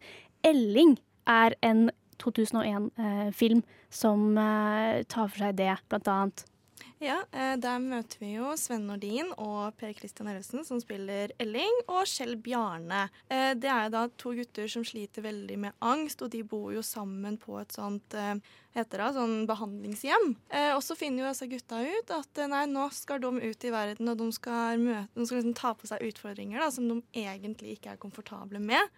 Elling 0.47 0.95
er 1.27 1.59
en 1.67 1.89
2001-film 2.19 3.63
som 3.89 4.37
eh, 4.37 5.03
tar 5.07 5.27
for 5.31 5.37
seg 5.47 5.57
det, 5.59 5.73
blant 5.89 6.07
annet. 6.13 6.45
Ja, 7.01 7.19
eh, 7.31 7.55
Der 7.61 7.77
møter 7.81 8.17
vi 8.21 8.31
jo 8.35 8.55
Sven 8.57 8.87
Nordin 8.89 9.29
og 9.37 9.75
Per 9.77 9.93
Christian 9.93 10.29
Ellefsen, 10.31 10.63
som 10.65 10.79
spiller 10.81 11.29
Elling, 11.41 11.83
og 11.87 12.05
Kjell 12.09 12.35
Bjarne. 12.41 13.03
Eh, 13.29 13.53
Det 13.53 13.69
er 13.69 13.83
jo 13.85 13.93
da 13.93 14.07
to 14.17 14.33
gutter 14.33 14.67
som 14.67 14.85
sliter 14.85 15.21
veldig 15.21 15.57
med 15.57 15.73
angst, 15.81 16.21
og 16.21 16.31
de 16.33 16.41
bor 16.43 16.71
jo 16.73 16.81
sammen 16.81 17.37
på 17.37 17.59
et 17.61 17.69
sånt 17.73 18.13
eh, 18.17 18.35
heter 18.77 19.03
det, 19.03 19.09
sånn 19.17 19.35
behandlingshjem. 19.49 20.27
Eh, 20.49 20.71
og 20.75 20.81
så 20.85 20.97
finner 20.97 21.25
jo 21.25 21.31
disse 21.31 21.49
gutta 21.51 21.81
ut 21.83 22.13
at 22.15 22.41
eh, 22.41 22.49
nei, 22.51 22.63
nå 22.71 22.87
skal 22.95 23.21
de 23.23 23.31
ut 23.41 23.67
i 23.67 23.73
verden, 23.73 24.11
og 24.11 24.19
de 24.21 24.29
skal, 24.35 24.81
møte, 24.81 25.07
de 25.15 25.27
skal 25.27 25.41
liksom 25.41 25.57
ta 25.57 25.73
på 25.77 25.89
seg 25.89 26.05
utfordringer 26.11 26.61
da, 26.61 26.69
som 26.73 26.89
de 26.89 27.01
egentlig 27.17 27.77
ikke 27.77 27.95
er 27.95 28.01
komfortable 28.01 28.61
med. 28.63 28.93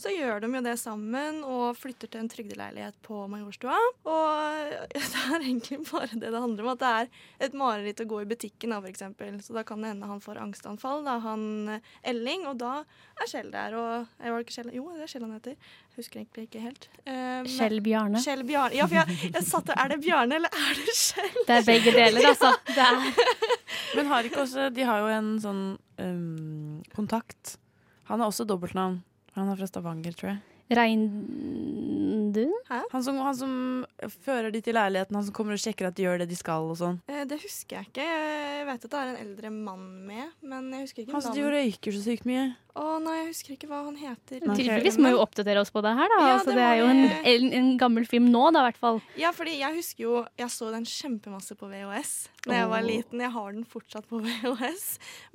Så 0.00 0.10
gjør 0.10 0.40
de 0.42 0.48
jo 0.50 0.62
det 0.64 0.74
sammen 0.80 1.42
og 1.46 1.76
flytter 1.78 2.10
til 2.10 2.22
en 2.22 2.30
trygdeleilighet 2.30 2.96
på 3.06 3.20
Majorstua. 3.30 3.76
Og 4.08 4.72
det 4.94 5.02
er 5.04 5.36
egentlig 5.36 5.78
bare 5.90 6.10
det 6.16 6.32
det 6.32 6.42
handler 6.42 6.66
om. 6.66 6.72
At 6.72 6.82
det 6.82 6.92
er 6.92 7.10
et 7.46 7.56
mareritt 7.58 8.02
å 8.02 8.08
gå 8.10 8.22
i 8.22 8.28
butikken, 8.28 8.74
da, 8.74 8.80
eksempel. 8.88 9.38
Så 9.44 9.54
da 9.56 9.64
kan 9.68 9.84
det 9.84 9.92
hende 9.92 10.10
han 10.10 10.22
får 10.24 10.40
angstanfall, 10.42 11.04
da, 11.06 11.18
han 11.22 11.76
eh, 11.76 11.92
Elling. 12.12 12.48
Og 12.50 12.58
da 12.62 12.72
er 12.82 13.30
Kjell 13.30 13.52
der. 13.54 13.78
Og 13.78 14.18
eh, 14.18 14.32
var 14.32 14.42
ikke 14.42 14.56
Kjell? 14.56 14.72
Jo, 14.74 14.88
det 14.96 15.06
er 15.06 15.14
Kjell 15.14 15.26
han 15.28 15.36
heter. 15.36 15.70
Husker 15.98 16.22
egentlig 16.22 16.46
ikke 16.46 16.60
helt. 16.62 16.86
Uh, 17.04 17.42
Kjell 17.44 17.82
Bjarne. 17.84 18.20
Kjell 18.24 18.44
Bjarne. 18.48 18.76
Ja, 18.78 18.86
for 18.88 18.96
jeg, 19.02 19.32
jeg 19.34 19.44
satt 19.44 19.66
der. 19.68 19.76
Er 19.82 19.92
det 19.92 19.98
Bjarne, 20.00 20.38
eller 20.40 20.54
er 20.56 20.78
det 20.78 20.94
Kjell? 20.96 21.42
Det 21.48 21.56
er 21.58 21.66
begge 21.66 21.92
deler, 21.96 22.28
altså. 22.30 22.52
Det 22.70 22.86
er 22.86 23.50
Men 23.96 24.08
har 24.08 24.24
ikke 24.24 24.40
også 24.44 24.70
De 24.72 24.86
har 24.88 25.02
jo 25.02 25.10
en 25.12 25.28
sånn 25.42 25.60
um, 26.00 26.78
kontakt. 26.96 27.58
Han 28.08 28.22
har 28.22 28.32
også 28.32 28.48
dobbeltnavn. 28.48 29.02
Han 29.36 29.52
er 29.52 29.60
fra 29.60 29.68
Stavanger, 29.68 30.16
tror 30.16 30.32
jeg. 30.32 30.40
Reindun? 30.76 32.52
Han 32.92 33.04
som, 33.04 33.18
han 33.20 33.36
som 33.36 33.52
fører 34.24 34.52
de 34.54 34.60
til 34.64 34.74
leiligheten, 34.76 35.16
han 35.18 35.26
som 35.26 35.34
kommer 35.36 35.56
og 35.56 35.60
sjekker 35.60 35.90
at 35.90 35.96
de 35.98 36.06
gjør 36.06 36.22
det 36.22 36.28
de 36.30 36.38
skal 36.38 36.70
og 36.72 36.78
sånn. 36.80 36.98
Eh, 37.12 37.24
Det 37.28 37.38
husker 37.42 37.76
jeg 37.78 37.90
ikke. 37.90 38.06
Jeg 38.06 38.66
vet 38.68 38.86
at 38.86 38.90
det 38.94 39.00
er 39.00 39.10
en 39.10 39.20
eldre 39.26 39.50
mann 39.52 39.84
med, 40.08 40.30
men 40.40 40.70
jeg 40.72 40.86
husker 40.86 41.02
ikke 41.04 41.12
Han 41.16 41.24
som 41.26 41.36
røyker 41.36 41.96
så 41.96 42.02
sykt 42.06 42.24
mye. 42.28 42.46
Å 42.72 42.84
nei, 43.04 43.18
jeg 43.18 43.26
husker 43.34 43.52
ikke 43.52 43.68
hva 43.68 43.82
han 43.84 43.98
heter. 44.00 44.40
Tydeligvis 44.40 44.96
må 45.02 45.10
jo 45.12 45.20
oppdatere 45.20 45.60
oss 45.60 45.72
på 45.74 45.82
det 45.84 45.92
her, 45.98 46.08
da. 46.08 46.20
Ja, 46.24 46.30
altså, 46.38 46.54
det 46.54 46.56
det, 46.56 46.68
er 46.70 46.78
jo 46.80 46.86
en, 46.88 47.02
en, 47.34 47.48
en 47.58 47.70
gammel 47.82 48.06
film 48.08 48.30
nå, 48.32 48.46
da, 48.54 48.62
i 48.62 48.70
hvert 48.70 48.80
fall. 48.80 49.02
Ja, 49.20 49.34
fordi 49.36 49.58
jeg 49.58 49.76
husker 49.76 50.06
jo 50.06 50.14
Jeg 50.40 50.48
så 50.54 50.70
den 50.72 50.86
kjempemasse 50.88 51.56
på 51.58 51.68
VHS 51.68 52.14
da 52.46 52.56
jeg 52.62 52.70
var 52.72 52.82
liten. 52.86 53.20
Jeg 53.22 53.30
har 53.36 53.52
den 53.52 53.66
fortsatt 53.68 54.08
på 54.08 54.22
VHS. 54.24 54.86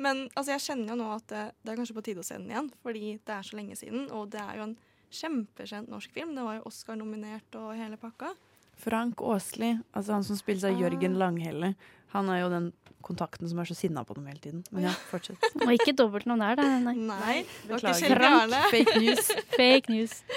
Men 0.01 0.25
altså, 0.33 0.55
jeg 0.55 0.65
kjenner 0.65 0.95
jo 0.95 0.99
nå 1.03 1.11
at 1.13 1.29
det, 1.29 1.45
det 1.61 1.71
er 1.75 1.79
kanskje 1.83 1.95
på 1.99 2.05
tide 2.09 2.25
å 2.25 2.27
se 2.27 2.39
den 2.41 2.49
igjen, 2.49 2.71
fordi 2.81 3.13
det 3.21 3.37
er 3.37 3.45
så 3.45 3.59
lenge 3.59 3.77
siden. 3.79 4.09
Og 4.17 4.31
det 4.33 4.41
er 4.41 4.57
jo 4.57 4.65
en 4.71 4.77
kjempekjent 5.13 5.89
norsk 5.91 6.11
film. 6.13 6.35
Det 6.35 6.43
var 6.43 6.59
jo 6.59 6.67
Oscar-nominert 6.69 7.55
og 7.59 7.73
hele 7.77 7.97
pakka. 8.01 8.33
Frank 8.77 9.21
Åsli, 9.25 9.71
altså 9.97 10.13
han 10.13 10.23
som 10.27 10.37
spilles 10.37 10.63
av 10.67 10.75
Ah. 10.75 10.81
Jørgen 10.83 11.17
Langhelle. 11.17 11.73
Han 12.13 12.29
er 12.29 12.43
jo 12.43 12.49
den 12.49 12.67
kontakten 13.01 13.49
som 13.49 13.59
er 13.59 13.65
så 13.65 13.75
sinna 13.75 14.03
på 14.05 14.13
dem 14.15 14.25
hele 14.27 14.39
tiden. 14.39 14.63
Men 14.71 14.83
ja, 14.89 14.93
fortsett. 15.11 15.41
Og 15.63 15.71
ikke 15.73 15.95
dobbeltnavn 15.97 16.43
der, 16.43 16.55
da. 16.59 16.67
Nei. 16.85 16.95
Nei, 16.95 17.37
Beklager. 17.67 18.15
Frank. 18.15 18.53
Fake 18.71 18.99
news. 18.99 19.31
Fake 19.59 19.89
news. 19.93 20.23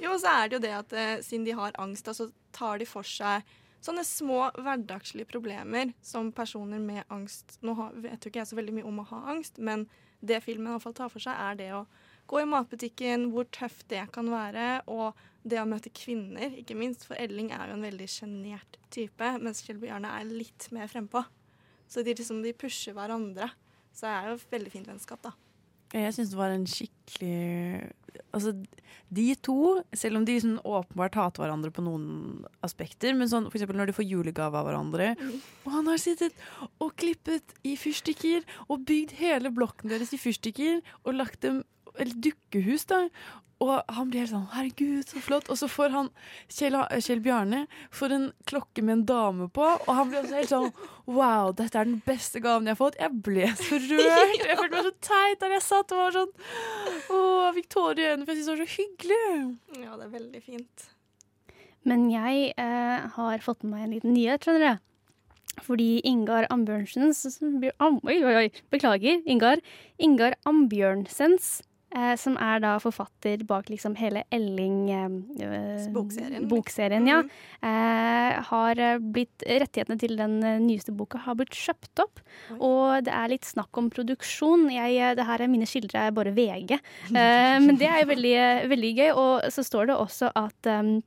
Jo, 0.00 0.14
så 0.16 0.30
er 0.32 0.48
det 0.48 0.56
jo 0.56 0.60
det 0.64 0.70
at 0.72 0.92
eh, 0.96 1.18
siden 1.20 1.42
de 1.44 1.52
har 1.52 1.74
angst, 1.76 2.06
da, 2.06 2.14
så 2.16 2.30
tar 2.56 2.78
de 2.80 2.86
for 2.88 3.04
seg 3.04 3.44
sånne 3.84 4.00
små 4.08 4.46
hverdagslige 4.56 5.28
problemer 5.28 5.90
som 6.00 6.30
personer 6.32 6.80
med 6.80 7.04
angst 7.12 7.58
Nå 7.60 7.74
har, 7.76 7.92
vet 8.00 8.24
jo 8.24 8.30
ikke 8.32 8.40
jeg 8.40 8.48
så 8.48 8.56
veldig 8.56 8.78
mye 8.78 8.88
om 8.88 9.02
å 9.02 9.04
ha 9.10 9.18
angst, 9.34 9.60
men 9.60 9.84
det 10.24 10.40
filmen 10.44 10.70
i 10.70 10.72
hvert 10.72 10.86
fall 10.86 10.96
tar 10.96 11.12
for 11.12 11.20
seg, 11.20 11.36
er 11.36 11.58
det 11.60 11.68
å 11.76 11.82
gå 12.30 12.42
i 12.42 12.48
matbutikken, 12.48 13.28
hvor 13.34 13.48
tøft 13.52 13.88
det 13.90 14.06
kan 14.14 14.30
være, 14.30 14.80
og 14.90 15.18
det 15.42 15.60
å 15.60 15.68
møte 15.68 15.92
kvinner, 15.94 16.52
ikke 16.60 16.76
minst. 16.78 17.06
For 17.08 17.18
Elling 17.20 17.50
er 17.56 17.70
jo 17.70 17.78
en 17.78 17.86
veldig 17.86 18.08
sjenert 18.10 18.78
type, 18.92 19.34
mens 19.42 19.64
Kjell 19.66 19.80
Bjarne 19.82 20.12
er 20.20 20.28
litt 20.28 20.68
mer 20.74 20.90
frempå. 20.90 21.24
Så 21.90 22.04
de, 22.06 22.14
liksom, 22.14 22.42
de 22.44 22.54
pusher 22.54 22.94
hverandre. 22.94 23.50
Så 23.90 24.06
det 24.06 24.12
er 24.14 24.28
jo 24.28 24.36
et 24.38 24.52
veldig 24.54 24.74
fint 24.74 24.90
vennskap, 24.90 25.22
da. 25.24 25.34
Jeg 25.90 26.14
syns 26.14 26.30
det 26.30 26.38
var 26.38 26.52
en 26.54 26.68
skikkelig 26.70 27.90
Altså, 28.34 28.52
de 29.14 29.24
to, 29.42 29.80
selv 29.94 30.18
om 30.18 30.24
de 30.26 30.34
sånn 30.42 30.56
åpenbart 30.66 31.16
hater 31.18 31.44
hverandre 31.44 31.70
på 31.74 31.82
noen 31.82 32.44
aspekter, 32.66 33.14
men 33.16 33.30
sånn 33.30 33.46
eksempel 33.48 33.78
når 33.78 33.90
de 33.90 33.94
får 33.96 34.06
julegave 34.06 34.58
av 34.58 34.66
hverandre 34.66 35.12
Og 35.64 35.68
han 35.70 35.86
har 35.90 35.98
sittet 36.02 36.34
og 36.82 36.90
klippet 36.98 37.54
i 37.66 37.76
fyrstikker 37.78 38.46
og 38.66 38.84
bygd 38.86 39.14
hele 39.20 39.54
blokken 39.54 39.90
deres 39.90 40.14
i 40.14 40.20
fyrstikker 40.20 40.82
og 41.04 41.16
lagt 41.20 41.40
dem 41.46 41.62
Eller 41.98 42.14
dukkehus, 42.26 42.84
da. 42.90 43.08
Og 43.60 43.82
han 43.92 44.08
blir 44.08 44.22
helt 44.22 44.30
sånn 44.32 44.46
'herregud, 44.54 45.04
så 45.04 45.20
flott'. 45.20 45.50
Og 45.52 45.58
så 45.60 45.66
får 45.68 45.90
han 45.92 46.06
Kjell, 46.48 46.78
Kjell 47.04 47.20
Bjarne 47.20 47.66
får 47.92 48.12
en 48.16 48.32
klokke 48.48 48.80
med 48.82 48.92
en 48.94 49.04
dame 49.04 49.48
på, 49.52 49.60
og 49.86 49.90
han 49.94 50.08
blir 50.08 50.22
også 50.22 50.34
helt 50.38 50.48
sånn 50.48 50.72
'wow, 51.06 51.52
dette 51.54 51.76
er 51.76 51.84
den 51.84 52.00
beste 52.06 52.40
gaven 52.40 52.64
jeg 52.64 52.76
har 52.76 52.80
fått'. 52.80 52.96
Jeg 53.00 53.12
ble 53.22 53.46
så 53.52 53.76
rørt. 53.76 54.46
Jeg 54.48 54.56
følte 54.56 54.70
meg 54.70 54.84
så 54.88 54.94
teit 55.00 55.40
der 55.40 55.50
jeg 55.50 55.62
satt 55.62 55.92
og 55.92 55.98
var 55.98 56.10
sånn 56.12 56.32
Å, 57.10 57.52
jeg 57.52 57.54
fikk 57.60 57.68
tårer 57.68 57.98
i 57.98 58.08
øynene, 58.14 58.24
for 58.24 58.32
jeg 58.32 58.44
syntes 58.44 58.46
det 58.46 58.56
var 58.56 58.64
så 58.64 58.76
hyggelig. 58.80 59.58
Ja, 59.84 59.96
det 59.96 60.04
er 60.06 60.18
veldig 60.18 60.42
fint. 60.42 60.88
Men 61.84 62.10
jeg 62.10 62.54
eh, 62.56 63.08
har 63.16 63.38
fått 63.44 63.62
med 63.64 63.72
meg 63.72 63.82
en 63.84 63.92
liten 63.92 64.12
nyhet, 64.14 64.40
skjønner 64.40 64.60
dere. 64.60 64.80
Fordi 65.60 66.00
Ingar 66.06 66.46
Ambjørnsens 66.48 67.26
Am- 67.80 68.00
Oi, 68.06 68.22
oi, 68.24 68.34
oi, 68.44 68.50
beklager. 68.72 69.20
Ingar. 69.26 69.60
Ingar 69.98 70.34
Ambjørnsens, 70.46 71.60
eh, 71.96 72.14
som 72.20 72.36
er 72.40 72.62
da 72.64 72.74
forfatter 72.82 73.44
bak 73.48 73.70
liksom 73.72 73.96
hele 74.00 74.24
Elling 74.34 74.78
eh, 74.94 75.86
Bokserien. 75.94 76.48
Bokserien, 76.50 77.08
ja. 77.08 77.20
Eh, 77.60 78.40
har 78.50 78.80
eh, 78.80 78.98
blitt 79.00 79.44
Rettighetene 79.46 79.98
til 80.00 80.16
den 80.18 80.38
eh, 80.46 80.58
nyeste 80.62 80.94
boka 80.96 81.22
har 81.26 81.38
blitt 81.38 81.56
kjøpt 81.56 82.04
opp. 82.04 82.24
Og 82.58 83.06
det 83.06 83.14
er 83.14 83.32
litt 83.32 83.48
snakk 83.48 83.80
om 83.80 83.90
produksjon. 83.92 84.68
Jeg, 84.74 84.98
eh, 84.98 85.14
det 85.18 85.28
her 85.28 85.44
er 85.44 85.52
mine 85.52 85.68
skildre 85.68 86.08
er 86.08 86.16
bare 86.16 86.34
VG. 86.36 86.76
Eh, 87.20 87.56
men 87.60 87.76
det 87.76 87.88
er 87.90 88.06
veldig, 88.08 88.34
eh, 88.40 88.66
veldig 88.70 88.90
gøy. 88.96 89.08
Og 89.18 89.48
så 89.52 89.64
står 89.66 89.90
det 89.90 89.96
også 89.98 90.30
at 90.38 90.68
um, 90.70 91.00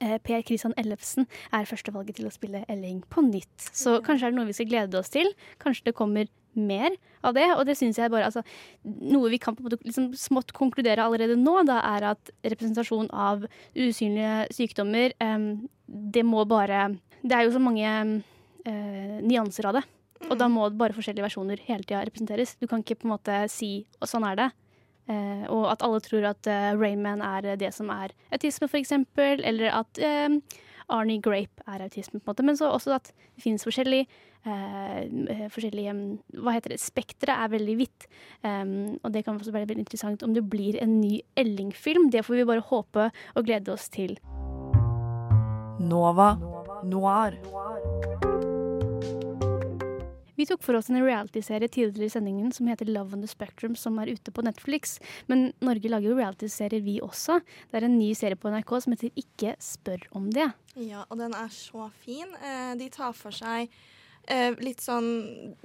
Eh, 0.00 0.18
Per 0.24 0.42
Kristian 0.46 0.74
Ellefsen 0.80 1.26
er 1.52 1.68
førstevalget 1.68 2.20
til 2.20 2.28
å 2.28 2.32
spille 2.32 2.62
Elling 2.72 3.02
på 3.12 3.24
nytt. 3.24 3.52
Så 3.76 3.98
kanskje 4.04 4.28
er 4.28 4.34
det 4.34 4.38
noe 4.38 4.48
vi 4.48 4.56
skal 4.56 4.68
glede 4.70 5.00
oss 5.00 5.12
til. 5.12 5.28
Kanskje 5.60 5.90
det 5.90 5.96
kommer 5.98 6.28
mer 6.58 6.94
av 7.26 7.36
det. 7.36 7.46
Og 7.56 7.64
det 7.68 7.76
syns 7.78 7.98
jeg 8.00 8.12
bare 8.12 8.28
altså, 8.28 8.42
Noe 8.84 9.30
vi 9.32 9.40
kan 9.42 9.56
på 9.56 9.62
en 9.62 9.68
måte 9.68 9.80
liksom 9.86 10.10
smått 10.18 10.54
konkludere 10.56 11.04
allerede 11.04 11.38
nå, 11.38 11.60
da 11.68 11.80
er 11.92 12.10
at 12.14 12.32
representasjon 12.42 13.10
av 13.12 13.46
usynlige 13.76 14.48
sykdommer 14.56 15.14
um, 15.22 15.68
Det 15.86 16.24
må 16.26 16.44
bare 16.48 16.88
Det 17.22 17.36
er 17.36 17.46
jo 17.46 17.54
så 17.56 17.62
mange 17.62 17.90
uh, 17.90 19.16
nyanser 19.20 19.70
av 19.70 19.80
det. 19.80 19.84
Og 20.28 20.36
da 20.40 20.50
må 20.52 20.66
bare 20.76 20.96
forskjellige 20.96 21.24
versjoner 21.24 21.62
hele 21.64 21.86
tida 21.86 22.02
representeres. 22.04 22.56
Du 22.60 22.66
kan 22.68 22.82
ikke 22.82 22.98
på 23.00 23.08
en 23.08 23.14
måte 23.14 23.44
si 23.52 23.86
og 24.00 24.10
sånn 24.10 24.26
er 24.28 24.40
det. 24.40 24.50
Uh, 25.10 25.44
og 25.50 25.64
at 25.72 25.82
alle 25.82 26.00
tror 26.04 26.26
at 26.28 26.46
uh, 26.46 26.72
Rainman 26.78 27.22
er 27.24 27.54
det 27.58 27.72
som 27.74 27.88
er 27.94 28.12
autisme, 28.30 28.68
eksempel. 28.78 29.42
Eller 29.46 29.72
at 29.80 29.98
eh, 29.98 30.28
Arnie 30.92 31.22
Grape 31.22 31.64
er 31.66 31.84
autisme, 31.86 32.20
på 32.20 32.30
en 32.30 32.32
måte. 32.32 32.46
Men 32.46 32.58
så 32.58 32.70
også 32.70 32.94
at 32.96 33.12
det 33.12 33.44
finnes 33.44 33.64
forskjellig 33.66 34.02
eh, 34.46 35.46
forskjellige 35.52 35.94
Hva 36.40 36.56
heter 36.56 36.74
det? 36.74 36.80
Spekteret 36.82 37.36
er 37.36 37.54
veldig 37.54 37.76
vidt. 37.80 38.08
Um, 38.42 38.98
og 39.02 39.12
det 39.14 39.24
kan 39.24 39.38
også 39.38 39.54
være 39.54 39.68
veldig 39.70 39.86
interessant 39.86 40.24
om 40.26 40.34
det 40.36 40.46
blir 40.50 40.80
en 40.82 41.00
ny 41.00 41.20
Elling-film. 41.40 42.10
Det 42.10 42.24
får 42.26 42.40
vi 42.40 42.48
bare 42.52 42.66
håpe 42.72 43.10
og 43.10 43.46
glede 43.46 43.72
oss 43.74 43.88
til. 43.92 44.18
Nova 45.80 46.34
Noir. 46.84 48.29
Vi 50.40 50.46
tok 50.48 50.62
for 50.64 50.78
oss 50.78 50.86
en 50.88 50.96
realityserie 51.04 51.68
tidligere 51.68 52.08
i 52.08 52.12
sendingen 52.14 52.52
som 52.56 52.68
heter 52.70 52.88
Love 52.88 53.12
on 53.12 53.20
the 53.20 53.28
Spectrum, 53.28 53.74
som 53.76 53.98
er 54.00 54.08
ute 54.08 54.32
på 54.32 54.40
Netflix. 54.40 54.94
Men 55.28 55.50
Norge 55.60 55.90
lager 55.92 56.08
jo 56.08 56.16
realityserier, 56.16 56.80
vi 56.80 56.94
også. 57.04 57.42
Det 57.68 57.76
er 57.76 57.84
en 57.84 57.98
ny 57.98 58.08
serie 58.16 58.38
på 58.40 58.48
NRK 58.48 58.72
som 58.80 58.94
heter 58.94 59.20
Ikke 59.20 59.52
spør 59.60 60.06
om 60.16 60.30
det. 60.32 60.46
Ja, 60.80 61.04
og 61.10 61.20
den 61.20 61.36
er 61.36 61.52
så 61.52 61.90
fin. 62.00 62.32
Eh, 62.40 62.72
de 62.80 62.88
tar 62.94 63.12
for 63.18 63.36
seg 63.36 63.68
eh, 64.32 64.56
litt 64.64 64.80
sånn 64.80 65.10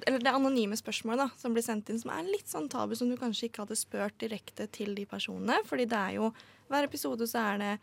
Eller 0.04 0.20
det 0.20 0.36
anonyme 0.36 0.76
spørsmål 0.76 1.24
da, 1.24 1.30
som 1.40 1.56
blir 1.56 1.64
sendt 1.64 1.94
inn, 1.94 2.02
som 2.04 2.12
er 2.12 2.28
litt 2.28 2.52
sånn 2.52 2.68
tabu, 2.68 2.98
som 3.00 3.08
du 3.08 3.16
kanskje 3.22 3.48
ikke 3.48 3.64
hadde 3.64 3.80
spurt 3.80 4.20
direkte 4.20 4.68
til 4.76 4.92
de 5.00 5.08
personene. 5.08 5.62
Fordi 5.72 5.88
det 5.88 6.02
er 6.02 6.20
jo 6.20 6.34
Hver 6.68 6.92
episode 6.92 7.32
så 7.32 7.48
er 7.54 7.64
det 7.64 7.74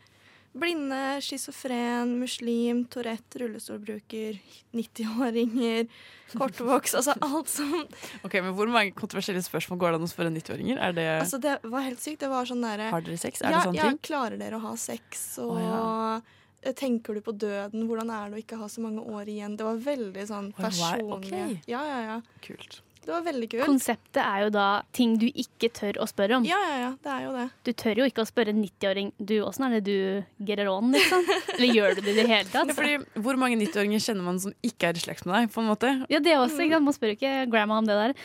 blinde, 0.53 1.21
schizofren, 1.21 2.19
muslim, 2.19 2.83
Tourette, 2.91 3.39
rullestolbruker, 3.41 4.37
90-åringer, 4.77 5.87
kortvokst 6.39 6.97
Altså 6.99 7.15
alt 7.21 7.49
som 7.51 7.73
Ok, 8.25 8.37
men 8.39 8.53
Hvor 8.57 8.69
mange 8.73 8.93
kontroversielle 8.97 9.43
spørsmål 9.45 9.81
går 9.81 9.93
det 9.93 9.99
an 10.01 10.07
å 10.07 10.11
spørre 10.11 10.33
90-åringer? 10.35 10.79
Er 10.81 10.95
det 10.97 11.07
Altså, 11.17 11.41
det 11.41 11.57
var 11.63 11.85
helt 11.87 12.01
sykt. 12.01 12.21
Det 12.23 12.31
var 12.31 12.49
sånn 12.49 12.63
derre 12.65 12.91
Har 12.93 13.05
dere 13.05 13.19
sex? 13.21 13.41
Er 13.41 13.51
ja, 13.51 13.59
det 13.59 13.67
sånne 13.71 13.81
ja, 13.81 13.89
ting? 13.91 13.99
klarer 14.05 14.39
dere 14.41 14.61
å 14.61 14.63
ha 14.67 14.77
sex? 14.79 15.25
Og 15.43 15.57
oh, 15.57 15.65
ja. 15.65 16.73
tenker 16.79 17.17
du 17.17 17.25
på 17.25 17.35
døden? 17.35 17.85
Hvordan 17.89 18.13
er 18.13 18.31
det 18.31 18.39
å 18.39 18.45
ikke 18.45 18.61
ha 18.61 18.69
så 18.71 18.85
mange 18.85 19.03
år 19.03 19.29
igjen? 19.33 19.57
Det 19.59 19.67
var 19.67 19.85
veldig 19.89 20.25
sånn 20.29 20.49
wow, 20.53 20.65
personlig. 20.65 21.19
ok. 21.19 21.69
Ja, 21.69 21.85
ja, 21.89 22.01
ja. 22.11 22.17
Kult. 22.45 22.81
Det 23.03 23.11
var 23.11 23.23
veldig 23.25 23.47
kult. 23.51 23.65
Konseptet 23.67 24.19
er 24.23 24.45
jo 24.45 24.51
da 24.55 24.65
ting 24.95 25.17
du 25.19 25.25
ikke 25.27 25.67
tør 25.75 25.99
å 26.03 26.07
spørre 26.07 26.37
om. 26.39 26.45
Ja, 26.47 26.59
ja, 26.63 26.75
ja. 26.79 26.91
Det 27.03 27.11
er 27.11 27.25
jo 27.25 27.33
det. 27.35 27.45
Du 27.67 27.71
tør 27.83 27.99
jo 27.99 28.07
ikke 28.07 28.23
å 28.23 28.29
spørre 28.29 28.53
en 28.53 28.61
90-åring 28.63 29.11
du, 29.19 29.35
åssen 29.43 29.67
er 29.67 29.75
det 29.75 29.81
du 29.89 30.45
get 30.47 30.61
it 30.63 30.71
on, 30.71 30.93
liksom? 30.95 31.27
Eller 31.57 31.75
gjør 31.75 31.97
du 31.97 32.01
det 32.05 32.13
i 32.13 32.17
det 32.21 32.27
hele 32.31 32.47
tatt? 32.47 32.71
Det 32.71 32.77
fordi, 32.79 32.95
hvor 33.25 33.39
mange 33.41 33.59
90-åringer 33.59 34.05
kjenner 34.07 34.27
man 34.29 34.39
som 34.43 34.55
ikke 34.63 34.91
er 34.91 34.99
i 34.99 35.03
slekt 35.03 35.27
med 35.27 35.35
deg? 35.35 35.51
på 35.53 35.63
en 35.63 35.69
måte? 35.73 35.93
Ja, 36.13 36.23
det 36.23 36.37
også. 36.39 36.63
Ikke 36.63 36.79
sant? 36.79 36.87
Man 36.87 36.95
spør 36.95 37.11
jo 37.11 37.19
ikke 37.19 37.35
grandma 37.51 37.81
om 37.83 37.89
det 37.89 37.99
der. 37.99 38.15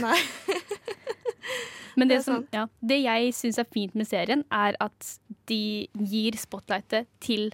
Nei. 0.00 0.18
Men 2.00 2.08
det, 2.08 2.22
Det 2.22 2.24
som, 2.24 2.46
ja, 2.54 2.66
det 2.80 3.02
jeg 3.02 3.34
syns 3.36 3.58
er 3.60 3.68
fint 3.68 3.96
med 3.98 4.08
serien, 4.08 4.46
er 4.48 4.78
at 4.80 5.10
de 5.50 5.88
gir 6.08 6.38
spotlightet 6.40 7.10
til 7.20 7.50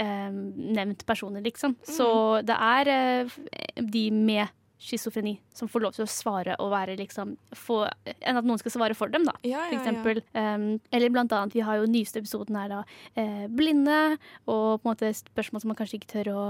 eh, 0.00 0.30
nevnt 0.32 1.04
personer, 1.08 1.44
liksom. 1.44 1.76
Så 1.84 2.08
det 2.46 2.56
er 2.56 2.90
eh, 2.94 3.36
de 3.84 4.06
med 4.16 4.48
schizofreni 4.78 5.38
som 5.56 5.68
får 5.72 5.80
lov 5.80 5.94
til 5.96 6.04
å 6.04 6.10
svare 6.10 6.56
og 6.60 6.70
være 6.70 6.96
liksom 7.00 7.36
få, 7.56 7.78
Enn 8.20 8.36
at 8.36 8.44
noen 8.44 8.58
skal 8.60 8.74
svare 8.74 8.94
for 8.94 9.08
dem, 9.08 9.24
da. 9.24 9.32
Ja, 9.42 9.62
For 9.70 9.78
eksempel. 9.78 10.20
ja. 10.34 10.54
Um, 10.54 10.80
eller 10.92 11.10
blant 11.14 11.32
annet, 11.32 11.54
vi 11.56 11.60
har 11.64 11.78
jo 11.80 11.86
nyeste 11.88 12.20
episoden 12.20 12.56
her 12.60 12.68
da 12.68 12.80
eh, 13.16 13.46
blinde, 13.48 14.18
og 14.46 14.82
på 14.82 14.84
en 14.84 14.90
måte 14.92 15.12
spørsmål 15.16 15.62
som 15.64 15.72
man 15.72 15.78
kanskje 15.80 15.96
ikke 16.00 16.12
tør 16.12 16.30
å 16.34 16.42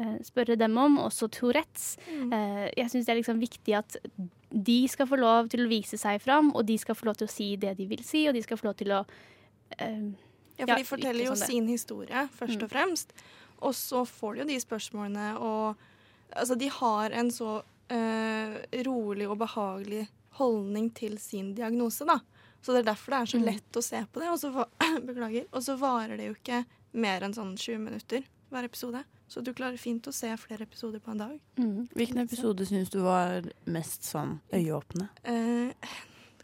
eh, 0.00 0.16
spørre 0.24 0.56
dem 0.56 0.76
om. 0.80 0.96
Også 1.04 1.28
Tourettes. 1.28 1.96
Mm. 2.08 2.32
Eh, 2.32 2.64
jeg 2.80 2.90
syns 2.94 3.06
det 3.06 3.12
er 3.12 3.20
liksom 3.20 3.40
viktig 3.44 3.74
at 3.76 3.96
de 4.50 4.78
skal 4.88 5.06
få 5.10 5.18
lov 5.20 5.48
til 5.52 5.66
å 5.66 5.68
vise 5.68 5.98
seg 6.00 6.22
fram, 6.24 6.52
og 6.56 6.64
de 6.68 6.78
skal 6.80 6.96
få 6.96 7.10
lov 7.10 7.18
til 7.20 7.28
å 7.28 7.32
si 7.34 7.56
det 7.60 7.74
de 7.76 7.86
vil 7.90 8.00
si, 8.06 8.24
og 8.30 8.32
de 8.38 8.40
skal 8.46 8.56
få 8.56 8.70
lov 8.70 8.78
til 8.80 8.94
å 8.96 9.02
eh, 9.78 10.06
Ja, 10.56 10.64
for 10.64 10.78
de 10.80 10.88
forteller 10.88 11.26
jo 11.28 11.34
sånn 11.36 11.50
sin 11.52 11.66
historie, 11.68 12.24
først 12.38 12.56
Mm. 12.56 12.64
og 12.64 12.70
fremst. 12.72 13.12
Og 13.60 13.74
så 13.76 14.00
får 14.08 14.34
de 14.34 14.40
jo 14.40 14.46
de 14.48 14.56
spørsmålene, 14.64 15.26
og 15.40 15.76
altså, 16.32 16.54
de 16.58 16.68
har 16.68 17.10
en 17.10 17.30
så 17.30 17.62
eh, 17.92 18.56
rolig 18.86 19.28
og 19.30 19.38
behagelig 19.38 20.06
holdning 20.40 20.90
til 20.94 21.18
sin 21.18 21.54
diagnose, 21.54 22.04
da. 22.08 22.18
Så 22.62 22.72
det 22.74 22.80
er 22.82 22.88
derfor 22.92 23.12
det 23.14 23.20
er 23.20 23.26
så 23.30 23.38
Mm. 23.38 23.44
lett 23.46 23.76
å 23.78 23.82
se 23.82 24.00
på 24.12 24.20
det. 24.20 24.28
Og 24.32 24.38
så, 24.40 24.50
beklager. 25.06 25.44
Og 25.52 25.62
så 25.62 25.76
varer 25.78 26.16
det 26.18 26.26
jo 26.26 26.34
ikke 26.34 26.64
mer 26.94 27.20
enn 27.22 27.34
sånn 27.36 27.54
20 27.56 27.78
minutter 27.78 28.24
hver 28.50 28.64
episode. 28.64 29.04
Så 29.28 29.42
du 29.42 29.52
klarer 29.54 29.76
fint 29.78 30.06
å 30.06 30.12
se 30.14 30.28
flere 30.38 30.62
episoder 30.66 31.00
på 31.02 31.10
en 31.10 31.18
dag. 31.18 31.38
mm. 31.58 31.88
Hvilken 31.94 32.18
episode 32.22 32.66
syns 32.66 32.90
du 32.90 33.00
var 33.02 33.42
mest 33.66 34.02
sånn 34.06 34.40
øyeåpne? 34.54 35.08
Eh, 35.24 35.72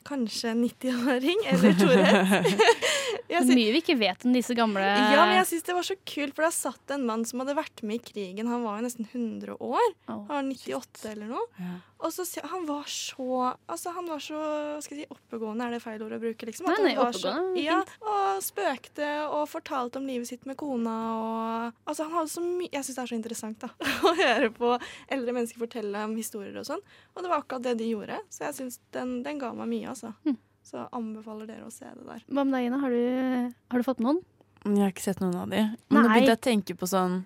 kanskje 0.04 0.54
90-åring 0.58 1.44
eller 1.46 1.76
Tourette. 1.78 2.56
Det 3.40 3.54
er 3.54 3.58
mye 3.58 3.72
vi 3.72 3.80
ikke 3.80 3.98
vet 3.98 4.26
om 4.28 4.32
disse 4.36 4.54
gamle 4.58 4.82
Ja, 4.84 5.24
men 5.24 5.36
jeg 5.40 5.46
synes 5.48 5.64
det 5.68 5.74
var 5.78 5.86
så 5.88 5.96
kult, 6.04 6.34
for 6.36 6.44
da 6.44 6.50
satt 6.52 6.92
en 6.96 7.06
mann 7.08 7.24
som 7.24 7.40
hadde 7.40 7.54
vært 7.56 7.82
med 7.82 7.96
i 8.00 8.04
krigen. 8.12 8.50
Han 8.52 8.62
var 8.66 8.76
jo 8.80 8.84
nesten 8.86 9.08
100 9.08 9.56
år. 9.60 9.88
Han 10.10 10.26
var 10.28 10.42
98 10.50 11.08
eller 11.14 11.32
noe. 11.32 11.46
Ja. 11.58 11.72
Og 12.02 12.10
så, 12.10 12.24
han 12.50 12.64
var 12.66 12.84
så 12.90 13.26
Altså, 13.70 13.92
han 13.94 14.08
var 14.10 14.18
så 14.18 14.38
skal 14.82 14.98
jeg 14.98 15.06
si, 15.06 15.14
oppegående, 15.14 15.68
er 15.68 15.76
det 15.76 15.82
feil 15.84 16.02
ord 16.02 16.16
å 16.16 16.18
bruke, 16.22 16.46
liksom? 16.48 16.66
Nei, 16.66 16.72
At 16.74 16.80
han 16.82 16.88
nei, 16.88 16.96
var 16.98 17.12
så- 17.14 17.30
oppegående, 17.30 17.62
Ja, 17.62 17.78
og 18.02 18.42
spøkte 18.42 19.10
og 19.30 19.48
fortalte 19.48 19.96
om 20.02 20.06
livet 20.10 20.26
sitt 20.28 20.44
med 20.46 20.56
kona 20.58 20.96
og 21.14 21.72
Altså, 21.86 22.04
han 22.08 22.12
hadde 22.18 22.32
så 22.34 22.42
mye 22.42 22.68
Jeg 22.72 22.84
syns 22.84 22.96
det 22.98 23.02
er 23.04 23.12
så 23.12 23.18
interessant, 23.20 23.58
da, 23.62 23.68
å 24.10 24.14
høre 24.18 24.50
på 24.50 24.74
eldre 25.08 25.32
mennesker 25.38 25.62
fortelle 25.62 26.04
om 26.04 26.16
historier 26.18 26.58
og 26.58 26.66
sånn. 26.66 26.82
Og 27.14 27.22
det 27.22 27.30
var 27.30 27.42
akkurat 27.44 27.62
det 27.62 27.78
de 27.78 27.92
gjorde, 27.94 28.18
så 28.32 28.48
jeg 28.48 28.58
syns 28.58 28.80
den, 28.92 29.22
den 29.22 29.38
ga 29.38 29.52
meg 29.54 29.68
mye, 29.70 29.88
altså. 29.94 30.12
Hm. 30.26 30.36
Så 30.66 30.86
anbefaler 30.94 31.48
dere 31.50 31.66
å 31.66 31.74
se 31.74 31.88
det 31.88 32.06
der. 32.06 32.22
Hva 32.28 32.44
med 32.46 32.54
deg, 32.56 32.68
Ina? 32.68 32.78
Har 32.82 32.94
du, 32.94 33.52
har 33.72 33.82
du 33.82 33.86
fått 33.86 34.02
noen? 34.04 34.22
Jeg 34.62 34.78
har 34.78 34.94
ikke 34.94 35.04
sett 35.04 35.20
noen 35.22 35.36
av 35.40 35.50
de. 35.50 35.64
Men 35.90 36.04
nå 36.04 36.08
begynte 36.08 36.34
jeg 36.34 36.38
å 36.38 36.46
tenke 36.46 36.76
på 36.78 36.86
sånn 36.86 37.16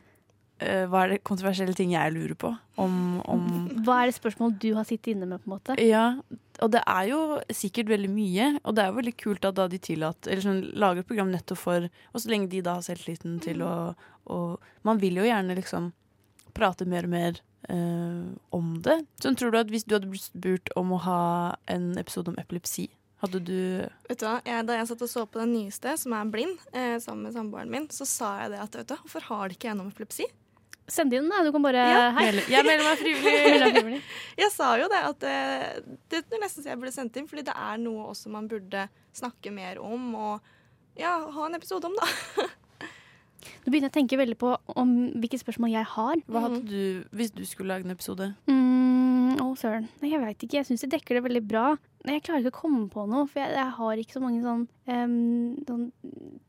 uh, 0.62 0.84
Hva 0.88 1.02
er 1.02 1.12
det 1.12 1.18
kontroversielle 1.28 1.76
ting 1.76 1.92
jeg 1.92 2.14
lurer 2.14 2.32
på? 2.40 2.54
Om, 2.80 2.96
om 3.28 3.44
Hva 3.84 4.00
er 4.00 4.10
det 4.10 4.16
spørsmål 4.16 4.56
du 4.62 4.70
har 4.78 4.88
sittet 4.88 5.12
inne 5.12 5.28
med, 5.28 5.44
på 5.44 5.50
en 5.50 5.56
måte? 5.58 5.76
Ja, 5.84 6.06
og 6.64 6.72
det 6.72 6.80
er 6.88 7.10
jo 7.10 7.20
sikkert 7.52 7.92
veldig 7.92 8.08
mye. 8.08 8.50
Og 8.64 8.76
det 8.76 8.82
er 8.82 8.88
jo 8.88 8.98
veldig 9.02 9.16
kult 9.20 9.44
at 9.44 9.58
da 9.58 9.68
de 9.68 9.80
tillater 9.84 10.32
Eller 10.32 10.46
sånn, 10.46 10.62
lager 10.72 11.04
et 11.04 11.10
program 11.10 11.32
nettopp 11.34 11.60
for 11.60 11.88
Og 11.90 12.22
så 12.22 12.32
lenge 12.32 12.48
de 12.54 12.64
da 12.64 12.78
har 12.78 12.86
selvtilliten 12.88 13.36
til 13.44 13.64
å 13.66 13.74
og 14.26 14.62
Man 14.86 14.98
vil 14.98 15.20
jo 15.20 15.26
gjerne 15.26 15.54
liksom 15.58 15.92
prate 16.56 16.86
mer 16.88 17.06
og 17.06 17.12
mer 17.12 17.40
uh, 17.68 18.32
om 18.56 18.76
det. 18.82 18.96
Sånn, 19.22 19.36
tror 19.38 19.52
du 19.52 19.58
at 19.60 19.72
hvis 19.72 19.84
du 19.84 19.96
hadde 19.96 20.08
blitt 20.10 20.24
spurt 20.24 20.72
om 20.78 20.94
å 20.96 21.02
ha 21.04 21.22
en 21.70 21.90
episode 22.00 22.32
om 22.32 22.38
epilepsi, 22.40 22.88
hadde 23.22 23.40
du 23.48 23.58
Vet 24.08 24.20
du 24.20 24.26
hva, 24.26 24.38
jeg, 24.44 24.66
Da 24.68 24.74
jeg 24.76 24.88
satt 24.90 25.04
og 25.06 25.08
så 25.12 25.22
på 25.28 25.40
den 25.40 25.54
nyeste, 25.56 25.94
som 26.00 26.12
er 26.16 26.32
blind, 26.32 26.58
eh, 26.72 26.96
sammen 27.02 27.28
med 27.28 27.36
samboeren 27.36 27.70
min, 27.72 27.86
så 27.92 28.06
sa 28.08 28.32
jeg 28.42 28.52
det 28.54 28.60
at 28.64 28.76
vet 28.80 28.90
du, 28.92 28.96
hvorfor 29.04 29.24
har 29.30 29.48
de 29.48 29.56
ikke 29.56 29.70
jeg 29.70 29.78
noe 29.78 29.88
med 29.88 29.96
epilepsi? 29.96 30.26
Send 30.86 31.14
inn, 31.18 31.26
da. 31.32 31.40
Du 31.42 31.50
kan 31.50 31.64
bare 31.64 31.82
Ja. 31.82 32.02
Hei. 32.14 32.28
Jeg 32.46 32.62
melder 32.62 32.84
meg 32.86 33.00
frivillig. 33.02 34.02
Jeg 34.38 34.52
sa 34.54 34.68
jo 34.78 34.86
det, 34.92 35.00
at 35.08 35.24
det, 35.24 35.80
det 36.12 36.20
er 36.36 36.44
nesten 36.44 36.62
så 36.62 36.70
jeg 36.70 36.78
burde 36.78 36.94
sendt 36.94 37.16
inn, 37.18 37.26
fordi 37.26 37.42
det 37.48 37.56
er 37.58 37.80
noe 37.82 38.12
også 38.12 38.30
man 38.30 38.46
burde 38.52 38.84
snakke 39.16 39.50
mer 39.50 39.80
om, 39.82 40.12
og 40.14 40.52
ja, 41.00 41.16
ha 41.34 41.48
en 41.48 41.58
episode 41.58 41.88
om, 41.90 41.96
da. 41.98 42.46
Nå 43.66 43.70
begynner 43.72 43.88
jeg 43.88 43.94
å 43.94 43.98
tenke 43.98 44.18
veldig 44.20 44.36
på 44.38 44.52
om 44.78 44.92
hvilke 45.18 45.38
spørsmål 45.42 45.74
jeg 45.74 45.86
har. 45.96 46.22
Hva 46.30 46.44
hadde 46.46 46.62
du 46.70 47.16
hvis 47.18 47.34
du 47.34 47.42
skulle 47.46 47.74
lage 47.74 47.86
en 47.86 47.94
episode? 47.94 48.30
Mm, 48.50 48.85
Å, 49.36 49.50
søren. 49.58 49.86
Nei, 50.00 50.12
Jeg 50.14 50.22
veit 50.22 50.42
ikke. 50.42 50.58
Jeg 50.60 50.68
syns 50.70 50.84
de 50.84 50.88
dekker 50.94 51.18
det 51.18 51.22
veldig 51.26 51.42
bra. 51.44 51.66
Nei, 52.06 52.16
Jeg 52.16 52.22
klarer 52.28 52.44
ikke 52.44 52.54
å 52.54 52.60
komme 52.60 52.84
på 52.92 53.04
noe, 53.10 53.26
for 53.26 53.42
jeg, 53.42 53.52
jeg 53.56 53.72
har 53.76 54.00
ikke 54.00 54.14
så 54.14 54.22
mange 54.22 54.42
sånn, 54.44 54.62
um, 54.86 55.16
sånn 55.66 55.86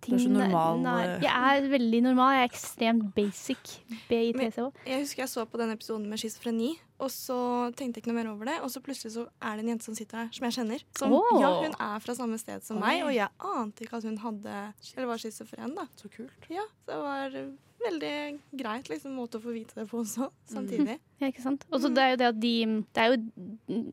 ting 0.06 0.14
Du 0.14 0.16
er 0.16 0.22
så 0.22 0.34
normal, 0.36 0.82
Nei, 0.84 1.00
eh. 1.08 1.26
jeg 1.26 1.34
er 1.58 1.70
veldig 1.72 2.02
normal. 2.06 2.34
Jeg 2.36 2.44
er 2.44 2.52
ekstremt 2.52 3.08
basic. 3.16 3.74
BITCH. 4.08 4.60
Jeg 4.86 5.02
husker 5.02 5.26
jeg 5.26 5.32
så 5.34 5.48
på 5.50 5.60
den 5.62 5.74
episoden 5.74 6.06
med 6.12 6.22
schizofreni, 6.22 6.72
og 7.02 7.10
så 7.14 7.40
tenkte 7.78 7.98
jeg 7.98 8.06
ikke 8.06 8.14
noe 8.14 8.20
mer 8.22 8.32
over 8.36 8.52
det, 8.52 8.58
og 8.62 8.72
så 8.74 8.84
plutselig 8.86 9.16
så 9.18 9.26
er 9.42 9.58
det 9.58 9.66
en 9.66 9.74
jente 9.74 9.90
som 9.90 9.98
sitter 9.98 10.24
her, 10.24 10.34
som 10.38 10.48
jeg 10.48 10.58
kjenner. 10.60 10.88
Som, 11.02 11.18
oh. 11.18 11.32
Ja, 11.42 11.54
hun 11.66 11.74
er 11.74 12.06
fra 12.06 12.18
samme 12.18 12.40
sted 12.42 12.66
som 12.68 12.80
meg, 12.84 13.02
og 13.06 13.16
jeg 13.18 13.30
ante 13.58 13.88
ikke 13.88 14.00
at 14.00 14.08
hun 14.08 14.22
hadde 14.22 14.58
Eller 14.94 15.10
var 15.10 15.22
schizofren, 15.22 15.74
da. 15.78 15.90
Så 15.98 16.14
kult. 16.14 16.52
Ja, 16.54 16.70
så 16.86 16.94
det 16.94 17.02
var 17.02 17.42
veldig 17.84 18.12
greit 18.60 18.88
liksom, 18.90 19.14
måte 19.16 19.38
å 19.40 19.41
få 19.44 19.54
vite 19.54 19.76
det 19.78 19.86
på 19.90 19.99
også, 20.02 20.28
samtidig. 20.49 20.95
Ja, 21.22 21.28
ikke 21.32 21.41
sant? 21.44 21.64
Og 21.72 21.80
så 21.82 21.90
det 21.94 22.04
er 22.04 22.10
jo 22.12 22.18
det 22.22 22.28
at 22.28 22.40
de 22.41 22.52
Det 22.94 23.02
er 23.04 23.08
jo 23.14 23.18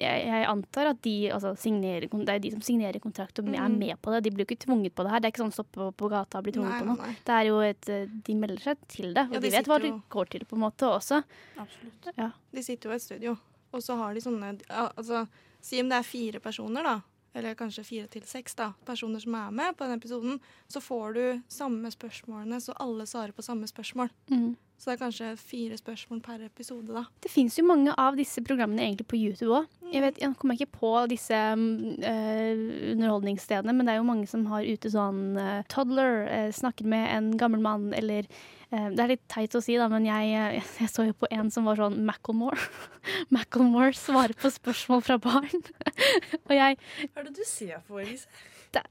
Jeg, 0.00 0.24
jeg 0.28 0.46
antar 0.50 0.90
at 0.90 0.98
de 1.02 1.14
altså, 1.32 1.52
signerer 1.56 2.08
Det 2.12 2.34
er 2.34 2.42
de 2.44 2.50
som 2.52 2.60
signerer 2.64 3.00
kontrakt 3.00 3.38
og 3.40 3.48
er 3.48 3.68
Mm. 3.68 3.78
med 3.78 4.00
på 4.02 4.12
det. 4.12 4.22
De 4.24 4.30
blir 4.34 4.44
jo 4.44 4.50
ikke 4.54 4.66
tvunget 4.66 4.94
på 4.94 5.04
det 5.04 5.10
her. 5.12 5.20
Det 5.20 5.28
er 5.28 5.32
ikke 5.32 5.44
sånn 5.44 5.52
stoppe 5.56 5.78
på, 5.78 5.90
på 5.96 6.10
gata 6.10 6.38
og 6.38 6.44
bli 6.44 6.52
tvunget 6.52 6.74
Nei, 6.74 6.80
på 6.82 6.86
noe. 6.90 6.96
nei. 7.06 7.16
Det 7.24 7.34
er 7.38 7.44
jo 7.48 7.60
et 7.60 7.88
eh, 7.88 8.06
De 8.26 8.34
melder 8.34 8.60
seg 8.60 8.76
til 8.88 9.14
det, 9.14 9.24
og 9.28 9.34
Ja, 9.34 9.40
de, 9.40 9.48
de 9.48 9.56
vet 9.56 9.66
hva 9.72 9.80
det 9.80 9.92
går 10.10 10.30
til, 10.34 10.44
på 10.44 10.56
en 10.58 10.64
måte 10.66 10.84
også. 10.90 11.22
Absolutt. 11.56 12.10
Ja. 12.18 12.30
De 12.52 12.62
sitter 12.62 12.88
jo 12.90 12.92
i 12.92 12.96
et 12.96 13.02
studio, 13.02 13.36
og 13.72 13.80
så 13.82 13.96
har 13.96 14.14
de 14.14 14.20
sånne 14.20 14.56
altså, 14.68 15.26
Si 15.64 15.80
om 15.80 15.88
det 15.88 15.96
er 15.96 16.02
fire 16.04 16.40
personer, 16.44 16.82
da. 16.84 17.00
Eller 17.34 17.56
kanskje 17.58 17.84
fire 17.84 18.10
til 18.10 18.22
seks 18.28 18.54
personer 18.86 19.22
som 19.22 19.34
er 19.34 19.50
med 19.50 19.76
på 19.76 19.84
den 19.84 19.98
episoden. 19.98 20.40
Så 20.68 20.80
får 20.80 21.16
du 21.16 21.24
samme 21.48 21.90
spørsmålene, 21.90 22.60
så 22.60 22.76
alle 22.80 23.06
svarer 23.06 23.34
på 23.34 23.42
samme 23.42 23.66
spørsmål. 23.66 24.12
Mm. 24.30 24.54
Så 24.84 24.90
det 24.90 24.98
er 24.98 25.00
kanskje 25.00 25.28
fire 25.40 25.76
spørsmål 25.80 26.18
per 26.20 26.42
episode, 26.44 26.92
da. 26.92 27.06
Det 27.24 27.30
fins 27.32 27.54
jo 27.56 27.62
mange 27.64 27.94
av 27.96 28.18
disse 28.20 28.42
programmene 28.44 28.82
egentlig 28.84 29.06
på 29.08 29.16
YouTube 29.16 29.54
òg. 29.56 29.70
Jeg 29.88 30.02
vet, 30.04 30.18
jeg 30.20 30.36
kommer 30.36 30.58
ikke 30.58 30.76
på 30.76 30.90
disse 31.08 31.38
eh, 31.38 32.60
underholdningsstedene, 32.90 33.72
men 33.72 33.88
det 33.88 33.94
er 33.94 34.02
jo 34.02 34.10
mange 34.10 34.28
som 34.28 34.44
har 34.50 34.68
ute 34.68 34.92
sånn 34.92 35.38
øh, 35.40 35.62
toddler, 35.72 36.26
øh, 36.26 36.52
snakker 36.52 36.84
med 36.92 37.08
en 37.14 37.32
gammel 37.40 37.64
mann, 37.64 37.94
eller 37.96 38.28
Det 38.74 38.98
er 38.98 39.12
litt 39.12 39.22
teit 39.30 39.54
å 39.54 39.60
si, 39.62 39.76
da, 39.78 39.86
men 39.88 40.04
jeg, 40.04 40.36
eh, 40.36 40.72
jeg 40.82 40.92
så 40.92 41.08
jo 41.08 41.16
på 41.16 41.32
en 41.32 41.48
som 41.54 41.64
var 41.64 41.80
sånn 41.80 42.02
Macclemore. 42.04 42.60
Macclemore 43.32 43.96
svarer 43.96 44.36
på 44.36 44.52
spørsmål 44.52 45.00
fra 45.06 45.16
barn. 45.16 45.64
Og 46.50 46.52
jeg 46.58 46.76
Hva 47.06 47.22
er 47.22 47.30
det 47.30 47.38
du 47.38 47.46
ser 47.48 47.80
på, 47.88 48.04
Elise? 48.04 48.28
Det, 48.74 48.84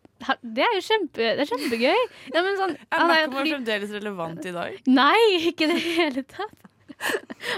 det 0.56 0.64
er 0.66 0.76
jo 0.78 0.84
kjempe, 0.88 1.30
det 1.38 1.44
er 1.44 1.50
kjempegøy. 1.50 2.04
Ja, 2.32 2.44
men 2.46 2.60
sånn, 2.60 2.76
Er 2.90 3.08
Macclemore 3.10 3.48
fremdeles 3.58 3.96
relevant 3.98 4.46
i 4.48 4.54
dag? 4.56 4.78
Nei, 4.88 5.18
ikke 5.50 5.68
i 5.68 5.74
det 5.74 5.82
hele 5.84 6.24
tatt. 6.24 6.60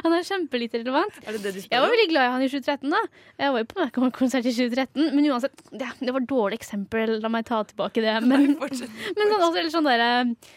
Han 0.03 0.13
er 0.15 0.25
kjempelite 0.25 0.79
relevant. 0.81 1.17
Er 1.25 1.35
det 1.35 1.41
det 1.43 1.51
du 1.55 1.59
Jeg 1.61 1.81
var 1.81 1.91
veldig 1.91 2.07
glad 2.09 2.27
i 2.27 2.31
han 2.33 2.43
i 2.45 2.49
2013, 2.49 2.93
da. 2.93 3.01
Jeg 3.41 3.53
var 3.53 3.61
jo 3.61 3.67
på 3.69 3.79
Macclemore-konsert 3.81 4.47
i 4.49 4.53
2013, 4.55 5.09
men 5.13 5.27
uansett, 5.29 5.65
det, 5.71 5.89
det 6.01 6.13
var 6.15 6.23
et 6.23 6.29
dårlig 6.31 6.59
eksempel. 6.59 7.17
La 7.21 7.31
meg 7.33 7.45
ta 7.49 7.61
tilbake 7.69 8.03
det. 8.05 8.15
Men, 8.25 8.55
men 8.57 8.77
sånn, 8.79 9.43
også, 9.43 9.59
eller 9.59 9.73
sånn 9.73 9.89
der, 9.89 10.05
eh, 10.05 10.53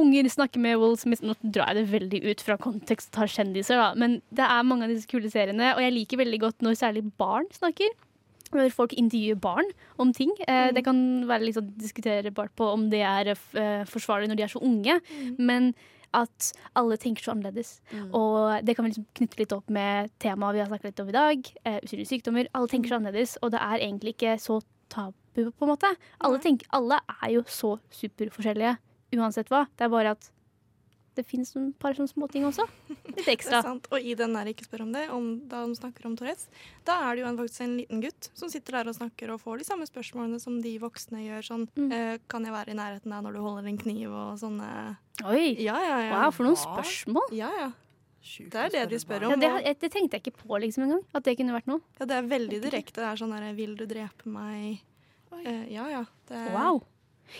Unger 0.00 0.26
snakker 0.28 0.60
med 0.60 0.76
Will 0.76 0.96
Smith 1.00 1.22
Nå 1.24 1.36
drar 1.40 1.70
jeg 1.72 1.78
det 1.78 1.84
veldig 1.94 2.18
ut 2.26 2.42
fra 2.44 2.58
kontekst 2.60 3.12
og 3.12 3.20
tar 3.20 3.30
kjendiser, 3.32 3.80
da. 3.80 3.92
Men 4.00 4.18
det 4.34 4.48
er 4.48 4.66
mange 4.66 4.88
av 4.88 4.92
disse 4.92 5.08
kule 5.08 5.30
seriene, 5.32 5.70
og 5.76 5.84
jeg 5.84 5.94
liker 5.94 6.20
veldig 6.24 6.42
godt 6.48 6.66
når 6.66 6.80
særlig 6.80 7.06
barn 7.20 7.48
snakker. 7.54 7.94
Når 8.54 8.70
folk 8.72 8.92
intervjuer 8.96 9.40
barn 9.40 9.66
om 9.98 10.12
ting. 10.12 10.30
Eh, 10.48 10.70
Det 10.72 10.84
kan 10.84 10.96
være 11.26 11.52
sånn 11.56 11.72
diskuterbart 11.76 12.54
på 12.56 12.68
om 12.72 12.88
det 12.90 13.02
er 13.02 13.32
eh, 13.34 13.84
forsvarlig 13.90 14.28
når 14.30 14.36
de 14.36 14.42
er 14.46 14.52
så 14.54 14.62
unge, 14.62 15.00
men 15.38 15.74
at 16.14 16.52
alle 16.78 16.96
tenker 16.96 17.24
så 17.26 17.32
annerledes. 17.34 17.80
Og 18.14 18.62
det 18.64 18.76
kan 18.76 18.84
vi 18.86 18.92
liksom 18.92 19.06
knytte 19.18 19.38
litt 19.40 19.52
opp 19.56 19.68
med 19.68 20.12
temaet 20.22 20.54
vi 20.54 20.60
har 20.62 20.68
snakket 20.70 20.92
litt 20.92 21.00
om 21.02 21.08
i 21.10 21.16
dag. 21.16 21.48
Eh, 21.66 21.80
usynlige 21.82 22.12
sykdommer. 22.12 22.46
Alle 22.54 22.68
tenker 22.70 22.88
så 22.92 23.00
annerledes, 23.00 23.36
og 23.42 23.50
det 23.50 23.58
er 23.60 23.82
egentlig 23.82 24.14
ikke 24.14 24.36
så 24.38 24.60
tabu, 24.88 25.50
på 25.50 25.66
en 25.66 25.72
måte. 25.72 25.90
Alle, 26.20 26.38
tenker, 26.38 26.66
alle 26.70 27.00
er 27.18 27.32
jo 27.34 27.42
så 27.50 27.74
superforskjellige 27.90 28.76
uansett 29.18 29.50
hva. 29.50 29.64
Det 29.74 29.86
er 29.88 29.90
bare 29.90 30.14
at 30.14 30.30
det 31.16 31.24
fins 31.26 31.54
et 31.56 31.78
par 31.78 31.94
sånne 31.94 32.10
småting 32.10 32.44
også. 32.48 32.64
Litt 32.90 33.20
Det 33.24 33.32
ekstra. 33.36 33.58
er 33.60 33.62
sant. 33.68 33.86
Og 33.92 34.00
i 34.02 34.14
den 34.18 34.32
der 34.34 34.46
Ikke 34.50 34.64
spør 34.66 34.82
om 34.86 34.92
det, 34.92 35.04
om, 35.10 35.28
da 35.48 35.64
de 35.66 35.74
snakker 35.78 36.06
om 36.06 36.16
Tourettes, 36.16 36.48
da 36.84 36.96
er 37.10 37.14
det 37.16 37.22
jo 37.24 37.28
en, 37.30 37.38
faktisk 37.38 37.60
en 37.66 37.76
liten 37.78 38.00
gutt 38.02 38.30
som 38.34 38.48
sitter 38.52 38.72
der 38.80 38.88
og 38.90 38.96
snakker 38.98 39.30
og 39.34 39.40
får 39.40 39.58
de 39.62 39.64
samme 39.68 39.86
spørsmålene 39.86 40.40
som 40.40 40.60
de 40.60 40.74
voksne 40.82 41.22
gjør. 41.26 41.42
Sånn 41.46 41.68
Mm. 41.76 41.92
eh, 41.92 42.18
Kan 42.28 42.44
jeg 42.44 42.52
være 42.52 42.70
i 42.70 42.78
nærheten 42.78 43.12
av 43.12 43.22
når 43.24 43.32
du 43.34 43.40
holder 43.40 43.68
en 43.68 43.78
kniv 43.78 44.10
og 44.12 44.38
sånne 44.38 44.96
Oi! 45.24 45.54
Ja, 45.62 45.78
ja, 45.78 45.98
ja. 46.08 46.20
Wow, 46.24 46.30
for 46.34 46.44
noen 46.44 46.56
spørsmål. 46.58 47.30
Ja, 47.32 47.50
ja. 47.58 47.70
Det 48.24 48.54
er 48.56 48.68
det 48.72 48.88
de 48.90 48.96
spør 48.98 49.26
om. 49.26 49.34
Ja, 49.42 49.58
det, 49.60 49.78
det 49.80 49.90
tenkte 49.92 50.16
jeg 50.16 50.22
ikke 50.24 50.46
på 50.48 50.56
liksom 50.58 50.84
engang. 50.86 51.02
At 51.14 51.24
det 51.24 51.36
kunne 51.36 51.52
vært 51.52 51.66
noe. 51.68 51.80
Ja, 52.00 52.06
det 52.08 52.16
er 52.16 52.22
veldig 52.30 52.60
direkte. 52.62 52.96
Det 53.02 53.04
er 53.04 53.16
sånn 53.20 53.34
der 53.36 53.52
Vil 53.54 53.74
du 53.76 53.84
drepe 53.86 54.24
meg? 54.26 54.80
Eh, 55.44 55.66
ja, 55.74 55.84
ja. 55.90 56.04
Det 56.26 56.36
er, 56.38 56.50
Wow. 56.56 56.80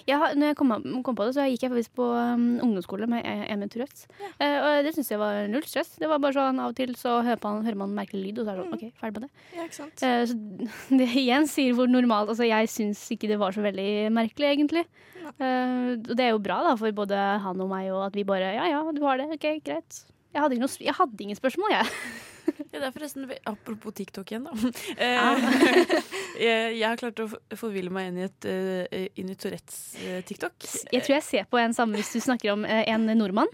Jeg 0.09 0.21
har, 0.21 0.35
når 0.39 0.53
jeg 0.53 0.59
kom, 0.59 0.75
kom 1.07 1.17
på 1.19 1.27
det, 1.29 1.35
så 1.37 1.47
gikk 1.49 1.67
jeg 1.67 1.73
faktisk 1.73 1.95
på 2.01 2.09
um, 2.13 2.47
ungdomsskole 2.65 3.09
med 3.11 3.25
en 3.25 3.65
Tourettes. 3.71 4.07
Ja. 4.21 4.33
Uh, 4.41 4.59
og 4.59 4.87
det 4.87 4.95
syns 4.97 5.13
jeg 5.13 5.21
var 5.23 5.47
null 5.51 5.67
stress. 5.69 5.95
Det 6.01 6.11
var 6.11 6.23
bare 6.23 6.37
sånn 6.37 6.61
Av 6.63 6.73
og 6.73 6.79
til 6.79 6.95
så 6.99 7.17
hører 7.25 7.41
man, 7.45 7.63
hører 7.67 7.81
man 7.85 7.97
merkelig 7.97 8.23
lyd, 8.29 8.43
og 8.43 8.47
så 8.47 8.55
er 8.55 8.61
det 8.61 8.67
sånn 8.67 8.79
OK, 8.79 9.01
ferdig 9.01 9.23
med 9.23 9.27
det. 9.27 9.47
Ja, 9.57 9.69
ikke? 9.69 9.89
Eh, 10.09 10.21
så 10.31 10.39
det 11.01 11.11
igjen 11.25 11.51
sier 11.51 11.77
hvor 11.79 11.91
normalt 11.91 12.33
Altså, 12.35 12.47
jeg 12.49 12.71
syns 12.73 13.03
ikke 13.15 13.31
det 13.31 13.41
var 13.41 13.55
så 13.55 13.65
veldig 13.65 13.89
merkelig, 14.15 14.51
egentlig. 14.57 14.85
Eh, 15.25 15.95
og 15.97 16.13
det 16.13 16.27
er 16.27 16.35
jo 16.35 16.43
bra 16.45 16.61
da, 16.67 16.77
for 16.81 16.97
både 16.97 17.25
han 17.45 17.65
og 17.65 17.71
meg, 17.71 17.91
og 17.95 18.09
at 18.09 18.19
vi 18.19 18.27
bare 18.29 18.55
Ja 18.59 18.69
ja, 18.71 18.85
du 18.93 19.03
har 19.07 19.21
det. 19.21 19.31
OK, 19.39 19.49
greit. 19.65 20.05
Jeg 20.35 20.43
hadde, 20.43 20.59
noe, 20.59 20.79
jeg 20.83 20.97
hadde 20.99 21.23
ingen 21.23 21.39
spørsmål, 21.39 21.77
jeg. 21.79 21.93
Ja, 22.75 22.81
det 22.83 22.89
er 22.89 22.95
forresten, 22.97 23.29
Apropos 23.47 23.95
TikTok 23.95 24.33
igjen, 24.33 24.49
da. 24.49 24.55
Ah. 24.99 25.39
Eh, 25.39 25.93
jeg, 26.47 26.73
jeg 26.81 26.89
har 26.89 26.99
klart 26.99 27.21
å 27.23 27.29
forville 27.55 27.93
meg 27.95 28.11
inn 28.11 28.19
i, 28.19 28.25
et, 28.27 28.49
eh, 28.51 29.05
inn 29.21 29.31
i 29.31 29.37
Tourettes-TikTok. 29.39 30.67
Jeg 30.91 31.05
tror 31.07 31.15
jeg 31.15 31.27
ser 31.29 31.47
på 31.51 31.61
en 31.63 31.77
samme 31.77 32.01
hvis 32.01 32.11
du 32.17 32.19
snakker 32.25 32.57
om 32.57 32.67
eh, 32.67 32.83
en 32.91 33.07
nordmann. 33.15 33.53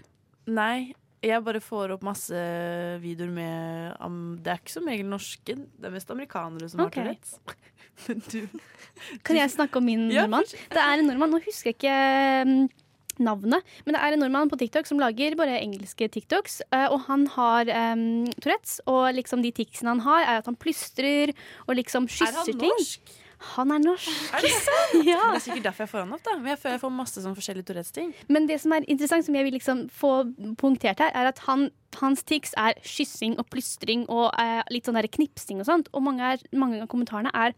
Nei, 0.49 0.95
jeg 1.21 1.45
bare 1.45 1.61
får 1.61 1.93
opp 1.93 2.05
masse 2.05 2.37
videoer 3.03 3.29
med 3.29 3.99
um, 4.01 4.39
Det 4.41 4.55
er 4.55 4.61
ikke 4.63 4.73
som 4.73 4.87
regel 4.89 5.11
norske, 5.11 5.53
det 5.53 5.85
er 5.85 5.93
mest 5.93 6.13
amerikanere 6.13 6.69
som 6.71 6.81
okay. 6.87 7.05
har 7.05 7.13
Tourettes. 7.13 7.37
Du 8.01 8.47
Kan 9.21 9.37
jeg 9.37 9.51
snakke 9.53 9.77
om 9.77 9.85
min 9.85 10.07
Ja, 10.09 10.23
nordmann? 10.23 10.47
Det 10.49 10.81
er 10.81 10.97
en 10.97 11.05
nordmann, 11.11 11.35
nå 11.35 11.41
husker 11.45 11.69
jeg 11.69 11.77
ikke 11.77 11.97
mm, 12.49 12.63
navnet, 13.23 13.73
men 13.85 13.95
det 13.95 14.03
er 14.03 14.15
en 14.15 14.23
nordmann 14.25 14.51
på 14.51 14.59
TikTok 14.61 14.89
som 14.89 15.01
lager 15.01 15.37
bare 15.39 15.59
engelske 15.61 16.09
TikToks, 16.11 16.61
eh, 16.71 16.87
og 16.91 17.05
han 17.07 17.27
har 17.35 17.71
um, 17.93 18.27
Tourettes, 18.41 18.79
og 18.89 19.11
liksom 19.17 19.43
de 19.45 19.53
ticsene 19.55 19.95
han 19.95 20.05
har, 20.05 20.27
er 20.27 20.41
at 20.41 20.49
han 20.49 20.59
plystrer 20.59 21.35
og 21.67 21.75
liksom 21.79 22.09
Er 22.11 22.35
han 22.35 22.57
norsk? 22.61 23.17
Han 23.55 23.71
er 23.73 23.81
norsk. 23.81 24.09
Er 24.35 24.43
det 24.45 24.51
sant? 24.53 24.97
Ja. 25.11 25.21
Det 25.31 25.39
er 25.39 25.43
sikkert 25.45 25.67
derfor 25.69 25.85
jeg 25.85 25.91
får 25.91 26.03
han 26.03 26.13
opp. 26.13 26.23
da 26.25 26.35
Men 26.37 26.51
jeg 26.51 26.59
får, 26.61 26.73
jeg 26.75 26.81
får 26.83 26.93
masse 26.93 27.23
sånn 27.23 27.37
forskjellige 27.37 27.69
Tourettes-ting. 27.69 28.11
Men 28.29 28.47
det 28.49 28.59
som 28.61 28.75
er 28.75 28.85
interessant, 28.85 29.25
som 29.25 29.37
jeg 29.37 29.47
vil 29.47 29.55
liksom 29.57 29.85
få 29.89 30.11
punktert 30.61 31.01
her, 31.01 31.13
er 31.17 31.31
at 31.31 31.41
han, 31.47 31.69
hans 31.97 32.21
tics 32.27 32.53
er 32.59 32.77
kyssing 32.85 33.39
og 33.41 33.49
plystring 33.53 34.05
og 34.09 34.29
eh, 34.41 34.61
litt 34.73 34.87
sånn 34.87 34.99
der 34.99 35.09
knipsing 35.09 35.63
og 35.63 35.69
sånt. 35.69 35.89
Og 35.95 36.05
mange, 36.05 36.35
er, 36.35 36.45
mange 36.53 36.83
av 36.83 36.91
kommentarene 36.91 37.33
er 37.33 37.57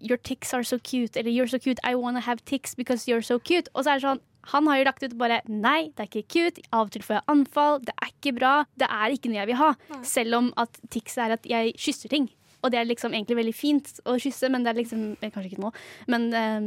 Your 0.00 0.16
tics 0.16 0.54
are 0.54 0.64
so 0.64 0.78
cute, 0.78 1.16
eller 1.16 1.30
You're 1.30 1.48
so 1.48 1.58
cute, 1.58 1.80
I 1.84 1.94
wanna 1.94 2.20
have 2.20 2.44
tics 2.44 2.74
because 2.74 3.06
you're 3.06 3.22
so 3.22 3.38
cute. 3.38 3.68
Og 3.74 3.84
så 3.84 3.94
er 3.94 4.00
det 4.00 4.08
sånn 4.08 4.26
han 4.50 4.66
har 4.66 4.78
jo 4.80 4.84
lagt 4.88 5.02
ut 5.04 5.14
bare 5.20 5.42
Nei, 5.48 5.90
det 5.94 6.06
er 6.06 6.08
ikke 6.08 6.32
cute. 6.32 6.62
Av 6.72 6.88
og 6.88 6.92
til 6.94 7.04
får 7.04 7.18
jeg 7.18 7.28
anfall. 7.28 7.80
Det 7.84 7.92
er 7.92 8.12
ikke 8.12 8.32
bra. 8.38 8.52
Det 8.80 8.88
er 8.88 9.14
ikke 9.14 9.30
noe 9.30 9.40
jeg 9.42 9.50
vil 9.50 9.60
ha. 9.60 9.72
Selv 10.06 10.38
om 10.38 10.52
at 10.60 10.80
tics 10.90 11.18
er 11.20 11.36
at 11.36 11.48
jeg 11.48 11.74
kysser 11.76 12.12
ting. 12.12 12.30
Og 12.64 12.72
det 12.72 12.80
er 12.80 12.88
liksom 12.88 13.14
egentlig 13.16 13.38
veldig 13.38 13.56
fint 13.56 13.92
å 14.08 14.16
kysse, 14.20 14.50
men 14.52 14.64
det 14.64 14.72
er 14.72 14.80
liksom 14.82 15.04
eh, 15.20 15.30
Kanskje 15.32 15.52
ikke 15.52 15.62
nå, 15.64 15.70
men 16.12 16.26
eh, 16.36 16.58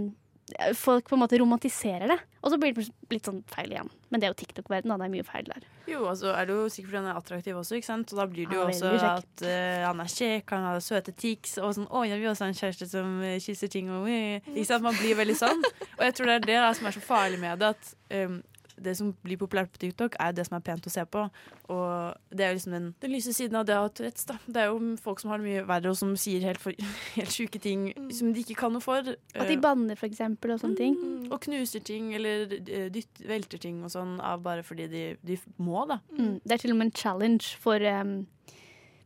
folk 0.75 1.07
på 1.09 1.15
en 1.15 1.21
måte 1.23 1.39
romantiserer 1.39 2.11
det. 2.11 2.17
Og 2.43 2.51
så 2.51 2.57
blir 2.59 2.75
det 2.75 2.85
litt 3.11 3.27
sånn 3.27 3.39
feil 3.49 3.71
igjen. 3.71 3.89
Men 4.11 4.21
det 4.21 4.27
er 4.27 4.33
jo 4.33 4.39
TikTok-verden, 4.41 4.91
da. 4.91 4.97
Det 4.99 5.07
er 5.07 5.13
mye 5.13 5.25
feil 5.25 5.47
der. 5.47 5.67
Jo, 5.89 6.03
og 6.09 6.17
så 6.19 6.33
er 6.35 6.47
det 6.47 6.57
jo 6.57 6.67
sikkert 6.71 6.91
fordi 6.91 6.99
han 6.99 7.09
er 7.11 7.19
attraktiv 7.19 7.59
også, 7.59 7.77
ikke 7.79 7.89
sant? 7.89 8.13
Og 8.13 8.19
da 8.19 8.25
blir 8.29 8.49
det 8.49 8.57
jo 8.57 8.63
er 8.65 8.71
også 8.71 8.91
at 9.09 9.43
uh, 9.47 9.85
han 9.87 10.03
er 10.03 10.11
kjekk, 10.13 10.53
han 10.55 10.67
har 10.67 10.83
søte 10.83 11.15
tics, 11.15 11.57
og 11.59 11.73
sånn 11.77 11.89
Å, 11.89 12.03
jeg 12.07 12.21
vil 12.21 12.31
også 12.31 12.45
ha 12.45 12.51
en 12.51 12.59
kjæreste 12.59 12.89
som 12.91 13.17
eh, 13.23 13.39
kysser 13.43 13.71
ting 13.71 13.91
og 13.93 14.07
eh. 14.11 14.43
Ikke 14.53 14.69
sant? 14.69 14.85
Man 14.85 14.99
blir 14.99 15.17
veldig 15.19 15.37
sånn. 15.39 15.63
Og 15.97 16.03
jeg 16.07 16.17
tror 16.17 16.31
det 16.31 16.37
er 16.39 16.47
det 16.47 16.59
da, 16.59 16.73
som 16.77 16.89
er 16.89 16.97
så 16.97 17.03
farlig 17.03 17.39
med 17.41 17.63
det, 17.63 17.73
at 17.75 18.27
um, 18.27 18.41
det 18.83 18.93
som 18.99 19.11
blir 19.25 19.39
populært 19.41 19.71
på 19.73 19.81
TikTok, 19.81 20.17
er 20.19 20.31
jo 20.31 20.37
det 20.39 20.45
som 20.47 20.57
er 20.57 20.63
pent 20.67 20.87
å 20.89 20.93
se 20.93 21.05
på. 21.05 21.23
Og 21.73 22.35
det 22.35 22.45
er 22.45 22.51
jo 22.53 22.57
liksom 22.59 22.75
den, 22.75 22.89
den 23.03 23.13
lyse 23.15 23.33
siden 23.35 23.57
av 23.59 23.65
det 23.69 23.77
å 23.77 23.85
ha 23.85 23.91
Tourettes. 23.93 24.27
da. 24.29 24.37
Det 24.45 24.61
er 24.63 24.71
jo 24.71 24.95
folk 25.03 25.23
som 25.23 25.31
har 25.33 25.41
det 25.41 25.47
mye 25.47 25.63
verre, 25.69 25.93
og 25.93 25.97
som 25.99 26.13
sier 26.19 26.43
helt, 26.45 26.61
for, 26.63 26.75
helt 27.17 27.33
sjuke 27.33 27.61
ting 27.63 27.87
som 28.13 28.33
de 28.35 28.43
ikke 28.45 28.59
kan 28.59 28.75
noe 28.75 28.83
for. 28.83 29.13
At 29.33 29.47
de 29.47 29.57
Eh, 29.57 29.63
banner, 29.63 29.95
for 29.99 30.09
eksempel, 30.09 30.53
og 30.55 30.61
sånne 30.63 30.77
ting. 30.79 30.97
og 31.31 31.39
knuser 31.47 31.83
ting, 31.85 32.13
eller 32.17 32.51
eh, 32.59 32.89
dytt, 32.93 33.23
velter 33.29 33.61
ting 33.61 33.81
og 33.83 33.91
sånn, 33.93 34.19
av 34.21 34.43
bare 34.45 34.63
fordi 34.63 34.87
de, 34.91 35.03
de 35.23 35.39
må, 35.57 35.85
da. 35.89 35.99
Mm. 36.17 36.39
Det 36.43 36.57
er 36.57 36.63
til 36.63 36.75
og 36.75 36.79
med 36.81 36.91
en 36.91 36.97
challenge 37.03 37.57
for 37.63 37.81
um 37.81 38.23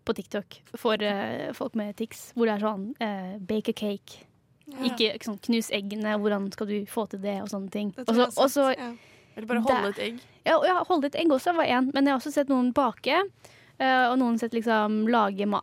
på 0.08 0.14
TikTok 0.16 0.62
for 0.80 1.04
uh, 1.04 1.52
folk 1.52 1.76
med 1.76 1.95
tics, 1.99 2.30
hvor 2.32 2.48
det 2.48 2.54
er 2.54 2.64
sånn 2.64 2.84
uh, 3.04 3.34
bake 3.44 3.74
a 3.74 3.76
cake. 3.76 4.22
Ja. 4.68 4.86
Ikke 4.88 5.10
sånn 5.24 5.40
knus 5.44 5.70
eggene, 5.76 6.14
hvordan 6.20 6.49
skal 6.56 6.70
du 6.70 6.78
få 6.88 7.06
til 7.12 7.20
det, 7.24 7.38
og 7.44 7.49
sånne 7.52 7.72
ting. 7.72 7.94
Og 8.08 8.48
så- 8.52 8.72
ja. 8.76 8.94
Eller 9.38 9.47
bare 9.49 9.61
holde 9.61 9.93
et 9.93 10.01
egg. 10.01 10.19
Ja, 10.47 10.57
ja, 10.65 10.80
holde 10.89 11.11
et 11.11 11.18
egg 11.19 11.31
også 11.34 11.53
var 11.55 11.69
én, 11.69 11.91
men 11.93 12.07
jeg 12.07 12.15
har 12.15 12.19
også 12.19 12.34
sett 12.34 12.49
noen 12.51 12.72
bake. 12.76 13.22
Uh, 13.77 14.07
og 14.09 14.15
noen 14.18 14.39
sett 14.41 14.55
liksom 14.57 15.03
lage, 15.14 15.45
ma 15.45 15.59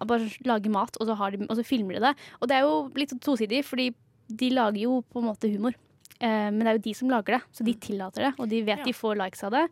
lage 0.46 0.70
mat, 0.70 0.94
og 1.00 1.08
så, 1.08 1.16
har 1.18 1.34
de, 1.34 1.48
og 1.50 1.58
så 1.58 1.64
filmer 1.66 1.96
de 1.98 2.04
det. 2.04 2.12
Og 2.38 2.50
det 2.50 2.60
er 2.60 2.68
jo 2.68 2.76
litt 2.94 3.10
sånn 3.10 3.24
tosidig, 3.24 3.64
fordi 3.66 3.88
de 4.30 4.52
lager 4.54 4.84
jo 4.84 5.00
på 5.10 5.18
en 5.18 5.26
måte 5.32 5.50
humor. 5.50 5.74
Uh, 6.20 6.52
men 6.54 6.62
det 6.62 6.70
er 6.70 6.78
jo 6.78 6.84
de 6.86 6.94
som 6.94 7.10
lager 7.10 7.36
det, 7.38 7.42
så 7.50 7.66
de 7.66 7.74
tillater 7.82 8.28
det, 8.28 8.32
og 8.38 8.46
de 8.52 8.62
vet 8.62 8.78
Ja. 8.78 8.86
de 8.86 8.94
får 8.94 9.18
likes 9.18 9.42
av 9.42 9.56
det. 9.56 9.64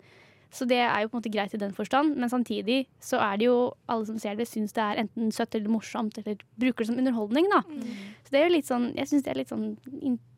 Så 0.53 0.67
det 0.69 0.77
er 0.85 1.01
jo 1.03 1.09
på 1.09 1.17
en 1.17 1.23
måte 1.23 1.33
greit 1.33 1.55
i 1.57 1.61
den 1.63 1.73
forstand, 1.73 2.15
men 2.21 2.29
samtidig 2.29 2.83
så 3.01 3.17
er 3.25 3.39
det 3.41 3.47
jo 3.47 3.73
alle 3.89 4.05
som 4.05 4.19
ser 4.21 4.35
det, 4.37 4.45
syns 4.51 4.75
det 4.77 4.83
er 4.85 5.01
enten 5.01 5.31
søtt 5.33 5.55
eller 5.57 5.73
morsomt, 5.73 6.19
eller 6.21 6.37
bruker 6.61 6.85
det 6.85 6.91
som 6.91 6.99
underholdning, 7.01 7.49
da. 7.49 7.63
Så 8.27 8.35
det 8.35 8.41
er 8.43 8.49
jo 8.49 8.55
litt 8.57 8.69
sånn 8.69 8.91
Jeg 8.95 9.09
syns 9.09 9.23
det 9.25 9.31
er 9.33 9.39
litt 9.41 9.49
sånn 9.49 9.65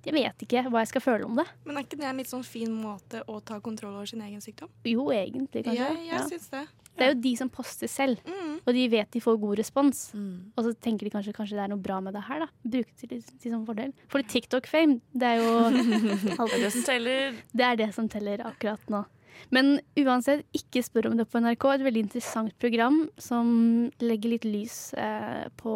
Jeg 0.07 0.15
vet 0.15 0.47
ikke 0.47 0.63
hva 0.71 0.85
jeg 0.85 0.93
skal 0.93 1.01
føle 1.03 1.25
om 1.27 1.35
det. 1.41 1.47
Men 1.67 1.77
er 1.81 1.83
ikke 1.87 1.99
det 1.99 2.07
en 2.07 2.17
litt 2.23 2.31
sånn 2.31 2.45
fin 2.47 2.71
måte 2.71 3.25
å 3.27 3.41
ta 3.45 3.59
kontroll 3.65 3.95
over 3.97 4.07
sin 4.07 4.21
egen 4.23 4.41
sykdom? 4.45 4.69
Jo, 4.85 5.09
egentlig, 5.11 5.65
kanskje. 5.65 5.75
Ja, 5.83 5.93
jeg 5.95 6.07
Ja. 6.15 6.25
syns 6.29 6.49
det. 6.51 6.67
Det 6.97 7.03
er 7.03 7.15
jo 7.15 7.21
de 7.23 7.35
som 7.37 7.49
poster 7.51 7.89
selv, 7.89 8.21
Mm. 8.25 8.61
og 8.65 8.73
de 8.73 8.87
vet 8.89 9.11
de 9.11 9.19
får 9.21 9.41
god 9.41 9.59
respons. 9.59 10.13
Mm. 10.15 10.53
Og 10.57 10.65
så 10.65 10.75
tenker 10.79 11.01
de 11.09 11.11
kanskje 11.11 11.33
kanskje 11.35 11.57
det 11.59 11.65
er 11.65 11.69
noe 11.75 11.83
bra 11.83 11.99
med 12.01 12.15
det 12.15 12.23
her, 12.23 12.39
da. 12.39 12.47
Bruke 12.65 12.87
det 13.09 13.09
til, 13.25 13.39
til 13.41 13.51
som 13.51 13.67
fordel. 13.67 13.93
For 14.07 14.23
TikTok-fame, 14.23 15.01
det 15.13 15.23
er 15.25 15.37
jo 15.43 15.71
Det 15.71 16.39
er 16.55 16.61
det 16.63 16.73
som 16.73 16.83
teller. 16.87 17.35
Det 17.53 17.65
er 17.65 17.77
det 17.77 17.95
som 17.95 18.09
teller 18.09 18.39
akkurat 18.47 18.79
nå. 18.89 19.05
Men 19.51 19.81
uansett, 20.01 20.45
ikke 20.57 20.83
spør 20.83 21.11
om 21.11 21.17
det 21.19 21.27
på 21.31 21.41
NRK. 21.43 21.65
Et 21.75 21.85
veldig 21.87 22.03
interessant 22.07 22.55
program 22.63 23.09
som 23.19 23.91
legger 24.01 24.31
litt 24.35 24.45
lys 24.49 24.95
eh, 24.95 25.45
på 25.61 25.75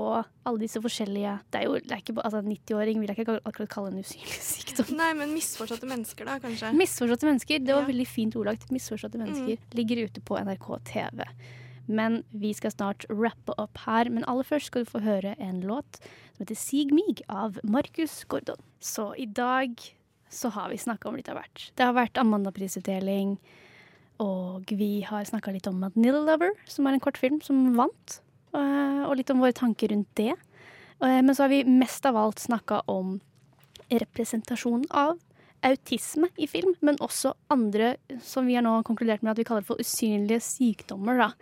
alle 0.49 0.59
disse 0.63 0.81
forskjellige 0.81 1.35
Det 1.53 1.61
er 1.61 1.65
jo 1.69 1.75
det 1.79 1.93
er 1.93 2.01
ikke, 2.03 2.17
altså 2.25 2.41
90-åring 2.43 3.01
vil 3.03 3.11
jeg 3.13 3.19
ikke 3.27 3.39
akkurat 3.45 3.69
kalle 3.75 3.93
en 3.93 4.01
usynlig 4.03 4.41
sykdom. 4.53 4.95
Nei, 4.97 5.13
men 5.19 5.35
misforståtte 5.37 5.89
mennesker, 5.91 6.25
da, 6.31 6.39
kanskje. 6.43 6.73
Misforståtte 6.79 7.29
mennesker. 7.29 7.59
Det 7.65 7.75
var 7.75 7.85
Ja. 7.87 7.91
veldig 7.93 8.09
fint 8.09 8.37
ordlagt. 8.37 8.71
Misforståtte 8.75 9.19
mennesker 9.21 9.59
ligger 9.75 10.05
ute 10.09 10.21
på 10.25 10.39
NRK 10.41 10.69
TV. 10.93 11.25
Men 11.89 12.23
vi 12.37 12.51
skal 12.53 12.71
snart 12.75 13.07
rappe 13.09 13.55
opp 13.57 13.79
her. 13.87 14.11
Men 14.13 14.25
aller 14.29 14.45
først 14.45 14.67
skal 14.73 14.85
du 14.85 14.91
få 14.91 15.01
høre 15.01 15.35
en 15.41 15.63
låt 15.65 16.01
som 16.37 16.43
heter 16.45 16.59
Sig 16.61 16.91
Mig 16.93 17.23
av 17.29 17.57
Markus 17.65 18.25
Gordon. 18.29 18.61
Så 18.81 19.15
i 19.17 19.25
dag 19.25 19.73
så 20.31 20.51
har 20.51 20.69
vi 20.71 20.79
snakka 20.79 21.09
om 21.09 21.17
litt 21.17 21.29
av 21.29 21.37
hvert. 21.41 21.71
Det 21.77 21.85
har 21.85 21.95
vært 21.97 22.19
Amanda-prisutdeling, 22.21 23.37
og 24.21 24.65
vi 24.75 25.01
har 25.07 25.25
snakka 25.25 25.53
litt 25.55 25.67
om 25.71 25.79
Manila 25.81 26.21
Lover, 26.27 26.51
som 26.67 26.87
er 26.87 26.97
en 26.97 27.01
kortfilm 27.01 27.41
som 27.43 27.75
vant. 27.77 28.21
eh, 28.55 29.05
Og 29.09 29.17
litt 29.17 29.31
om 29.31 29.41
våre 29.41 29.53
tanker 29.53 29.89
rundt 29.89 30.15
det. 30.15 30.31
Eh, 31.01 31.23
Men 31.23 31.35
så 31.35 31.45
har 31.45 31.49
vi 31.49 31.65
mest 31.65 32.05
av 32.07 32.17
alt 32.17 32.37
snakka 32.39 32.83
om 32.89 33.21
representasjon 33.91 34.85
av 34.91 35.19
autisme 35.63 36.29
i 36.39 36.47
film, 36.47 36.75
men 36.81 36.97
også 37.03 37.33
andre 37.51 37.97
som 38.23 38.47
vi 38.47 38.55
har 38.55 38.63
nå 38.63 38.83
konkludert 38.87 39.23
med 39.23 39.33
at 39.33 39.39
vi 39.39 39.45
kaller 39.45 39.65
for 39.67 39.77
usynlige 39.83 40.41
sykdommer. 40.45 41.19
Da. 41.19 41.33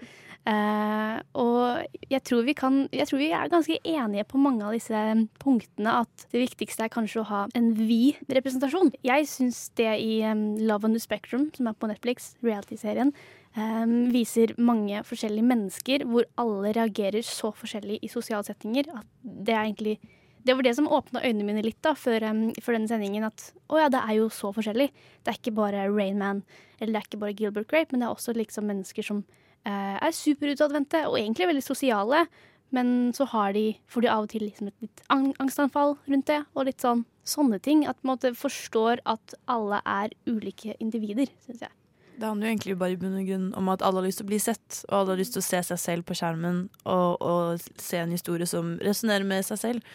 Eh, 0.47 1.17
og 1.43 2.03
jeg 2.07 2.23
tror, 2.29 2.45
vi 2.47 2.55
kan, 2.55 2.85
jeg 2.95 3.09
tror 3.09 3.19
vi 3.19 3.33
er 3.35 3.51
ganske 3.51 3.79
enige 3.83 4.27
på 4.31 4.39
mange 4.39 4.63
av 4.63 4.77
disse 4.77 4.99
punktene. 5.43 6.03
At 6.05 6.27
det 6.31 6.45
viktigste 6.45 6.87
er 6.87 6.93
kanskje 6.93 7.23
å 7.23 7.29
ha 7.31 7.41
en 7.59 7.73
vid 7.79 8.21
representasjon. 8.31 8.93
Jeg 9.07 9.27
syns 9.31 9.65
det 9.79 9.91
i 10.05 10.21
um, 10.29 10.53
Love 10.63 10.87
on 10.87 10.95
the 10.95 11.03
Spectrum, 11.03 11.49
som 11.57 11.71
er 11.71 11.79
på 11.79 11.91
Netflix, 11.91 12.35
reality-serien, 12.47 13.11
um, 13.59 13.97
viser 14.15 14.55
mange 14.59 15.03
forskjellige 15.09 15.51
mennesker 15.51 16.07
hvor 16.07 16.29
alle 16.39 16.77
reagerer 16.77 17.27
så 17.27 17.51
forskjellig 17.57 17.99
i 18.07 18.13
sosiale 18.13 18.47
settinger 18.47 18.93
at 18.95 19.09
det 19.23 19.57
er 19.57 19.65
egentlig 19.65 19.99
det 20.47 20.55
var 20.55 20.63
det 20.63 20.77
som 20.79 20.87
åpna 20.87 21.25
øynene 21.27 21.43
mine 21.43 21.63
litt 21.67 21.81
da, 21.83 21.97
før, 21.99 22.23
um, 22.31 22.45
før 22.63 22.77
denne 22.77 22.87
sendingen. 22.87 23.25
At 23.27 23.49
å 23.67 23.81
ja, 23.81 23.89
det 23.91 23.99
er 23.99 24.21
jo 24.21 24.29
så 24.31 24.53
forskjellig. 24.55 24.93
Det 25.27 25.33
er 25.33 25.41
ikke 25.41 25.57
bare 25.57 25.89
Rain 25.91 26.21
Man 26.23 26.45
eller 26.79 26.93
det 26.93 27.01
er 27.01 27.09
ikke 27.09 27.21
bare 27.25 27.35
Gilbert 27.35 27.67
Grape, 27.73 27.91
men 27.91 28.05
det 28.05 28.07
er 28.07 28.15
også 28.15 28.37
liksom 28.37 28.69
mennesker 28.71 29.07
som 29.09 29.25
eh, 29.25 29.46
er 29.71 30.15
superutadvendte 30.15 31.07
og 31.09 31.19
egentlig 31.19 31.51
veldig 31.51 31.65
sosiale. 31.65 32.27
Men 32.75 33.13
så 33.15 33.27
de, 33.55 33.77
får 33.87 34.03
de 34.03 34.09
av 34.11 34.25
og 34.27 34.31
til 34.33 34.43
liksom 34.43 34.69
et 34.69 34.87
litt 34.87 35.03
angstanfall 35.13 35.97
rundt 36.11 36.27
det, 36.27 36.41
og 36.55 36.67
litt 36.67 36.83
sånn 36.83 37.05
sånne 37.27 37.61
ting. 37.63 37.85
At 37.87 37.99
man 38.07 38.19
forstår 38.19 39.03
at 39.07 39.35
alle 39.47 39.81
er 39.87 40.15
ulike 40.27 40.77
individer, 40.83 41.31
syns 41.47 41.67
jeg. 41.67 41.75
Det 42.17 42.25
handler 42.25 42.47
jo 42.47 42.53
egentlig 42.55 42.79
bare 42.81 42.95
i 42.95 42.99
bunn 43.01 43.19
og 43.19 43.29
grunn 43.29 43.49
om 43.61 43.67
at 43.69 43.83
alle 43.85 44.01
har 44.01 44.07
lyst 44.09 44.23
til 44.23 44.27
å 44.27 44.31
bli 44.31 44.41
sett, 44.41 44.83
og 44.89 44.95
alle 44.99 45.13
har 45.13 45.21
lyst 45.21 45.35
til 45.37 45.43
å 45.43 45.47
se 45.47 45.63
seg 45.69 45.81
selv 45.83 46.07
på 46.09 46.17
skjermen 46.17 46.63
og, 46.89 47.21
og 47.21 47.67
se 47.83 48.01
en 48.01 48.15
historie 48.15 48.49
som 48.49 48.79
resonnerer 48.81 49.27
med 49.29 49.45
seg 49.45 49.61
selv. 49.61 49.91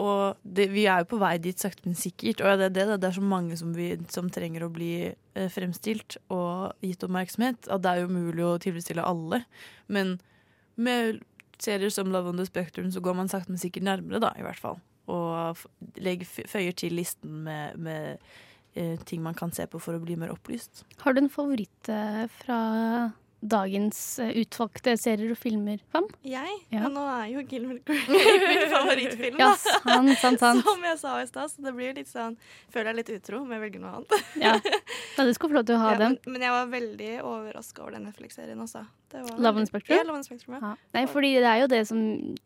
Og 0.00 0.40
det, 0.42 0.66
vi 0.72 0.86
er 0.90 1.02
jo 1.02 1.10
på 1.12 1.20
vei 1.22 1.36
dit 1.42 1.60
sakte, 1.60 1.84
men 1.86 1.98
sikkert. 1.98 2.42
Og 2.42 2.58
det, 2.58 2.72
det, 2.74 2.86
det 2.98 3.08
er 3.08 3.14
så 3.14 3.22
mange 3.22 3.58
som, 3.58 3.74
vi, 3.76 3.92
som 4.10 4.30
trenger 4.32 4.66
å 4.66 4.72
bli 4.74 4.94
eh, 5.12 5.50
fremstilt 5.52 6.18
og 6.34 6.74
gitt 6.82 7.04
oppmerksomhet, 7.06 7.68
at 7.70 7.84
det 7.84 7.92
er 7.92 8.02
jo 8.02 8.10
umulig 8.10 8.46
å 8.46 8.56
tilfredsstille 8.62 9.04
alle. 9.06 9.44
Men 9.86 10.16
med 10.74 11.22
serier 11.62 11.92
som 11.94 12.10
Love 12.10 12.32
on 12.32 12.40
the 12.40 12.48
Spectrum 12.48 12.90
så 12.90 13.02
går 13.04 13.14
man 13.20 13.30
sakte, 13.30 13.54
men 13.54 13.62
sikkert 13.62 13.86
nærmere, 13.86 14.22
da, 14.24 14.32
i 14.38 14.46
hvert 14.46 14.60
fall. 14.60 14.82
Og 15.10 15.62
legger, 16.02 16.26
føyer 16.50 16.74
til 16.74 16.96
listen 16.98 17.44
med, 17.46 17.78
med 17.78 18.24
eh, 18.74 18.98
ting 19.06 19.22
man 19.22 19.38
kan 19.38 19.54
se 19.54 19.68
på 19.70 19.78
for 19.82 19.94
å 19.94 20.02
bli 20.02 20.18
mer 20.18 20.34
opplyst. 20.34 20.82
Har 21.04 21.14
du 21.14 21.22
en 21.22 21.30
favoritt 21.30 21.92
eh, 21.92 22.24
fra 22.42 22.58
dagens 23.44 23.98
eh, 24.24 24.30
utvalgte 24.40 24.94
serier 25.00 25.32
og 25.34 25.38
filmer, 25.38 25.80
fram? 25.92 26.06
Jeg? 26.24 26.56
Ja. 26.72 26.88
Nå 26.92 27.02
er 27.12 27.26
jo 27.34 27.44
Gilbert 27.50 27.84
Grape 27.84 28.20
min 28.48 28.64
favorittfilm. 28.72 29.38
Ja, 29.42 29.50
sant, 29.60 30.14
sant, 30.22 30.40
sant. 30.40 30.64
Som 30.64 30.84
jeg 30.88 30.98
sa 31.02 31.14
i 31.20 31.28
stad, 31.28 31.52
så 31.52 31.66
det 31.66 31.74
blir 31.76 31.94
litt 31.98 32.08
sånn 32.10 32.38
Føler 32.72 32.90
jeg 32.92 33.00
litt 33.02 33.12
utro, 33.20 33.42
men 33.44 33.58
jeg 33.58 33.64
velger 33.66 33.84
noe 33.84 33.92
annet. 34.00 34.28
Ja. 34.40 34.54
ja, 34.64 35.24
du 35.28 35.32
skal 35.36 35.52
få 35.52 35.58
lov 35.60 35.68
til 35.68 35.76
å 35.78 35.82
ha 35.84 35.92
Ja, 35.94 36.00
den. 36.06 36.16
men, 36.24 36.34
men 36.38 36.46
jeg 36.48 36.56
var 36.56 36.72
veldig 36.72 37.12
overraska 37.22 37.84
over 37.84 37.98
den 37.98 38.08
Netflix-serien 38.08 38.64
også. 38.64 38.84
Love 39.38 39.60
on 39.60 39.66
Spectrum? 39.66 39.96
Ja, 39.96 40.02
Love 40.02 40.18
on 40.18 40.24
Spectrum, 40.26 40.56
ja. 40.58 40.72
Nei, 40.96 41.04
fordi 41.10 41.30
det 41.38 41.46
er 41.48 41.60
jo 41.62 41.68
det 41.70 41.80
som 41.88 42.00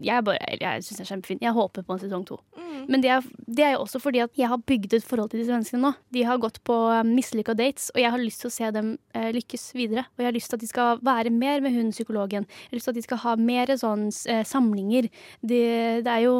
Jeg, 0.04 0.24
bare, 0.26 0.38
jeg 0.60 0.84
syns 0.84 1.02
er 1.02 1.08
kjempefint. 1.08 1.42
Jeg 1.44 1.54
håper 1.56 1.84
på 1.86 1.96
en 1.96 2.02
sesong 2.02 2.26
to. 2.28 2.38
Mm. 2.58 2.84
Men 2.92 3.04
det 3.04 3.12
er, 3.14 3.28
det 3.46 3.64
er 3.64 3.74
jo 3.76 3.84
også 3.84 4.00
fordi 4.02 4.22
at 4.24 4.38
jeg 4.38 4.50
har 4.52 4.60
bygd 4.68 4.98
et 4.98 5.06
forhold 5.06 5.32
til 5.32 5.42
disse 5.42 5.54
menneskene 5.54 5.82
nå. 5.82 5.92
De 6.14 6.24
har 6.28 6.40
gått 6.42 6.60
på 6.68 6.76
um, 6.92 7.12
mislykka 7.16 7.56
dates, 7.58 7.90
og 7.94 8.02
jeg 8.02 8.12
har 8.14 8.22
lyst 8.22 8.44
til 8.44 8.50
å 8.50 8.54
se 8.54 8.72
dem 8.76 8.94
eh, 9.16 9.30
lykkes 9.36 9.68
videre. 9.78 10.06
Og 10.16 10.24
jeg 10.24 10.30
har 10.30 10.36
lyst 10.36 10.52
til 10.52 10.60
at 10.60 10.64
de 10.64 10.70
skal 10.70 11.04
være 11.04 11.32
mer 11.34 11.64
med 11.64 11.76
hun 11.76 11.92
psykologen. 11.94 12.48
Jeg 12.48 12.72
har 12.72 12.80
lyst 12.80 12.90
til 12.90 12.96
at 12.96 13.00
de 13.00 13.06
skal 13.06 13.22
ha 13.24 13.36
mer 13.40 13.74
sånn 13.80 14.08
eh, 14.28 14.44
samlinger. 14.48 15.08
Det, 15.40 15.64
det 16.04 16.18
er 16.18 16.26
jo 16.28 16.36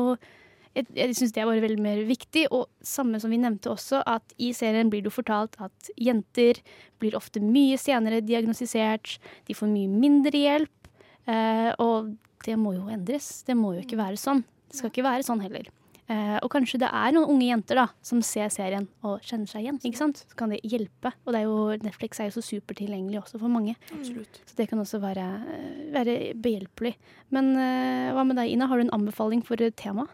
jeg, 0.79 0.87
jeg 0.97 1.17
syns 1.19 1.35
det 1.35 1.43
er 1.43 1.49
bare 1.51 1.65
veldig 1.65 1.83
mer 1.85 2.03
viktig. 2.09 2.47
Og 2.55 2.69
samme 2.85 3.21
som 3.23 3.33
vi 3.35 3.41
nevnte 3.43 3.73
også, 3.73 4.03
at 4.07 4.37
i 4.41 4.53
serien 4.57 4.91
blir 4.93 5.05
det 5.05 5.11
jo 5.11 5.19
fortalt 5.19 5.59
at 5.63 5.93
jenter 5.99 6.61
blir 7.03 7.19
ofte 7.19 7.43
mye 7.45 7.79
senere 7.81 8.23
diagnostisert. 8.25 9.19
De 9.49 9.57
får 9.59 9.71
mye 9.73 9.91
mindre 9.91 10.45
hjelp. 10.45 10.93
Eh, 11.29 11.73
og 11.83 12.15
det 12.47 12.57
må 12.61 12.77
jo 12.77 12.87
endres. 12.93 13.43
Det 13.49 13.59
må 13.59 13.75
jo 13.77 13.83
ikke 13.85 14.01
være 14.01 14.21
sånn. 14.21 14.45
Det 14.69 14.81
skal 14.81 14.93
ikke 14.93 15.07
være 15.07 15.27
sånn 15.27 15.43
heller. 15.45 15.69
Eh, 16.09 16.37
og 16.41 16.49
kanskje 16.55 16.79
det 16.81 16.89
er 16.89 17.13
noen 17.13 17.29
unge 17.35 17.51
jenter 17.51 17.83
da, 17.83 17.85
som 18.05 18.23
ser 18.25 18.49
serien 18.53 18.87
og 19.05 19.19
kjenner 19.29 19.51
seg 19.51 19.67
igjen. 19.67 19.81
ikke 19.85 20.01
sant? 20.01 20.23
Så 20.25 20.39
kan 20.41 20.55
det 20.55 20.63
hjelpe. 20.65 21.13
Og 21.27 21.35
det 21.35 21.43
er 21.43 21.45
jo, 21.45 21.59
Netflix 21.85 22.21
er 22.21 22.31
jo 22.31 22.39
så 22.39 22.45
supertilgjengelig 22.47 23.21
også 23.21 23.41
for 23.43 23.53
mange. 23.53 23.75
Absolutt. 23.93 24.41
Så 24.49 24.57
det 24.57 24.71
kan 24.71 24.81
også 24.81 25.03
være, 25.03 25.27
eh, 25.53 25.83
være 25.93 26.17
behjelpelig. 26.41 26.95
Men 27.37 27.53
eh, 27.61 28.15
hva 28.17 28.25
med 28.25 28.41
deg, 28.41 28.55
Ina? 28.55 28.71
Har 28.71 28.81
du 28.81 28.87
en 28.87 28.97
anbefaling 28.97 29.45
for 29.45 29.61
et 29.61 29.77
tema? 29.77 30.09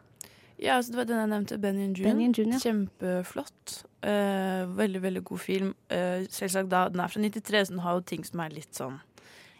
Ja, 0.65 0.78
altså, 0.78 0.95
det 0.95 1.01
var 1.03 1.09
den 1.09 1.20
jeg 1.20 1.31
nevnte, 1.31 1.59
Benny 1.61 1.85
and 1.85 1.99
June. 1.99 2.09
Benny 2.09 2.28
and 2.28 2.39
June, 2.39 2.55
ja. 2.55 2.61
Kjempeflott. 2.62 3.74
Uh, 4.05 4.77
veldig, 4.77 5.03
veldig 5.03 5.24
god 5.24 5.41
film. 5.41 5.74
Uh, 5.93 6.24
selvsagt 6.32 6.70
da, 6.73 6.86
Den 6.93 7.03
er 7.05 7.12
fra 7.12 7.20
93, 7.20 7.66
så 7.66 7.74
den 7.74 7.85
har 7.85 7.99
jo 7.99 8.07
ting 8.09 8.24
som 8.24 8.41
er 8.45 8.55
litt 8.55 8.77
sånn 8.77 9.01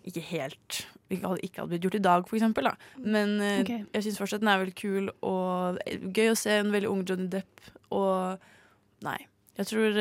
ikke 0.05 0.21
helt 0.21 0.83
Ikke 1.09 1.31
hadde, 1.31 1.41
ikke 1.47 1.63
hadde 1.63 1.71
blitt 1.71 1.85
gjort 1.87 1.95
i 1.97 2.03
dag, 2.05 2.27
for 2.29 2.37
eksempel. 2.37 2.69
Da. 2.69 2.75
Men 3.01 3.39
uh, 3.41 3.61
okay. 3.63 3.85
jeg 3.93 4.07
syns 4.07 4.19
fortsatt 4.21 4.43
den 4.43 4.51
er 4.53 4.61
veldig 4.61 4.77
kul 4.81 5.13
og 5.25 5.79
gøy 6.17 6.33
å 6.33 6.41
se 6.41 6.59
en 6.61 6.73
veldig 6.75 6.91
ung 6.93 7.05
Johnny 7.09 7.29
Depp. 7.33 7.71
Og 7.95 9.05
nei. 9.07 9.21
Jeg 9.55 9.71
tror 9.71 9.97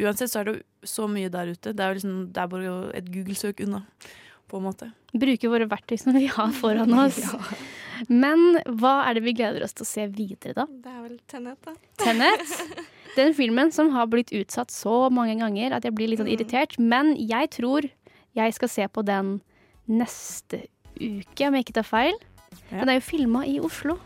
Uansett 0.00 0.32
så 0.32 0.40
er 0.40 0.48
det 0.48 0.54
jo 0.54 0.88
så 0.88 1.04
mye 1.10 1.28
der 1.30 1.52
ute. 1.52 1.74
Det 1.76 1.84
er 1.84 1.92
jo 1.92 1.98
liksom, 1.98 2.16
det 2.32 2.42
er 2.42 2.50
bare 2.54 2.74
et 2.96 3.10
Google-søk 3.12 3.60
unna, 3.66 3.82
på 4.48 4.58
en 4.58 4.66
måte. 4.66 4.88
Bruke 5.12 5.50
våre 5.52 5.68
verktøy 5.68 5.98
som 6.00 6.16
vi 6.16 6.30
har 6.32 6.54
foran 6.56 6.94
oss. 7.04 7.20
Men 8.08 8.60
hva 8.80 9.00
er 9.08 9.18
det 9.18 9.24
vi 9.26 9.34
gleder 9.36 9.64
oss 9.66 9.74
til 9.76 9.84
å 9.84 9.90
se 9.90 10.06
videre, 10.14 10.54
da? 10.56 10.66
Det 10.70 10.92
er 10.92 11.02
vel 11.04 11.18
Tenet, 11.30 11.60
da. 11.66 11.74
Tenet. 12.00 12.56
Den 13.18 13.34
filmen 13.34 13.72
som 13.74 13.90
har 13.94 14.06
blitt 14.10 14.30
utsatt 14.36 14.70
så 14.72 15.08
mange 15.12 15.34
ganger 15.40 15.74
at 15.76 15.86
jeg 15.86 15.96
blir 15.98 16.10
litt 16.10 16.22
sånn 16.22 16.30
irritert. 16.30 16.78
Men 16.78 17.12
jeg 17.18 17.50
tror 17.58 17.88
jeg 18.38 18.56
skal 18.56 18.70
se 18.70 18.86
på 18.88 19.04
den 19.06 19.40
neste 19.90 20.64
uke, 21.00 21.48
om 21.48 21.56
jeg 21.58 21.66
ikke 21.66 21.80
tar 21.80 21.88
feil. 21.88 22.20
Den 22.70 22.90
er 22.90 23.00
jo 23.00 23.06
filma 23.08 23.42
i 23.46 23.58
Oslo. 23.62 23.98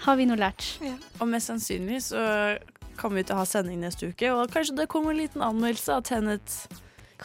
Har 0.00 0.16
vi 0.16 0.24
noe 0.28 0.40
lært? 0.40 0.78
Og 1.20 1.28
mest 1.28 1.50
sannsynlig 1.50 2.00
så 2.08 2.22
kommer 3.00 3.20
vi 3.20 3.26
til 3.28 3.36
å 3.36 3.42
ha 3.42 3.48
sending 3.48 3.80
neste 3.84 4.10
uke, 4.12 4.30
og 4.32 4.52
kanskje 4.52 4.78
det 4.80 4.88
kommer 4.92 5.14
en 5.14 5.20
liten 5.20 5.44
anmeldelse 5.44 5.96
av 5.96 6.06
Tenet 6.08 6.56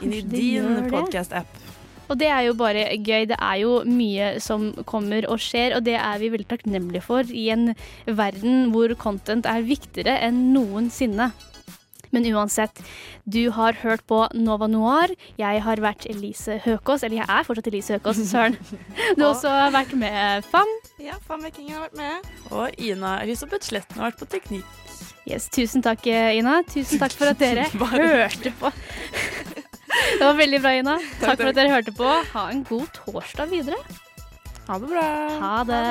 inn 0.03 0.14
i 0.15 0.22
din 0.23 0.90
det. 0.91 1.45
Og 2.10 2.19
det 2.19 2.30
er 2.32 2.45
jo 2.48 2.53
bare 2.60 2.86
gøy. 2.98 3.26
Det 3.32 3.40
er 3.40 3.57
jo 3.64 3.80
mye 3.90 4.36
som 4.44 4.69
kommer 4.88 5.27
og 5.32 5.41
skjer, 5.41 5.76
og 5.77 5.86
det 5.88 5.98
er 5.99 6.22
vi 6.22 6.32
veldig 6.34 6.48
takknemlige 6.52 7.03
for 7.06 7.26
i 7.32 7.49
en 7.53 7.72
verden 8.06 8.72
hvor 8.73 8.94
content 8.99 9.48
er 9.49 9.65
viktigere 9.65 10.19
enn 10.27 10.48
noensinne. 10.56 11.32
Men 12.15 12.23
uansett, 12.32 12.80
du 13.27 13.49
har 13.52 13.76
hørt 13.82 14.06
på 14.07 14.22
Nova 14.40 14.69
Noir. 14.72 15.11
Jeg 15.41 15.64
har 15.65 15.82
vært 15.84 16.06
Elise 16.07 16.61
Høkås. 16.64 17.03
Eller 17.03 17.19
jeg 17.19 17.27
er 17.27 17.44
fortsatt 17.48 17.68
Elise 17.68 17.98
Høkås, 17.98 18.22
søren. 18.32 18.56
Du 19.18 19.26
har 19.26 19.34
også 19.34 19.52
vært 19.76 19.91
med 19.99 20.48
Fam. 20.48 20.72
Ja, 21.03 21.18
Fameking 21.27 21.73
har 21.73 21.90
vært 21.90 21.99
med. 21.99 22.32
Og 22.56 22.80
Ina 22.80 23.18
Elisabeth 23.26 23.68
Sletten 23.68 23.99
har 23.99 24.14
vært 24.14 24.22
på 24.23 24.30
teknikk. 24.38 24.82
Yes, 25.26 25.49
tusen 25.49 25.84
takk, 25.84 26.06
Ina. 26.07 26.60
Tusen 26.69 27.02
takk 27.02 27.18
for 27.18 27.34
at 27.34 27.41
dere 27.41 27.68
hørte 27.98 28.53
på. 28.61 28.72
Det 30.20 30.24
var 30.26 30.38
veldig 30.40 30.62
bra, 30.64 30.74
Ina. 30.80 30.96
Takk 31.22 31.40
for 31.42 31.52
at 31.52 31.58
dere 31.60 31.72
hørte 31.74 31.94
på. 31.96 32.10
Ha 32.34 32.48
en 32.52 32.64
god 32.68 32.88
torsdag 32.96 33.52
videre. 33.52 33.80
Ha 34.68 34.80
det 34.82 34.90
bra. 34.90 35.06
Ha 35.42 35.56
det. 35.70 35.82